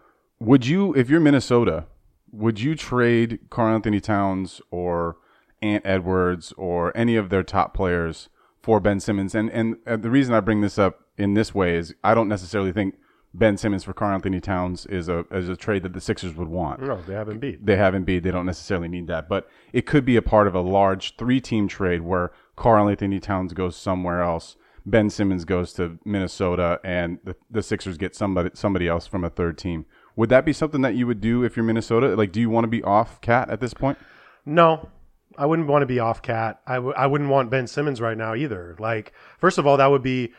would 0.41 0.67
you, 0.67 0.95
if 0.95 1.11
you're 1.11 1.21
Minnesota, 1.21 1.87
would 2.33 2.61
you 2.61 2.75
trade 2.75 3.41
Karl 3.51 3.75
Anthony 3.75 4.01
Towns 4.01 4.61
or 4.71 5.17
Ant 5.63 5.85
Edwards 5.85 6.53
or 6.57 6.97
any 6.97 7.17
of 7.17 7.31
their 7.31 7.43
top 7.43 7.75
players 7.75 8.29
for 8.63 8.81
Ben 8.81 9.01
Simmons? 9.01 9.35
And 9.35 9.51
and 9.51 9.77
the 9.87 10.11
reason 10.11 10.35
I 10.35 10.41
bring 10.41 10.61
this 10.61 10.79
up 10.79 11.01
in 11.17 11.35
this 11.35 11.55
way 11.55 11.77
is 11.77 11.95
I 12.05 12.15
don't 12.15 12.29
necessarily 12.29 12.73
think 12.73 12.95
Ben 13.35 13.57
Simmons 13.57 13.85
for 13.85 13.93
Karl 13.93 14.15
Anthony 14.15 14.41
Towns 14.41 14.87
is 14.87 15.09
a 15.09 15.25
is 15.31 15.49
a 15.49 15.57
trade 15.57 15.83
that 15.83 15.93
the 15.93 16.01
Sixers 16.01 16.35
would 16.35 16.49
want. 16.49 16.81
No, 16.81 17.01
they 17.03 17.15
haven't 17.15 17.39
beat. 17.41 17.65
They 17.65 17.77
have 17.77 17.95
Embiid. 17.95 18.23
They 18.23 18.31
don't 18.31 18.47
necessarily 18.47 18.89
need 18.89 19.07
that, 19.09 19.29
but 19.29 19.49
it 19.73 19.87
could 19.87 20.05
be 20.05 20.17
a 20.17 20.23
part 20.23 20.47
of 20.47 20.55
a 20.55 20.61
large 20.61 21.17
three-team 21.17 21.69
trade 21.69 22.03
where 22.03 22.33
Karl 22.57 22.89
Anthony 22.89 23.21
Towns 23.21 23.53
goes 23.53 23.77
somewhere 23.77 24.23
else, 24.23 24.57
Ben 24.91 25.11
Simmons 25.11 25.45
goes 25.45 25.73
to 25.75 25.99
Minnesota, 26.05 26.81
and 26.83 27.19
the, 27.25 27.37
the 27.51 27.63
Sixers 27.63 27.99
get 27.99 28.15
somebody 28.15 28.51
somebody 28.55 28.89
else 28.89 29.07
from 29.07 29.25
a 29.25 29.31
third 29.31 29.59
team. 29.59 29.87
Would 30.17 30.31
that 30.31 30.45
be 30.45 30.53
something 30.53 30.81
that 30.81 30.95
you 30.95 31.07
would 31.07 31.21
do 31.21 31.45
if 31.45 31.57
you're 31.57 31.65
Minnesota? 31.65 32.15
Like, 32.17 32.33
do 32.33 32.41
you 32.41 32.51
want 32.51 32.65
to 32.65 32.69
be 32.69 32.83
off 32.83 33.21
KAT 33.21 33.51
at 33.51 33.61
this 33.61 33.75
point? 33.75 33.99
No, 34.45 34.89
I 35.37 35.47
wouldn't 35.47 35.69
want 35.69 35.83
to 35.83 35.87
be 35.87 36.01
off 36.01 36.23
KAT. 36.23 36.61
I 36.67 36.75
w- 36.77 36.95
I 36.97 37.07
wouldn't 37.07 37.31
want 37.31 37.51
Ben 37.51 37.67
Simmons 37.67 38.01
right 38.01 38.17
now 38.17 38.35
either. 38.35 38.75
Like, 38.79 39.13
first 39.39 39.59
of 39.59 39.67
all, 39.67 39.77
that 39.77 39.87
would 39.87 40.03
be 40.03 40.33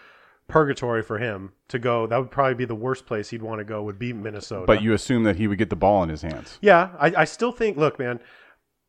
purgatory 0.47 1.03
for 1.03 1.19
him 1.19 1.53
to 1.69 1.79
go. 1.79 2.07
That 2.07 2.17
would 2.17 2.31
probably 2.31 2.55
be 2.55 2.65
the 2.65 2.75
worst 2.75 3.05
place 3.05 3.29
he'd 3.29 3.41
want 3.41 3.59
to 3.59 3.63
go. 3.63 3.83
Would 3.83 3.99
be 3.99 4.12
Minnesota. 4.12 4.65
But 4.65 4.81
you 4.81 4.93
assume 4.93 5.23
that 5.23 5.38
he 5.38 5.47
would 5.47 5.57
get 5.57 5.69
the 5.69 5.75
ball 5.75 6.03
in 6.03 6.09
his 6.09 6.23
hands. 6.23 6.57
Yeah, 6.62 6.89
I, 6.99 7.13
I 7.17 7.25
still 7.25 7.51
think. 7.51 7.77
Look, 7.77 7.99
man, 7.99 8.19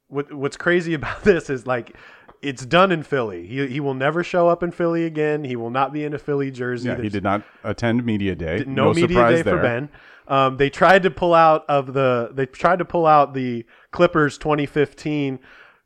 what 0.09 0.33
what's 0.33 0.57
crazy 0.57 0.95
about 1.01 1.23
this 1.23 1.49
is 1.49 1.67
like 1.67 1.95
it's 2.43 2.65
done 2.65 2.91
in 2.93 3.03
Philly. 3.03 3.47
He 3.47 3.67
he 3.67 3.81
will 3.81 3.95
never 3.95 4.25
show 4.25 4.49
up 4.49 4.63
in 4.63 4.71
Philly 4.71 5.05
again. 5.05 5.45
He 5.45 5.57
will 5.57 5.71
not 5.71 5.93
be 5.93 6.05
in 6.05 6.15
a 6.15 6.19
Philly 6.19 6.51
jersey. 6.51 6.89
Yeah, 6.89 7.01
he 7.01 7.09
did 7.09 7.23
not 7.23 7.43
attend 7.65 8.05
media 8.05 8.35
day. 8.35 8.65
no, 8.67 8.93
media 8.93 9.29
day 9.29 9.43
there. 9.43 9.57
for 9.57 9.63
Ben. 9.63 9.89
Um, 10.29 10.57
they 10.57 10.71
tried 10.71 11.03
to 11.03 11.11
pull 11.11 11.35
out 11.35 11.65
of 11.69 11.93
the 11.93 12.31
they 12.33 12.47
tried 12.47 12.79
to 12.79 12.85
pull 12.85 13.07
out 13.07 13.35
the 13.35 13.65
Clippers 13.91 14.39
2015 14.39 15.39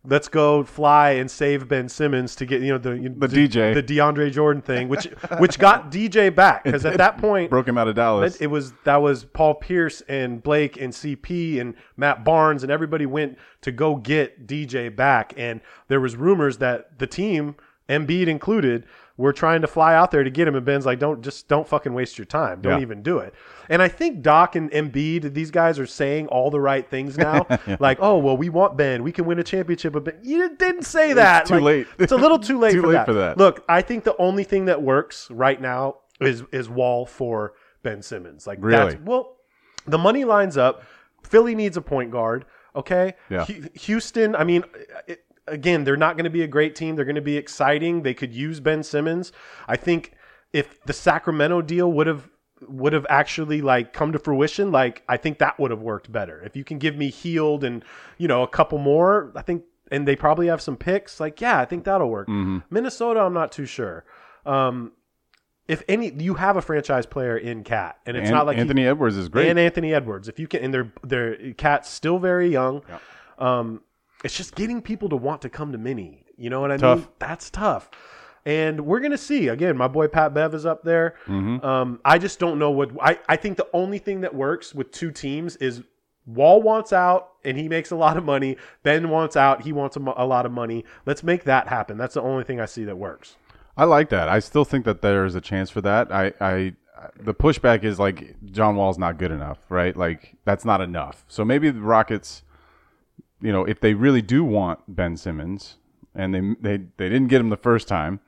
let's 0.07 0.29
go 0.29 0.63
fly 0.65 1.13
and 1.13 1.31
save 1.31 1.67
Ben 1.69 1.89
Simmons 1.89 2.37
to 2.37 2.47
get 2.47 2.61
you 2.63 2.69
know 2.69 2.79
the 2.79 2.91
The 2.91 3.27
DJ. 3.29 3.75
the 3.75 3.83
DeAndre 3.83 4.31
Jordan 4.31 4.63
thing, 4.63 4.89
which 4.89 5.05
which 5.39 5.59
got 5.59 5.91
DJ 5.93 6.35
back 6.35 6.65
because 6.65 6.85
at 6.85 6.99
that 6.99 7.19
point 7.19 7.51
Broke 7.51 7.67
him 7.69 7.79
out 7.79 7.89
of 7.89 7.95
Dallas. 7.95 8.37
it 8.37 8.49
was 8.49 8.73
that 8.85 8.97
was 8.97 9.25
Paul 9.25 9.55
Pierce 9.55 10.03
and 10.09 10.43
Blake 10.43 10.81
and 10.81 10.93
CP 10.93 11.61
and 11.61 11.75
Matt 11.97 12.25
Barnes 12.25 12.63
and 12.63 12.71
everybody 12.71 13.07
went 13.07 13.39
to 13.63 13.73
go 13.73 13.97
get 13.97 14.47
DJ 14.47 14.95
back 14.95 15.33
and 15.37 15.61
there 15.89 16.01
was 16.01 16.17
rumors 16.17 16.59
that 16.59 16.99
the 16.99 17.07
team 17.07 17.57
Embiid 17.89 18.29
included 18.29 18.87
were 19.17 19.33
trying 19.33 19.61
to 19.61 19.67
fly 19.69 19.95
out 19.95 20.11
there 20.11 20.25
to 20.25 20.31
get 20.31 20.49
him 20.49 20.55
and 20.57 20.65
Ben's 20.67 20.85
like 20.87 20.99
don't 20.99 21.23
just 21.23 21.47
don't 21.49 21.69
fucking 21.69 21.95
waste 21.95 22.19
your 22.19 22.25
time 22.25 22.61
don't 22.61 22.79
Yeah. 22.79 22.83
even 22.83 23.03
do 23.03 23.19
it 23.19 23.33
and 23.69 23.81
I 23.81 23.89
think 23.89 24.23
Doc 24.23 24.57
and 24.57 24.71
Embiid 24.73 25.35
these 25.35 25.51
guys 25.53 25.79
are 25.79 25.87
saying 25.87 26.27
all 26.29 26.51
the 26.51 26.59
right 26.61 26.89
things 26.89 27.17
now 27.17 27.47
like 27.81 27.99
oh 28.01 28.19
well 28.19 28.37
we 28.37 28.49
want 28.49 28.77
Ben 28.77 29.03
we 29.05 29.13
can 29.13 29.25
win 29.25 29.39
a 29.39 29.45
championship 29.45 29.93
but 29.93 30.05
Ben, 30.05 30.19
you 30.23 30.57
didn't 30.57 30.83
say 30.85 31.13
that 31.13 31.47
too 31.47 31.55
Like, 31.55 31.63
late. 31.63 31.87
it's 31.99 32.13
a 32.13 32.17
little 32.17 32.39
too 32.39 32.59
late, 32.65 32.73
Too 32.73 32.81
for, 32.83 32.89
late 32.89 32.95
that. 32.95 33.07
for 33.07 33.13
that. 33.15 33.39
look 33.39 33.65
I 33.69 33.83
think 33.83 34.03
the 34.05 34.17
only 34.19 34.43
thing 34.45 34.65
that 34.65 34.83
works 34.83 35.31
right 35.31 35.61
now 35.61 35.99
is 36.21 36.43
is 36.53 36.69
Wall 36.69 37.07
for 37.07 37.55
Ben 37.83 38.03
Simmons 38.03 38.47
like 38.47 38.59
Really? 38.61 38.95
that's 38.95 39.05
well, 39.05 39.37
the 39.87 39.99
money 39.99 40.25
lines 40.25 40.57
up. 40.57 40.83
Philly 41.23 41.55
needs 41.55 41.77
a 41.77 41.83
point 41.83 42.11
guard. 42.11 42.45
Okay. 42.77 43.15
Yeah. 43.31 43.45
Hu- 43.45 43.69
Houston. 43.75 44.35
I 44.37 44.45
mean, 44.45 44.65
it, 45.07 45.25
again, 45.47 45.85
they're 45.85 45.97
not 45.97 46.17
going 46.17 46.25
to 46.25 46.31
be 46.31 46.43
a 46.43 46.47
great 46.49 46.75
team. 46.75 46.97
They're 46.97 47.05
going 47.05 47.15
to 47.17 47.21
be 47.23 47.37
exciting. 47.37 48.03
They 48.03 48.15
could 48.15 48.35
use 48.35 48.61
Ben 48.61 48.83
Simmons. 48.83 49.33
I 49.69 49.77
think 49.77 50.13
if 50.53 50.83
the 50.85 50.93
Sacramento 50.93 51.63
deal 51.63 51.91
would 51.93 52.07
have 52.07 52.29
would 52.69 52.93
have 52.95 53.05
actually 53.11 53.61
like 53.61 53.93
come 53.93 54.13
to 54.13 54.19
fruition, 54.19 54.73
like 54.73 55.03
I 55.09 55.17
think 55.17 55.39
that 55.39 55.59
would 55.59 55.71
have 55.71 55.83
worked 55.83 56.11
better. 56.11 56.41
If 56.43 56.57
you 56.57 56.65
can 56.65 56.79
give 56.79 56.97
me 56.97 57.11
Hield 57.11 57.63
and 57.65 57.85
you 58.19 58.29
know 58.29 58.43
a 58.43 58.49
couple 58.49 58.79
more, 58.79 59.33
I 59.37 59.43
think, 59.43 59.65
and 59.91 60.09
they 60.09 60.17
probably 60.17 60.47
have 60.47 60.63
some 60.63 60.77
picks. 60.77 61.21
Like, 61.21 61.41
yeah, 61.41 61.59
I 61.61 61.65
think 61.67 61.85
that'll 61.85 62.09
work. 62.09 62.29
Minnesota, 62.71 63.21
I'm 63.21 63.35
not 63.35 63.53
too 63.53 63.67
sure. 63.67 64.05
Um, 64.47 64.93
if 65.67 65.83
any, 65.89 66.13
you 66.23 66.35
have 66.35 66.57
a 66.57 66.63
franchise 66.63 67.07
player 67.07 67.37
in 67.39 67.65
KAT, 67.65 67.99
and 68.07 68.17
it's 68.17 68.29
An- 68.29 68.35
not 68.35 68.47
like 68.47 68.57
he- 68.57 68.61
Anthony 68.61 68.87
Edwards 68.87 69.17
is 69.17 69.29
great. 69.31 69.49
and 69.49 69.59
Anthony 69.59 69.93
Edwards. 69.95 70.29
If 70.29 70.39
you 70.39 70.47
can, 70.47 70.63
and 70.63 70.73
their 70.75 70.93
their 71.03 71.53
KAT's 71.55 71.89
still 71.89 72.19
very 72.19 72.49
young. 72.49 72.83
Um, 73.39 73.81
it's 74.25 74.37
just 74.37 74.55
getting 74.57 74.83
people 74.83 75.09
to 75.11 75.17
want 75.17 75.43
to 75.43 75.49
come 75.49 75.71
to 75.73 75.79
Mini. 75.79 76.25
You 76.37 76.51
know 76.51 76.61
what 76.61 76.73
I 76.73 76.77
mean? 76.97 77.07
That's 77.21 77.51
tough. 77.51 77.91
And 78.47 78.85
we're 78.85 79.01
gonna 79.01 79.17
see 79.17 79.49
again. 79.49 79.77
My 79.77 79.89
boy 79.89 80.09
Pat 80.09 80.35
Bev 80.35 80.55
is 80.55 80.67
up 80.67 80.83
there. 80.83 81.15
Mm-hmm. 81.27 81.65
Um, 81.65 82.01
I 82.05 82.19
just 82.19 82.39
don't 82.39 82.59
know 82.59 82.71
what 82.71 82.91
I. 83.01 83.19
I 83.29 83.37
think 83.37 83.57
the 83.57 83.69
only 83.73 83.99
thing 83.99 84.21
that 84.23 84.35
works 84.35 84.75
with 84.75 84.91
two 84.91 85.11
teams 85.13 85.57
is 85.57 85.83
Wall 86.27 86.61
wants 86.63 86.93
out 86.93 87.33
and 87.45 87.57
he 87.57 87.69
makes 87.69 87.91
a 87.91 87.97
lot 87.97 88.17
of 88.17 88.25
money. 88.25 88.57
Ben 88.83 89.09
wants 89.09 89.37
out. 89.37 89.63
He 89.63 89.73
wants 89.73 89.97
a, 89.97 90.01
a 90.17 90.27
lot 90.27 90.47
of 90.47 90.53
money. 90.53 90.85
Let's 91.07 91.23
make 91.23 91.45
that 91.45 91.69
happen. 91.69 91.97
That's 91.97 92.15
the 92.15 92.23
only 92.23 92.45
thing 92.45 92.61
I 92.61 92.67
see 92.67 92.85
that 92.85 92.97
works. 92.97 93.37
I 93.77 93.85
like 93.85 94.09
that. 94.11 94.29
I 94.29 94.39
still 94.39 94.65
think 94.65 94.85
that 94.85 95.03
there's 95.03 95.35
a 95.35 95.41
chance 95.41 95.69
for 95.69 95.81
that. 95.81 96.13
I, 96.13 96.33
I, 96.41 96.75
the 97.19 97.35
pushback 97.35 97.83
is 97.83 97.99
like 97.99 98.37
John 98.51 98.77
Wall's 98.77 98.99
not 98.99 99.19
good 99.19 99.33
enough, 99.33 99.59
right? 99.69 99.97
Like 99.97 100.37
that's 100.45 100.65
not 100.65 100.81
enough. 100.81 101.25
So 101.29 101.45
maybe 101.45 101.71
the 101.71 101.81
Rockets, 101.81 102.43
you 103.45 103.53
know, 103.53 103.65
if 103.67 103.79
they 103.79 103.93
really 103.93 104.23
do 104.23 104.43
want 104.43 104.81
Ben 104.89 105.19
Simmons 105.19 105.77
and 106.15 106.35
they 106.35 106.41
they 106.63 106.85
they 106.97 107.09
didn't 107.11 107.29
get 107.29 107.43
him 107.43 107.51
the 107.51 107.59
first 107.59 107.87
time, 107.87 108.21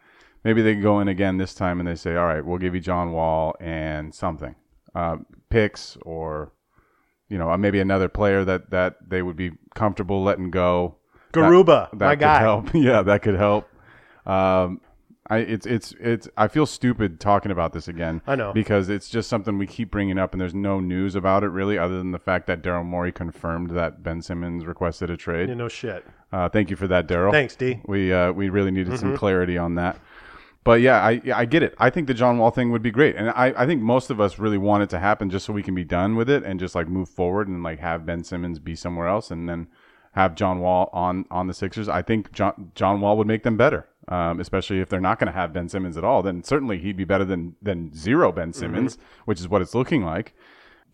maybe 0.44 0.61
they 0.61 0.74
go 0.74 1.00
in 1.00 1.09
again 1.09 1.38
this 1.38 1.55
time 1.55 1.81
and 1.81 1.88
they 1.88 1.94
say, 1.94 2.16
all 2.16 2.26
right, 2.26 2.44
we'll 2.44 2.59
give 2.59 2.74
you 2.74 2.83
John 2.83 3.12
Wall 3.12 3.57
and 3.59 4.14
something, 4.14 4.55
uh, 4.94 5.16
picks 5.48 5.96
or, 6.02 6.52
you 7.31 7.38
know, 7.38 7.50
uh, 7.50 7.57
maybe 7.57 7.81
another 7.81 8.11
player 8.11 8.44
that 8.44 8.68
that 8.70 9.09
they 9.09 9.22
would 9.22 9.37
be 9.37 9.52
comfortable 9.74 10.22
letting 10.22 10.50
go. 10.50 10.96
Garuba, 11.33 11.88
that 11.92 11.98
my 11.98 12.14
could 12.14 12.20
guy. 12.20 12.38
help. 12.40 12.68
Yeah, 12.74 13.00
that 13.00 13.22
could 13.22 13.37
help. 13.37 13.68
Um, 14.26 14.83
I 15.29 15.39
it's 15.39 15.67
it's 15.67 15.93
it's 16.01 16.29
I 16.37 16.49
feel 16.49 16.67
stupid 16.67 17.19
talking 17.21 17.51
about 17.51 17.73
this 17.73 17.89
again. 17.89 18.23
I 18.27 18.37
know. 18.37 18.53
because 18.53 18.89
it's 18.89 19.09
just 19.09 19.29
something 19.29 19.59
we 19.59 19.67
keep 19.67 19.91
bringing 19.91 20.19
up, 20.19 20.33
and 20.33 20.41
there's 20.41 20.55
no 20.55 20.81
news 20.81 21.15
about 21.15 21.43
it 21.45 21.49
really, 21.49 21.79
other 21.79 21.99
than 21.99 22.12
the 22.12 22.19
fact 22.19 22.47
that 22.47 22.62
Daryl 22.62 22.85
Morey 22.85 23.12
confirmed 23.12 23.71
that 23.71 24.03
Ben 24.03 24.23
Simmons 24.23 24.65
requested 24.67 25.11
a 25.11 25.17
trade. 25.17 25.49
You 25.49 25.55
know, 25.55 25.69
shit. 25.69 26.05
Uh, 26.33 26.49
thank 26.49 26.71
you 26.71 26.77
for 26.77 26.87
that, 26.89 27.07
Daryl. 27.09 27.33
Thanks, 27.33 27.57
D. 27.57 27.81
We 27.87 28.12
uh, 28.12 28.33
we 28.33 28.49
really 28.49 28.71
needed 28.71 28.93
Mm-hmm. 28.93 29.01
some 29.01 29.17
clarity 29.17 29.59
on 29.59 29.75
that. 29.77 29.99
But 30.65 30.81
yeah, 30.81 30.99
I 31.05 31.21
I 31.35 31.45
get 31.45 31.62
it. 31.62 31.75
I 31.79 31.91
think 31.91 32.09
the 32.09 32.15
John 32.15 32.39
Wall 32.39 32.51
thing 32.51 32.73
would 32.73 32.83
be 32.83 32.91
great, 32.91 33.15
and 33.15 33.31
I, 33.31 33.53
I 33.57 33.67
think 33.67 33.83
most 33.83 34.11
of 34.11 34.21
us 34.21 34.39
really 34.39 34.59
want 34.59 34.83
it 34.83 34.91
to 34.91 34.99
happen 34.99 35.31
just 35.31 35.47
so 35.47 35.53
we 35.53 35.62
can 35.62 35.75
be 35.77 35.85
done 35.85 36.17
with 36.17 36.29
it 36.29 36.43
and 36.43 36.59
just 36.59 36.75
like 36.75 36.89
move 36.89 37.09
forward 37.09 37.47
and 37.47 37.62
like 37.62 37.79
have 37.79 38.05
Ben 38.05 38.25
Simmons 38.25 38.59
be 38.59 38.75
somewhere 38.75 39.07
else, 39.07 39.31
and 39.31 39.49
then 39.49 39.69
have 40.12 40.35
John 40.35 40.59
Wall 40.59 40.91
on 40.93 41.25
on 41.31 41.47
the 41.47 41.55
Sixers. 41.55 41.89
I 41.89 42.03
think 42.03 42.33
John 42.33 42.73
John 42.75 43.01
Wall 43.01 43.17
would 43.17 43.29
make 43.29 43.45
them 43.45 43.57
better, 43.57 43.87
um, 44.09 44.40
especially 44.40 44.81
if 44.81 44.88
they're 44.88 45.01
not 45.01 45.19
going 45.19 45.27
to 45.27 45.33
have 45.38 45.53
Ben 45.53 45.69
Simmons 45.69 45.97
at 45.97 46.05
all. 46.05 46.23
Then 46.23 46.42
certainly 46.45 46.79
he'd 46.79 46.97
be 46.97 47.05
better 47.05 47.25
than 47.25 47.57
than 47.62 47.92
zero 47.95 48.33
Ben 48.33 48.51
Mm-hmm. 48.53 48.59
Simmons, 48.61 48.99
which 49.25 49.40
is 49.40 49.49
what 49.49 49.62
it's 49.62 49.75
looking 49.75 50.05
like. 50.05 50.35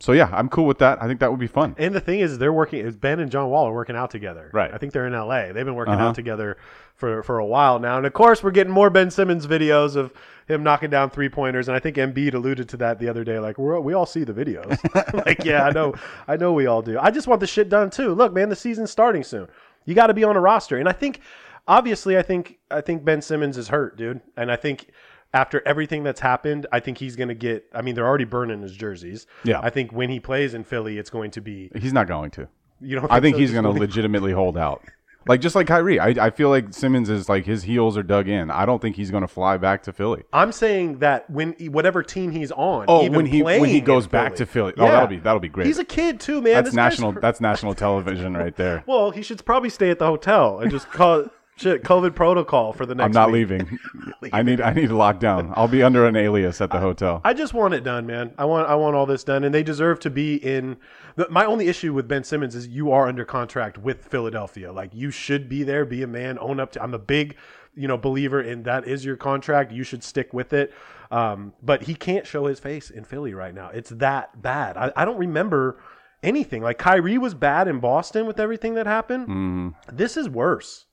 So 0.01 0.11
yeah, 0.11 0.29
I'm 0.33 0.48
cool 0.48 0.66
with 0.66 0.79
that. 0.79 1.01
I 1.01 1.07
think 1.07 1.20
that 1.20 1.31
would 1.31 1.38
be 1.38 1.46
fun. 1.46 1.77
And 1.79 1.94
the 1.94 2.01
thing 2.01 2.18
is, 2.18 2.37
they're 2.38 2.53
working. 2.53 2.85
Is 2.85 2.96
Ben 2.96 3.20
and 3.20 3.31
John 3.31 3.48
Wall 3.51 3.68
are 3.68 3.72
working 3.72 3.94
out 3.94 4.11
together. 4.11 4.51
Right. 4.53 4.72
I 4.75 4.79
think 4.79 4.92
they're 4.92 5.07
in 5.07 5.14
L.A. 5.14 5.53
They've 5.53 5.64
been 5.64 5.77
working 5.77 5.94
Uh-huh. 5.94 6.09
out 6.09 6.14
together 6.16 6.57
for 6.96 7.22
for 7.22 7.38
a 7.38 7.46
while 7.46 7.79
now. 7.79 7.98
And 7.98 8.07
of 8.07 8.12
course, 8.12 8.42
we're 8.42 8.51
getting 8.51 8.72
more 8.72 8.90
Ben 8.90 9.12
Simmons 9.12 9.46
videos 9.46 9.94
of 9.94 10.12
him 10.48 10.64
knocking 10.64 10.90
down 10.90 11.11
three 11.11 11.29
pointers. 11.29 11.68
And 11.68 11.77
I 11.77 11.79
think 11.79 11.96
Embiid 11.98 12.35
alluded 12.35 12.68
to 12.70 12.77
that 12.79 12.98
the 12.98 13.09
other 13.09 13.22
day. 13.22 13.38
Like 13.38 13.59
we're, 13.59 13.79
we 13.79 13.92
all 13.94 14.07
see 14.07 14.25
the 14.25 14.33
videos. 14.33 14.77
like 15.27 15.44
yeah, 15.44 15.62
I 15.66 15.70
know, 15.70 15.94
I 16.27 16.37
know 16.37 16.53
we 16.53 16.66
all 16.66 16.83
do. 16.83 16.98
I 16.98 17.12
just 17.12 17.29
want 17.29 17.40
the 17.40 17.46
shit 17.46 17.68
done 17.68 17.88
too. 17.88 18.12
Look, 18.12 18.33
man, 18.33 18.48
the 18.48 18.57
season's 18.57 18.90
starting 18.90 19.22
soon. 19.22 19.46
You 19.85 19.94
got 19.94 20.09
to 20.09 20.14
be 20.14 20.25
on 20.25 20.35
a 20.37 20.40
roster. 20.40 20.79
And 20.79 20.88
I 20.88 20.92
think, 20.92 21.20
obviously, 21.66 22.16
I 22.16 22.22
think 22.22 22.59
I 22.70 22.81
think 22.81 23.05
Ben 23.05 23.22
Simmons 23.22 23.57
is 23.57 23.68
hurt, 23.68 23.96
dude. 23.96 24.20
And 24.37 24.51
I 24.51 24.57
think. 24.57 24.90
After 25.35 25.66
everything 25.66 26.03
that's 26.03 26.20
happened, 26.20 26.66
I 26.72 26.81
think 26.81 26.98
he's 26.98 27.16
going 27.16 27.29
to 27.29 27.35
get. 27.35 27.64
I 27.72 27.81
mean, 27.81 27.94
they're 27.94 28.07
already 28.07 28.27
burning 28.27 28.61
his 28.61 28.77
jerseys. 28.77 29.27
Yeah. 29.44 29.61
I 29.62 29.70
think 29.70 29.90
when 29.90 30.11
he 30.11 30.20
plays 30.20 30.53
in 30.53 30.62
Philly, 30.62 30.98
it's 30.98 31.09
going 31.09 31.31
to 31.31 31.40
be. 31.40 31.70
He's 31.75 31.94
not 31.94 32.07
going 32.07 32.31
to. 32.33 32.48
You 32.83 32.96
don't. 33.01 33.11
I 33.11 33.18
think 33.18 33.37
so? 33.37 33.40
he's 33.40 33.51
going 33.51 33.64
to 33.64 33.70
legitimately 33.70 34.33
hold 34.33 34.59
out. 34.59 34.83
Like 35.27 35.40
just 35.40 35.55
like 35.55 35.66
Kyrie, 35.66 35.98
I, 35.98 36.09
I 36.09 36.29
feel 36.29 36.51
like 36.51 36.75
Simmons 36.75 37.09
is 37.09 37.31
like 37.31 37.46
his 37.46 37.62
heels 37.62 37.96
are 37.96 38.03
dug 38.03 38.29
in. 38.29 38.51
I 38.51 38.66
don't 38.66 38.83
think 38.83 38.96
he's 38.96 39.11
going 39.11 39.22
to 39.22 39.27
fly 39.27 39.57
back 39.57 39.85
to 39.85 39.92
Philly. 39.94 40.25
I'm 40.35 40.53
saying 40.53 40.98
that 40.98 41.31
when 41.31 41.53
whatever 41.70 42.03
team 42.03 42.31
he's 42.33 42.53
on, 42.53 42.85
Oh, 42.88 43.01
even 43.03 43.14
when 43.16 43.25
he 43.25 43.42
when 43.42 43.64
he 43.64 43.81
goes 43.81 44.07
back 44.07 44.33
Philly. 44.33 44.37
to 44.37 44.46
Philly. 44.46 44.72
Oh, 44.77 44.85
that'll 44.85 45.07
be 45.09 45.18
that'll 45.18 45.40
be 45.40 45.48
great. 45.48 45.66
He's 45.66 45.79
a 45.79 45.85
kid 45.85 46.20
too, 46.20 46.42
man. 46.42 46.53
that's 46.53 46.68
This 46.68 46.75
national 46.75 47.12
that's 47.12 47.40
national 47.40 47.75
television 47.75 48.37
right 48.37 48.55
there. 48.55 48.85
well, 48.87 49.12
he 49.12 49.22
should 49.22 49.42
probably 49.46 49.70
stay 49.70 49.88
at 49.88 49.98
the 49.98 50.07
hotel 50.07 50.59
and 50.59 50.70
just 50.70 50.90
call 50.90 51.29
shit 51.62 51.83
COVID 51.85 52.14
protocol 52.14 52.72
for 52.72 52.85
the 52.85 52.94
next. 52.94 53.07
I'm 53.07 53.12
not 53.12 53.29
week. 53.33 53.48
leaving. 53.51 53.79
I 54.33 54.42
need 54.42 54.61
I 54.61 54.72
need 54.72 54.88
to 54.88 54.96
lock 54.96 55.18
down. 55.20 55.53
I'll 55.57 55.68
be 55.68 55.83
under 55.83 56.07
an 56.07 56.16
alias 56.16 56.61
at 56.61 56.70
the 56.70 56.79
hotel. 56.81 57.20
I 57.25 57.33
just 57.35 57.55
want 57.55 57.75
it 57.75 57.85
done, 57.85 58.07
man. 58.07 58.33
I 58.38 58.44
want 58.44 58.68
I 58.68 58.75
want 58.75 58.96
all 58.96 59.07
this 59.07 59.25
done, 59.25 59.44
and 59.44 59.55
they 59.55 59.62
deserve 59.62 60.01
to 60.01 60.11
be 60.11 60.37
in. 60.37 60.77
the- 61.16 61.29
My 61.31 61.44
only 61.44 61.68
issue 61.68 61.92
with 61.94 62.07
Ben 62.09 62.25
Simmons 62.25 62.55
is 62.55 62.68
you 62.68 62.90
are 62.92 63.09
under 63.09 63.25
contract 63.25 63.79
with 63.79 64.05
Philadelphia. 64.05 64.72
Like 64.72 64.90
you 64.94 65.11
should 65.11 65.48
be 65.48 65.62
there, 65.62 65.85
be 65.85 66.03
a 66.03 66.07
man, 66.07 66.38
own 66.40 66.61
up 66.61 66.72
to. 66.72 66.83
I'm 66.83 66.94
a 66.94 66.98
big, 66.98 67.37
you 67.75 67.88
know, 67.88 67.96
believer 67.96 68.40
in 68.40 68.64
that 68.64 68.87
is 68.87 69.05
your 69.05 69.16
contract. 69.16 69.72
You 69.72 69.85
should 69.85 70.05
stick 70.05 70.33
with 70.35 70.53
it. 70.53 70.72
Um, 71.11 71.53
but 71.62 71.83
he 71.83 71.94
can't 71.94 72.27
show 72.27 72.46
his 72.46 72.59
face 72.59 72.88
in 72.88 73.05
Philly 73.05 73.35
right 73.35 73.55
now. 73.55 73.68
It's 73.68 73.90
that 73.90 74.40
bad. 74.40 74.77
I, 74.79 74.92
I 74.96 75.05
don't 75.05 75.18
remember 75.18 75.79
anything. 76.22 76.62
Like 76.62 76.79
Kyrie 76.79 77.18
was 77.18 77.35
bad 77.35 77.68
in 77.68 77.81
Boston 77.81 78.27
with 78.27 78.40
everything 78.40 78.75
that 78.75 78.87
happened. 78.87 79.25
Mm-hmm. 79.29 79.68
This 79.96 80.16
is 80.16 80.29
worse. 80.29 80.87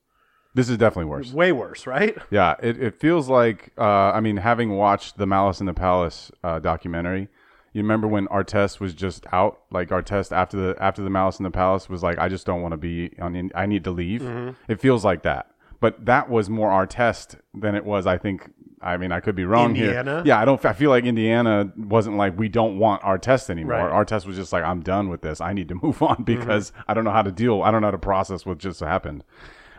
This 0.55 0.69
is 0.69 0.77
definitely 0.77 1.09
worse. 1.09 1.31
Way 1.31 1.51
worse, 1.51 1.85
right? 1.85 2.17
Yeah, 2.31 2.55
it, 2.62 2.81
it 2.81 2.99
feels 2.99 3.29
like 3.29 3.71
uh, 3.77 4.12
I 4.12 4.19
mean, 4.19 4.38
having 4.38 4.71
watched 4.75 5.17
the 5.17 5.27
Malice 5.27 5.59
in 5.59 5.67
the 5.67 5.73
Palace 5.73 6.31
uh, 6.43 6.59
documentary, 6.59 7.27
you 7.73 7.81
remember 7.81 8.07
when 8.07 8.27
Artest 8.27 8.79
was 8.79 8.93
just 8.93 9.25
out? 9.31 9.62
Like 9.71 9.89
Artest 9.89 10.31
after 10.35 10.57
the 10.57 10.75
after 10.81 11.03
the 11.03 11.09
Malice 11.09 11.39
in 11.39 11.43
the 11.43 11.51
Palace 11.51 11.88
was 11.88 12.01
like, 12.01 12.17
I 12.17 12.29
just 12.29 12.45
don't 12.45 12.62
want 12.62 12.73
to 12.73 12.77
be 12.77 13.12
on. 13.19 13.51
I 13.53 13.65
need 13.67 13.83
to 13.83 13.91
leave. 13.91 14.23
It 14.67 14.79
feels 14.81 15.05
like 15.05 15.23
that, 15.23 15.51
but 15.79 16.05
that 16.05 16.29
was 16.29 16.49
more 16.49 16.69
Artest 16.69 17.39
than 17.53 17.75
it 17.75 17.85
was. 17.85 18.07
I 18.07 18.17
think. 18.17 18.51
I 18.81 18.95
mean, 18.95 19.12
I 19.12 19.19
could 19.19 19.35
be 19.35 19.43
wrong 19.43 19.75
Indiana? 19.75 20.15
here. 20.15 20.23
Yeah, 20.27 20.39
I 20.39 20.45
don't. 20.45 20.63
I 20.63 20.71
feel 20.71 20.89
like 20.89 21.03
Indiana 21.03 21.69
wasn't 21.75 22.15
like 22.15 22.39
we 22.39 22.47
don't 22.47 22.79
want 22.79 23.01
Artest 23.01 23.49
anymore. 23.49 23.73
Right. 23.73 24.05
Artest 24.07 24.25
was 24.25 24.38
just 24.38 24.53
like, 24.53 24.63
I'm 24.63 24.79
done 24.79 25.09
with 25.09 25.21
this. 25.21 25.41
I 25.41 25.51
need 25.51 25.67
to 25.67 25.75
move 25.83 26.01
on 26.01 26.23
because 26.23 26.71
I 26.88 26.93
don't 26.93 27.03
know 27.03 27.12
how 27.12 27.21
to 27.21 27.31
deal. 27.31 27.62
I 27.62 27.71
don't 27.71 27.81
know 27.81 27.88
how 27.88 27.91
to 27.91 27.97
process 27.97 28.45
what 28.45 28.57
just 28.57 28.79
happened. 28.79 29.25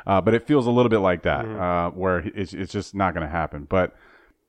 Uh, 0.06 0.20
but 0.20 0.34
it 0.34 0.46
feels 0.46 0.66
a 0.66 0.70
little 0.70 0.88
bit 0.90 0.98
like 1.00 1.22
that, 1.22 1.44
uh, 1.44 1.90
where 1.90 2.18
it's, 2.34 2.52
it's 2.52 2.72
just 2.72 2.94
not 2.94 3.14
going 3.14 3.26
to 3.26 3.30
happen. 3.30 3.66
But 3.68 3.94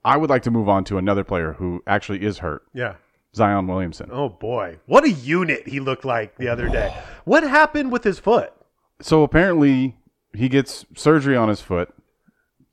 I 0.04 0.18
would 0.18 0.30
like 0.30 0.44
to 0.44 0.52
move 0.52 0.68
on 0.70 0.84
to 0.86 0.98
another 0.98 1.24
player 1.24 1.54
who 1.54 1.84
actually 1.86 2.24
is 2.26 2.40
hurt, 2.40 2.64
Yeah. 2.74 2.96
Zion 3.36 3.66
Williamson. 3.68 4.10
Oh 4.12 4.28
boy, 4.30 4.80
what 4.88 5.04
a 5.06 5.10
unit 5.12 5.68
he 5.68 5.80
looked 5.80 6.04
like 6.04 6.38
the 6.38 6.50
other 6.50 6.68
day. 6.68 6.94
What 7.24 7.44
happened 7.44 7.92
with 7.92 8.04
his 8.04 8.20
foot? 8.20 8.52
So 9.02 9.24
apparently 9.24 9.96
he 10.34 10.50
gets 10.50 10.86
surgery 10.96 11.36
on 11.38 11.48
his 11.50 11.62
foot 11.62 11.94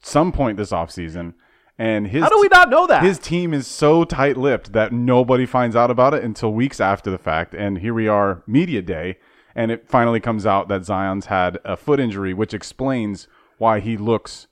some 0.02 0.32
point 0.32 0.56
this 0.56 0.70
offseason. 0.70 1.34
And 1.78 2.08
his 2.08 2.22
How 2.24 2.28
do 2.28 2.40
we 2.40 2.48
not 2.48 2.70
know 2.70 2.88
that? 2.88 3.04
his 3.04 3.20
team 3.20 3.54
is 3.54 3.68
so 3.68 4.04
tight-lipped 4.04 4.72
that 4.72 4.90
nobody 4.92 5.46
finds 5.46 5.76
out 5.76 5.92
about 5.92 6.12
it 6.12 6.24
until 6.24 6.52
weeks 6.52 6.80
after 6.80 7.08
the 7.08 7.18
fact. 7.18 7.54
And 7.54 7.78
here 7.78 7.94
we 7.94 8.08
are, 8.08 8.42
media 8.48 8.82
day, 8.82 9.18
and 9.58 9.72
it 9.72 9.88
finally 9.88 10.20
comes 10.20 10.46
out 10.46 10.68
that 10.68 10.84
Zion's 10.84 11.26
had 11.26 11.58
a 11.64 11.76
foot 11.76 11.98
injury, 11.98 12.32
which 12.32 12.54
explains 12.54 13.26
why 13.58 13.80
he 13.80 13.96
looks 13.96 14.46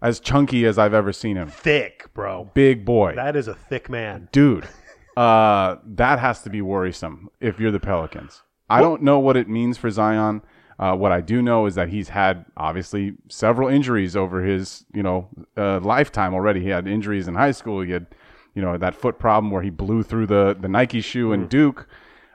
as 0.00 0.18
chunky 0.18 0.64
as 0.64 0.78
I've 0.78 0.94
ever 0.94 1.12
seen 1.12 1.36
him. 1.36 1.48
Thick, 1.48 2.08
bro. 2.14 2.50
Big 2.54 2.86
boy, 2.86 3.14
That 3.16 3.36
is 3.36 3.48
a 3.48 3.54
thick 3.54 3.90
man. 3.90 4.30
dude. 4.32 4.66
Uh, 5.14 5.76
that 5.84 6.18
has 6.18 6.40
to 6.44 6.48
be 6.48 6.62
worrisome 6.62 7.28
if 7.38 7.60
you're 7.60 7.70
the 7.70 7.80
Pelicans. 7.80 8.42
I 8.70 8.80
don't 8.80 9.02
know 9.02 9.18
what 9.18 9.36
it 9.36 9.46
means 9.46 9.76
for 9.76 9.90
Zion. 9.90 10.40
Uh, 10.78 10.96
what 10.96 11.12
I 11.12 11.20
do 11.20 11.42
know 11.42 11.66
is 11.66 11.74
that 11.74 11.90
he's 11.90 12.08
had 12.08 12.46
obviously 12.56 13.12
several 13.28 13.68
injuries 13.68 14.16
over 14.16 14.42
his 14.42 14.86
you 14.94 15.02
know 15.02 15.28
uh, 15.58 15.80
lifetime 15.80 16.32
already. 16.32 16.62
He 16.62 16.70
had 16.70 16.88
injuries 16.88 17.28
in 17.28 17.34
high 17.34 17.50
school. 17.50 17.82
He 17.82 17.90
had 17.90 18.06
you 18.54 18.62
know 18.62 18.78
that 18.78 18.94
foot 18.94 19.18
problem 19.18 19.50
where 19.50 19.60
he 19.60 19.68
blew 19.68 20.02
through 20.02 20.28
the 20.28 20.56
the 20.58 20.68
Nike 20.68 21.02
shoe 21.02 21.32
in 21.32 21.46
Duke. 21.48 21.86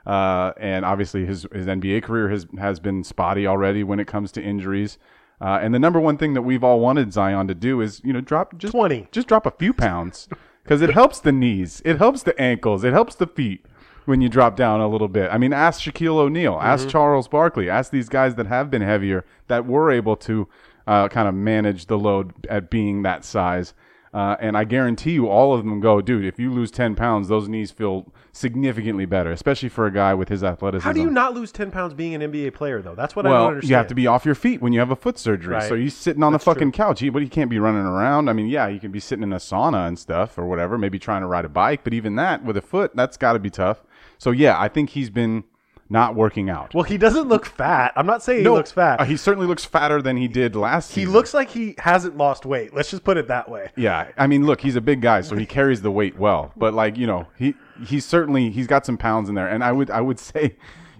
Uh, 0.06 0.52
and 0.58 0.84
obviously 0.84 1.26
his 1.26 1.46
his 1.52 1.66
NBA 1.66 2.02
career 2.04 2.28
has 2.28 2.46
has 2.58 2.78
been 2.78 3.02
spotty 3.02 3.46
already 3.46 3.82
when 3.82 3.98
it 3.98 4.06
comes 4.06 4.30
to 4.32 4.42
injuries. 4.42 4.98
Uh, 5.40 5.58
and 5.60 5.74
the 5.74 5.78
number 5.78 6.00
one 6.00 6.16
thing 6.16 6.34
that 6.34 6.42
we've 6.42 6.64
all 6.64 6.80
wanted 6.80 7.12
Zion 7.12 7.48
to 7.48 7.54
do 7.54 7.80
is 7.80 8.00
you 8.04 8.12
know 8.12 8.20
drop 8.20 8.56
just 8.56 8.72
20. 8.72 9.08
just 9.10 9.26
drop 9.28 9.44
a 9.46 9.50
few 9.50 9.72
pounds 9.72 10.28
because 10.62 10.80
it 10.80 10.90
helps 10.90 11.20
the 11.20 11.32
knees, 11.32 11.82
it 11.84 11.98
helps 11.98 12.22
the 12.22 12.40
ankles, 12.40 12.84
it 12.84 12.92
helps 12.92 13.14
the 13.16 13.26
feet 13.26 13.66
when 14.04 14.20
you 14.20 14.28
drop 14.28 14.56
down 14.56 14.80
a 14.80 14.88
little 14.88 15.08
bit. 15.08 15.28
I 15.32 15.38
mean, 15.38 15.52
ask 15.52 15.80
Shaquille 15.80 16.18
O'Neal, 16.18 16.58
ask 16.62 16.88
Charles 16.88 17.28
Barkley, 17.28 17.68
ask 17.68 17.90
these 17.90 18.08
guys 18.08 18.36
that 18.36 18.46
have 18.46 18.70
been 18.70 18.82
heavier 18.82 19.24
that 19.48 19.66
were 19.66 19.90
able 19.90 20.16
to 20.18 20.48
uh, 20.86 21.08
kind 21.08 21.28
of 21.28 21.34
manage 21.34 21.86
the 21.86 21.98
load 21.98 22.32
at 22.48 22.70
being 22.70 23.02
that 23.02 23.24
size. 23.24 23.74
Uh, 24.14 24.36
and 24.40 24.56
I 24.56 24.64
guarantee 24.64 25.12
you, 25.12 25.28
all 25.28 25.52
of 25.54 25.64
them 25.64 25.80
go, 25.80 26.00
dude. 26.00 26.24
If 26.24 26.38
you 26.38 26.52
lose 26.52 26.70
ten 26.70 26.94
pounds, 26.94 27.28
those 27.28 27.48
knees 27.48 27.70
feel 27.70 28.12
significantly 28.32 29.06
better, 29.06 29.30
especially 29.32 29.68
for 29.68 29.86
a 29.86 29.90
guy 29.90 30.14
with 30.14 30.28
his 30.28 30.44
athleticism. 30.44 30.86
How 30.86 30.92
do 30.92 31.00
you 31.00 31.10
not 31.10 31.34
lose 31.34 31.50
10 31.52 31.70
pounds 31.70 31.94
being 31.94 32.14
an 32.14 32.20
NBA 32.20 32.52
player, 32.54 32.82
though? 32.82 32.94
That's 32.94 33.16
what 33.16 33.26
I 33.26 33.30
well, 33.30 33.38
don't 33.44 33.48
understand. 33.48 33.70
you 33.70 33.76
have 33.76 33.86
to 33.88 33.94
be 33.94 34.06
off 34.06 34.26
your 34.26 34.34
feet 34.34 34.60
when 34.60 34.72
you 34.72 34.78
have 34.78 34.90
a 34.90 34.96
foot 34.96 35.18
surgery. 35.18 35.58
So 35.62 35.70
Right. 35.70 35.80
he's 35.80 35.94
sitting 35.94 36.22
on 36.22 36.32
That's 36.32 36.44
the 36.44 36.52
fucking 36.52 36.72
couch. 36.72 37.00
He, 37.00 37.08
but 37.08 37.22
he 37.22 37.28
can't 37.28 37.48
be 37.48 37.58
running 37.58 37.86
around. 37.86 38.28
I 38.28 38.34
mean, 38.34 38.46
yeah, 38.46 38.68
you 38.68 38.78
can 38.78 38.92
be 38.92 39.00
sitting 39.00 39.22
in 39.22 39.32
a 39.32 39.36
sauna 39.36 39.88
and 39.88 39.98
stuff 39.98 40.36
or 40.36 40.46
whatever, 40.46 40.76
maybe 40.76 40.98
trying 40.98 41.22
to 41.22 41.26
ride 41.26 41.46
a 41.46 41.48
bike. 41.48 41.82
But 41.82 41.94
even 41.94 42.14
that 42.16 42.44
with 42.44 42.56
a 42.58 42.62
foot, 42.62 42.94
that's 42.94 43.16
got 43.16 43.32
to 43.32 43.38
be 43.38 43.50
tough. 43.50 43.82
So 44.18 44.30
yeah, 44.30 44.60
I 44.60 44.68
think 44.68 44.90
he's 44.90 45.10
been 45.10 45.44
not 45.88 46.14
working 46.14 46.50
out. 46.50 46.74
Well, 46.74 46.82
he 46.84 46.98
doesn't 46.98 47.28
look 47.28 47.46
fat. 47.46 47.92
I'm 47.96 48.06
not 48.06 48.22
saying 48.22 48.42
he 48.42 48.48
looks 48.48 48.72
fat. 48.72 49.00
Uh, 49.00 49.04
he 49.04 49.16
certainly 49.16 49.46
looks 49.46 49.64
fatter 49.64 50.02
than 50.02 50.16
he 50.16 50.26
did 50.28 50.56
last 50.56 50.90
year. 50.90 50.94
he 50.94 51.00
season. 51.02 51.12
looks 51.12 51.32
like 51.34 51.48
he 51.50 51.74
hasn't 51.78 52.16
lost 52.16 52.44
weight. 52.44 52.74
Let's 52.74 52.90
just 52.90 53.04
put 53.04 53.16
it 53.16 53.28
that 53.28 53.48
way. 53.48 53.70
Yeah, 53.76 54.08
I 54.16 54.26
mean, 54.26 54.46
look, 54.46 54.60
he's 54.60 54.76
a 54.76 54.80
big 54.80 55.00
guy, 55.00 55.20
so 55.20 55.36
he 55.36 55.46
carries 55.46 55.82
the 55.82 55.90
weight 55.90 56.18
well. 56.18 56.52
But 56.56 56.74
like, 56.74 56.96
you 56.96 57.06
know, 57.06 57.28
he 57.38 57.54
he's 57.84 58.04
certainly 58.04 58.50
he's 58.50 58.66
got 58.66 58.84
some 58.84 58.98
pounds 58.98 59.28
in 59.28 59.34
there, 59.34 59.48
and 59.48 59.62
I 59.62 59.72
would 59.72 59.90
I 59.90 60.00
would 60.00 60.18
say, 60.20 60.56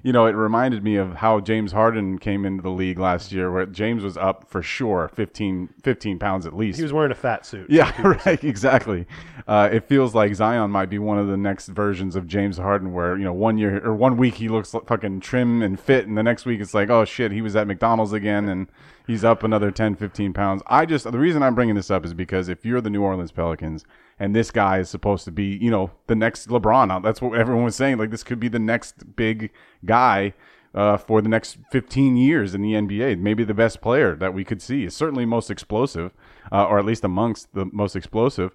you 0.07 0.13
know, 0.13 0.27
it 0.27 0.37
reminded 0.37 0.85
me 0.85 0.95
of 0.95 1.15
how 1.15 1.41
James 1.41 1.73
Harden 1.73 2.21
came 2.21 2.47
into 2.47 2.63
the 2.63 2.71
league 2.71 2.97
last 2.97 3.33
year, 3.33 3.51
where 3.51 3.67
James 3.67 4.05
was 4.05 4.17
up 4.17 4.49
for 4.49 4.63
sure 4.63 5.11
15, 5.13 5.69
15 5.83 6.19
pounds 6.21 6.47
at 6.47 6.57
least. 6.57 6.77
He 6.77 6.85
was 6.85 6.93
wearing 6.93 7.11
a 7.11 7.17
fat 7.17 7.45
suit. 7.45 7.69
yeah, 7.69 7.93
right, 8.25 8.45
exactly. 8.45 9.05
Uh, 9.49 9.69
it 9.73 9.89
feels 9.89 10.15
like 10.15 10.33
Zion 10.33 10.71
might 10.71 10.91
be 10.91 11.01
one 11.01 11.19
of 11.19 11.27
the 11.27 11.37
next 11.37 11.67
versions 11.67 12.15
of 12.15 12.29
James 12.29 12.57
Harden, 12.57 12.93
where 12.93 13.19
you 13.19 13.25
know 13.25 13.33
one 13.33 13.59
year 13.59 13.85
or 13.85 13.97
one 13.97 14.17
week 14.17 14.35
he 14.35 14.49
looks 14.49 14.73
like 14.73 14.87
fucking 14.87 15.19
trim 15.23 15.61
and 15.61 15.81
fit, 15.81 16.07
and 16.07 16.17
the 16.17 16.23
next 16.23 16.47
week 16.47 16.61
it's 16.61 16.73
like, 16.73 16.89
oh 16.89 17.05
shit, 17.05 17.33
he 17.33 17.43
was 17.43 17.57
at 17.57 17.67
McDonald's 17.67 18.13
again, 18.13 18.49
and 18.49 18.69
he's 19.09 19.25
up 19.25 19.43
another 19.43 19.73
10, 19.73 19.97
15 19.97 20.33
pounds. 20.33 20.63
I 20.69 20.87
just 20.87 21.11
the 21.11 21.19
reason 21.19 21.43
I'm 21.43 21.57
bringing 21.57 21.75
this 21.75 21.91
up 21.91 22.05
is 22.05 22.15
because 22.15 22.49
if 22.49 22.65
you're 22.65 22.81
the 22.81 22.91
New 22.91 23.03
Orleans 23.03 23.33
Pelicans 23.33 23.85
and 24.19 24.35
this 24.35 24.51
guy 24.51 24.79
is 24.79 24.89
supposed 24.89 25.25
to 25.25 25.31
be, 25.31 25.59
you 25.61 25.71
know, 25.71 25.91
the 26.07 26.15
next 26.15 26.49
LeBron, 26.49 27.03
that's 27.03 27.21
what 27.21 27.39
everyone 27.39 27.65
was 27.65 27.77
saying. 27.77 27.99
Like 27.99 28.11
this 28.11 28.25
could 28.25 28.41
be 28.41 28.49
the 28.49 28.59
next 28.59 29.17
big 29.17 29.51
guy. 29.85 30.35
Uh, 30.75 30.99
for 30.99 31.23
the 31.23 31.29
next 31.29 31.57
15 31.73 32.19
years 32.19 32.55
in 32.55 32.61
the 32.61 32.75
NBA, 32.75 33.19
maybe 33.19 33.45
the 33.45 33.55
best 33.55 33.81
player 33.81 34.15
that 34.15 34.35
we 34.35 34.45
could 34.45 34.61
see 34.61 34.85
is 34.85 34.95
certainly 34.95 35.25
most 35.25 35.51
explosive, 35.51 36.13
uh, 36.53 36.67
or 36.67 36.79
at 36.79 36.85
least 36.85 37.03
amongst 37.03 37.55
the 37.55 37.65
most 37.73 37.97
explosive 37.97 38.53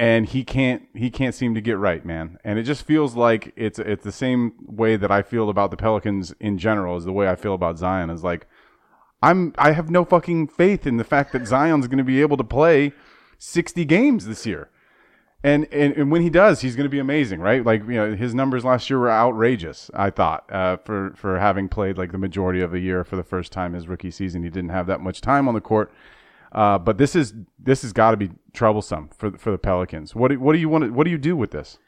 and 0.00 0.30
he 0.30 0.44
can't 0.44 0.84
he 0.94 1.10
can't 1.10 1.34
seem 1.34 1.54
to 1.54 1.60
get 1.60 1.76
right, 1.76 2.06
man. 2.06 2.38
And 2.42 2.58
it 2.58 2.62
just 2.62 2.86
feels 2.86 3.14
like 3.16 3.52
it's 3.54 3.78
it's 3.78 4.02
the 4.02 4.10
same 4.10 4.54
way 4.62 4.96
that 4.96 5.10
I 5.10 5.20
feel 5.20 5.50
about 5.50 5.70
the 5.70 5.76
Pelicans 5.76 6.32
in 6.40 6.56
general 6.56 6.96
is 6.96 7.04
the 7.04 7.12
way 7.12 7.28
I 7.28 7.36
feel 7.36 7.52
about 7.52 7.76
Zion 7.76 8.08
is 8.08 8.24
like 8.24 8.46
I'm 9.22 9.52
I 9.58 9.72
have 9.72 9.90
no 9.90 10.06
fucking 10.06 10.48
faith 10.48 10.86
in 10.86 10.96
the 10.96 11.04
fact 11.04 11.34
that 11.34 11.46
Zion's 11.46 11.86
going 11.86 11.98
to 11.98 12.04
be 12.04 12.22
able 12.22 12.38
to 12.38 12.44
play 12.44 12.94
60 13.40 13.84
games 13.86 14.26
this 14.26 14.46
year. 14.46 14.68
And, 15.42 15.66
and 15.72 15.94
and 15.94 16.12
when 16.12 16.20
he 16.20 16.28
does, 16.28 16.60
he's 16.60 16.76
going 16.76 16.84
to 16.84 16.90
be 16.90 16.98
amazing, 16.98 17.40
right? 17.40 17.64
Like 17.64 17.80
you 17.86 17.94
know, 17.94 18.14
his 18.14 18.34
numbers 18.34 18.62
last 18.62 18.90
year 18.90 18.98
were 18.98 19.10
outrageous. 19.10 19.90
I 19.94 20.10
thought 20.10 20.44
uh, 20.52 20.76
for 20.76 21.14
for 21.16 21.38
having 21.38 21.66
played 21.66 21.96
like 21.96 22.12
the 22.12 22.18
majority 22.18 22.60
of 22.60 22.74
a 22.74 22.78
year 22.78 23.04
for 23.04 23.16
the 23.16 23.22
first 23.24 23.50
time 23.50 23.72
his 23.72 23.88
rookie 23.88 24.10
season, 24.10 24.42
he 24.42 24.50
didn't 24.50 24.68
have 24.68 24.86
that 24.88 25.00
much 25.00 25.22
time 25.22 25.48
on 25.48 25.54
the 25.54 25.60
court. 25.62 25.90
Uh, 26.52 26.78
but 26.78 26.98
this 26.98 27.16
is 27.16 27.32
this 27.58 27.80
has 27.80 27.94
got 27.94 28.10
to 28.10 28.18
be 28.18 28.30
troublesome 28.52 29.08
for 29.16 29.30
for 29.38 29.50
the 29.50 29.56
Pelicans. 29.56 30.14
What 30.14 30.28
do, 30.28 30.38
what 30.38 30.52
do 30.52 30.58
you 30.58 30.68
want? 30.68 30.84
To, 30.84 30.90
what 30.90 31.04
do 31.04 31.10
you 31.10 31.18
do 31.18 31.34
with 31.34 31.52
this? 31.52 31.78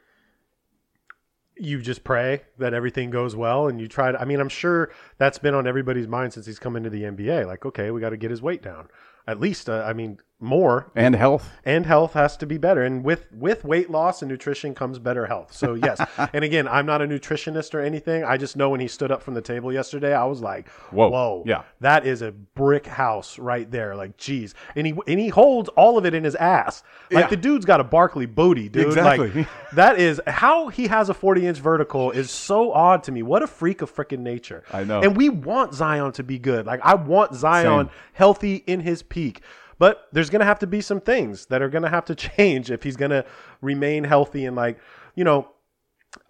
You 1.57 1.82
just 1.82 2.05
pray 2.05 2.44
that 2.57 2.72
everything 2.72 3.11
goes 3.11 3.36
well, 3.36 3.68
and 3.68 3.78
you 3.78 3.86
try 3.86 4.12
to. 4.12 4.18
I 4.18 4.24
mean, 4.24 4.40
I'm 4.40 4.48
sure 4.48 4.90
that's 5.18 5.38
been 5.38 5.53
on 5.53 5.66
everybody's 5.66 6.09
mind 6.09 6.32
since 6.32 6.46
he's 6.46 6.59
come 6.59 6.74
into 6.74 6.88
the 6.88 7.03
NBA. 7.03 7.46
Like, 7.46 7.66
okay, 7.66 7.90
we 7.90 8.00
got 8.00 8.11
to 8.11 8.16
get 8.16 8.30
his 8.30 8.40
weight 8.40 8.62
down. 8.62 8.88
At 9.26 9.38
least, 9.38 9.68
uh, 9.68 9.84
I 9.86 9.92
mean, 9.92 10.18
more 10.43 10.90
And 10.97 11.14
health. 11.14 11.49
and 11.64 11.86
health 11.86 12.14
has 12.14 12.36
to 12.38 12.47
be 12.47 12.59
better 12.59 12.82
and 12.82 13.05
with 13.05 13.26
with 13.32 13.64
weight 13.64 13.90
loss 13.90 14.22
and 14.22 14.30
nutrition 14.30 14.74
comes 14.74 14.99
better 14.99 15.26
health 15.26 15.53
so 15.53 15.74
yes 15.82 16.01
and 16.32 16.45
again 16.45 16.66
i'm 16.68 16.84
not 16.84 17.01
a 17.01 17.07
nutritionist 17.07 17.74
or 17.74 17.80
anything 17.80 18.24
i 18.24 18.36
just 18.36 18.57
know 18.57 18.68
when 18.70 18.80
he 18.80 18.88
stood 18.88 19.11
up 19.12 19.22
from 19.22 19.34
the 19.34 19.40
table 19.40 19.72
yesterday 19.72 20.12
i 20.14 20.24
was 20.24 20.40
like 20.40 20.68
Whoa. 20.90 21.09
whoa 21.09 21.45
Yeah. 21.47 21.62
that 21.80 22.05
is 22.07 22.22
a 22.22 22.32
brick 22.32 22.86
house 22.86 23.38
right 23.38 23.70
there 23.70 23.95
like 23.95 24.16
geez 24.16 24.55
and 24.76 24.86
he 24.86 24.95
and 25.07 25.20
he 25.20 25.28
holds 25.28 25.68
all 25.70 25.97
of 25.97 26.05
it 26.07 26.12
in 26.14 26.24
his 26.24 26.34
ass 26.34 26.82
like 27.11 27.24
Yeah. 27.24 27.28
the 27.28 27.36
dude's 27.36 27.64
got 27.64 27.80
a 27.80 27.84
barkley 27.84 28.26
booty 28.26 28.68
dude 28.68 28.86
Exactly. 28.88 29.30
like 29.32 29.49
that 29.74 29.99
is 30.01 30.20
how 30.26 30.68
he 30.68 30.88
has 30.88 31.09
a 31.09 31.14
40 31.14 31.47
inch 31.47 31.59
vertical 31.59 32.11
is 32.11 32.30
so 32.30 32.72
odd 32.72 33.05
to 33.05 33.12
me 33.12 33.22
what 33.22 33.43
a 33.43 33.47
freak 33.47 33.80
of 33.82 33.95
freaking 33.95 34.20
nature 34.20 34.64
I 34.72 34.82
know. 34.84 35.01
and 35.01 35.16
we 35.16 35.28
want 35.28 35.72
zion 35.74 36.12
to 36.12 36.22
be 36.24 36.38
good 36.38 36.66
like 36.66 36.80
i 36.82 36.95
want 36.95 37.34
zion 37.34 37.86
Same. 37.86 37.95
healthy 38.12 38.57
in 38.66 38.80
his 38.80 39.03
peak. 39.03 39.43
But 39.83 40.07
there's 40.12 40.30
going 40.30 40.39
to 40.39 40.47
have 40.47 40.61
to 40.61 40.68
be 40.68 40.80
some 40.80 41.01
things 41.01 41.47
that 41.47 41.61
are 41.61 41.68
going 41.68 41.83
to 41.83 41.89
have 41.89 42.05
to 42.05 42.14
change 42.37 42.70
if 42.70 42.85
he's 42.85 42.95
going 42.95 43.11
to 43.11 43.24
remain 43.61 44.05
healthy 44.05 44.45
and 44.47 44.55
like, 44.55 44.78
you 45.16 45.24
know, 45.24 45.49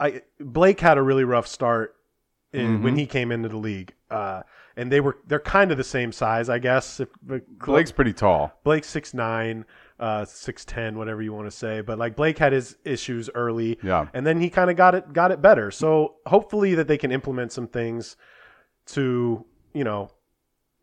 I 0.00 0.22
Blake 0.40 0.80
had 0.80 0.96
a 0.96 1.02
really 1.02 1.24
rough 1.24 1.46
start 1.46 1.94
in, 2.54 2.82
when 2.82 2.96
he 2.96 3.04
came 3.04 3.30
into 3.30 3.50
the 3.50 3.58
league. 3.58 3.92
Uh, 4.10 4.40
and 4.74 4.90
they 4.90 5.00
were 5.00 5.18
they're 5.26 5.38
kind 5.38 5.70
of 5.70 5.76
the 5.76 5.84
same 5.84 6.12
size, 6.12 6.48
I 6.48 6.60
guess. 6.60 6.98
If, 6.98 7.10
Blake's 7.58 7.92
pretty 7.92 8.14
tall. 8.14 8.58
Blake's 8.64 8.88
six 8.88 9.12
nine, 9.12 9.66
uh, 10.00 10.24
six 10.24 10.64
ten, 10.64 10.96
whatever 10.96 11.20
you 11.20 11.34
want 11.34 11.46
to 11.46 11.54
say. 11.54 11.82
But 11.82 11.98
like 11.98 12.16
Blake 12.16 12.38
had 12.38 12.54
his 12.54 12.78
issues 12.86 13.28
early, 13.34 13.78
Yeah. 13.82 14.06
and 14.14 14.26
then 14.26 14.40
he 14.40 14.48
kind 14.48 14.70
of 14.70 14.76
got 14.78 14.94
it 14.94 15.12
got 15.12 15.30
it 15.30 15.42
better. 15.42 15.70
So 15.70 16.14
hopefully 16.24 16.74
that 16.76 16.88
they 16.88 16.96
can 16.96 17.12
implement 17.12 17.52
some 17.52 17.66
things 17.66 18.16
to 18.86 19.44
you 19.74 19.84
know, 19.84 20.10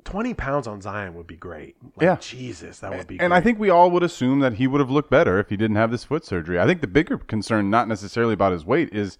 twenty 0.03 0.33
pounds 0.33 0.67
on 0.67 0.81
Zion 0.81 1.13
would 1.15 1.27
be 1.27 1.35
great. 1.35 1.75
Like, 1.95 2.01
Yeah. 2.05 2.17
Jesus, 2.19 2.79
that 2.79 2.91
would 2.95 3.07
be. 3.07 3.19
And 3.19 3.31
great. 3.31 3.37
I 3.37 3.41
think 3.41 3.59
we 3.59 3.69
all 3.69 3.91
would 3.91 4.03
assume 4.03 4.39
that 4.39 4.53
he 4.53 4.67
would 4.67 4.79
have 4.79 4.89
looked 4.89 5.09
better 5.09 5.39
if 5.39 5.49
he 5.49 5.57
didn't 5.57 5.75
have 5.77 5.91
this 5.91 6.03
foot 6.03 6.25
surgery. 6.25 6.59
I 6.59 6.65
think 6.65 6.81
the 6.81 6.87
bigger 6.87 7.17
concern, 7.17 7.69
not 7.69 7.87
necessarily 7.87 8.33
about 8.33 8.51
his 8.53 8.65
weight, 8.65 8.89
is 8.93 9.17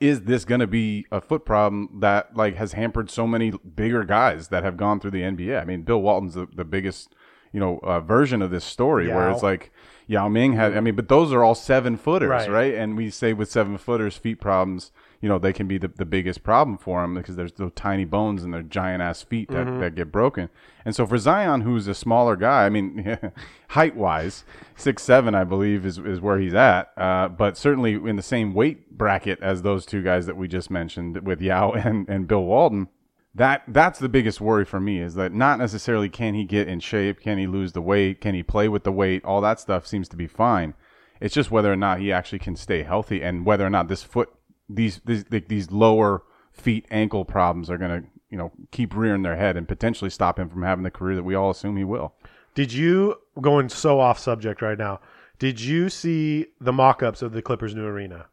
is 0.00 0.22
this 0.22 0.44
going 0.44 0.60
to 0.60 0.66
be 0.66 1.06
a 1.12 1.20
foot 1.20 1.44
problem 1.44 1.88
that 2.00 2.36
like 2.36 2.56
has 2.56 2.72
hampered 2.72 3.10
so 3.10 3.26
many 3.26 3.52
bigger 3.76 4.02
guys 4.04 4.48
that 4.48 4.64
have 4.64 4.76
gone 4.76 4.98
through 5.00 5.12
the 5.12 5.22
NBA? 5.22 5.60
I 5.60 5.64
mean, 5.64 5.82
Bill 5.82 6.02
Walton's 6.02 6.34
the, 6.34 6.46
the 6.54 6.64
biggest 6.64 7.14
you 7.52 7.60
know 7.60 7.78
uh, 7.82 8.00
version 8.00 8.42
of 8.42 8.50
this 8.50 8.64
story 8.64 9.08
where 9.08 9.30
it's 9.30 9.42
like 9.42 9.72
Yao 10.08 10.28
Ming 10.28 10.54
had. 10.54 10.76
I 10.76 10.80
mean, 10.80 10.96
but 10.96 11.08
those 11.08 11.32
are 11.32 11.44
all 11.44 11.54
seven 11.54 11.96
footers, 11.96 12.28
Right. 12.28 12.50
right? 12.50 12.74
And 12.74 12.96
we 12.96 13.08
say 13.10 13.32
with 13.32 13.50
seven 13.50 13.78
footers, 13.78 14.16
feet 14.16 14.40
problems. 14.40 14.90
You 15.24 15.30
know, 15.30 15.38
they 15.38 15.54
can 15.54 15.66
be 15.66 15.78
the, 15.78 15.88
the 15.88 16.04
biggest 16.04 16.42
problem 16.42 16.76
for 16.76 17.02
him 17.02 17.14
because 17.14 17.36
there's 17.36 17.54
those 17.54 17.72
tiny 17.74 18.04
bones 18.04 18.44
and 18.44 18.52
their 18.52 18.60
giant 18.62 19.00
ass 19.00 19.22
feet 19.22 19.50
that, 19.50 19.64
that 19.80 19.94
get 19.94 20.12
broken. 20.12 20.50
And 20.84 20.94
so 20.94 21.06
for 21.06 21.16
Zion, 21.16 21.62
who's 21.62 21.88
a 21.88 21.94
smaller 21.94 22.36
guy, 22.36 22.66
I 22.66 22.68
mean, 22.68 23.18
height 23.68 23.96
wise, 23.96 24.44
six 24.76 25.02
seven, 25.02 25.34
I 25.34 25.44
believe, 25.44 25.86
is, 25.86 25.96
is 25.96 26.20
where 26.20 26.38
he's 26.38 26.52
at. 26.52 26.92
Uh, 26.98 27.28
but 27.28 27.56
certainly 27.56 27.94
in 27.94 28.16
the 28.16 28.22
same 28.22 28.52
weight 28.52 28.98
bracket 28.98 29.38
as 29.40 29.62
those 29.62 29.86
two 29.86 30.02
guys 30.02 30.26
that 30.26 30.36
we 30.36 30.46
just 30.46 30.70
mentioned 30.70 31.26
with 31.26 31.40
Yao 31.40 31.72
and, 31.86 32.06
and 32.06 32.28
Bill 32.28 32.44
Walton 32.44 32.88
That 33.34 33.62
that's 33.66 33.98
the 33.98 34.10
biggest 34.10 34.42
worry 34.42 34.66
for 34.66 34.78
me 34.78 35.00
is 35.00 35.14
that 35.14 35.32
not 35.32 35.58
necessarily 35.58 36.10
can 36.10 36.34
he 36.34 36.44
get 36.44 36.68
in 36.68 36.80
shape, 36.80 37.20
can 37.20 37.38
he 37.38 37.46
lose 37.46 37.72
the 37.72 37.80
weight, 37.80 38.20
can 38.20 38.34
he 38.34 38.42
play 38.42 38.68
with 38.68 38.84
the 38.84 38.92
weight, 38.92 39.24
all 39.24 39.40
that 39.40 39.58
stuff 39.58 39.86
seems 39.86 40.06
to 40.10 40.16
be 40.16 40.26
fine. 40.26 40.74
It's 41.18 41.34
just 41.34 41.50
whether 41.50 41.72
or 41.72 41.76
not 41.76 42.00
he 42.00 42.12
actually 42.12 42.40
can 42.40 42.56
stay 42.56 42.82
healthy 42.82 43.22
and 43.22 43.46
whether 43.46 43.64
or 43.64 43.70
not 43.70 43.88
this 43.88 44.02
foot 44.02 44.28
these 44.68 45.00
these 45.04 45.24
these 45.48 45.70
lower 45.70 46.22
feet 46.52 46.86
ankle 46.90 47.24
problems 47.24 47.68
are 47.70 47.78
going 47.78 48.02
to 48.02 48.08
you 48.30 48.38
know 48.38 48.52
keep 48.70 48.94
rearing 48.96 49.22
their 49.22 49.36
head 49.36 49.56
and 49.56 49.66
potentially 49.68 50.10
stop 50.10 50.38
him 50.38 50.48
from 50.48 50.62
having 50.62 50.84
the 50.84 50.90
career 50.90 51.14
that 51.16 51.22
we 51.24 51.34
all 51.34 51.50
assume 51.50 51.76
he 51.76 51.84
will. 51.84 52.14
Did 52.54 52.72
you 52.72 53.16
going 53.40 53.68
so 53.68 54.00
off 54.00 54.18
subject 54.18 54.62
right 54.62 54.78
now? 54.78 55.00
Did 55.38 55.60
you 55.60 55.88
see 55.88 56.46
the 56.60 56.72
mock-ups 56.72 57.20
of 57.22 57.32
the 57.32 57.42
Clippers' 57.42 57.74
new 57.74 57.84
arena? 57.84 58.26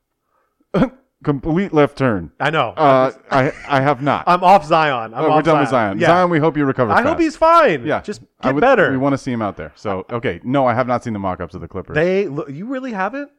complete 1.23 1.73
left 1.73 1.97
turn. 1.97 2.32
I 2.39 2.49
know. 2.49 2.69
Uh, 2.69 3.11
I 3.29 3.51
I 3.67 3.82
have 3.82 4.01
not. 4.01 4.23
I'm 4.27 4.43
off 4.43 4.65
Zion. 4.65 5.13
I'm 5.13 5.25
Oh, 5.25 5.29
off 5.32 5.36
we're 5.38 5.41
done 5.41 5.59
with 5.61 5.69
Zion. 5.69 5.99
Yeah. 5.99 6.07
Zion, 6.07 6.29
we 6.29 6.39
hope 6.39 6.57
you 6.57 6.65
recover. 6.65 6.91
I 6.91 7.01
hope 7.01 7.19
he's 7.19 7.36
fine. 7.36 7.86
Yeah, 7.86 8.01
just 8.01 8.21
get 8.41 8.53
would- 8.55 8.61
better. 8.61 8.91
We 8.91 8.97
want 8.97 9.13
to 9.13 9.17
see 9.17 9.32
him 9.32 9.41
out 9.41 9.57
there. 9.57 9.71
So 9.75 10.05
okay, 10.11 10.39
no, 10.43 10.65
I 10.65 10.73
have 10.73 10.88
not 10.88 11.03
seen 11.03 11.13
the 11.13 11.19
mock-ups 11.19 11.53
of 11.55 11.61
the 11.61 11.67
Clippers. 11.67 11.95
they 11.95 12.27
look, 12.27 12.49
you 12.49 12.65
really 12.65 12.91
haven't, 12.91 13.32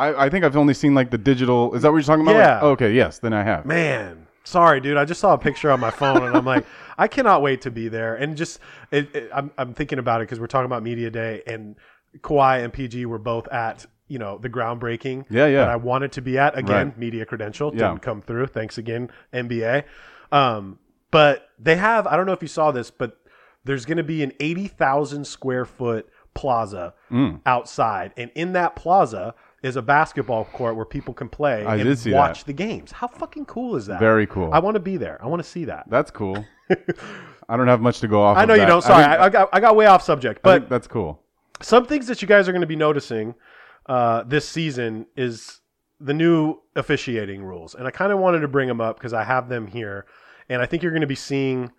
I, 0.00 0.26
I 0.26 0.30
think 0.30 0.44
I've 0.44 0.56
only 0.56 0.74
seen 0.74 0.94
like 0.94 1.10
the 1.10 1.18
digital. 1.18 1.74
Is 1.74 1.82
that 1.82 1.90
what 1.92 1.98
you're 1.98 2.04
talking 2.04 2.22
about? 2.26 2.36
Yeah. 2.36 2.54
Like- 2.54 2.62
okay, 2.64 2.92
yes, 2.92 3.18
then 3.18 3.32
I 3.32 3.42
have. 3.42 3.66
man. 3.66 4.26
Sorry, 4.42 4.80
dude. 4.80 4.96
I 4.96 5.04
just 5.04 5.20
saw 5.20 5.34
a 5.34 5.38
picture 5.38 5.70
on 5.70 5.78
my 5.80 5.90
phone, 5.90 6.24
and 6.24 6.34
I'm 6.36 6.46
like, 6.46 6.64
I 6.98 7.06
cannot 7.08 7.42
wait 7.42 7.60
to 7.60 7.70
be 7.70 7.88
there. 7.88 8.14
And 8.16 8.36
just, 8.36 8.58
it, 8.90 9.14
it, 9.14 9.30
I'm, 9.32 9.50
I'm 9.58 9.74
thinking 9.74 9.98
about 9.98 10.22
it 10.22 10.24
because 10.24 10.40
we're 10.40 10.46
talking 10.48 10.64
about 10.64 10.82
media 10.82 11.10
day, 11.10 11.42
and 11.46 11.76
Kawhi 12.20 12.64
and 12.64 12.72
PG 12.72 13.04
were 13.06 13.18
both 13.18 13.46
at, 13.48 13.84
you 14.08 14.18
know, 14.18 14.38
the 14.38 14.48
groundbreaking. 14.48 15.26
Yeah, 15.30 15.46
yeah. 15.46 15.58
That 15.60 15.68
I 15.68 15.76
wanted 15.76 16.12
to 16.12 16.22
be 16.22 16.38
at 16.38 16.56
again. 16.58 16.88
Right. 16.88 16.98
Media 16.98 17.26
credential 17.26 17.70
didn't 17.70 17.98
come 18.00 18.22
through. 18.22 18.46
Thanks 18.46 18.78
again, 18.78 19.10
NBA. 19.32 19.84
Um, 20.32 20.78
but 21.10 21.48
they 21.58 21.76
have. 21.76 22.06
I 22.06 22.16
don't 22.16 22.26
know 22.26 22.32
if 22.32 22.42
you 22.42 22.48
saw 22.48 22.72
this, 22.72 22.90
but 22.90 23.18
there's 23.64 23.84
going 23.84 23.98
to 23.98 24.02
be 24.04 24.22
an 24.22 24.32
80,000 24.40 25.26
square 25.26 25.66
foot 25.66 26.08
plaza 26.34 26.94
Mm. 27.12 27.40
outside, 27.44 28.12
and 28.16 28.30
in 28.34 28.54
that 28.54 28.74
plaza 28.74 29.34
is 29.62 29.76
a 29.76 29.82
basketball 29.82 30.44
court 30.46 30.76
where 30.76 30.86
people 30.86 31.12
can 31.12 31.28
play 31.28 31.64
I 31.64 31.76
and 31.76 31.88
watch 32.06 32.40
that. 32.40 32.46
the 32.46 32.52
games. 32.52 32.92
How 32.92 33.06
fucking 33.06 33.44
cool 33.46 33.76
is 33.76 33.86
that? 33.86 34.00
Very 34.00 34.26
cool. 34.26 34.50
I 34.52 34.58
want 34.58 34.74
to 34.76 34.80
be 34.80 34.96
there. 34.96 35.22
I 35.22 35.26
want 35.26 35.42
to 35.42 35.48
see 35.48 35.66
that. 35.66 35.84
That's 35.88 36.10
cool. 36.10 36.44
I 37.48 37.56
don't 37.56 37.68
have 37.68 37.80
much 37.80 38.00
to 38.00 38.08
go 38.08 38.22
off. 38.22 38.36
I 38.36 38.44
know 38.44 38.54
you 38.54 38.60
that. 38.60 38.66
don't. 38.66 38.82
Sorry, 38.82 39.04
I, 39.04 39.10
think- 39.10 39.20
I, 39.22 39.28
got 39.28 39.48
I 39.52 39.60
got 39.60 39.76
way 39.76 39.86
off 39.86 40.02
subject. 40.02 40.42
But 40.42 40.68
that's 40.68 40.86
cool. 40.86 41.22
some 41.60 41.84
things 41.84 42.06
that 42.06 42.22
you 42.22 42.28
guys 42.28 42.48
are 42.48 42.52
going 42.52 42.60
to 42.60 42.66
be 42.66 42.76
noticing 42.76 43.34
uh, 43.86 44.22
this 44.22 44.48
season 44.48 45.06
is 45.16 45.60
the 45.98 46.14
new 46.14 46.56
officiating 46.76 47.42
rules, 47.42 47.74
and 47.74 47.86
I 47.86 47.90
kind 47.90 48.12
of 48.12 48.18
wanted 48.18 48.40
to 48.40 48.48
bring 48.48 48.68
them 48.68 48.80
up 48.80 48.96
because 48.96 49.12
I 49.12 49.24
have 49.24 49.48
them 49.48 49.66
here, 49.66 50.06
and 50.48 50.62
I 50.62 50.66
think 50.66 50.82
you're 50.82 50.92
going 50.92 51.02
to 51.02 51.06
be 51.06 51.14
seeing 51.14 51.72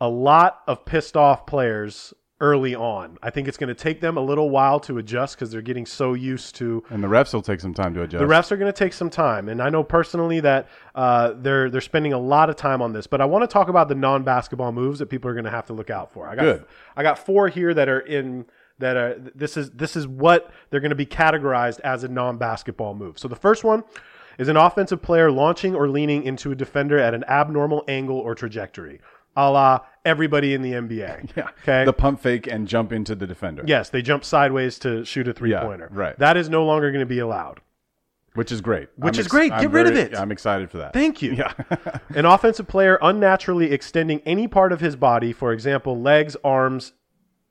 a 0.00 0.08
lot 0.08 0.60
of 0.66 0.84
pissed 0.84 1.16
off 1.16 1.44
players 1.46 2.14
early 2.40 2.74
on. 2.74 3.16
I 3.22 3.30
think 3.30 3.48
it's 3.48 3.56
going 3.56 3.68
to 3.68 3.74
take 3.74 4.00
them 4.00 4.18
a 4.18 4.20
little 4.20 4.50
while 4.50 4.78
to 4.80 4.98
adjust 4.98 5.36
because 5.36 5.50
they're 5.50 5.62
getting 5.62 5.86
so 5.86 6.12
used 6.12 6.54
to 6.56 6.84
And 6.90 7.02
the 7.02 7.08
refs 7.08 7.32
will 7.32 7.40
take 7.40 7.60
some 7.60 7.72
time 7.72 7.94
to 7.94 8.02
adjust. 8.02 8.20
the 8.20 8.26
refs 8.26 8.52
are 8.52 8.58
going 8.58 8.70
to 8.70 8.78
take 8.78 8.92
some 8.92 9.08
time, 9.08 9.48
and 9.48 9.62
I 9.62 9.70
know 9.70 9.82
personally 9.82 10.40
that 10.40 10.68
uh, 10.94 11.32
they're 11.36 11.70
they're 11.70 11.80
spending 11.80 12.12
a 12.12 12.18
lot 12.18 12.50
of 12.50 12.56
time 12.56 12.82
on 12.82 12.92
this. 12.92 13.06
But 13.06 13.20
I 13.20 13.24
want 13.24 13.42
to 13.42 13.48
talk 13.48 13.68
about 13.68 13.88
the 13.88 13.94
non-basketball 13.94 14.72
moves 14.72 14.98
that 14.98 15.06
people 15.06 15.30
are 15.30 15.34
going 15.34 15.44
to 15.44 15.50
have 15.50 15.66
to 15.66 15.72
look 15.72 15.90
out 15.90 16.12
for. 16.12 16.28
I 16.28 16.34
got 16.34 16.42
Good. 16.42 16.64
I 16.96 17.02
got 17.02 17.18
four 17.18 17.48
here 17.48 17.72
that 17.72 17.88
are 17.88 18.00
in 18.00 18.44
that 18.78 18.96
are 18.96 19.14
this 19.34 19.56
is 19.56 19.70
this 19.70 19.96
is 19.96 20.06
what 20.06 20.50
they're 20.68 20.80
going 20.80 20.90
to 20.90 20.96
be 20.96 21.06
categorized 21.06 21.80
as 21.80 22.04
a 22.04 22.08
non-basketball 22.08 22.94
move. 22.94 23.18
So 23.18 23.28
the 23.28 23.36
first 23.36 23.64
one 23.64 23.84
is 24.38 24.48
an 24.48 24.56
offensive 24.58 25.00
player 25.00 25.30
launching 25.30 25.74
or 25.74 25.88
leaning 25.88 26.22
into 26.24 26.52
a 26.52 26.54
defender 26.54 26.98
at 26.98 27.14
an 27.14 27.24
abnormal 27.24 27.82
angle 27.88 28.18
or 28.18 28.34
trajectory, 28.34 29.00
a 29.36 29.50
la 29.50 29.80
everybody 30.04 30.54
in 30.54 30.62
the 30.62 30.72
NBA. 30.72 31.32
Yeah. 31.36 31.48
Okay. 31.62 31.84
The 31.84 31.92
pump 31.92 32.20
fake 32.20 32.46
and 32.46 32.66
jump 32.66 32.92
into 32.92 33.14
the 33.14 33.26
defender. 33.26 33.62
yes, 33.66 33.90
they 33.90 34.00
jump 34.00 34.24
sideways 34.24 34.78
to 34.80 35.04
shoot 35.04 35.28
a 35.28 35.34
three-pointer. 35.34 35.88
Yeah, 35.92 35.98
right. 35.98 36.18
That 36.18 36.36
is 36.36 36.48
no 36.48 36.64
longer 36.64 36.90
going 36.90 37.00
to 37.00 37.06
be 37.06 37.18
allowed. 37.18 37.60
Which 38.34 38.52
is 38.52 38.60
great. 38.60 38.88
Which 38.96 39.16
I'm 39.16 39.20
is 39.20 39.28
great. 39.28 39.50
I'm 39.52 39.60
Get 39.62 39.70
rid 39.72 39.86
of 39.86 39.94
very- 39.94 40.12
it. 40.12 40.18
I'm 40.18 40.30
excited 40.30 40.70
for 40.70 40.78
that. 40.78 40.92
Thank 40.92 41.22
you. 41.22 41.32
Yeah. 41.32 41.52
An 42.10 42.24
offensive 42.24 42.68
player 42.68 42.98
unnaturally 43.02 43.72
extending 43.72 44.20
any 44.24 44.46
part 44.46 44.72
of 44.72 44.80
his 44.80 44.94
body, 44.94 45.32
for 45.32 45.52
example, 45.52 46.00
legs, 46.00 46.36
arms, 46.44 46.92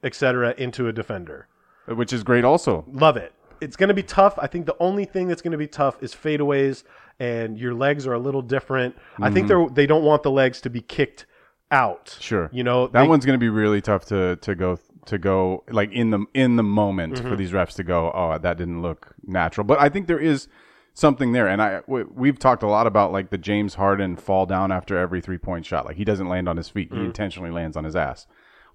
etc., 0.03 0.53
into 0.57 0.87
a 0.87 0.93
defender. 0.93 1.47
Which 1.87 2.13
is 2.13 2.23
great 2.23 2.43
also. 2.43 2.85
Love 2.87 3.17
it. 3.17 3.33
It's 3.61 3.75
going 3.75 3.89
to 3.89 3.95
be 3.95 4.03
tough. 4.03 4.37
I 4.39 4.47
think 4.47 4.65
the 4.65 4.75
only 4.79 5.05
thing 5.05 5.27
that's 5.27 5.41
going 5.41 5.53
to 5.53 5.57
be 5.57 5.67
tough 5.67 6.01
is 6.01 6.13
fadeaways, 6.13 6.83
and 7.19 7.57
your 7.57 7.73
legs 7.73 8.05
are 8.05 8.13
a 8.13 8.19
little 8.19 8.41
different. 8.41 8.95
I 9.19 9.31
think 9.31 9.47
mm-hmm. 9.47 9.65
they're 9.65 9.69
they 9.69 9.87
don't 9.87 10.03
want 10.03 10.23
the 10.23 10.31
legs 10.31 10.61
to 10.61 10.69
be 10.69 10.81
kicked 10.81 11.25
out. 11.71 12.17
Sure. 12.19 12.49
You 12.53 12.63
know 12.63 12.87
That 12.87 13.01
they- 13.03 13.07
one's 13.07 13.25
going 13.25 13.37
to 13.39 13.43
be 13.43 13.49
really 13.49 13.81
tough 13.81 14.05
to 14.05 14.35
to 14.37 14.55
go 14.55 14.79
to 15.05 15.17
go 15.17 15.63
like 15.69 15.91
in 15.91 16.09
the 16.11 16.25
in 16.33 16.55
the 16.55 16.63
moment 16.63 17.15
Mm-hmm. 17.15 17.29
for 17.29 17.35
these 17.35 17.51
refs 17.51 17.75
to 17.75 17.83
go, 17.83 18.11
"Oh, 18.13 18.37
that 18.37 18.57
didn't 18.57 18.81
look 18.81 19.13
natural." 19.23 19.63
But 19.65 19.79
I 19.79 19.89
think 19.89 20.07
there 20.07 20.19
is 20.19 20.47
something 20.93 21.33
there 21.33 21.47
and 21.47 21.61
I 21.61 21.81
we, 21.87 22.03
we've 22.03 22.39
talked 22.39 22.63
a 22.63 22.67
lot 22.67 22.87
about 22.87 23.11
like 23.11 23.29
the 23.29 23.37
James 23.37 23.75
Harden 23.75 24.15
fall 24.15 24.45
down 24.45 24.71
after 24.71 24.97
every 24.97 25.21
three-point 25.21 25.65
shot. 25.65 25.85
Like 25.85 25.97
he 25.97 26.05
doesn't 26.05 26.29
land 26.29 26.47
on 26.47 26.57
his 26.57 26.69
feet. 26.69 26.89
Mm-hmm. 26.89 26.99
He 27.01 27.05
intentionally 27.05 27.51
lands 27.51 27.75
on 27.77 27.83
his 27.83 27.95
ass. 27.95 28.25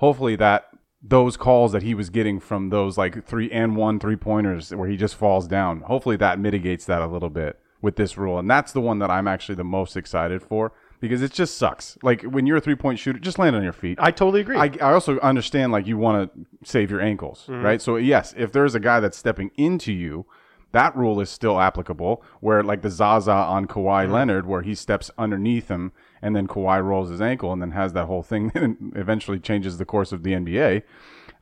Hopefully 0.00 0.36
that 0.36 0.66
those 1.02 1.36
calls 1.38 1.72
that 1.72 1.82
he 1.82 1.94
was 1.94 2.10
getting 2.10 2.38
from 2.38 2.68
those 2.68 2.98
like 2.98 3.24
three 3.24 3.50
and 3.50 3.74
one 3.74 3.98
three 3.98 4.16
pointers 4.16 4.74
where 4.74 4.88
he 4.88 4.96
just 4.98 5.14
falls 5.16 5.48
down. 5.48 5.80
Hopefully 5.82 6.16
that 6.16 6.38
mitigates 6.38 6.84
that 6.84 7.00
a 7.00 7.06
little 7.06 7.30
bit 7.30 7.58
with 7.80 7.96
this 7.96 8.18
rule. 8.18 8.38
And 8.38 8.50
that's 8.50 8.72
the 8.72 8.82
one 8.82 8.98
that 8.98 9.10
I'm 9.10 9.26
actually 9.26 9.54
the 9.54 9.64
most 9.64 9.96
excited 9.96 10.42
for 10.42 10.72
because 11.00 11.22
it 11.22 11.32
just 11.32 11.56
sucks. 11.56 11.98
Like 12.02 12.22
when 12.22 12.46
you're 12.46 12.58
a 12.58 12.60
three 12.60 12.76
point 12.76 12.98
shooter, 12.98 13.18
just 13.18 13.38
land 13.38 13.56
on 13.56 13.62
your 13.62 13.72
feet. 13.72 13.98
I 14.00 14.10
totally 14.10 14.42
agree. 14.42 14.56
I, 14.56 14.70
I 14.80 14.92
also 14.92 15.18
understand 15.20 15.72
like 15.72 15.86
you 15.86 15.96
want 15.96 16.32
to 16.32 16.46
save 16.68 16.90
your 16.90 17.00
ankles, 17.00 17.46
right? 17.48 17.80
So 17.82 17.96
yes, 17.96 18.34
if 18.36 18.52
there's 18.52 18.74
a 18.74 18.80
guy 18.80 19.00
that's 19.00 19.18
stepping 19.18 19.50
into 19.56 19.92
you, 19.92 20.26
that 20.72 20.94
rule 20.94 21.20
is 21.20 21.30
still 21.30 21.58
applicable. 21.58 22.22
Where 22.40 22.62
like 22.62 22.82
the 22.82 22.90
Zaza 22.90 23.32
on 23.32 23.66
Kawhi 23.66 24.10
Leonard, 24.10 24.46
where 24.46 24.62
he 24.62 24.74
steps 24.74 25.10
underneath 25.18 25.68
him 25.68 25.92
and 26.22 26.36
then 26.36 26.46
Kawhi 26.46 26.84
rolls 26.84 27.10
his 27.10 27.20
ankle 27.20 27.52
and 27.52 27.60
then 27.62 27.72
has 27.72 27.92
that 27.94 28.06
whole 28.06 28.22
thing 28.22 28.52
and 28.54 28.92
eventually 28.94 29.38
changes 29.38 29.78
the 29.78 29.84
course 29.84 30.12
of 30.12 30.22
the 30.22 30.32
NBA. 30.32 30.82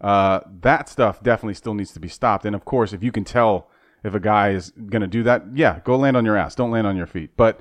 Uh, 0.00 0.40
that 0.61 0.88
stuff 0.88 1.22
definitely 1.22 1.54
still 1.54 1.74
needs 1.74 1.92
to 1.92 2.00
be 2.00 2.09
stopped. 2.09 2.44
And 2.44 2.54
of 2.54 2.64
course, 2.64 2.92
if 2.92 3.02
you 3.02 3.11
can 3.11 3.24
tell 3.24 3.68
if 4.04 4.14
a 4.14 4.20
guy 4.20 4.50
is 4.50 4.70
going 4.70 5.02
to 5.02 5.09
do 5.09 5.24
that, 5.24 5.44
yeah, 5.54 5.80
go 5.84 5.96
land 5.96 6.16
on 6.16 6.24
your 6.24 6.36
ass. 6.36 6.54
Don't 6.54 6.70
land 6.70 6.86
on 6.86 6.96
your 6.96 7.06
feet. 7.06 7.30
But 7.36 7.61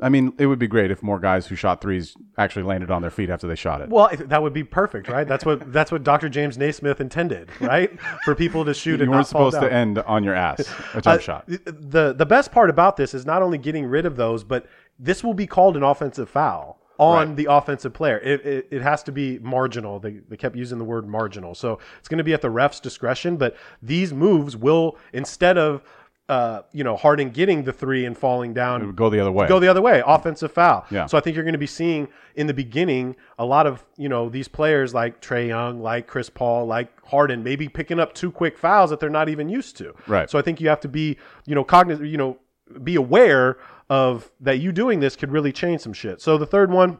I 0.00 0.08
mean, 0.08 0.32
it 0.38 0.46
would 0.46 0.58
be 0.58 0.66
great 0.66 0.90
if 0.90 1.02
more 1.02 1.20
guys 1.20 1.46
who 1.46 1.54
shot 1.54 1.80
threes 1.80 2.16
actually 2.36 2.64
landed 2.64 2.90
on 2.90 3.00
their 3.00 3.12
feet 3.12 3.30
after 3.30 3.46
they 3.46 3.54
shot 3.54 3.80
it. 3.80 3.88
well, 3.90 4.10
that 4.12 4.42
would 4.42 4.52
be 4.52 4.64
perfect, 4.64 5.08
right? 5.08 5.26
That's 5.26 5.44
what 5.44 5.72
that's 5.72 5.92
what 5.92 6.02
Dr. 6.02 6.28
James 6.28 6.58
Naismith 6.58 7.00
intended, 7.00 7.48
right? 7.60 7.90
For 8.24 8.34
people 8.34 8.64
to 8.64 8.74
shoot 8.74 8.96
you 8.96 9.02
and 9.04 9.10
weren't 9.12 9.26
supposed 9.28 9.60
to 9.60 9.72
end 9.72 9.98
on 10.00 10.24
your 10.24 10.34
ass 10.34 10.60
a 10.94 11.00
jump 11.00 11.06
Uh, 11.06 11.18
shot. 11.18 11.46
The 11.46 12.12
the 12.16 12.26
best 12.26 12.50
part 12.50 12.70
about 12.70 12.96
this 12.96 13.14
is 13.14 13.24
not 13.24 13.40
only 13.42 13.56
getting 13.58 13.86
rid 13.86 14.04
of 14.04 14.16
those, 14.16 14.42
but 14.42 14.66
this 14.98 15.22
will 15.22 15.34
be 15.34 15.46
called 15.46 15.76
an 15.76 15.82
offensive 15.82 16.28
foul 16.28 16.80
on 16.98 17.28
Right. 17.28 17.36
the 17.36 17.46
offensive 17.50 17.92
player. 17.92 18.18
It, 18.18 18.46
it, 18.46 18.68
it 18.70 18.82
has 18.82 19.02
to 19.04 19.12
be 19.12 19.38
marginal. 19.40 19.98
They, 19.98 20.20
they 20.28 20.36
kept 20.36 20.54
using 20.54 20.78
the 20.78 20.84
word 20.84 21.08
marginal. 21.08 21.54
So 21.56 21.80
it's 21.98 22.06
going 22.08 22.18
to 22.18 22.24
be 22.24 22.32
at 22.34 22.40
the 22.40 22.50
ref's 22.50 22.78
discretion, 22.78 23.36
but 23.36 23.56
these 23.82 24.12
moves 24.14 24.56
will, 24.56 24.96
instead 25.12 25.58
of, 25.58 25.82
uh, 26.28 26.62
you 26.72 26.82
know, 26.84 26.96
Harden 26.96 27.28
getting 27.30 27.64
the 27.64 27.72
three 27.72 28.06
and 28.06 28.16
falling 28.16 28.54
down, 28.54 28.82
It 28.82 28.86
would 28.86 28.96
go 28.96 29.10
the 29.10 29.20
other 29.20 29.30
way. 29.30 29.46
go 29.46 29.60
the 29.60 29.68
other 29.68 29.82
way, 29.82 30.02
offensive 30.06 30.50
foul. 30.52 30.86
Yeah. 30.90 31.04
So 31.06 31.18
I 31.18 31.20
think 31.20 31.36
you're 31.36 31.44
going 31.44 31.52
to 31.52 31.58
be 31.58 31.66
seeing 31.66 32.08
in 32.34 32.46
the 32.46 32.54
beginning 32.54 33.14
a 33.38 33.44
lot 33.44 33.66
of 33.66 33.84
you 33.98 34.08
know 34.08 34.28
these 34.30 34.48
players 34.48 34.94
like 34.94 35.20
Trae 35.20 35.48
Young, 35.48 35.82
like 35.82 36.06
Chris 36.06 36.30
Paul, 36.30 36.66
like 36.66 36.88
Harden, 37.06 37.42
maybe 37.42 37.68
picking 37.68 38.00
up 38.00 38.14
two 38.14 38.30
quick 38.32 38.56
fouls 38.56 38.88
that 38.90 39.00
they're 39.00 39.10
not 39.10 39.28
even 39.28 39.48
used 39.50 39.76
to. 39.76 39.94
Right. 40.06 40.30
So 40.30 40.38
I 40.38 40.42
think 40.42 40.60
you 40.60 40.68
have 40.70 40.80
to 40.80 40.88
be 40.88 41.18
you 41.46 41.54
know 41.54 41.64
cognizant, 41.64 42.08
you 42.08 42.16
know, 42.16 42.38
be 42.82 42.94
aware 42.94 43.58
of 43.90 44.30
that. 44.40 44.60
You 44.60 44.72
doing 44.72 45.00
this 45.00 45.16
could 45.16 45.30
really 45.30 45.52
change 45.52 45.82
some 45.82 45.92
shit. 45.92 46.20
So 46.22 46.38
the 46.38 46.46
third 46.46 46.70
one. 46.70 46.98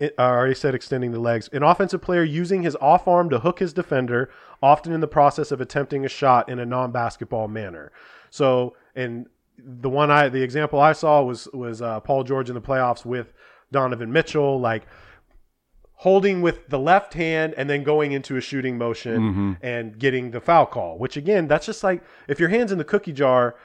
I 0.00 0.10
already 0.18 0.54
said 0.54 0.74
extending 0.74 1.12
the 1.12 1.20
legs. 1.20 1.48
An 1.52 1.62
offensive 1.62 2.02
player 2.02 2.22
using 2.22 2.62
his 2.62 2.76
off 2.76 3.08
arm 3.08 3.30
to 3.30 3.38
hook 3.38 3.60
his 3.60 3.72
defender, 3.72 4.30
often 4.62 4.92
in 4.92 5.00
the 5.00 5.08
process 5.08 5.50
of 5.50 5.60
attempting 5.60 6.04
a 6.04 6.08
shot 6.08 6.48
in 6.48 6.58
a 6.58 6.66
non 6.66 6.92
basketball 6.92 7.48
manner. 7.48 7.92
So, 8.30 8.76
and 8.94 9.26
the 9.58 9.88
one 9.88 10.10
I, 10.10 10.28
the 10.28 10.42
example 10.42 10.80
I 10.80 10.92
saw 10.92 11.22
was 11.22 11.48
was 11.52 11.80
uh, 11.80 12.00
Paul 12.00 12.24
George 12.24 12.48
in 12.50 12.54
the 12.54 12.60
playoffs 12.60 13.04
with 13.06 13.32
Donovan 13.72 14.12
Mitchell, 14.12 14.60
like 14.60 14.86
holding 16.00 16.42
with 16.42 16.68
the 16.68 16.78
left 16.78 17.14
hand 17.14 17.54
and 17.56 17.70
then 17.70 17.82
going 17.82 18.12
into 18.12 18.36
a 18.36 18.40
shooting 18.40 18.76
motion 18.76 19.56
and 19.62 19.98
getting 19.98 20.30
the 20.30 20.40
foul 20.40 20.66
call. 20.66 20.98
Which 20.98 21.16
again, 21.16 21.48
that's 21.48 21.64
just 21.64 21.82
like 21.82 22.02
if 22.28 22.38
your 22.38 22.50
hands 22.50 22.70
in 22.70 22.78
the 22.78 22.84
cookie 22.84 23.12
jar. 23.12 23.56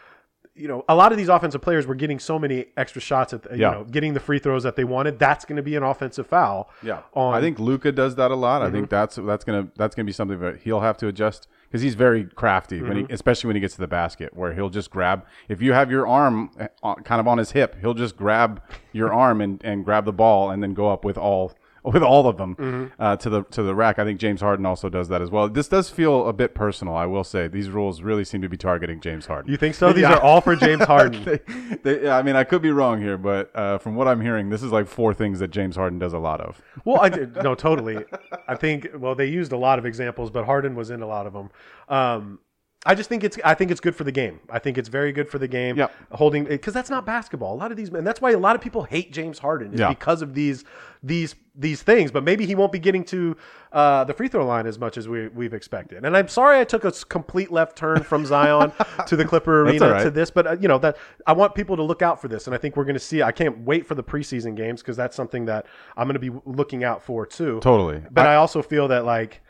You 0.53 0.67
know, 0.67 0.83
a 0.89 0.95
lot 0.95 1.13
of 1.13 1.17
these 1.17 1.29
offensive 1.29 1.61
players 1.61 1.87
were 1.87 1.95
getting 1.95 2.19
so 2.19 2.37
many 2.37 2.65
extra 2.75 3.01
shots 3.01 3.31
at, 3.31 3.43
the, 3.43 3.57
Yeah. 3.57 3.71
you 3.71 3.77
know, 3.79 3.83
getting 3.85 4.13
the 4.13 4.19
free 4.19 4.37
throws 4.37 4.63
that 4.63 4.75
they 4.75 4.83
wanted. 4.83 5.17
That's 5.17 5.45
going 5.45 5.55
to 5.55 5.61
be 5.63 5.77
an 5.77 5.83
offensive 5.83 6.27
foul. 6.27 6.69
Yeah, 6.83 7.03
On, 7.13 7.33
I 7.33 7.39
think 7.39 7.57
Luka 7.57 7.91
does 7.93 8.15
that 8.15 8.31
a 8.31 8.35
lot. 8.35 8.61
I 8.61 8.65
think 8.69 8.87
Mm-hmm. 8.87 8.89
that's 8.95 9.15
that's 9.15 9.43
gonna 9.45 9.69
that's 9.77 9.95
gonna 9.95 10.05
be 10.05 10.11
something 10.11 10.39
that 10.39 10.57
he'll 10.59 10.81
have 10.81 10.97
to 10.97 11.07
adjust 11.07 11.47
because 11.69 11.81
he's 11.81 11.95
very 11.95 12.25
crafty 12.25 12.81
Mm-hmm. 12.81 13.07
he, 13.07 13.13
especially 13.13 13.47
when 13.47 13.55
he 13.55 13.61
gets 13.61 13.75
to 13.75 13.79
the 13.81 13.87
basket, 13.87 14.35
where 14.35 14.53
he'll 14.53 14.69
just 14.69 14.91
grab. 14.91 15.25
If 15.47 15.61
you 15.61 15.71
have 15.71 15.89
your 15.89 16.05
arm 16.05 16.51
uh, 16.83 16.95
kind 16.95 17.21
of 17.21 17.27
on 17.29 17.37
his 17.37 17.51
hip, 17.51 17.77
he'll 17.79 17.93
just 17.93 18.17
grab 18.17 18.61
your 18.91 19.13
arm 19.23 19.39
and, 19.39 19.63
and 19.63 19.85
grab 19.85 20.03
the 20.03 20.11
ball 20.13 20.49
and 20.51 20.61
then 20.61 20.73
go 20.73 20.89
up 20.91 21.05
with 21.05 21.17
all 21.17 21.53
with 21.83 22.03
all 22.03 22.27
of 22.27 22.37
them 22.37 22.55
Mm-hmm. 22.55 23.01
uh, 23.01 23.15
to 23.17 23.29
the 23.29 23.43
to 23.45 23.63
the 23.63 23.73
rack. 23.73 23.97
I 23.99 24.03
think 24.05 24.19
James 24.19 24.41
Harden 24.41 24.65
also 24.65 24.87
does 24.89 25.07
that 25.09 25.21
as 25.21 25.31
well. 25.31 25.49
This 25.49 25.67
does 25.67 25.89
feel 25.89 26.27
a 26.27 26.33
bit 26.33 26.53
personal, 26.53 26.95
I 26.95 27.05
will 27.05 27.23
say. 27.23 27.47
These 27.47 27.69
rules 27.69 28.01
really 28.01 28.23
seem 28.23 28.41
to 28.43 28.49
be 28.49 28.57
targeting 28.57 28.99
James 29.01 29.25
Harden. 29.25 29.51
You 29.51 29.57
think 29.57 29.75
so? 29.75 29.91
These 29.93 30.03
Yeah. 30.03 30.13
are 30.15 30.21
all 30.21 30.41
for 30.41 30.55
James 30.55 30.83
Harden. 30.85 31.23
they, 31.23 31.39
they, 31.83 32.09
I 32.09 32.21
mean, 32.21 32.35
I 32.35 32.43
could 32.43 32.61
be 32.61 32.71
wrong 32.71 33.01
here, 33.01 33.17
but 33.17 33.51
uh, 33.55 33.77
from 33.79 33.95
what 33.95 34.07
I'm 34.07 34.21
hearing, 34.21 34.49
this 34.49 34.61
is 34.63 34.71
like 34.71 34.87
four 34.87 35.13
things 35.13 35.39
that 35.39 35.49
James 35.49 35.75
Harden 35.75 35.97
does 35.99 36.13
a 36.13 36.19
lot 36.19 36.39
of. 36.41 36.61
well, 36.85 37.01
I 37.01 37.09
did, 37.17 37.35
no, 37.43 37.55
totally. 37.55 38.05
I 38.47 38.55
think 38.55 38.87
well 38.95 39.15
they 39.15 39.25
used 39.27 39.51
a 39.51 39.57
lot 39.57 39.79
of 39.79 39.85
examples, 39.85 40.29
but 40.29 40.45
Harden 40.45 40.75
was 40.75 40.91
in 40.91 41.01
a 41.01 41.07
lot 41.07 41.25
of 41.25 41.33
them. 41.33 41.49
Um, 41.89 42.39
I 42.83 42.95
just 42.95 43.09
think 43.09 43.23
it's 43.23 43.37
I 43.45 43.53
think 43.53 43.69
it's 43.69 43.79
good 43.79 43.95
for 43.95 44.03
the 44.03 44.11
game. 44.11 44.39
I 44.49 44.57
think 44.57 44.77
it's 44.77 44.89
very 44.89 45.11
good 45.11 45.29
for 45.29 45.37
the 45.37 45.47
game. 45.47 45.77
Yep. 45.77 45.91
Holding 46.13 46.45
because 46.45 46.73
that's 46.73 46.89
not 46.89 47.05
basketball. 47.05 47.53
A 47.53 47.59
lot 47.59 47.69
of 47.69 47.77
these 47.77 47.89
and 47.89 48.05
that's 48.05 48.21
why 48.21 48.31
a 48.31 48.39
lot 48.39 48.55
of 48.55 48.61
people 48.61 48.83
hate 48.83 49.11
James 49.11 49.37
Harden 49.37 49.73
is 49.73 49.79
Yeah. 49.79 49.89
because 49.89 50.23
of 50.23 50.33
these 50.33 50.63
these 51.03 51.35
these 51.55 51.83
things. 51.83 52.11
But 52.11 52.23
maybe 52.23 52.47
he 52.47 52.55
won't 52.55 52.71
be 52.71 52.79
getting 52.79 53.03
to 53.05 53.37
uh, 53.71 54.03
the 54.05 54.13
free 54.13 54.27
throw 54.29 54.45
line 54.47 54.65
as 54.65 54.79
much 54.79 54.97
as 54.97 55.07
we 55.07 55.27
we've 55.27 55.53
expected. 55.53 56.05
And 56.05 56.17
I'm 56.17 56.27
sorry 56.27 56.59
I 56.59 56.63
took 56.63 56.83
a 56.83 56.91
complete 56.91 57.51
left 57.51 57.77
turn 57.77 58.01
from 58.01 58.25
Zion 58.25 58.71
to 59.07 59.15
the 59.15 59.25
Clipper 59.25 59.61
arena 59.61 59.91
right. 59.91 60.03
to 60.03 60.09
this, 60.09 60.31
but 60.31 60.47
uh, 60.47 60.57
you 60.59 60.67
know 60.67 60.79
that 60.79 60.97
I 61.27 61.33
want 61.33 61.53
people 61.53 61.75
to 61.75 61.83
look 61.83 62.01
out 62.01 62.19
for 62.19 62.27
this, 62.29 62.47
and 62.47 62.55
I 62.55 62.57
think 62.57 62.77
we're 62.77 62.85
going 62.85 62.95
to 62.95 62.99
see. 62.99 63.21
I 63.21 63.31
can't 63.31 63.59
wait 63.59 63.85
for 63.85 63.93
the 63.93 64.03
preseason 64.03 64.55
games 64.55 64.81
because 64.81 64.97
that's 64.97 65.15
something 65.15 65.45
that 65.45 65.67
I'm 65.95 66.07
going 66.07 66.19
to 66.19 66.31
be 66.31 66.35
looking 66.45 66.83
out 66.83 67.03
for 67.03 67.27
too. 67.27 67.59
Totally. 67.61 68.01
But 68.09 68.25
I, 68.25 68.35
also 68.35 68.61
feel 68.63 68.87
that 68.87 69.05
like, 69.05 69.41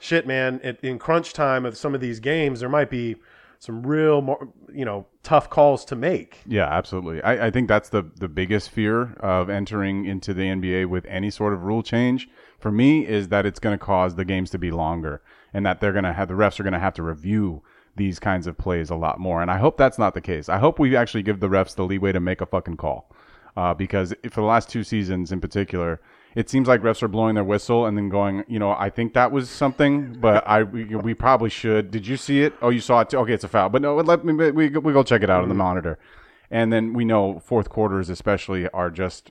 shit, 0.00 0.26
man, 0.26 0.60
it, 0.64 0.80
in 0.82 0.98
crunch 0.98 1.32
time 1.32 1.64
of 1.64 1.76
some 1.76 1.94
of 1.94 2.00
these 2.00 2.18
games, 2.18 2.58
there 2.58 2.68
might 2.68 2.90
be 2.90 3.16
some 3.60 3.86
real, 3.86 4.52
you 4.72 4.84
know, 4.84 5.06
tough 5.22 5.50
calls 5.50 5.84
to 5.84 5.94
make. 5.94 6.38
Yeah, 6.46 6.64
absolutely. 6.64 7.22
I, 7.22 7.46
I 7.46 7.50
think 7.50 7.68
that's 7.68 7.90
the 7.90 8.10
the 8.16 8.26
biggest 8.26 8.70
fear 8.70 9.12
of 9.20 9.48
entering 9.50 10.06
into 10.06 10.34
the 10.34 10.44
NBA 10.44 10.86
with 10.86 11.04
any 11.06 11.30
sort 11.30 11.52
of 11.52 11.62
rule 11.62 11.82
change 11.82 12.28
for 12.58 12.72
me 12.72 13.06
is 13.06 13.28
that 13.28 13.46
it's 13.46 13.60
going 13.60 13.78
to 13.78 13.84
cause 13.84 14.16
the 14.16 14.24
games 14.24 14.50
to 14.50 14.58
be 14.58 14.70
longer 14.70 15.22
and 15.52 15.64
that 15.66 15.80
they're 15.80 15.92
going 15.92 16.04
to 16.04 16.12
have 16.12 16.28
the 16.28 16.34
refs 16.34 16.58
are 16.58 16.62
going 16.62 16.72
to 16.72 16.78
have 16.78 16.94
to 16.94 17.02
review 17.02 17.62
these 17.96 18.18
kinds 18.18 18.46
of 18.46 18.56
plays 18.56 18.88
a 18.88 18.94
lot 18.94 19.20
more. 19.20 19.42
And 19.42 19.50
I 19.50 19.58
hope 19.58 19.76
that's 19.76 19.98
not 19.98 20.14
the 20.14 20.20
case. 20.22 20.48
I 20.48 20.58
hope 20.58 20.78
we 20.78 20.96
actually 20.96 21.22
give 21.22 21.40
the 21.40 21.48
refs 21.48 21.74
the 21.74 21.84
leeway 21.84 22.12
to 22.12 22.20
make 22.20 22.40
a 22.40 22.46
fucking 22.46 22.78
call. 22.78 23.10
Uh, 23.60 23.74
because 23.74 24.14
for 24.30 24.40
the 24.40 24.46
last 24.46 24.70
two 24.70 24.82
seasons 24.82 25.32
in 25.32 25.38
particular, 25.38 26.00
it 26.34 26.48
seems 26.48 26.66
like 26.66 26.80
refs 26.80 27.02
are 27.02 27.08
blowing 27.08 27.34
their 27.34 27.44
whistle 27.44 27.84
and 27.84 27.94
then 27.94 28.08
going, 28.08 28.42
you 28.48 28.58
know, 28.58 28.70
I 28.70 28.88
think 28.88 29.12
that 29.12 29.30
was 29.32 29.50
something, 29.50 30.14
but 30.18 30.48
I 30.48 30.62
we, 30.62 30.84
we 30.96 31.12
probably 31.12 31.50
should. 31.50 31.90
Did 31.90 32.06
you 32.06 32.16
see 32.16 32.40
it? 32.40 32.54
Oh, 32.62 32.70
you 32.70 32.80
saw 32.80 33.00
it. 33.00 33.10
Too? 33.10 33.18
Okay, 33.18 33.34
it's 33.34 33.44
a 33.44 33.48
foul. 33.48 33.68
But 33.68 33.82
no, 33.82 33.96
let 33.96 34.24
me 34.24 34.32
we 34.32 34.70
we 34.70 34.92
go 34.94 35.02
check 35.02 35.22
it 35.22 35.28
out 35.28 35.42
on 35.42 35.50
the 35.50 35.54
monitor, 35.54 35.98
and 36.50 36.72
then 36.72 36.94
we 36.94 37.04
know 37.04 37.38
fourth 37.40 37.68
quarters 37.68 38.08
especially 38.08 38.66
are 38.68 38.90
just, 38.90 39.30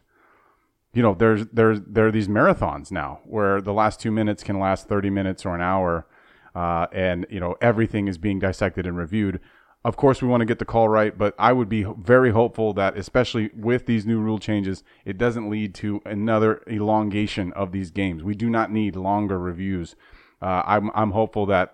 you 0.93 1.01
know, 1.01 1.15
there's 1.15 1.47
there's 1.51 1.79
there 1.87 2.05
are 2.05 2.11
these 2.11 2.27
marathons 2.27 2.91
now 2.91 3.21
where 3.25 3.61
the 3.61 3.73
last 3.73 3.99
two 3.99 4.11
minutes 4.11 4.43
can 4.43 4.59
last 4.59 4.87
thirty 4.87 5.09
minutes 5.09 5.43
or 5.43 5.55
an 5.55 5.61
hour, 5.61 6.05
uh, 6.53 6.85
and 6.93 7.25
you 7.31 7.39
know 7.39 7.55
everything 7.61 8.07
is 8.07 8.19
being 8.19 8.37
dissected 8.37 8.85
and 8.85 8.95
reviewed. 8.95 9.39
Of 9.85 9.95
course, 9.95 10.21
we 10.21 10.27
want 10.27 10.41
to 10.41 10.45
get 10.45 10.59
the 10.59 10.65
call 10.65 10.89
right, 10.89 11.17
but 11.17 11.33
I 11.39 11.53
would 11.53 11.69
be 11.69 11.83
very 11.83 12.31
hopeful 12.31 12.73
that, 12.73 12.97
especially 12.97 13.49
with 13.55 13.85
these 13.85 14.05
new 14.05 14.19
rule 14.19 14.37
changes, 14.37 14.83
it 15.05 15.17
doesn't 15.17 15.49
lead 15.49 15.73
to 15.75 16.01
another 16.05 16.61
elongation 16.67 17.53
of 17.53 17.71
these 17.71 17.89
games. 17.89 18.21
We 18.21 18.35
do 18.35 18.49
not 18.49 18.71
need 18.71 18.97
longer 18.97 19.39
reviews. 19.39 19.95
Uh, 20.41 20.63
I'm 20.65 20.91
I'm 20.93 21.11
hopeful 21.11 21.45
that 21.45 21.71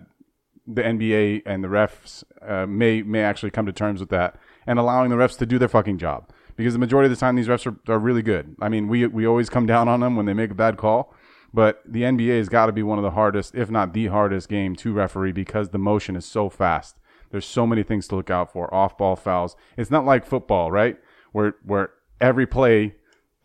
the 0.68 0.82
NBA 0.82 1.42
and 1.46 1.64
the 1.64 1.68
refs 1.68 2.22
uh, 2.46 2.66
may 2.66 3.02
may 3.02 3.22
actually 3.22 3.50
come 3.50 3.66
to 3.66 3.72
terms 3.72 3.98
with 3.98 4.10
that 4.10 4.38
and 4.66 4.78
allowing 4.78 5.10
the 5.10 5.16
refs 5.16 5.38
to 5.38 5.46
do 5.46 5.58
their 5.58 5.68
fucking 5.68 5.98
job 5.98 6.30
because 6.56 6.72
the 6.72 6.78
majority 6.78 7.06
of 7.06 7.16
the 7.16 7.20
time 7.20 7.34
these 7.36 7.48
refs 7.48 7.66
are, 7.66 7.92
are 7.92 7.98
really 7.98 8.22
good. 8.22 8.54
I 8.60 8.68
mean, 8.68 8.86
we 8.86 9.06
we 9.06 9.26
always 9.26 9.50
come 9.50 9.66
down 9.66 9.88
on 9.88 10.00
them 10.00 10.14
when 10.14 10.26
they 10.26 10.34
make 10.34 10.52
a 10.52 10.54
bad 10.54 10.76
call, 10.76 11.12
but 11.52 11.82
the 11.84 12.02
NBA 12.02 12.38
has 12.38 12.48
got 12.48 12.66
to 12.66 12.72
be 12.72 12.82
one 12.84 12.98
of 12.98 13.04
the 13.04 13.12
hardest, 13.12 13.54
if 13.56 13.68
not 13.68 13.92
the 13.92 14.06
hardest, 14.06 14.48
game 14.48 14.76
to 14.76 14.92
referee 14.92 15.32
because 15.32 15.70
the 15.70 15.78
motion 15.78 16.14
is 16.14 16.24
so 16.24 16.48
fast. 16.48 16.96
There's 17.30 17.46
so 17.46 17.66
many 17.66 17.82
things 17.82 18.08
to 18.08 18.16
look 18.16 18.30
out 18.30 18.52
for. 18.52 18.72
Off 18.72 18.96
ball 18.98 19.16
fouls. 19.16 19.56
It's 19.76 19.90
not 19.90 20.04
like 20.04 20.26
football, 20.26 20.70
right? 20.70 20.98
Where 21.32 21.56
where 21.64 21.90
every 22.20 22.46
play 22.46 22.94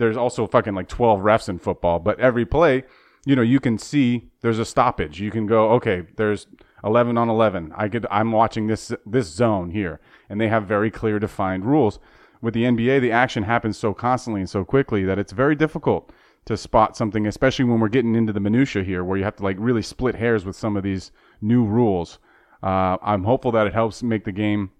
there's 0.02 0.18
also 0.18 0.48
fucking 0.48 0.74
like 0.74 0.88
12 0.88 1.20
refs 1.20 1.48
in 1.48 1.60
football, 1.60 2.00
but 2.00 2.20
every 2.20 2.44
play, 2.44 2.84
you 3.24 3.36
know, 3.36 3.44
you 3.44 3.60
can 3.60 3.78
see 3.78 4.32
there's 4.42 4.58
a 4.58 4.66
stoppage. 4.66 5.22
You 5.22 5.30
can 5.30 5.46
go, 5.46 5.74
okay, 5.74 6.08
there's 6.18 6.48
11 6.84 7.20
on 7.20 7.30
11. 7.30 7.72
I 7.76 7.88
get 7.88 8.06
I'm 8.10 8.32
watching 8.32 8.66
this 8.66 8.92
this 9.06 9.28
zone 9.28 9.70
here, 9.70 10.00
and 10.28 10.42
they 10.42 10.48
have 10.48 10.66
very 10.66 10.90
clear 10.90 11.20
defined 11.20 11.66
rules. 11.66 12.00
With 12.42 12.56
the 12.56 12.64
NBA, 12.64 13.02
the 13.02 13.12
action 13.12 13.44
happens 13.44 13.78
so 13.78 13.94
constantly 13.94 14.42
and 14.42 14.50
so 14.50 14.66
quickly 14.66 15.04
that 15.04 15.20
it's 15.20 15.34
very 15.34 15.56
difficult 15.56 16.12
to 16.46 16.58
spot 16.58 16.98
something, 16.98 17.28
especially 17.28 17.66
when 17.66 17.80
we're 17.80 17.88
getting 17.88 18.16
into 18.16 18.34
the 18.34 18.40
minutia 18.40 18.84
here, 18.84 19.04
where 19.04 19.20
you 19.20 19.24
have 19.24 19.36
to 19.36 19.44
like 19.44 19.58
really 19.60 19.84
split 19.84 20.16
hairs 20.16 20.46
with 20.46 20.56
some 20.56 20.76
of 20.76 20.82
these 20.82 21.12
new 21.42 21.64
rules. 21.64 22.18
Uh, 22.64 22.97
I'm 23.01 23.24
hopeful 23.24 23.51
that 23.53 23.68
it 23.68 23.74
helps 23.74 24.03
make 24.03 24.26
the 24.26 24.32
game 24.32 24.72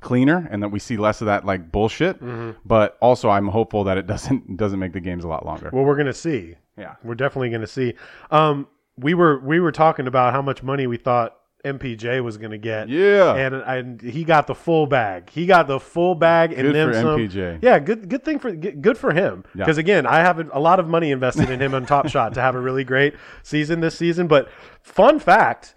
cleaner 0.00 0.46
and 0.50 0.62
that 0.62 0.68
we 0.68 0.78
see 0.78 0.96
less 0.96 1.20
of 1.20 1.26
that 1.26 1.44
like 1.44 1.72
bullshit. 1.72 2.20
But 2.66 2.96
also, 3.00 3.28
I'm 3.30 3.48
hopeful 3.48 3.84
that 3.84 3.98
it 3.98 4.06
doesn't 4.06 4.56
doesn't 4.58 4.78
make 4.78 4.92
the 4.92 5.00
games 5.00 5.24
a 5.24 5.28
lot 5.28 5.44
longer. 5.44 5.70
Well, 5.72 5.84
we're 5.84 5.96
going 5.96 6.06
to 6.06 6.14
see. 6.14 6.56
Yeah. 6.78 6.96
We're 7.02 7.14
definitely 7.14 7.50
going 7.50 7.62
to 7.62 7.66
see. 7.66 7.94
Um, 8.30 8.68
we 8.98 9.14
were 9.14 9.38
we 9.40 9.60
were 9.60 9.72
talking 9.72 10.06
about 10.06 10.32
how 10.32 10.42
much 10.42 10.62
money 10.62 10.86
we 10.86 10.96
thought 10.96 11.36
MPJ 11.64 12.22
was 12.22 12.38
going 12.38 12.52
to 12.52 12.58
get. 12.58 12.88
Yeah. 12.88 13.34
and 13.34 13.54
and 13.54 14.00
he 14.00 14.24
got 14.24 14.46
the 14.46 14.54
full 14.54 14.86
bag. 14.86 15.30
He 15.30 15.46
got 15.46 15.66
the 15.66 15.80
full 15.80 16.14
bag, 16.14 16.52
and 16.52 16.62
Good 16.62 16.74
then 16.74 16.88
for 16.88 16.94
some. 16.94 17.18
MPJ. 17.18 17.58
Yeah, 17.62 17.78
good 17.78 18.08
good 18.08 18.24
thing 18.24 18.38
for 18.38 18.52
good 18.52 18.96
for 18.96 19.12
him. 19.12 19.44
Yeah. 19.54 19.64
Because 19.64 19.78
again, 19.78 20.06
I 20.06 20.18
have 20.18 20.50
a 20.52 20.60
lot 20.60 20.78
of 20.80 20.88
money 20.88 21.10
invested 21.10 21.50
in 21.50 21.60
him 21.60 21.74
on 21.74 21.84
Top 21.86 22.08
Shot 22.16 22.34
to 22.34 22.40
have 22.40 22.54
a 22.54 22.60
really 22.60 22.84
great 22.84 23.14
season 23.42 23.80
this 23.80 23.96
season. 23.96 24.26
But 24.28 24.48
fun 24.82 25.18
fact, 25.18 25.74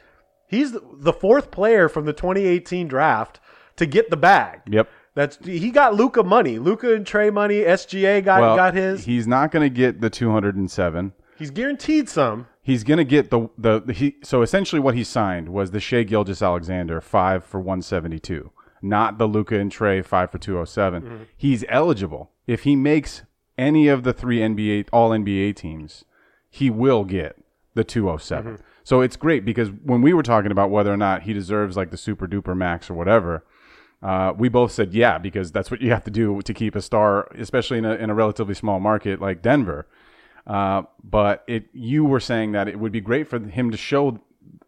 he's 0.49 0.73
the, 0.73 1.13
fourth 1.13 1.51
player 1.51 1.87
from 1.87 2.05
the 2.05 2.13
2018 2.13 2.87
draft 2.87 3.39
to 3.77 3.85
get 3.85 4.09
the 4.09 4.17
bag. 4.17 4.61
Yep. 4.67 4.89
That's 5.15 5.37
he 5.45 5.71
got 5.71 5.95
Luka 5.95 6.23
money. 6.23 6.59
Luka 6.59 6.93
and 6.93 7.05
Trae 7.05 7.33
money. 7.33 7.61
SGA 7.61 8.23
got 8.23 8.41
Well, 8.41 8.55
got 8.55 8.73
his. 8.73 9.05
He's 9.05 9.27
not 9.27 9.51
going 9.51 9.63
to 9.63 9.73
get 9.73 10.01
the 10.01 10.09
207. 10.09 11.13
He's 11.37 11.51
guaranteed 11.51 12.09
some. 12.09 12.47
He's 12.61 12.83
going 12.83 12.97
to 12.97 13.05
get 13.05 13.29
the, 13.29 13.49
the 13.57 13.81
the 13.81 13.93
he. 13.93 14.17
So 14.23 14.41
essentially, 14.41 14.79
what 14.79 14.95
he 14.95 15.03
signed 15.03 15.49
was 15.49 15.71
the 15.71 15.79
Shai 15.79 16.03
Gilgeous-Alexander 16.03 17.01
five 17.01 17.43
for 17.43 17.59
172, 17.59 18.51
not 18.81 19.17
the 19.17 19.25
Luka 19.25 19.59
and 19.59 19.71
Trae 19.71 20.05
five 20.05 20.31
for 20.31 20.37
207. 20.37 21.01
Mm-hmm. 21.01 21.23
He's 21.35 21.65
eligible 21.69 22.31
if 22.45 22.63
he 22.63 22.75
makes 22.75 23.23
any 23.57 23.87
of 23.87 24.03
the 24.03 24.13
three 24.13 24.39
NBA 24.39 24.89
All 24.93 25.09
NBA 25.09 25.55
teams. 25.55 26.05
He 26.49 26.69
will 26.69 27.03
get 27.03 27.37
the 27.73 27.83
207. 27.83 28.53
Mm-hmm. 28.53 28.61
So 28.89 29.01
it's 29.01 29.17
great 29.17 29.45
because 29.45 29.69
when 29.83 30.01
we 30.01 30.13
were 30.13 30.23
talking 30.23 30.51
about 30.51 30.71
whether 30.71 30.91
or 30.91 30.97
not 30.97 31.21
he 31.21 31.31
deserves 31.31 31.77
like 31.77 31.91
the 31.91 31.95
super 31.95 32.27
duper 32.27 32.57
max 32.57 32.89
or 32.89 32.95
whatever, 32.95 33.45
uh, 34.01 34.33
we 34.35 34.49
both 34.49 34.71
said 34.71 34.95
yeah 34.95 35.19
because 35.19 35.51
that's 35.51 35.69
what 35.69 35.79
you 35.79 35.91
have 35.91 36.03
to 36.05 36.09
do 36.09 36.41
to 36.41 36.53
keep 36.55 36.73
a 36.73 36.81
star, 36.81 37.27
especially 37.37 37.77
in 37.77 37.85
a 37.85 37.93
in 37.93 38.09
a 38.09 38.15
relatively 38.15 38.55
small 38.55 38.79
market 38.79 39.21
like 39.21 39.43
Denver. 39.43 39.85
Uh, 40.47 40.81
but 41.03 41.43
it, 41.45 41.65
you 41.71 42.03
were 42.03 42.19
saying 42.19 42.53
that 42.53 42.67
it 42.67 42.79
would 42.79 42.91
be 42.91 42.99
great 42.99 43.27
for 43.27 43.37
him 43.37 43.69
to 43.69 43.77
show 43.77 44.19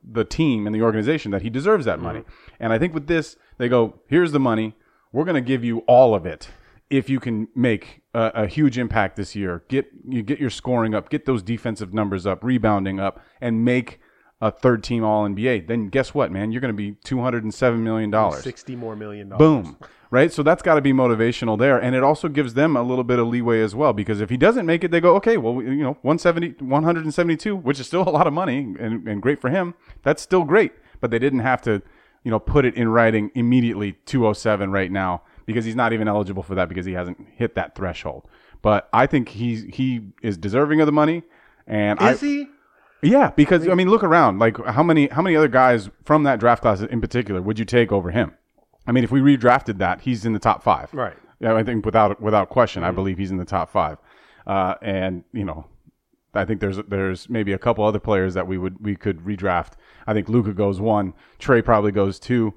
the 0.03 0.23
team 0.23 0.67
and 0.67 0.75
the 0.75 0.83
organization 0.83 1.31
that 1.31 1.41
he 1.41 1.49
deserves 1.49 1.85
that 1.85 1.99
money. 1.99 2.21
And 2.59 2.71
I 2.71 2.77
think 2.77 2.93
with 2.93 3.07
this, 3.07 3.37
they 3.57 3.69
go, 3.69 4.01
here's 4.05 4.33
the 4.33 4.39
money. 4.39 4.75
We're 5.11 5.25
going 5.25 5.33
to 5.33 5.41
give 5.41 5.63
you 5.63 5.79
all 5.87 6.13
of 6.13 6.27
it 6.27 6.49
if 6.91 7.09
you 7.09 7.19
can 7.19 7.47
make 7.55 8.03
a, 8.13 8.31
a 8.35 8.47
huge 8.47 8.77
impact 8.77 9.15
this 9.15 9.35
year. 9.35 9.63
Get 9.67 9.87
you 10.07 10.21
get 10.21 10.37
your 10.37 10.51
scoring 10.51 10.93
up, 10.93 11.09
get 11.09 11.25
those 11.25 11.41
defensive 11.41 11.91
numbers 11.91 12.27
up, 12.27 12.43
rebounding 12.43 12.99
up, 12.99 13.19
and 13.41 13.65
make 13.65 13.99
a 14.41 14.51
third 14.51 14.83
team 14.83 15.03
All 15.03 15.27
NBA. 15.27 15.67
Then 15.67 15.89
guess 15.89 16.13
what, 16.13 16.31
man? 16.31 16.51
You're 16.51 16.61
going 16.61 16.73
to 16.73 16.77
be 16.77 16.93
two 17.03 17.21
hundred 17.21 17.43
and 17.43 17.53
seven 17.53 17.83
million 17.83 18.09
dollars. 18.09 18.43
Sixty 18.43 18.75
more 18.75 18.95
million 18.95 19.29
dollars. 19.29 19.39
Boom. 19.39 19.77
Right? 20.09 20.33
So 20.33 20.43
that's 20.43 20.61
got 20.61 20.75
to 20.75 20.81
be 20.81 20.91
motivational 20.91 21.57
there. 21.57 21.77
And 21.77 21.95
it 21.95 22.03
also 22.03 22.27
gives 22.27 22.53
them 22.53 22.75
a 22.75 22.83
little 22.83 23.05
bit 23.05 23.17
of 23.17 23.27
leeway 23.27 23.61
as 23.61 23.73
well 23.73 23.93
because 23.93 24.19
if 24.19 24.29
he 24.29 24.35
doesn't 24.35 24.65
make 24.65 24.83
it, 24.83 24.91
they 24.91 24.99
go, 24.99 25.15
okay, 25.15 25.37
well, 25.37 25.61
you 25.61 25.83
know, 25.83 25.97
170, 26.01 26.65
172, 26.65 27.55
which 27.55 27.79
is 27.79 27.87
still 27.87 28.01
a 28.01 28.11
lot 28.11 28.27
of 28.27 28.33
money 28.33 28.75
and, 28.77 29.07
and 29.07 29.21
great 29.21 29.39
for 29.39 29.49
him. 29.49 29.73
That's 30.03 30.21
still 30.21 30.43
great. 30.43 30.73
But 30.99 31.11
they 31.11 31.19
didn't 31.19 31.39
have 31.39 31.61
to, 31.61 31.81
you 32.25 32.31
know, 32.31 32.39
put 32.39 32.65
it 32.65 32.75
in 32.75 32.89
writing 32.89 33.31
immediately 33.35 33.93
207 34.05 34.69
right 34.69 34.91
now 34.91 35.21
because 35.45 35.63
he's 35.63 35.77
not 35.77 35.93
even 35.93 36.09
eligible 36.09 36.43
for 36.43 36.55
that 36.55 36.67
because 36.67 36.85
he 36.85 36.91
hasn't 36.91 37.25
hit 37.37 37.55
that 37.55 37.73
threshold. 37.73 38.27
But 38.61 38.89
I 38.91 39.07
think 39.07 39.29
he's, 39.29 39.63
he 39.63 40.01
is 40.21 40.35
deserving 40.35 40.81
of 40.81 40.87
the 40.87 40.91
money. 40.91 41.23
And 41.67 41.99
I, 42.01 42.11
Is 42.11 42.19
he? 42.19 42.47
Yeah, 43.01 43.31
because 43.31 43.67
I 43.67 43.73
mean, 43.73 43.89
look 43.89 44.03
around. 44.03 44.39
Like, 44.39 44.63
how 44.65 44.83
many 44.83 45.07
how 45.07 45.21
many 45.21 45.35
other 45.35 45.47
guys 45.47 45.89
from 46.05 46.23
that 46.23 46.39
draft 46.39 46.61
class 46.61 46.81
in 46.81 47.01
particular 47.01 47.41
would 47.41 47.57
you 47.57 47.65
take 47.65 47.91
over 47.91 48.11
him? 48.11 48.33
I 48.85 48.91
mean, 48.91 49.03
if 49.03 49.11
we 49.11 49.21
redrafted 49.21 49.77
that, 49.79 50.01
he's 50.01 50.25
in 50.25 50.33
the 50.33 50.39
top 50.39 50.63
five. 50.63 50.93
Right. 50.93 51.15
Yeah, 51.39 51.55
I 51.55 51.63
think 51.63 51.85
without 51.85 52.21
without 52.21 52.49
question, 52.49 52.83
I 52.83 52.91
believe 52.91 53.17
he's 53.17 53.31
in 53.31 53.37
the 53.37 53.45
top 53.45 53.71
five. 53.71 53.97
Uh, 54.45 54.75
and 54.81 55.23
you 55.33 55.43
know, 55.43 55.65
I 56.33 56.45
think 56.45 56.61
there's 56.61 56.77
there's 56.87 57.29
maybe 57.29 57.53
a 57.53 57.57
couple 57.57 57.83
other 57.83 57.99
players 57.99 58.35
that 58.35 58.47
we 58.47 58.57
would 58.57 58.83
we 58.83 58.95
could 58.95 59.19
redraft. 59.21 59.73
I 60.05 60.13
think 60.13 60.29
Luka 60.29 60.53
goes 60.53 60.79
one. 60.79 61.13
Trae 61.39 61.63
probably 61.65 61.91
goes 61.91 62.19
two. 62.19 62.53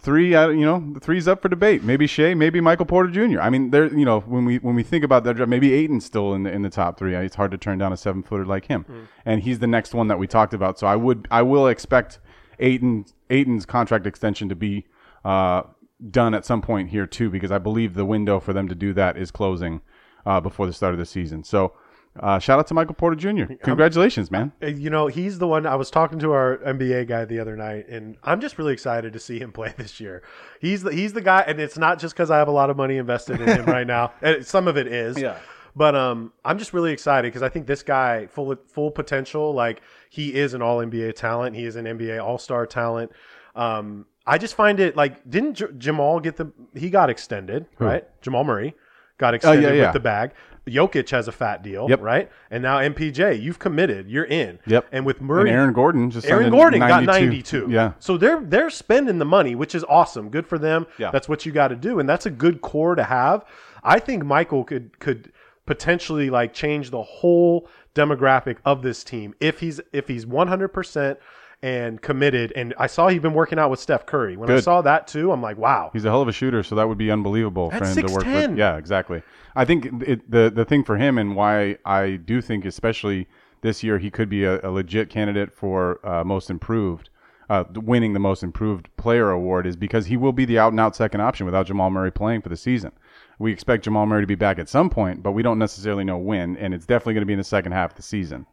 Three, 0.00 0.32
uh, 0.32 0.48
you 0.48 0.64
know, 0.64 0.92
the 0.92 1.00
three's 1.00 1.26
up 1.26 1.42
for 1.42 1.48
debate. 1.48 1.82
Maybe 1.82 2.06
Shai, 2.06 2.32
maybe 2.32 2.60
Michael 2.60 2.86
Porter 2.86 3.10
Jr. 3.10 3.40
I 3.40 3.50
mean, 3.50 3.70
there, 3.70 3.92
you 3.92 4.04
know, 4.04 4.20
when 4.20 4.44
we 4.44 4.58
when 4.58 4.76
we 4.76 4.84
think 4.84 5.04
about 5.04 5.24
that 5.24 5.34
draft, 5.34 5.50
maybe 5.50 5.72
Ayton's 5.72 6.04
still 6.04 6.34
in 6.34 6.44
the 6.44 6.52
in 6.52 6.62
the 6.62 6.70
top 6.70 6.96
three. 6.96 7.16
It's 7.16 7.34
hard 7.34 7.50
to 7.50 7.58
turn 7.58 7.78
down 7.78 7.92
a 7.92 7.96
seven 7.96 8.22
footer 8.22 8.46
like 8.46 8.66
him, 8.66 8.86
and 9.24 9.42
he's 9.42 9.58
the 9.58 9.66
next 9.66 9.94
one 9.94 10.06
that 10.06 10.18
we 10.20 10.28
talked 10.28 10.54
about. 10.54 10.78
So 10.78 10.86
I 10.86 10.94
would, 10.94 11.26
I 11.32 11.42
will 11.42 11.66
expect 11.66 12.20
Ayton 12.60 13.06
Ayton's 13.28 13.66
contract 13.66 14.06
extension 14.06 14.48
to 14.48 14.54
be 14.54 14.86
uh, 15.24 15.62
done 16.10 16.32
at 16.32 16.46
some 16.46 16.62
point 16.62 16.90
here 16.90 17.06
too, 17.06 17.28
because 17.28 17.50
I 17.50 17.58
believe 17.58 17.94
the 17.94 18.04
window 18.04 18.38
for 18.38 18.52
them 18.52 18.68
to 18.68 18.76
do 18.76 18.92
that 18.94 19.16
is 19.16 19.32
closing 19.32 19.80
uh, 20.24 20.40
before 20.40 20.66
the 20.66 20.72
start 20.72 20.94
of 20.94 20.98
the 21.00 21.06
season. 21.06 21.42
So 21.42 21.72
Uh, 22.18 22.38
shout 22.38 22.58
out 22.58 22.66
to 22.66 22.74
Michael 22.74 22.94
Porter 22.94 23.14
Jr. 23.16 23.52
Congratulations, 23.62 24.30
man. 24.30 24.50
Uh, 24.62 24.66
You 24.66 24.90
know, 24.90 25.06
he's 25.06 25.38
the 25.38 25.46
one 25.46 25.66
I 25.66 25.76
was 25.76 25.90
talking 25.90 26.18
to 26.20 26.32
our 26.32 26.58
NBA 26.58 27.06
guy 27.06 27.24
the 27.24 27.38
other 27.38 27.56
night, 27.56 27.88
and 27.88 28.16
I'm 28.24 28.40
just 28.40 28.58
really 28.58 28.72
excited 28.72 29.12
to 29.12 29.20
see 29.20 29.38
him 29.38 29.52
play 29.52 29.72
this 29.78 30.00
year. 30.00 30.22
He's 30.60 30.82
the 30.82 30.92
he's 30.92 31.12
the 31.12 31.20
guy, 31.20 31.42
and 31.46 31.60
it's 31.60 31.78
not 31.78 31.98
just 32.00 32.14
because 32.14 32.30
I 32.30 32.38
have 32.38 32.48
a 32.48 32.52
lot 32.52 32.70
of 32.70 32.76
money 32.76 32.96
invested 32.96 33.40
in 33.40 33.46
him 33.48 33.64
right 33.66 33.86
now. 33.86 34.12
Some 34.42 34.66
of 34.68 34.76
it 34.76 34.86
is, 34.88 35.18
Yeah. 35.18 35.38
But 35.76 35.94
um, 35.94 36.32
I'm 36.44 36.58
just 36.58 36.72
really 36.72 36.92
excited 36.92 37.28
because 37.28 37.42
I 37.42 37.48
think 37.50 37.68
this 37.68 37.84
guy 37.84 38.26
full 38.26 38.56
full 38.66 38.90
potential. 38.90 39.54
Like 39.54 39.80
he 40.10 40.34
is 40.34 40.54
an 40.54 40.62
All 40.62 40.78
NBA 40.78 41.14
talent. 41.14 41.54
He 41.54 41.66
is 41.66 41.76
an 41.76 41.84
NBA 41.84 42.20
All 42.24 42.38
Star 42.38 42.66
talent. 42.66 43.12
Um, 43.54 44.06
I 44.26 44.38
just 44.38 44.54
find 44.56 44.80
it 44.80 44.96
like 44.96 45.28
didn't 45.30 45.54
J- 45.54 45.66
Jamal 45.76 46.18
get 46.18 46.36
the 46.36 46.50
he 46.74 46.90
got 46.90 47.10
extended 47.10 47.66
right? 47.78 48.04
Jamal 48.22 48.42
Murray 48.42 48.74
got 49.18 49.34
extended 49.34 49.70
Oh, 49.70 49.72
yeah. 49.72 49.84
with 49.84 49.92
the 49.92 50.00
bag. 50.00 50.32
Jokic 50.68 51.10
has 51.10 51.28
a 51.28 51.32
fat 51.32 51.62
deal, 51.62 51.86
Yep. 51.88 52.00
right? 52.02 52.30
And 52.50 52.62
now 52.62 52.78
MPJ, 52.78 53.40
you've 53.40 53.58
committed, 53.58 54.08
you're 54.08 54.24
in. 54.24 54.58
Yep. 54.66 54.86
And 54.92 55.04
with 55.06 55.20
Murray, 55.20 55.48
And 55.50 55.58
Aaron 55.58 55.72
Gordon 55.72 56.10
just 56.10 56.26
Aaron 56.26 56.50
Gordon 56.50 56.80
got 56.80 57.04
92. 57.04 57.68
Yeah. 57.70 57.92
So 57.98 58.16
they're 58.16 58.40
they're 58.40 58.70
spending 58.70 59.18
the 59.18 59.24
money, 59.24 59.54
which 59.54 59.74
is 59.74 59.84
awesome. 59.88 60.28
Good 60.30 60.46
for 60.46 60.58
them. 60.58 60.86
Yeah. 60.98 61.10
That's 61.10 61.28
what 61.28 61.44
you 61.46 61.52
got 61.52 61.68
to 61.68 61.76
do, 61.76 61.98
and 61.98 62.08
that's 62.08 62.26
a 62.26 62.30
good 62.30 62.60
core 62.60 62.94
to 62.94 63.04
have. 63.04 63.44
I 63.82 63.98
think 63.98 64.24
Michael 64.24 64.64
could 64.64 64.98
could 64.98 65.32
potentially 65.66 66.30
like 66.30 66.52
change 66.54 66.90
the 66.90 67.02
whole 67.02 67.68
demographic 67.94 68.56
of 68.64 68.82
this 68.82 69.04
team 69.04 69.34
if 69.40 69.60
he's 69.60 69.80
if 69.92 70.08
he's 70.08 70.24
100% 70.24 71.16
and 71.62 72.00
committed 72.00 72.52
and 72.54 72.72
I 72.78 72.86
saw 72.86 73.08
he'd 73.08 73.22
been 73.22 73.34
working 73.34 73.58
out 73.58 73.70
with 73.70 73.80
Steph 73.80 74.06
Curry. 74.06 74.36
When 74.36 74.50
I 74.50 74.60
saw 74.60 74.80
that 74.82 75.08
too, 75.08 75.32
I'm 75.32 75.42
like, 75.42 75.58
wow. 75.58 75.90
He's 75.92 76.04
a 76.04 76.08
hell 76.08 76.22
of 76.22 76.28
a 76.28 76.32
shooter, 76.32 76.62
so 76.62 76.74
that 76.76 76.88
would 76.88 76.98
be 76.98 77.10
unbelievable 77.10 77.70
for 77.70 77.84
him 77.84 78.06
to 78.06 78.12
work 78.12 78.24
with. 78.24 78.56
Yeah, 78.56 78.76
exactly. 78.76 79.22
I 79.56 79.64
think 79.64 79.86
it, 80.02 80.30
the 80.30 80.50
the 80.54 80.64
thing 80.64 80.84
for 80.84 80.96
him 80.96 81.18
and 81.18 81.34
why 81.34 81.78
I 81.84 82.16
do 82.16 82.40
think, 82.40 82.64
especially 82.64 83.26
this 83.60 83.82
year, 83.82 83.98
he 83.98 84.10
could 84.10 84.28
be 84.28 84.44
a, 84.44 84.60
a 84.64 84.70
legit 84.70 85.10
candidate 85.10 85.52
for 85.52 85.98
uh, 86.06 86.22
most 86.22 86.48
improved, 86.48 87.10
uh, 87.50 87.64
winning 87.74 88.12
the 88.12 88.20
most 88.20 88.44
improved 88.44 88.88
player 88.96 89.30
award, 89.30 89.66
is 89.66 89.74
because 89.74 90.06
he 90.06 90.16
will 90.16 90.32
be 90.32 90.44
the 90.44 90.60
out 90.60 90.72
and 90.72 90.78
out 90.78 90.94
second 90.94 91.22
option 91.22 91.44
without 91.44 91.66
Jamal 91.66 91.90
Murray 91.90 92.12
playing 92.12 92.42
for 92.42 92.50
the 92.50 92.56
season. 92.56 92.92
We 93.40 93.52
expect 93.52 93.84
Jamal 93.84 94.06
Murray 94.06 94.22
to 94.22 94.28
be 94.28 94.36
back 94.36 94.60
at 94.60 94.68
some 94.68 94.90
point, 94.90 95.24
but 95.24 95.32
we 95.32 95.42
don't 95.42 95.58
necessarily 95.58 96.04
know 96.04 96.18
when, 96.18 96.56
and 96.56 96.72
it's 96.72 96.86
definitely 96.86 97.14
going 97.14 97.22
to 97.22 97.26
be 97.26 97.32
in 97.32 97.38
the 97.38 97.44
second 97.44 97.72
half 97.72 97.90
of 97.90 97.96
the 97.96 98.02
season. 98.02 98.46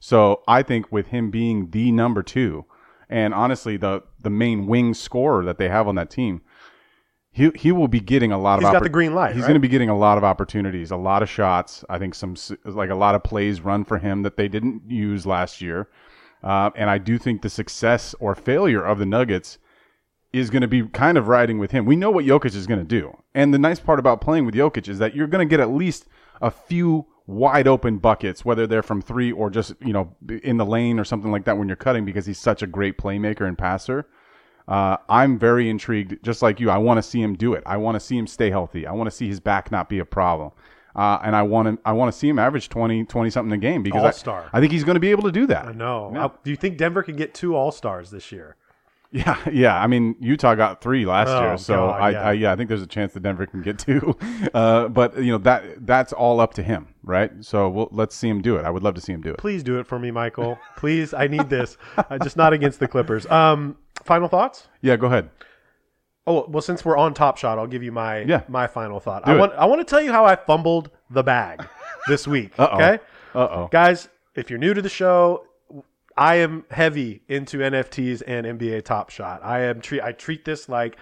So 0.00 0.42
I 0.48 0.62
think 0.62 0.90
with 0.90 1.08
him 1.08 1.30
being 1.30 1.70
the 1.70 1.92
number 1.92 2.22
two, 2.22 2.64
and 3.08 3.34
honestly 3.34 3.76
the 3.76 4.02
the 4.20 4.30
main 4.30 4.66
wing 4.66 4.94
scorer 4.94 5.44
that 5.44 5.58
they 5.58 5.68
have 5.68 5.86
on 5.86 5.94
that 5.96 6.10
team, 6.10 6.40
he 7.30 7.50
he 7.54 7.70
will 7.70 7.86
be 7.88 8.00
getting 8.00 8.32
a 8.32 8.38
lot 8.38 8.58
He's 8.60 8.68
of. 8.68 8.72
got 8.72 8.82
the 8.82 8.88
green 8.88 9.14
light, 9.14 9.34
He's 9.34 9.42
right? 9.42 9.48
going 9.48 9.54
to 9.54 9.60
be 9.60 9.68
getting 9.68 9.90
a 9.90 9.96
lot 9.96 10.16
of 10.18 10.24
opportunities, 10.24 10.90
a 10.90 10.96
lot 10.96 11.22
of 11.22 11.28
shots. 11.28 11.84
I 11.88 11.98
think 11.98 12.14
some 12.14 12.34
like 12.64 12.90
a 12.90 12.94
lot 12.94 13.14
of 13.14 13.22
plays 13.22 13.60
run 13.60 13.84
for 13.84 13.98
him 13.98 14.22
that 14.22 14.36
they 14.36 14.48
didn't 14.48 14.82
use 14.90 15.26
last 15.26 15.60
year, 15.60 15.88
uh, 16.42 16.70
and 16.74 16.88
I 16.88 16.98
do 16.98 17.18
think 17.18 17.42
the 17.42 17.50
success 17.50 18.14
or 18.18 18.34
failure 18.34 18.82
of 18.84 18.98
the 18.98 19.06
Nuggets 19.06 19.58
is 20.32 20.48
going 20.48 20.62
to 20.62 20.68
be 20.68 20.84
kind 20.84 21.18
of 21.18 21.28
riding 21.28 21.58
with 21.58 21.72
him. 21.72 21.84
We 21.84 21.96
know 21.96 22.10
what 22.10 22.24
Jokic 22.24 22.54
is 22.54 22.66
going 22.68 22.78
to 22.80 22.86
do. 22.86 23.16
And 23.34 23.52
the 23.52 23.58
nice 23.58 23.80
part 23.80 23.98
about 23.98 24.20
playing 24.20 24.46
with 24.46 24.54
Jokic 24.54 24.88
is 24.88 25.00
that 25.00 25.14
you're 25.14 25.26
going 25.26 25.46
to 25.46 25.50
get 25.50 25.58
at 25.58 25.70
least 25.70 26.06
a 26.40 26.52
few 26.52 27.06
wide 27.30 27.68
open 27.68 27.98
buckets, 27.98 28.44
whether 28.44 28.66
they're 28.66 28.82
from 28.82 29.00
three 29.00 29.32
or 29.32 29.50
just, 29.50 29.74
you 29.80 29.92
know, 29.92 30.14
in 30.42 30.56
the 30.56 30.66
lane 30.66 30.98
or 30.98 31.04
something 31.04 31.30
like 31.30 31.44
that 31.44 31.56
when 31.56 31.68
you're 31.68 31.76
cutting 31.76 32.04
because 32.04 32.26
he's 32.26 32.38
such 32.38 32.62
a 32.62 32.66
great 32.66 32.98
playmaker 32.98 33.46
and 33.46 33.56
passer. 33.56 34.06
Uh, 34.68 34.96
I'm 35.08 35.38
very 35.38 35.68
intrigued, 35.68 36.22
just 36.24 36.42
like 36.42 36.60
you. 36.60 36.70
I 36.70 36.78
want 36.78 36.98
to 36.98 37.02
see 37.02 37.20
him 37.20 37.34
do 37.34 37.54
it. 37.54 37.62
I 37.66 37.76
want 37.76 37.96
to 37.96 38.00
see 38.00 38.16
him 38.16 38.26
stay 38.26 38.50
healthy. 38.50 38.86
I 38.86 38.92
want 38.92 39.10
to 39.10 39.16
see 39.16 39.26
his 39.26 39.40
back 39.40 39.72
not 39.72 39.88
be 39.88 39.98
a 39.98 40.04
problem. 40.04 40.52
Uh, 40.94 41.18
and 41.22 41.34
I 41.36 41.42
want 41.42 41.68
to, 41.68 41.88
I 41.88 41.92
want 41.92 42.12
to 42.12 42.18
see 42.18 42.28
him 42.28 42.38
average 42.38 42.68
20, 42.68 43.04
20 43.04 43.30
something 43.30 43.52
a 43.52 43.58
game 43.58 43.82
because 43.82 44.02
I- 44.02 44.06
All-star. 44.06 44.50
I, 44.52 44.60
think 44.60 44.72
he's 44.72 44.84
going 44.84 44.94
to 44.96 45.00
be 45.00 45.10
able 45.10 45.22
to 45.24 45.32
do 45.32 45.46
that. 45.46 45.74
No. 45.76 46.10
Yeah. 46.12 46.24
Uh, 46.26 46.28
Do 46.44 46.50
you 46.50 46.56
think 46.56 46.78
Denver 46.78 47.02
can 47.02 47.16
get 47.16 47.32
two 47.34 47.54
All 47.54 47.70
Stars 47.72 48.10
this 48.10 48.30
year? 48.32 48.56
Yeah, 49.12 49.36
yeah. 49.50 49.76
I 49.82 49.88
mean, 49.88 50.14
Utah 50.20 50.54
got 50.54 50.80
three 50.80 51.04
last 51.04 51.30
Oh, 51.30 51.40
year, 51.40 51.58
so 51.58 51.74
God, 51.88 52.00
I, 52.00 52.10
yeah. 52.10 52.22
I, 52.22 52.32
yeah, 52.32 52.52
I 52.52 52.56
think 52.56 52.68
there's 52.68 52.80
a 52.82 52.86
chance 52.86 53.12
that 53.14 53.24
Denver 53.24 53.44
can 53.44 53.60
get 53.60 53.76
two. 53.78 54.16
Uh, 54.54 54.86
but 54.88 55.16
you 55.18 55.30
know 55.32 55.38
that 55.38 55.84
that's 55.86 56.12
all 56.12 56.40
up 56.40 56.54
to 56.54 56.62
him, 56.62 56.86
right? 57.02 57.30
So 57.40 57.68
we'll, 57.68 57.88
let's 57.92 58.14
see 58.16 58.28
him 58.28 58.40
do 58.40 58.56
it. 58.56 58.64
I 58.64 58.70
would 58.70 58.82
love 58.84 58.94
to 58.94 59.00
see 59.00 59.12
him 59.12 59.20
do 59.20 59.30
it. 59.30 59.38
Please 59.38 59.62
do 59.64 59.78
it 59.80 59.86
for 59.86 59.98
me, 59.98 60.10
Michael. 60.12 60.58
Please, 60.76 61.12
I 61.12 61.26
need 61.26 61.48
this. 61.50 61.76
uh, 61.98 62.18
just 62.18 62.36
not 62.36 62.52
against 62.52 62.78
the 62.80 62.86
Clippers. 62.88 63.26
Um, 63.26 63.76
final 64.04 64.28
thoughts? 64.28 64.68
Yeah, 64.80 64.96
go 64.96 65.06
ahead. 65.08 65.30
Oh 66.26 66.46
well, 66.48 66.62
since 66.62 66.84
we're 66.84 66.96
on 66.96 67.14
Top 67.14 67.36
Shot, 67.36 67.58
I'll 67.58 67.66
give 67.66 67.82
you 67.82 67.92
my 67.92 68.20
Yeah. 68.20 68.42
my 68.48 68.66
final 68.68 69.00
thought. 69.00 69.24
Do 69.24 69.32
I 69.32 69.34
it. 69.34 69.38
want 69.38 69.52
I 69.54 69.66
want 69.66 69.80
to 69.80 69.84
tell 69.84 70.00
you 70.00 70.12
how 70.12 70.24
I 70.24 70.36
fumbled 70.36 70.90
the 71.10 71.22
bag 71.24 71.66
this 72.08 72.28
week. 72.28 72.52
Uh-oh. 72.58 72.74
Okay, 72.76 72.98
Uh 73.34 73.38
oh. 73.38 73.68
guys, 73.72 74.08
if 74.36 74.50
you're 74.50 74.58
new 74.58 74.72
to 74.74 74.82
the 74.82 74.88
show, 74.88 75.44
I 76.20 76.36
am 76.36 76.66
heavy 76.70 77.22
into 77.28 77.58
NFTs 77.58 78.22
and 78.26 78.46
NBA 78.46 78.84
Top 78.84 79.08
Shot. 79.08 79.40
I 79.42 79.60
am 79.60 79.80
treat 79.80 80.02
I 80.02 80.12
treat 80.12 80.44
this 80.44 80.68
like 80.68 80.98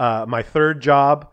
uh, 0.00 0.24
my 0.26 0.42
third 0.42 0.80
job, 0.80 1.30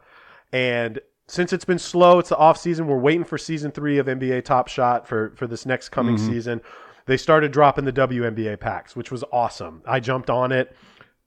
and 0.52 1.00
since 1.28 1.54
it's 1.54 1.64
been 1.64 1.80
slow, 1.80 2.20
it's 2.20 2.30
the 2.30 2.38
off 2.38 2.58
season. 2.58 2.86
We're 2.86 3.00
waiting 3.00 3.24
for 3.24 3.38
season 3.38 3.72
three 3.72 3.98
of 3.98 4.08
NBA 4.08 4.44
Top 4.44 4.68
Shot 4.68 5.08
for 5.08 5.32
for 5.38 5.48
this 5.48 5.66
next 5.66 5.90
coming 5.90 6.18
season. 6.18 6.60
They 7.06 7.16
started 7.16 7.54
dropping 7.54 7.86
the 7.86 7.94
WNBA 7.94 8.60
packs, 8.60 8.94
which 8.94 9.10
was 9.10 9.24
awesome. 9.32 9.84
I 9.86 10.02
jumped 10.02 10.30
on 10.30 10.52
it. 10.52 10.76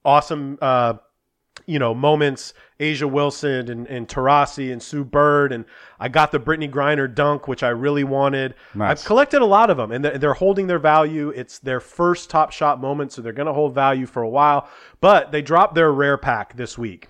Awesome. 0.05 0.59
Uh, 0.61 0.93
you 1.65 1.79
know, 1.79 1.93
moments, 1.93 2.53
A'ja 2.79 3.09
Wilson 3.09 3.69
and, 3.69 3.87
and 3.87 4.07
Taurasi 4.07 4.71
and 4.71 4.81
Sue 4.81 5.03
Bird. 5.03 5.51
And 5.51 5.65
I 5.99 6.09
got 6.09 6.31
the 6.31 6.39
Brittney 6.39 6.69
Griner 6.69 7.13
dunk, 7.13 7.47
which 7.47 7.63
I 7.63 7.69
really 7.69 8.03
wanted. 8.03 8.55
Nice. 8.75 8.91
I've 8.91 9.05
collected 9.05 9.41
a 9.41 9.45
lot 9.45 9.69
of 9.69 9.77
them 9.77 9.91
and 9.91 10.03
they're, 10.03 10.17
they're 10.17 10.33
holding 10.33 10.67
their 10.67 10.79
value. 10.79 11.29
It's 11.29 11.59
their 11.59 11.79
first 11.79 12.29
top 12.29 12.51
shot 12.51 12.81
moment, 12.81 13.11
so 13.11 13.21
they're 13.21 13.33
going 13.33 13.47
to 13.47 13.53
hold 13.53 13.73
value 13.73 14.05
for 14.05 14.23
a 14.23 14.29
while. 14.29 14.69
But 15.01 15.31
they 15.31 15.41
dropped 15.41 15.75
their 15.75 15.91
rare 15.91 16.17
pack 16.17 16.55
this 16.55 16.77
week. 16.77 17.09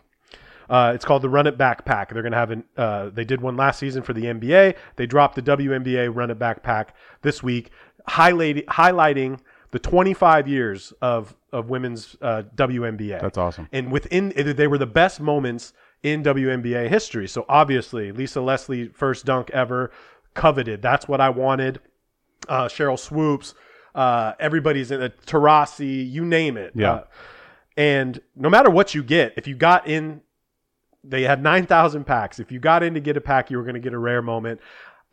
Uh, 0.70 0.94
it's 0.96 1.06
called 1.06 1.22
the 1.22 1.30
Run 1.30 1.46
It 1.46 1.58
Back 1.58 1.86
Pack. 1.86 2.14
They're 2.14 2.22
going 2.22 2.32
to 2.32 2.38
have 2.38 2.52
an. 2.52 2.64
Uh, 2.78 3.10
they 3.10 3.26
did 3.26 3.42
one 3.42 3.58
last 3.58 3.80
season 3.80 4.02
for 4.02 4.14
the 4.14 4.24
NBA. 4.24 4.76
They 4.96 5.06
dropped 5.06 5.36
the 5.36 5.42
WNBA 5.42 6.16
Run 6.16 6.32
It 6.32 6.40
Back 6.40 6.64
Pack 6.64 6.96
this 7.22 7.44
week, 7.44 7.70
highlighting 8.08 8.66
highlighting 8.66 9.40
the 9.72 9.80
25 9.80 10.48
years 10.48 10.94
of 11.02 11.36
of 11.54 11.70
women's 11.70 12.18
uh, 12.22 12.44
WNBA. 12.56 13.22
That's 13.22 13.38
awesome. 13.38 13.70
And 13.72 13.92
within 13.92 14.34
they 14.36 14.68
were 14.68 14.78
the 14.78 14.86
best 14.86 15.22
moments 15.22 15.72
in 16.02 16.24
WNBA 16.24 16.90
history. 16.90 17.28
So 17.28 17.46
obviously, 17.48 18.12
Lisa 18.12 18.42
Leslie 18.42 18.90
first 18.90 19.26
dunk 19.26 19.50
ever, 19.52 19.92
coveted. 20.34 20.82
That's 20.82 21.08
what 21.08 21.22
I 21.22 21.30
wanted. 21.30 21.80
Uh, 22.50 22.66
Sheryl 22.66 23.00
Swoopes, 23.00 23.54
uh, 23.96 24.34
everybody's 24.40 24.92
in 24.92 25.02
it. 25.02 25.26
Taurasi, 25.26 26.12
you 26.12 26.26
name 26.26 26.58
it. 26.58 26.74
Yeah. 26.76 26.92
Uh, 26.92 27.04
and 27.78 28.20
no 28.36 28.50
matter 28.50 28.70
what 28.70 28.94
you 28.94 29.04
get, 29.04 29.34
if 29.38 29.48
you 29.48 29.56
got 29.56 29.88
in, 29.88 30.22
they 31.04 31.24
had 31.24 31.42
9,000 31.42 32.04
packs. 32.04 32.40
If 32.40 32.52
you 32.52 32.60
got 32.60 32.84
in 32.84 32.94
to 32.96 33.00
get 33.00 33.16
a 33.18 33.22
pack, 33.22 33.50
you 33.50 33.58
were 33.58 33.64
going 33.64 33.76
to 33.76 33.80
get 33.80 33.94
a 33.94 33.98
rare 33.98 34.22
moment. 34.22 34.60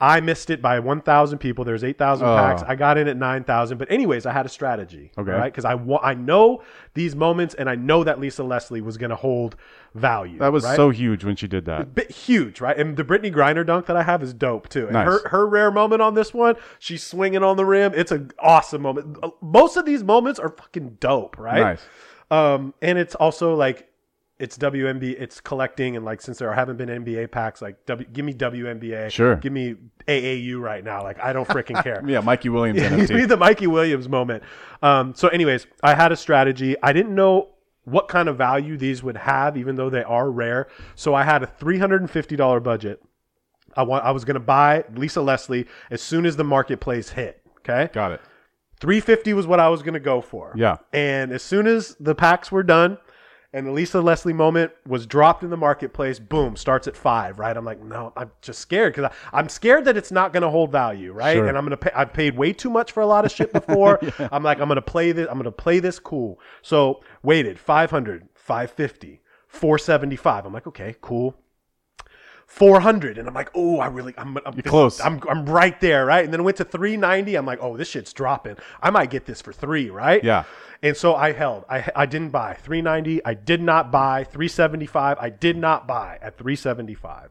I 0.02 0.20
missed 0.20 0.48
it 0.48 0.62
by 0.62 0.78
1,000 0.80 1.36
people. 1.38 1.62
There's 1.64 1.84
8,000 1.84 2.26
Oh. 2.26 2.34
packs. 2.34 2.62
I 2.66 2.74
got 2.74 2.96
in 2.96 3.06
at 3.06 3.18
9,000. 3.18 3.76
But 3.76 3.90
anyways, 3.90 4.24
I 4.24 4.32
had 4.32 4.46
a 4.46 4.48
strategy. 4.48 5.12
Okay. 5.18 5.30
Right? 5.30 5.52
Because 5.52 5.66
I, 5.66 5.74
wa- 5.74 6.00
I 6.02 6.14
know 6.14 6.62
these 6.94 7.14
moments 7.14 7.54
and 7.54 7.68
I 7.68 7.74
know 7.74 8.02
that 8.04 8.18
Lisa 8.18 8.42
Leslie 8.42 8.80
was 8.80 8.96
going 8.96 9.10
to 9.10 9.16
hold 9.16 9.56
value. 9.94 10.38
That 10.38 10.52
was 10.52 10.64
right? 10.64 10.74
so 10.74 10.88
huge 10.88 11.22
when 11.24 11.36
she 11.36 11.46
did 11.46 11.66
that. 11.66 11.94
bit 11.94 12.10
huge, 12.10 12.62
right? 12.62 12.78
And 12.78 12.96
the 12.96 13.04
Brittney 13.04 13.30
Griner 13.34 13.66
dunk 13.66 13.84
that 13.86 13.96
I 13.96 14.02
have 14.02 14.22
is 14.22 14.32
dope 14.32 14.70
too. 14.70 14.84
And 14.84 14.92
Nice. 14.94 15.06
her 15.06 15.28
her 15.28 15.46
rare 15.46 15.70
moment 15.70 16.00
on 16.00 16.14
this 16.14 16.32
one, 16.32 16.54
she's 16.78 17.02
swinging 17.02 17.42
on 17.42 17.58
the 17.58 17.66
rim. 17.66 17.92
It's 17.94 18.10
an 18.12 18.30
awesome 18.38 18.80
moment. 18.80 19.18
Most 19.42 19.76
of 19.76 19.84
these 19.84 20.02
moments 20.02 20.40
are 20.40 20.48
fucking 20.48 20.96
dope, 21.00 21.38
right? 21.38 21.60
Nice. 21.60 21.82
Um, 22.30 22.72
and 22.80 22.96
it's 22.96 23.14
also 23.16 23.54
like 23.54 23.89
it's 24.40 24.56
WNBA, 24.58 25.20
it's 25.20 25.40
collecting, 25.40 25.96
and 25.96 26.04
like 26.04 26.20
since 26.20 26.38
there 26.38 26.52
haven't 26.52 26.76
been 26.76 26.88
NBA 26.88 27.30
packs, 27.30 27.60
like 27.62 27.84
w, 27.86 28.08
give 28.12 28.24
me 28.24 28.32
WNBA, 28.34 29.10
Sure. 29.10 29.36
give 29.36 29.52
me 29.52 29.76
AAU 30.08 30.60
right 30.60 30.82
now. 30.82 31.02
Like 31.02 31.20
I 31.20 31.32
don't 31.32 31.46
freaking 31.46 31.80
care. 31.84 32.02
Yeah, 32.06 32.20
Mikey 32.20 32.48
Williams 32.48 32.80
Give 33.08 33.10
me 33.16 33.24
the 33.26 33.36
Mikey 33.36 33.66
Williams 33.66 34.08
moment. 34.08 34.42
Um, 34.82 35.14
so, 35.14 35.28
anyways, 35.28 35.66
I 35.82 35.94
had 35.94 36.10
a 36.10 36.16
strategy. 36.16 36.74
I 36.82 36.92
didn't 36.92 37.14
know 37.14 37.50
what 37.84 38.08
kind 38.08 38.28
of 38.28 38.36
value 38.36 38.76
these 38.76 39.02
would 39.02 39.16
have, 39.18 39.56
even 39.56 39.76
though 39.76 39.90
they 39.90 40.02
are 40.04 40.30
rare. 40.30 40.68
So, 40.94 41.14
I 41.14 41.22
had 41.24 41.42
a 41.42 41.46
three 41.46 41.78
hundred 41.78 42.00
and 42.00 42.10
fifty 42.10 42.34
dollar 42.36 42.60
budget. 42.60 43.02
I 43.76 43.82
want. 43.84 44.04
I 44.04 44.10
was 44.10 44.24
going 44.24 44.34
to 44.34 44.40
buy 44.40 44.84
Lisa 44.94 45.20
Leslie 45.22 45.66
as 45.90 46.02
soon 46.02 46.26
as 46.26 46.36
the 46.36 46.44
marketplace 46.44 47.10
hit. 47.10 47.42
Okay, 47.58 47.90
Got 47.92 48.12
it. 48.12 48.20
350 48.80 49.34
was 49.34 49.46
what 49.46 49.60
I 49.60 49.68
was 49.68 49.82
going 49.82 49.92
to 49.94 50.00
go 50.00 50.22
for. 50.22 50.54
Yeah. 50.56 50.78
And 50.94 51.30
as 51.32 51.42
soon 51.42 51.66
as 51.66 51.94
the 52.00 52.14
packs 52.14 52.50
were 52.50 52.62
done 52.62 52.96
and 53.52 53.66
the 53.66 53.72
Lisa 53.72 54.00
Leslie 54.00 54.32
moment 54.32 54.72
was 54.86 55.06
dropped 55.06 55.42
in 55.42 55.50
the 55.50 55.56
marketplace, 55.56 56.20
boom, 56.20 56.56
starts 56.56 56.86
at 56.86 56.96
five, 56.96 57.38
right? 57.38 57.56
I'm 57.56 57.64
like, 57.64 57.82
no, 57.82 58.12
I'm 58.16 58.30
just 58.42 58.60
scared 58.60 58.94
because 58.94 59.10
I'm 59.32 59.48
scared 59.48 59.86
that 59.86 59.96
it's 59.96 60.12
not 60.12 60.32
going 60.32 60.42
to 60.42 60.50
hold 60.50 60.70
value, 60.70 61.12
right? 61.12 61.34
Sure. 61.34 61.46
And 61.46 61.58
I'm 61.58 61.64
to 61.70 61.76
pay, 61.76 61.90
I've 61.94 62.12
paid 62.12 62.36
way 62.36 62.52
too 62.52 62.70
much 62.70 62.92
for 62.92 63.00
a 63.00 63.06
lot 63.06 63.24
of 63.24 63.32
shit 63.32 63.52
before. 63.60 63.98
I'm 64.30 64.44
like, 64.44 64.60
I'm 64.60 64.68
to 64.76 64.82
play 64.82 65.10
this, 65.10 65.26
I'm 65.28 65.34
going 65.34 65.44
to 65.44 65.52
play 65.52 65.80
this 65.80 65.98
cool. 65.98 66.38
So 66.62 67.00
waited 67.22 67.58
500, 67.58 68.28
550, 68.34 69.20
475. 69.48 70.46
I'm 70.46 70.52
like, 70.52 70.68
okay, 70.68 70.94
cool. 71.00 71.34
400 72.50 73.16
and 73.16 73.28
i'm 73.28 73.32
like 73.34 73.48
oh 73.54 73.78
i 73.78 73.86
really 73.86 74.12
i'm, 74.18 74.36
I'm 74.44 74.54
this- 74.56 74.66
close. 74.66 75.00
I'm, 75.00 75.20
I'm 75.28 75.46
right 75.46 75.80
there 75.80 76.04
right? 76.04 76.24
And 76.24 76.32
then 76.32 76.40
it 76.40 76.42
went 76.42 76.56
to 76.56 76.64
390 76.64 77.36
i'm 77.36 77.46
like 77.46 77.60
oh 77.62 77.76
this 77.76 77.88
shit's 77.88 78.12
dropping. 78.12 78.56
I 78.82 78.90
might 78.90 79.08
get 79.08 79.24
this 79.24 79.40
for 79.40 79.52
three 79.52 79.88
right? 79.88 80.22
Yeah. 80.22 80.42
and 80.82 80.96
so 80.96 81.14
i 81.14 81.30
held. 81.32 81.64
I 81.70 81.88
i 81.94 82.06
didn't 82.06 82.30
buy. 82.30 82.54
390 82.54 83.24
i 83.24 83.34
did 83.34 83.62
not 83.62 83.92
buy. 83.92 84.24
375 84.24 85.18
i 85.20 85.30
did 85.30 85.56
not 85.56 85.86
buy 85.86 86.18
at 86.20 86.36
375 86.36 87.30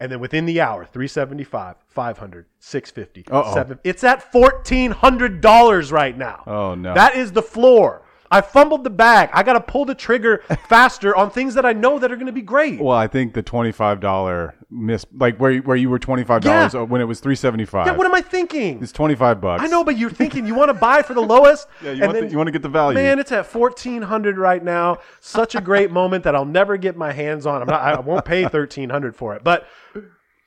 and 0.00 0.10
then 0.10 0.18
within 0.18 0.46
the 0.46 0.60
hour 0.62 0.86
375 0.86 1.76
500 1.86 2.46
650 2.58 3.52
7 3.54 3.78
it's 3.84 4.02
at 4.02 4.32
$1400 4.32 5.92
right 5.92 6.16
now. 6.16 6.42
Oh, 6.46 6.74
no. 6.74 6.94
that 6.94 7.16
is 7.16 7.32
the 7.32 7.42
floor 7.42 8.03
I 8.34 8.40
fumbled 8.40 8.84
the 8.84 8.90
bag. 8.90 9.30
I 9.32 9.42
got 9.42 9.52
to 9.54 9.60
pull 9.60 9.84
the 9.84 9.94
trigger 9.94 10.38
faster 10.68 11.14
on 11.14 11.30
things 11.30 11.54
that 11.54 11.64
I 11.64 11.72
know 11.72 11.98
that 11.98 12.10
are 12.10 12.16
going 12.16 12.26
to 12.26 12.32
be 12.32 12.42
great. 12.42 12.80
Well, 12.80 12.96
I 12.96 13.06
think 13.06 13.34
the 13.34 13.42
twenty-five 13.42 14.00
dollar 14.00 14.54
miss, 14.70 15.06
like 15.16 15.38
where 15.38 15.52
you, 15.52 15.62
where 15.62 15.76
you 15.76 15.88
were 15.88 15.98
twenty-five 15.98 16.42
dollars 16.42 16.74
Yeah. 16.74 16.82
when 16.82 17.00
it 17.00 17.04
was 17.04 17.20
three 17.20 17.36
seventy-five. 17.36 17.86
yeah, 17.86 17.92
what 17.92 18.06
am 18.06 18.14
I 18.14 18.20
thinking? 18.20 18.82
It's 18.82 18.92
twenty-five 18.92 19.40
bucks. 19.40 19.62
I 19.62 19.68
know, 19.68 19.84
but 19.84 19.96
you're 19.96 20.10
thinking 20.10 20.46
you 20.46 20.54
want 20.54 20.68
to 20.70 20.74
buy 20.74 21.02
for 21.02 21.14
the 21.14 21.20
lowest. 21.22 21.68
Yeah, 21.82 21.90
you 21.92 21.94
and 21.94 22.00
want 22.02 22.12
then- 22.14 22.24
the, 22.26 22.30
you 22.32 22.36
want 22.38 22.48
to 22.48 22.52
get 22.52 22.62
the 22.62 22.68
value. 22.68 22.94
Man, 22.96 23.18
it's 23.18 23.30
at 23.32 23.46
fourteen 23.46 24.02
hundred 24.02 24.36
right 24.38 24.62
now. 24.62 24.98
Such 25.20 25.54
a 25.54 25.60
great 25.60 25.90
moment 26.00 26.24
that 26.24 26.34
I'll 26.34 26.44
never 26.44 26.76
get 26.76 26.96
my 26.96 27.12
hands 27.12 27.46
on. 27.46 27.62
I'm 27.62 27.68
not. 27.68 27.80
I 27.82 28.00
won't 28.00 28.24
pay 28.24 28.48
thirteen 28.48 28.90
hundred 28.90 29.14
for 29.16 29.34
it. 29.36 29.44
But 29.44 29.66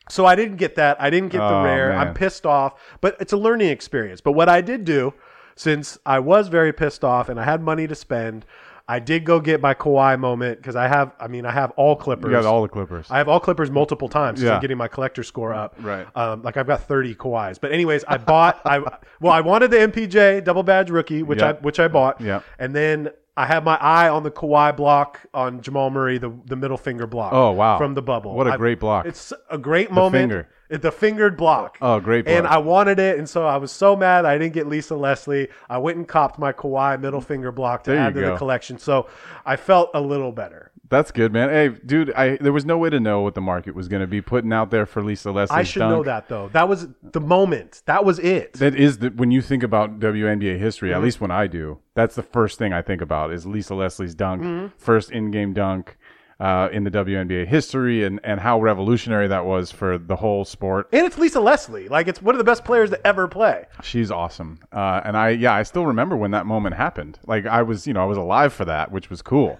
so 0.10 0.26
I 0.26 0.36
didn't 0.36 0.58
get 0.58 0.76
that. 0.76 1.02
I 1.02 1.10
didn't 1.10 1.30
get 1.30 1.40
the 1.40 1.44
Oh, 1.56 1.64
rare. 1.64 1.90
man. 1.90 2.00
I'm 2.08 2.14
pissed 2.14 2.46
off. 2.46 2.74
But 3.02 3.18
it's 3.20 3.34
a 3.34 3.38
learning 3.38 3.70
experience. 3.70 4.22
But 4.22 4.34
what 4.34 4.50
I 4.50 4.62
did 4.62 4.84
do, 4.86 5.14
since 5.58 5.98
I 6.06 6.20
was 6.20 6.48
very 6.48 6.72
pissed 6.72 7.04
off 7.04 7.30
and 7.30 7.40
I 7.40 7.44
had 7.44 7.62
money 7.62 7.88
to 7.88 7.96
spend, 7.96 8.46
I 8.90 9.00
did 9.00 9.26
go 9.26 9.42
get 9.42 9.60
my 9.60 9.74
Kawhi 9.74 10.18
moment 10.18 10.60
because 10.60 10.78
I 10.78 10.88
have. 10.88 11.12
I 11.20 11.28
mean, 11.28 11.46
I 11.46 11.52
have 11.52 11.72
all 11.72 11.96
Clippers. 11.98 12.26
you 12.32 12.32
got 12.32 12.46
all 12.46 12.62
the 12.62 12.70
Clippers. 12.70 13.08
I 13.12 13.18
have 13.18 13.28
all 13.28 13.42
Clippers 13.42 13.70
multiple 13.70 14.08
times. 14.08 14.42
Yeah. 14.42 14.56
I'm 14.56 14.62
getting 14.62 14.78
my 14.78 14.88
collector 14.88 15.24
score 15.24 15.54
up. 15.54 15.76
Right. 15.80 16.08
Um, 16.16 16.42
like 16.42 16.56
I've 16.56 16.68
got 16.68 16.84
30 16.84 17.16
Kawhis. 17.16 17.60
But 17.60 17.74
anyways, 17.74 18.06
I 18.08 18.18
bought. 18.18 18.62
I 18.66 18.80
well, 19.20 19.34
I 19.34 19.42
wanted 19.42 19.72
the 19.72 19.78
MPJ 19.78 20.46
double 20.46 20.64
badge 20.64 20.90
rookie, 20.90 21.22
which 21.22 21.42
I 21.42 21.54
which 21.54 21.82
I 21.82 21.90
bought. 21.90 22.22
Yeah. 22.22 22.42
And 22.60 22.74
then 22.74 23.10
I 23.36 23.46
had 23.46 23.66
my 23.66 23.76
eye 23.76 24.08
on 24.10 24.24
the 24.24 24.32
Kawhi 24.32 24.76
block 24.78 25.20
on 25.34 25.62
Jamal 25.62 25.90
Murray, 25.90 26.18
the 26.18 26.32
the 26.46 26.56
middle 26.56 26.78
finger 26.78 27.08
block. 27.08 27.34
Oh, 27.34 27.52
wow. 27.52 27.78
From 27.78 27.94
the 27.94 28.02
bubble. 28.02 28.36
What 28.36 28.48
a 28.48 28.52
I- 28.54 28.58
great 28.58 28.80
block. 28.80 29.06
It's 29.06 29.34
a 29.52 29.58
great 29.58 29.92
moment. 29.92 30.22
finger. 30.22 30.50
The 30.70 30.92
fingered 30.92 31.38
block. 31.38 31.78
Oh, 31.82 32.00
great 32.00 32.28
And. 32.28 32.46
I 32.48 32.58
wanted 32.58 33.00
it, 33.00 33.18
and 33.18 33.28
so 33.30 33.46
I 33.46 33.58
was 33.58 33.72
so 33.72 33.96
mad 33.96 34.26
I 34.26 34.38
didn't 34.38 34.54
get 34.54 34.68
Lisa 34.68 34.96
Leslie. 34.96 35.48
I 35.70 35.78
went 35.78 35.98
and 35.98 36.08
copped 36.08 36.38
my 36.40 36.52
Kawhi 36.52 37.00
middle 37.00 37.22
finger 37.22 37.52
block 37.52 37.84
to 37.86 37.92
There 37.92 38.00
add 38.00 38.14
to 38.16 38.22
the 38.22 38.36
collection. 38.38 38.78
So 38.78 39.08
I 39.46 39.56
felt 39.56 39.92
a 39.94 40.02
little 40.02 40.32
better. 40.32 40.72
That's 40.90 41.12
good, 41.12 41.34
man. 41.34 41.50
Hey, 41.50 41.68
dude, 41.86 42.14
I 42.14 42.38
there 42.38 42.54
was 42.54 42.64
no 42.64 42.78
way 42.78 42.90
to 42.90 43.00
know 43.02 43.20
what 43.20 43.36
the 43.36 43.42
market 43.42 43.76
was 43.76 43.90
going 43.90 44.00
to 44.00 44.08
be 44.08 44.22
putting 44.22 44.54
out 44.54 44.72
there 44.72 44.86
for 44.86 45.04
Lisa 45.04 45.32
Leslie. 45.34 45.58
I 45.58 45.64
should 45.64 45.82
know 45.82 46.02
that 46.04 46.30
though. 46.30 46.48
That 46.54 46.70
was 46.70 46.88
the 47.02 47.20
moment. 47.20 47.82
That 47.88 48.06
was 48.06 48.20
it. 48.20 48.54
That 48.54 48.74
is 48.74 49.00
the 49.00 49.10
when 49.10 49.30
you 49.30 49.42
think 49.42 49.64
about 49.64 50.00
WNBA 50.00 50.58
history, 50.58 50.90
Mm-hmm. 50.92 50.98
at 50.98 51.04
least 51.04 51.20
when 51.20 51.30
I 51.32 51.48
do, 51.48 51.80
that's 51.94 52.16
the 52.16 52.24
first 52.24 52.58
thing 52.58 52.72
I 52.72 52.82
think 52.82 53.02
about 53.02 53.34
is 53.34 53.46
Lisa 53.46 53.76
Leslie's 53.76 54.16
dunk, 54.16 54.44
Mm-hmm. 54.44 54.68
first 54.78 55.12
in-game 55.12 55.52
dunk 55.54 55.98
uh, 56.40 56.70
in 56.72 56.84
the 56.84 56.92
WNBA 56.92 57.48
history, 57.48 58.04
and 58.04 58.20
and 58.24 58.40
how 58.40 58.60
revolutionary 58.62 59.28
that 59.28 59.46
was 59.46 59.72
for 59.72 59.98
the 59.98 60.16
whole 60.16 60.46
sport. 60.46 60.88
And 60.92 61.06
it's 61.06 61.18
Lisa 61.18 61.40
Leslie. 61.40 61.88
Like 61.88 62.08
it's 62.08 62.22
one 62.22 62.36
of 62.36 62.40
the 62.40 62.44
best 62.44 62.64
players 62.64 62.90
to 62.92 63.08
ever 63.08 63.28
play. 63.28 63.66
She's 63.82 64.12
awesome, 64.12 64.60
uh, 64.72 65.02
and 65.04 65.18
I 65.18 65.30
yeah 65.30 65.54
I 65.54 65.64
still 65.64 65.86
remember 65.86 66.16
when 66.16 66.32
that 66.32 66.46
moment 66.46 66.76
happened. 66.76 67.20
Like 67.26 67.46
I 67.46 67.64
was 67.64 67.88
you 67.88 67.94
know 67.94 68.02
I 68.02 68.06
was 68.06 68.18
alive 68.18 68.54
for 68.54 68.66
that, 68.66 68.92
which 68.92 69.10
was 69.10 69.22
cool. 69.22 69.60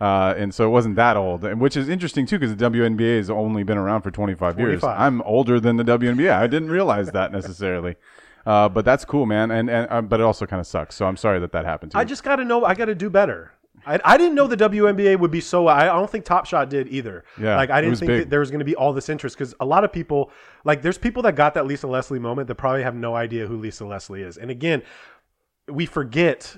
Uh, 0.00 0.32
and 0.36 0.54
so 0.54 0.64
it 0.64 0.70
wasn't 0.70 0.94
that 0.94 1.16
old, 1.16 1.44
and 1.44 1.60
which 1.60 1.76
is 1.76 1.88
interesting 1.88 2.24
too, 2.24 2.38
because 2.38 2.54
the 2.54 2.70
WNBA 2.70 3.16
has 3.16 3.30
only 3.30 3.64
been 3.64 3.76
around 3.78 4.02
for 4.02 4.12
25, 4.12 4.56
years. 4.60 4.84
I'm 4.84 5.20
older 5.22 5.58
than 5.58 5.76
the 5.76 5.82
WNBA. 5.82 6.30
I 6.30 6.46
didn't 6.46 6.70
realize 6.70 7.10
that 7.10 7.32
necessarily, 7.32 7.96
uh, 8.46 8.68
but 8.68 8.84
that's 8.84 9.04
cool, 9.04 9.26
man. 9.26 9.50
And 9.50 9.68
and 9.68 9.88
uh, 9.90 10.00
but 10.02 10.20
it 10.20 10.22
also 10.22 10.46
kind 10.46 10.60
of 10.60 10.68
sucks. 10.68 10.94
So 10.94 11.06
I'm 11.06 11.16
sorry 11.16 11.40
that 11.40 11.50
that 11.50 11.64
happened 11.64 11.92
to 11.92 11.98
I 11.98 12.02
you. 12.02 12.06
just 12.06 12.22
got 12.22 12.36
to 12.36 12.44
know. 12.44 12.64
I 12.64 12.74
got 12.74 12.84
to 12.84 12.94
do 12.94 13.10
better. 13.10 13.52
I, 13.86 14.00
I 14.04 14.16
didn't 14.16 14.34
know 14.34 14.46
the 14.46 14.56
WNBA 14.56 15.18
would 15.18 15.30
be 15.30 15.40
so. 15.40 15.66
I, 15.68 15.86
don't 15.86 16.10
think 16.10 16.24
Top 16.24 16.46
Shot 16.46 16.70
did 16.70 16.88
either. 16.88 17.24
Yeah, 17.40 17.56
like 17.56 17.70
I 17.70 17.80
didn't 17.80 17.96
think 17.96 18.08
big. 18.08 18.20
that 18.20 18.30
there 18.30 18.40
was 18.40 18.50
going 18.50 18.60
to 18.60 18.64
be 18.64 18.76
all 18.76 18.92
this 18.92 19.08
interest 19.08 19.36
because 19.36 19.54
a 19.60 19.64
lot 19.64 19.84
of 19.84 19.92
people, 19.92 20.30
like, 20.64 20.82
there's 20.82 20.98
people 20.98 21.22
that 21.22 21.36
got 21.36 21.54
that 21.54 21.66
Lisa 21.66 21.86
Leslie 21.86 22.18
moment 22.18 22.48
that 22.48 22.54
probably 22.56 22.82
have 22.82 22.94
no 22.94 23.14
idea 23.14 23.46
who 23.46 23.56
Lisa 23.56 23.84
Leslie 23.84 24.22
is. 24.22 24.36
And 24.36 24.50
again, 24.50 24.82
we 25.68 25.86
forget. 25.86 26.56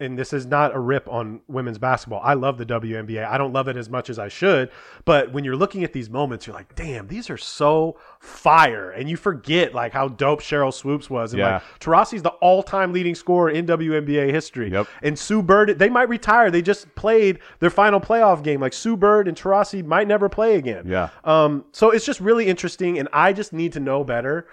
And 0.00 0.16
this 0.16 0.32
is 0.32 0.46
not 0.46 0.76
a 0.76 0.78
rip 0.78 1.08
on 1.08 1.40
women's 1.48 1.76
basketball. 1.78 2.20
I 2.22 2.34
love 2.34 2.56
the 2.56 2.64
WNBA. 2.64 3.26
I 3.26 3.36
don't 3.36 3.52
love 3.52 3.66
it 3.66 3.76
as 3.76 3.90
much 3.90 4.08
as 4.08 4.16
I 4.16 4.28
should, 4.28 4.70
but 5.04 5.32
when 5.32 5.42
you're 5.42 5.56
looking 5.56 5.82
at 5.82 5.92
these 5.92 6.08
moments, 6.08 6.46
you're 6.46 6.54
like, 6.54 6.72
"Damn, 6.76 7.08
these 7.08 7.28
are 7.30 7.36
so 7.36 7.96
fire!" 8.20 8.90
And 8.92 9.08
you 9.10 9.16
forget 9.16 9.74
like 9.74 9.92
how 9.92 10.06
dope 10.06 10.40
Sheryl 10.40 10.72
Swoopes 10.72 11.10
was, 11.10 11.32
and 11.32 11.40
Yeah. 11.40 11.54
like 11.54 11.62
Taurasi's 11.80 12.22
the 12.22 12.30
all-time 12.30 12.92
leading 12.92 13.16
scorer 13.16 13.50
in 13.50 13.66
WNBA 13.66 14.30
history. 14.30 14.70
Yep. 14.70 14.86
And 15.02 15.18
Sue 15.18 15.42
Bird, 15.42 15.80
they 15.80 15.88
might 15.88 16.08
retire. 16.08 16.48
They 16.52 16.62
just 16.62 16.94
played 16.94 17.40
their 17.58 17.70
final 17.70 17.98
playoff 18.00 18.44
game. 18.44 18.60
Like 18.60 18.74
Sue 18.74 18.96
Bird 18.96 19.26
and 19.26 19.36
Tarasi 19.36 19.84
might 19.84 20.06
never 20.06 20.28
play 20.28 20.54
again. 20.54 20.84
Yeah. 20.86 21.08
Um. 21.24 21.64
So 21.72 21.90
it's 21.90 22.06
just 22.06 22.20
really 22.20 22.46
interesting, 22.46 23.00
and 23.00 23.08
I 23.12 23.32
just 23.32 23.52
need 23.52 23.72
to 23.72 23.80
know 23.80 24.04
better. 24.04 24.46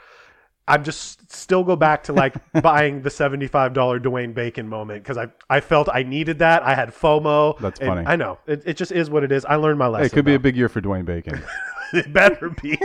I'm 0.68 0.84
just 0.84 1.32
still 1.32 1.64
go 1.64 1.76
back 1.76 2.04
to 2.04 2.14
like 2.14 2.36
buying 2.62 3.02
the 3.02 3.10
seventy-five 3.10 3.74
dollar 3.74 4.00
Dwayne 4.00 4.34
Bacon 4.34 4.68
moment 4.68 5.04
because 5.04 5.18
I 5.18 5.28
I 5.50 5.60
felt 5.60 5.90
I 5.92 6.04
needed 6.04 6.40
that. 6.40 6.64
I 6.64 6.74
had 6.74 6.90
FOMO. 6.90 7.60
That's 7.60 7.80
funny. 7.80 8.06
I 8.06 8.16
know 8.16 8.40
it, 8.48 8.64
it 8.66 8.78
just 8.78 8.92
is 8.92 9.10
what 9.10 9.24
it 9.24 9.32
is. 9.32 9.46
I 9.46 9.56
learned 9.56 9.80
my 9.80 9.88
lesson. 9.88 10.04
Hey, 10.04 10.08
it 10.08 10.14
could 10.14 10.26
be 10.26 10.34
a 10.34 10.40
big 10.40 10.56
year 10.58 10.70
for 10.70 10.82
Dwayne 10.82 11.06
Bacon. 11.06 11.44
it 11.94 12.12
better 12.12 12.50
be. 12.50 12.78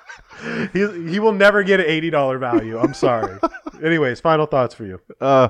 he 0.72 1.10
he 1.10 1.18
will 1.18 1.32
never 1.32 1.62
get 1.62 1.80
an 1.80 1.86
eighty 1.86 2.10
dollar 2.10 2.38
value. 2.38 2.78
I'm 2.78 2.94
sorry. 2.94 3.38
Anyways, 3.82 4.20
final 4.20 4.46
thoughts 4.46 4.74
for 4.74 4.84
you. 4.84 5.00
uh, 5.20 5.48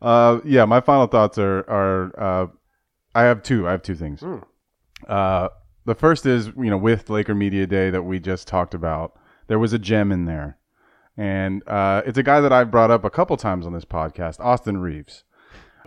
uh, 0.00 0.40
yeah, 0.44 0.64
my 0.64 0.80
final 0.80 1.06
thoughts 1.06 1.38
are 1.38 1.68
are 1.68 2.20
uh, 2.20 2.46
I 3.14 3.22
have 3.22 3.42
two. 3.42 3.66
I 3.66 3.72
have 3.72 3.82
two 3.82 3.94
things. 3.96 4.20
Hmm. 4.20 4.38
Uh, 5.08 5.48
the 5.84 5.94
first 5.94 6.26
is 6.26 6.48
you 6.48 6.70
know 6.70 6.78
with 6.78 7.10
Laker 7.10 7.34
Media 7.34 7.66
Day 7.66 7.90
that 7.90 8.02
we 8.02 8.18
just 8.18 8.46
talked 8.46 8.74
about, 8.74 9.18
there 9.46 9.58
was 9.58 9.72
a 9.72 9.78
gem 9.78 10.12
in 10.12 10.26
there, 10.26 10.58
and 11.16 11.66
uh, 11.66 12.02
it's 12.04 12.18
a 12.18 12.22
guy 12.22 12.40
that 12.40 12.52
I've 12.52 12.70
brought 12.70 12.90
up 12.90 13.04
a 13.04 13.10
couple 13.10 13.36
times 13.36 13.66
on 13.66 13.72
this 13.72 13.84
podcast, 13.84 14.38
Austin 14.40 14.78
Reaves. 14.78 15.24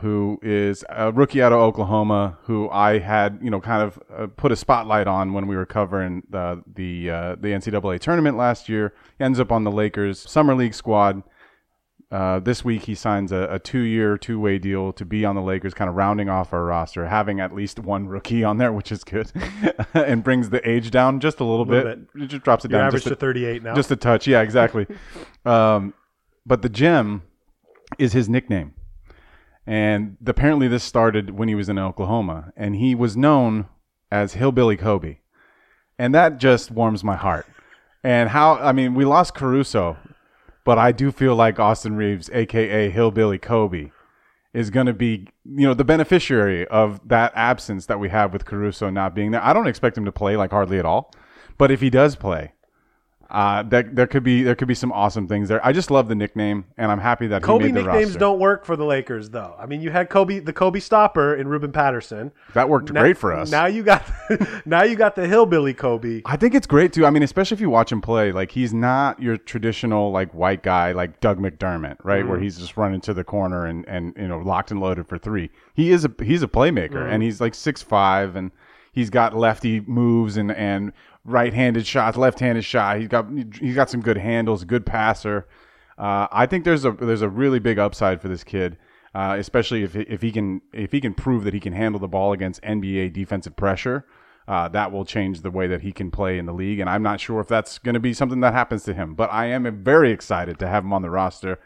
Who 0.01 0.39
is 0.41 0.86
a 0.88 1.11
rookie 1.11 1.41
out 1.41 1.51
of 1.51 1.59
Oklahoma? 1.59 2.38
Who 2.43 2.69
I 2.69 2.99
had, 2.99 3.39
you 3.41 3.49
know, 3.49 3.59
kind 3.59 3.84
of 3.84 3.99
uh, 4.15 4.27
put 4.27 4.51
a 4.51 4.55
spotlight 4.55 5.07
on 5.07 5.34
when 5.34 5.45
we 5.45 5.57
were 5.57 5.65
covering 5.65 6.23
the 6.30 6.63
the 6.73 7.09
uh, 7.09 7.36
the 7.36 7.49
NCAA 7.49 7.99
tournament 7.99 8.38
last 8.38 8.69
year. 8.69 8.93
He 9.17 9.25
ends 9.25 9.41
up 9.41 9.51
on 9.51 9.65
the 9.65 9.71
Lakers 9.71 10.19
summer 10.30 10.55
league 10.55 10.73
squad. 10.73 11.21
Uh, 12.12 12.39
this 12.39 12.66
week 12.66 12.84
he 12.86 12.95
signs 12.95 13.32
a, 13.32 13.47
a 13.51 13.60
two-year, 13.60 14.18
two-way 14.18 14.57
deal 14.57 14.91
to 14.91 15.05
be 15.05 15.24
on 15.24 15.36
the 15.36 15.41
Lakers, 15.41 15.76
kind 15.76 15.88
of 15.88 15.95
rounding 15.95 16.28
off 16.28 16.51
our 16.53 16.64
roster, 16.66 17.05
having 17.05 17.39
at 17.39 17.53
least 17.53 17.78
one 17.78 18.07
rookie 18.07 18.43
on 18.43 18.57
there, 18.57 18.74
which 18.74 18.91
is 18.91 19.03
good, 19.03 19.32
and 19.93 20.24
brings 20.24 20.49
the 20.49 20.68
age 20.68 20.89
down 20.89 21.20
just 21.20 21.39
a 21.39 21.43
little, 21.43 21.66
Little 21.66 21.95
bit. 21.95 22.24
It 22.24 22.28
just 22.28 22.43
drops 22.43 22.66
it 22.66 22.72
You're 22.72 22.80
down 22.80 22.88
average 22.88 23.03
just 23.03 23.10
to 23.10 23.14
a, 23.14 23.18
thirty-eight 23.18 23.62
now. 23.62 23.76
just 23.76 23.91
a 23.91 23.95
touch. 23.95 24.26
Yeah, 24.26 24.41
exactly. 24.41 24.88
um, 25.45 25.93
but 26.47 26.64
the 26.64 26.70
gem 26.70 27.22
is 27.99 28.14
his 28.14 28.28
nickname, 28.28 28.74
and 29.68 30.18
apparently 30.26 30.68
this 30.68 30.84
started 30.84 31.30
when 31.38 31.47
he 31.47 31.53
was 31.53 31.70
in 31.70 31.78
Oklahoma, 31.78 32.51
and 32.57 32.76
he 32.76 32.95
was 32.95 33.16
known 33.16 33.68
as 34.12 34.34
Hillbilly 34.34 34.78
Kobe, 34.78 35.18
and 35.99 36.16
that 36.16 36.39
just 36.39 36.72
warms 36.72 37.03
my 37.03 37.16
heart. 37.16 37.45
And 38.03 38.30
how 38.30 38.55
I 38.55 38.72
mean, 38.72 38.95
we 38.95 39.05
lost 39.05 39.36
Caruso, 39.36 39.97
but 40.70 40.78
I 40.78 40.91
do 40.91 41.11
feel 41.11 41.36
like 41.36 41.59
Austin 41.59 41.95
Reaves, 41.95 42.30
aka 42.32 42.91
Hillbilly 42.91 43.39
Kobe, 43.39 43.89
is 44.53 44.70
going 44.70 44.86
to 44.86 44.93
be, 44.93 45.28
you 45.43 45.65
know, 45.65 45.74
the 45.74 45.84
beneficiary 45.84 46.67
of 46.67 47.01
that 47.07 47.32
absence 47.34 47.88
that 47.88 47.99
we 47.99 48.09
have 48.09 48.34
with 48.34 48.45
Caruso 48.45 48.91
not 48.91 49.15
being 49.15 49.32
there. 49.32 49.43
I 49.43 49.51
don't 49.51 49.65
expect 49.65 49.97
him 49.97 50.05
to 50.05 50.11
play 50.11 50.38
like 50.38 50.51
hardly 50.51 50.78
at 50.78 50.86
all, 50.86 51.11
but 51.57 51.72
if 51.72 51.82
he 51.82 51.89
does 51.89 52.15
play, 52.15 52.53
uh, 53.32 53.61
that 53.63 53.95
there 53.95 54.07
could 54.07 54.23
be 54.23 54.41
there 54.41 54.55
could 54.55 54.67
be 54.67 54.73
some 54.73 54.91
awesome 54.91 55.27
things 55.27 55.49
there. 55.49 55.63
I 55.65 55.71
just 55.71 55.91
love 55.91 56.07
the 56.07 56.15
nickname, 56.15 56.65
and 56.77 56.91
I'm 56.91 56.99
happy 56.99 57.27
that 57.27 57.43
Kobe 57.43 57.65
he 57.67 57.71
made 57.71 57.82
the 57.82 57.86
nicknames 57.86 58.05
roster. 58.07 58.19
don't 58.19 58.39
work 58.39 58.65
for 58.65 58.75
the 58.75 58.86
Lakers, 58.86 59.30
though. 59.30 59.55
I 59.59 59.67
mean, 59.67 59.82
you 59.82 59.91
had 59.91 60.09
Kobe, 60.09 60.39
the 60.39 60.53
Kobe 60.53 60.80
stopper, 60.80 61.36
in 61.36 61.47
Ruben 61.47 61.71
Patterson. 61.71 62.32
That 62.53 62.69
worked 62.69 62.91
Now- 62.91 63.01
great 63.01 63.17
for 63.17 63.32
us. 63.32 63.51
Now 63.51 63.67
you 63.67 63.84
got, 63.84 64.03
now 64.65 64.82
you 64.84 64.95
got 64.95 65.15
the 65.15 65.27
hillbilly 65.27 65.75
Kobe. 65.75 66.21
I 66.25 66.38
think 66.38 66.55
it's 66.55 66.65
great 66.67 66.91
too. 66.91 67.05
I 67.05 67.11
mean, 67.11 67.21
especially 67.23 67.55
if 67.55 67.61
you 67.61 67.69
watch 67.69 67.91
him 67.91 68.01
play, 68.01 68.32
like 68.32 68.51
he's 68.51 68.73
not 68.73 69.21
your 69.21 69.38
traditional 69.38 70.11
like 70.11 70.34
white 70.34 70.63
guy 70.63 70.91
like 70.93 71.19
Doug 71.19 71.39
McDermott, 71.39 71.97
right? 72.03 72.27
Where 72.27 72.39
he's 72.39 72.57
just 72.57 72.77
running 72.77 73.01
to 73.01 73.13
the 73.13 73.23
corner 73.23 73.65
and 73.67 73.88
and 73.88 74.13
you 74.17 74.27
know 74.27 74.39
locked 74.39 74.71
and 74.71 74.80
loaded 74.80 75.07
for 75.07 75.17
three. 75.19 75.51
He 75.75 75.91
is 75.91 76.03
a 76.03 76.11
he's 76.23 76.41
a 76.41 76.47
playmaker, 76.47 77.07
and 77.07 77.21
he's 77.21 77.39
like 77.39 77.53
six 77.53 77.82
five, 77.84 78.36
and 78.36 78.51
he's 78.91 79.09
got 79.09 79.36
lefty 79.36 79.82
moves 79.82 80.36
and 80.38 80.51
and 80.51 80.93
right-handed 81.26 81.86
shots, 81.86 82.17
left-handed 82.17 82.63
shot. 82.65 82.97
He's 82.99 83.07
got 83.07 83.28
he's 83.59 83.76
got 83.76 83.89
some 83.89 84.01
good 84.01 84.17
handles, 84.17 84.63
good 84.63 84.86
passer. 84.86 85.47
Uh, 85.97 86.28
I 86.32 86.45
think 86.45 86.63
there's 86.65 86.86
a 86.86 86.91
there's 86.91 87.22
a 87.22 87.30
really 87.30 87.59
big 87.59 87.78
upside 87.80 88.22
for 88.22 88.28
this 88.30 88.43
kid, 88.43 88.78
uh, 89.13 89.36
especially 89.38 89.84
if 89.84 89.95
if 89.95 90.22
he 90.22 90.32
can 90.32 90.61
if 90.74 90.91
he 90.91 91.01
can 91.01 91.13
prove 91.13 91.43
that 91.43 91.53
he 91.53 91.59
can 91.59 91.74
handle 91.74 91.99
the 91.99 92.07
ball 92.07 92.34
against 92.34 92.61
NBA 92.63 93.13
defensive 93.13 93.55
pressure. 93.55 94.05
uh, 94.49 94.67
that 94.67 94.91
will 94.91 95.05
change 95.05 95.41
the 95.41 95.51
way 95.51 95.67
that 95.67 95.82
he 95.82 95.91
can 95.91 96.09
play 96.09 96.39
in 96.39 96.47
the 96.47 96.53
league. 96.53 96.80
And 96.80 96.89
I'm 96.89 97.03
not 97.03 97.20
sure 97.22 97.39
if 97.39 97.47
that's 97.47 97.78
going 97.78 97.93
to 97.93 97.99
be 97.99 98.15
something 98.15 98.39
that 98.39 98.51
happens 98.53 98.84
to 98.86 98.95
him, 98.95 99.13
but 99.13 99.32
I 99.32 99.45
am 99.45 99.84
very 99.84 100.11
excited 100.11 100.57
to 100.57 100.67
have 100.67 100.84
him 100.84 100.91
on 100.91 101.03
the 101.03 101.11
roster. 101.11 101.59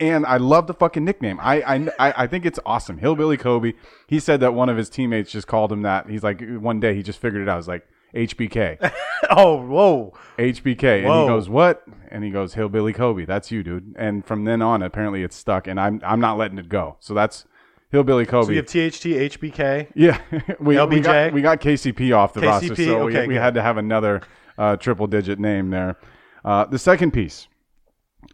And 0.00 0.24
I 0.24 0.38
love 0.38 0.66
the 0.66 0.72
fucking 0.72 1.04
nickname. 1.04 1.38
I, 1.42 1.90
I, 1.98 2.14
I 2.24 2.26
think 2.26 2.46
it's 2.46 2.58
awesome. 2.64 2.96
Hillbilly 2.96 3.36
Kobe. 3.36 3.74
He 4.06 4.18
said 4.18 4.40
that 4.40 4.54
one 4.54 4.70
of 4.70 4.78
his 4.78 4.88
teammates 4.88 5.30
just 5.30 5.46
called 5.46 5.70
him 5.70 5.82
that. 5.82 6.08
He's 6.08 6.22
like, 6.22 6.40
one 6.40 6.80
day 6.80 6.94
he 6.94 7.02
just 7.02 7.18
figured 7.20 7.42
it 7.42 7.48
out. 7.50 7.56
He's 7.58 7.68
like, 7.68 7.86
HBK. 8.14 8.92
oh, 9.30 9.64
whoa. 9.66 10.14
HBK. 10.38 11.04
Whoa. 11.04 11.12
And 11.12 11.22
he 11.22 11.28
goes, 11.28 11.48
What? 11.48 11.84
And 12.10 12.24
he 12.24 12.30
goes, 12.30 12.54
Hillbilly 12.54 12.92
Kobe. 12.92 13.24
That's 13.24 13.50
you, 13.50 13.62
dude. 13.62 13.94
And 13.96 14.24
from 14.24 14.44
then 14.44 14.62
on, 14.62 14.82
apparently 14.82 15.22
it's 15.22 15.36
stuck, 15.36 15.68
and 15.68 15.78
I'm 15.78 16.00
I'm 16.04 16.20
not 16.20 16.38
letting 16.38 16.58
it 16.58 16.68
go. 16.68 16.96
So 16.98 17.14
that's 17.14 17.44
Hillbilly 17.90 18.26
Kobe. 18.26 18.46
So 18.46 18.52
you 18.52 18.58
have 18.58 18.66
THT, 18.66 19.38
HBK. 19.38 19.88
yeah. 19.94 20.20
we, 20.30 20.40
we, 20.60 20.76
LBJ? 20.76 21.02
got, 21.04 21.32
we 21.32 21.42
got 21.42 21.60
KCP 21.60 22.16
off 22.16 22.32
the 22.32 22.40
KCP, 22.40 22.46
roster, 22.46 22.76
so 22.76 23.08
okay, 23.08 23.22
we, 23.22 23.28
we 23.28 23.34
had 23.36 23.54
to 23.54 23.62
have 23.62 23.76
another 23.76 24.22
uh, 24.58 24.76
triple 24.76 25.06
digit 25.06 25.38
name 25.38 25.70
there. 25.70 25.96
Uh, 26.44 26.64
the 26.64 26.78
second 26.78 27.12
piece, 27.12 27.48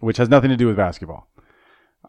which 0.01 0.19
has 0.19 0.29
nothing 0.29 0.51
to 0.51 0.57
do 0.57 0.67
with 0.67 0.77
basketball. 0.77 1.29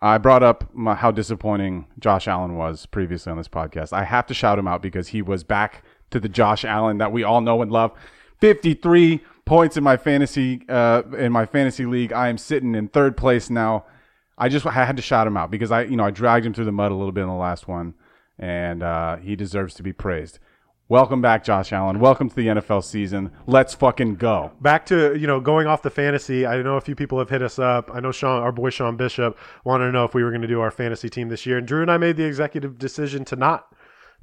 I 0.02 0.18
brought 0.20 0.44
up 0.44 0.70
my, 0.74 0.94
how 0.94 1.12
disappointing 1.12 1.88
Josh 2.00 2.28
Allen 2.28 2.56
was 2.56 2.86
previously 2.86 3.32
on 3.32 3.38
this 3.38 3.48
podcast. 3.48 3.94
I 3.94 4.04
have 4.04 4.28
to 4.28 4.34
shout 4.34 4.60
him 4.60 4.68
out 4.68 4.82
because 4.82 5.08
he 5.08 5.22
was 5.22 5.44
back 5.44 5.84
to 6.12 6.20
the 6.20 6.30
Josh 6.30 6.66
Allen 6.66 6.98
that 7.00 7.12
we 7.12 7.24
all 7.24 7.42
know 7.42 7.62
and 7.62 7.72
love. 7.72 7.92
53 8.40 9.22
points 9.46 9.78
in 9.78 9.84
my 9.84 9.98
fantasy 9.98 10.62
uh, 10.70 11.04
in 11.18 11.32
my 11.32 11.46
fantasy 11.46 11.86
league. 11.86 12.14
I 12.14 12.30
am 12.30 12.38
sitting 12.38 12.76
in 12.76 12.88
third 12.88 13.18
place 13.18 13.50
now. 13.50 13.86
I 14.38 14.50
just 14.50 14.66
I 14.66 14.72
had 14.72 14.98
to 14.98 15.02
shout 15.02 15.26
him 15.26 15.38
out 15.38 15.50
because 15.50 15.72
I 15.72 15.84
you 15.84 15.96
know 15.96 16.04
I 16.04 16.12
dragged 16.12 16.46
him 16.46 16.54
through 16.54 16.66
the 16.66 16.72
mud 16.72 16.92
a 16.92 16.96
little 16.96 17.12
bit 17.12 17.22
in 17.22 17.28
the 17.28 17.34
last 17.34 17.68
one, 17.68 17.96
and 18.38 18.84
uh, 18.84 19.18
he 19.18 19.36
deserves 19.36 19.74
to 19.76 19.84
be 19.84 19.94
praised. 19.94 20.40
Welcome 20.90 21.22
back, 21.22 21.44
Josh 21.44 21.74
Allen. 21.74 22.00
Welcome 22.00 22.30
to 22.30 22.36
the 22.36 22.48
NFL 22.48 22.82
season. 22.82 23.32
Let's 23.46 23.74
fucking 23.74 24.16
go. 24.16 24.54
Back 24.62 24.86
to 24.86 25.18
you 25.18 25.28
know 25.28 25.42
going 25.42 25.68
off 25.68 25.82
the 25.82 25.90
fantasy. 25.90 26.46
I 26.46 26.62
know 26.62 26.78
a 26.78 26.82
few 26.82 26.96
people 26.96 27.20
have 27.20 27.30
hit 27.30 27.42
us 27.42 27.58
up. 27.58 27.90
I 27.94 28.00
know 28.00 28.12
Sean, 28.12 28.42
our 28.42 28.52
boy 28.52 28.70
Sean 28.70 28.96
Bishop, 28.96 29.38
wanted 29.64 29.88
to 29.88 29.92
know 29.92 30.06
if 30.06 30.14
we 30.14 30.24
were 30.24 30.30
going 30.30 30.44
to 30.44 30.48
do 30.48 30.62
our 30.62 30.72
fantasy 30.72 31.10
team 31.10 31.30
this 31.30 31.46
year, 31.46 31.58
and 31.58 31.68
Drew 31.68 31.82
and 31.82 31.92
I 31.92 31.98
made 31.98 32.16
the 32.16 32.24
executive 32.24 32.78
decision 32.78 33.26
to 33.26 33.36
not 33.36 33.74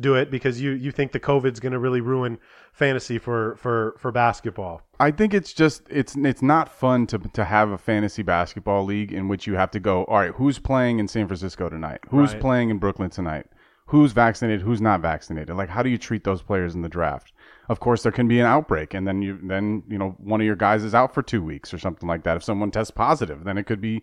do 0.00 0.14
it 0.14 0.30
because 0.30 0.60
you 0.60 0.72
you 0.72 0.90
think 0.90 1.12
the 1.12 1.20
COVID's 1.20 1.60
going 1.60 1.72
to 1.72 1.78
really 1.78 2.00
ruin 2.00 2.38
fantasy 2.72 3.18
for 3.18 3.56
for 3.56 3.94
for 3.98 4.10
basketball. 4.10 4.82
I 4.98 5.10
think 5.10 5.32
it's 5.32 5.52
just 5.52 5.82
it's 5.88 6.16
it's 6.16 6.42
not 6.42 6.68
fun 6.68 7.06
to 7.08 7.18
to 7.18 7.44
have 7.44 7.70
a 7.70 7.78
fantasy 7.78 8.22
basketball 8.22 8.84
league 8.84 9.12
in 9.12 9.28
which 9.28 9.46
you 9.46 9.54
have 9.54 9.70
to 9.72 9.80
go. 9.80 10.04
All 10.04 10.18
right, 10.18 10.32
who's 10.32 10.58
playing 10.58 10.98
in 10.98 11.08
San 11.08 11.26
Francisco 11.26 11.68
tonight? 11.68 12.00
Who's 12.10 12.32
Right. 12.32 12.40
playing 12.40 12.70
in 12.70 12.78
Brooklyn 12.78 13.10
tonight? 13.10 13.46
Who's 13.88 14.12
vaccinated? 14.12 14.62
Who's 14.62 14.80
not 14.80 15.00
vaccinated? 15.02 15.54
Like, 15.56 15.68
how 15.68 15.82
do 15.82 15.90
you 15.90 15.98
treat 15.98 16.24
those 16.24 16.42
players 16.42 16.74
in 16.74 16.80
the 16.82 16.88
draft? 16.88 17.32
Of 17.68 17.80
course, 17.80 18.02
there 18.02 18.12
can 18.12 18.26
be 18.26 18.40
an 18.40 18.46
outbreak, 18.46 18.94
and 18.94 19.06
then 19.06 19.22
you 19.22 19.38
then 19.42 19.82
you 19.88 19.98
know 19.98 20.16
one 20.18 20.40
of 20.40 20.46
your 20.46 20.56
guys 20.56 20.82
is 20.82 20.94
out 20.94 21.14
for 21.14 21.22
two 21.22 21.42
weeks 21.42 21.72
or 21.72 21.78
something 21.78 22.08
like 22.08 22.24
that. 22.24 22.36
If 22.36 22.42
someone 22.42 22.70
tests 22.70 22.90
positive, 22.90 23.44
then 23.44 23.58
it 23.58 23.64
could 23.64 23.80
be, 23.80 24.02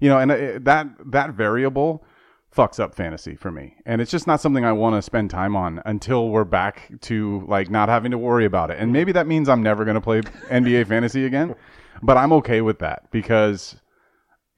you 0.00 0.08
know, 0.08 0.18
and 0.18 0.30
uh, 0.30 0.58
that 0.60 0.86
that 1.06 1.30
variable 1.30 2.04
fucks 2.54 2.78
up 2.78 2.94
fantasy 2.94 3.34
for 3.34 3.50
me. 3.50 3.76
And 3.86 4.00
it's 4.00 4.10
just 4.10 4.26
not 4.26 4.40
something 4.40 4.64
I 4.64 4.72
want 4.72 4.96
to 4.96 5.02
spend 5.02 5.30
time 5.30 5.56
on 5.56 5.80
until 5.84 6.28
we're 6.28 6.44
back 6.44 6.90
to 7.02 7.44
like 7.48 7.70
not 7.70 7.88
having 7.88 8.10
to 8.10 8.18
worry 8.18 8.44
about 8.44 8.70
it. 8.70 8.78
And 8.78 8.92
maybe 8.92 9.12
that 9.12 9.26
means 9.26 9.48
I'm 9.48 9.62
never 9.62 9.84
going 9.84 9.94
to 9.94 10.00
play 10.00 10.20
NBA 10.20 10.86
fantasy 10.88 11.24
again, 11.24 11.54
but 12.02 12.16
I'm 12.16 12.32
okay 12.34 12.60
with 12.60 12.78
that 12.80 13.10
because 13.10 13.76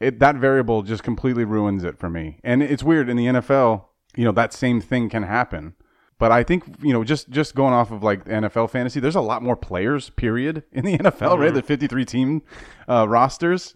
it 0.01 0.19
that 0.19 0.37
variable 0.37 0.83
just 0.83 1.03
completely 1.03 1.45
ruins 1.45 1.85
it 1.85 1.99
for 1.99 2.11
me. 2.11 2.41
And 2.43 2.63
it's 2.63 2.83
weird 2.83 3.09
in 3.09 3.17
the 3.17 3.27
NFL, 3.27 3.85
you 4.17 4.25
know, 4.25 4.33
that 4.33 4.53
same 4.53 4.81
thing 4.81 5.09
can 5.09 5.23
happen. 5.23 5.75
But 6.19 6.31
I 6.31 6.43
think, 6.43 6.65
you 6.81 6.93
know, 6.93 7.05
just 7.05 7.29
just 7.31 7.55
going 7.55 7.75
off 7.75 7.91
of 7.91 8.03
like 8.03 8.25
NFL 8.25 8.71
fantasy, 8.71 8.99
there's 9.01 9.17
a 9.17 9.21
lot 9.21 9.43
more 9.43 9.57
players, 9.57 10.11
period, 10.11 10.65
in 10.73 10.85
the 10.85 10.99
NFL, 10.99 11.39
right? 11.39 11.53
The 11.55 11.63
53 11.63 12.05
team 12.05 12.43
uh, 12.89 13.07
rosters 13.09 13.75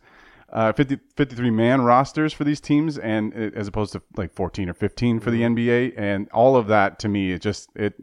uh, 0.51 0.73
50, 0.73 0.99
53 1.17 1.51
man 1.51 1.83
rosters 1.83 2.33
for 2.33 2.45
these 2.45 2.61
teams, 2.61 2.97
and 2.99 3.35
uh, 3.35 3.51
as 3.55 3.69
opposed 3.69 3.93
to 3.93 4.03
like 4.17 4.33
14 4.33 4.71
or 4.71 4.75
15 4.75 5.21
for 5.21 5.31
the 5.31 5.43
NBA, 5.43 5.95
and 5.97 6.29
all 6.31 6.57
of 6.57 6.69
that 6.69 6.99
to 7.01 7.09
me, 7.09 7.33
it 7.33 7.43
just 7.43 7.69
it, 7.75 7.95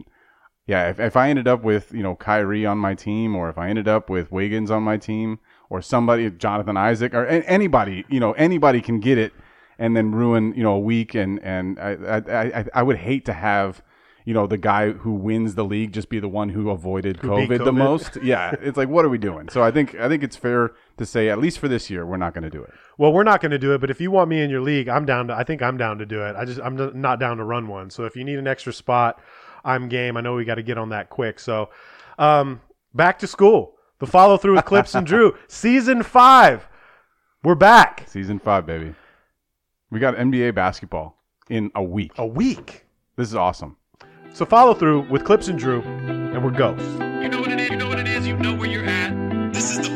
yeah. 0.67 0.89
If, 0.89 0.99
if 0.99 1.15
I 1.15 1.29
ended 1.29 1.47
up 1.47 1.63
with 1.63 1.91
you 1.91 2.03
know 2.03 2.15
Kyrie 2.15 2.65
on 2.65 2.77
my 2.77 2.93
team, 2.93 3.35
or 3.35 3.49
if 3.49 3.57
I 3.57 3.69
ended 3.69 3.87
up 3.87 4.09
with 4.09 4.31
Wiggins 4.31 4.69
on 4.69 4.83
my 4.83 4.97
team, 4.97 5.39
or 5.69 5.81
somebody 5.81 6.29
Jonathan 6.29 6.77
Isaac, 6.77 7.15
or 7.15 7.25
anybody, 7.25 8.05
you 8.09 8.19
know, 8.19 8.33
anybody 8.33 8.79
can 8.79 8.99
get 8.99 9.17
it 9.17 9.33
and 9.79 9.95
then 9.97 10.11
ruin 10.11 10.53
you 10.55 10.63
know 10.63 10.73
a 10.73 10.79
week, 10.79 11.15
and 11.15 11.41
and 11.43 11.79
I 11.79 11.91
I, 11.93 12.59
I, 12.59 12.65
I 12.75 12.83
would 12.83 12.97
hate 12.97 13.25
to 13.25 13.33
have. 13.33 13.81
You 14.27 14.33
know 14.33 14.47
the 14.47 14.57
guy 14.57 14.89
who 14.89 15.13
wins 15.13 15.53
the 15.53 15.63
league 15.63 15.91
just 15.91 16.09
be 16.09 16.19
the 16.19 16.27
one 16.27 16.49
who 16.49 16.71
avoided 16.71 17.21
beat 17.21 17.29
COVID, 17.29 17.63
the 17.63 17.71
most. 17.71 18.17
Yeah, 18.23 18.55
it's 18.59 18.75
like 18.75 18.89
what 18.89 19.05
are 19.05 19.09
we 19.09 19.19
doing? 19.19 19.49
So 19.49 19.61
I 19.61 19.69
think 19.69 19.93
I 19.93 20.09
think 20.09 20.23
it's 20.23 20.35
fair 20.35 20.71
to 20.97 21.05
say 21.05 21.29
at 21.29 21.39
least 21.39 21.59
for 21.59 21.67
this 21.67 21.89
year 21.89 22.05
we're 22.05 22.17
not 22.17 22.33
going 22.33 22.43
to 22.43 22.49
do 22.49 22.63
it. 22.63 22.71
Well, 22.97 23.11
we're 23.11 23.23
not 23.23 23.41
going 23.41 23.51
to 23.51 23.59
do 23.59 23.73
it, 23.73 23.81
but 23.81 23.89
if 23.89 23.99
you 23.99 24.11
want 24.11 24.29
me 24.29 24.41
in 24.41 24.49
your 24.49 24.61
league, 24.61 24.87
I'm 24.87 25.05
down 25.05 25.27
to. 25.27 25.33
I 25.33 25.43
think 25.43 25.61
I'm 25.61 25.77
down 25.77 25.97
to 25.99 26.05
do 26.05 26.23
it. 26.23 26.35
I 26.35 26.45
just 26.45 26.59
I'm 26.61 26.99
not 26.99 27.19
down 27.19 27.37
to 27.37 27.43
run 27.43 27.67
one. 27.67 27.89
So 27.89 28.05
if 28.05 28.15
you 28.15 28.23
need 28.23 28.39
an 28.39 28.47
extra 28.47 28.73
spot, 28.73 29.19
I'm 29.63 29.89
game. 29.89 30.17
I 30.17 30.21
know 30.21 30.35
we 30.35 30.45
got 30.45 30.55
to 30.55 30.63
get 30.63 30.77
on 30.77 30.89
that 30.89 31.09
quick. 31.09 31.39
So, 31.39 31.69
um, 32.17 32.61
back 32.93 33.19
to 33.19 33.27
school. 33.27 33.73
The 33.99 34.07
follow 34.07 34.37
through 34.37 34.55
with 34.55 34.65
Clipps 34.65 34.93
and 34.93 35.07
Drew, 35.07 35.37
season 35.47 36.03
five. 36.03 36.67
We're 37.43 37.55
back. 37.55 38.05
Season 38.07 38.39
five, 38.39 38.65
baby. 38.65 38.93
We 39.89 39.99
got 39.99 40.15
NBA 40.15 40.53
basketball 40.53 41.21
in 41.49 41.71
a 41.75 41.83
week. 41.83 42.11
A 42.17 42.25
week. 42.25 42.85
This 43.15 43.29
is 43.29 43.35
awesome. 43.35 43.77
So 44.33 44.45
follow 44.45 44.73
through 44.73 45.09
with 45.09 45.23
Clipps 45.23 45.47
and 45.47 45.57
Drew, 45.57 45.81
and 45.81 46.43
we're 46.43 46.51
ghosts. 46.51 46.85
You 47.21 47.29
know 47.29 47.39
what 47.39 47.51
it 47.51 47.59
is, 47.59 47.69
you 47.69 47.77
know 47.77 47.87
what 47.87 47.99
it 47.99 48.07
is, 48.07 48.27
you 48.27 48.35
know 48.35 48.53
where 48.53 48.69
you're 48.69 48.83
at. 48.83 49.53
This 49.53 49.71
is 49.71 49.87
the 49.87 49.94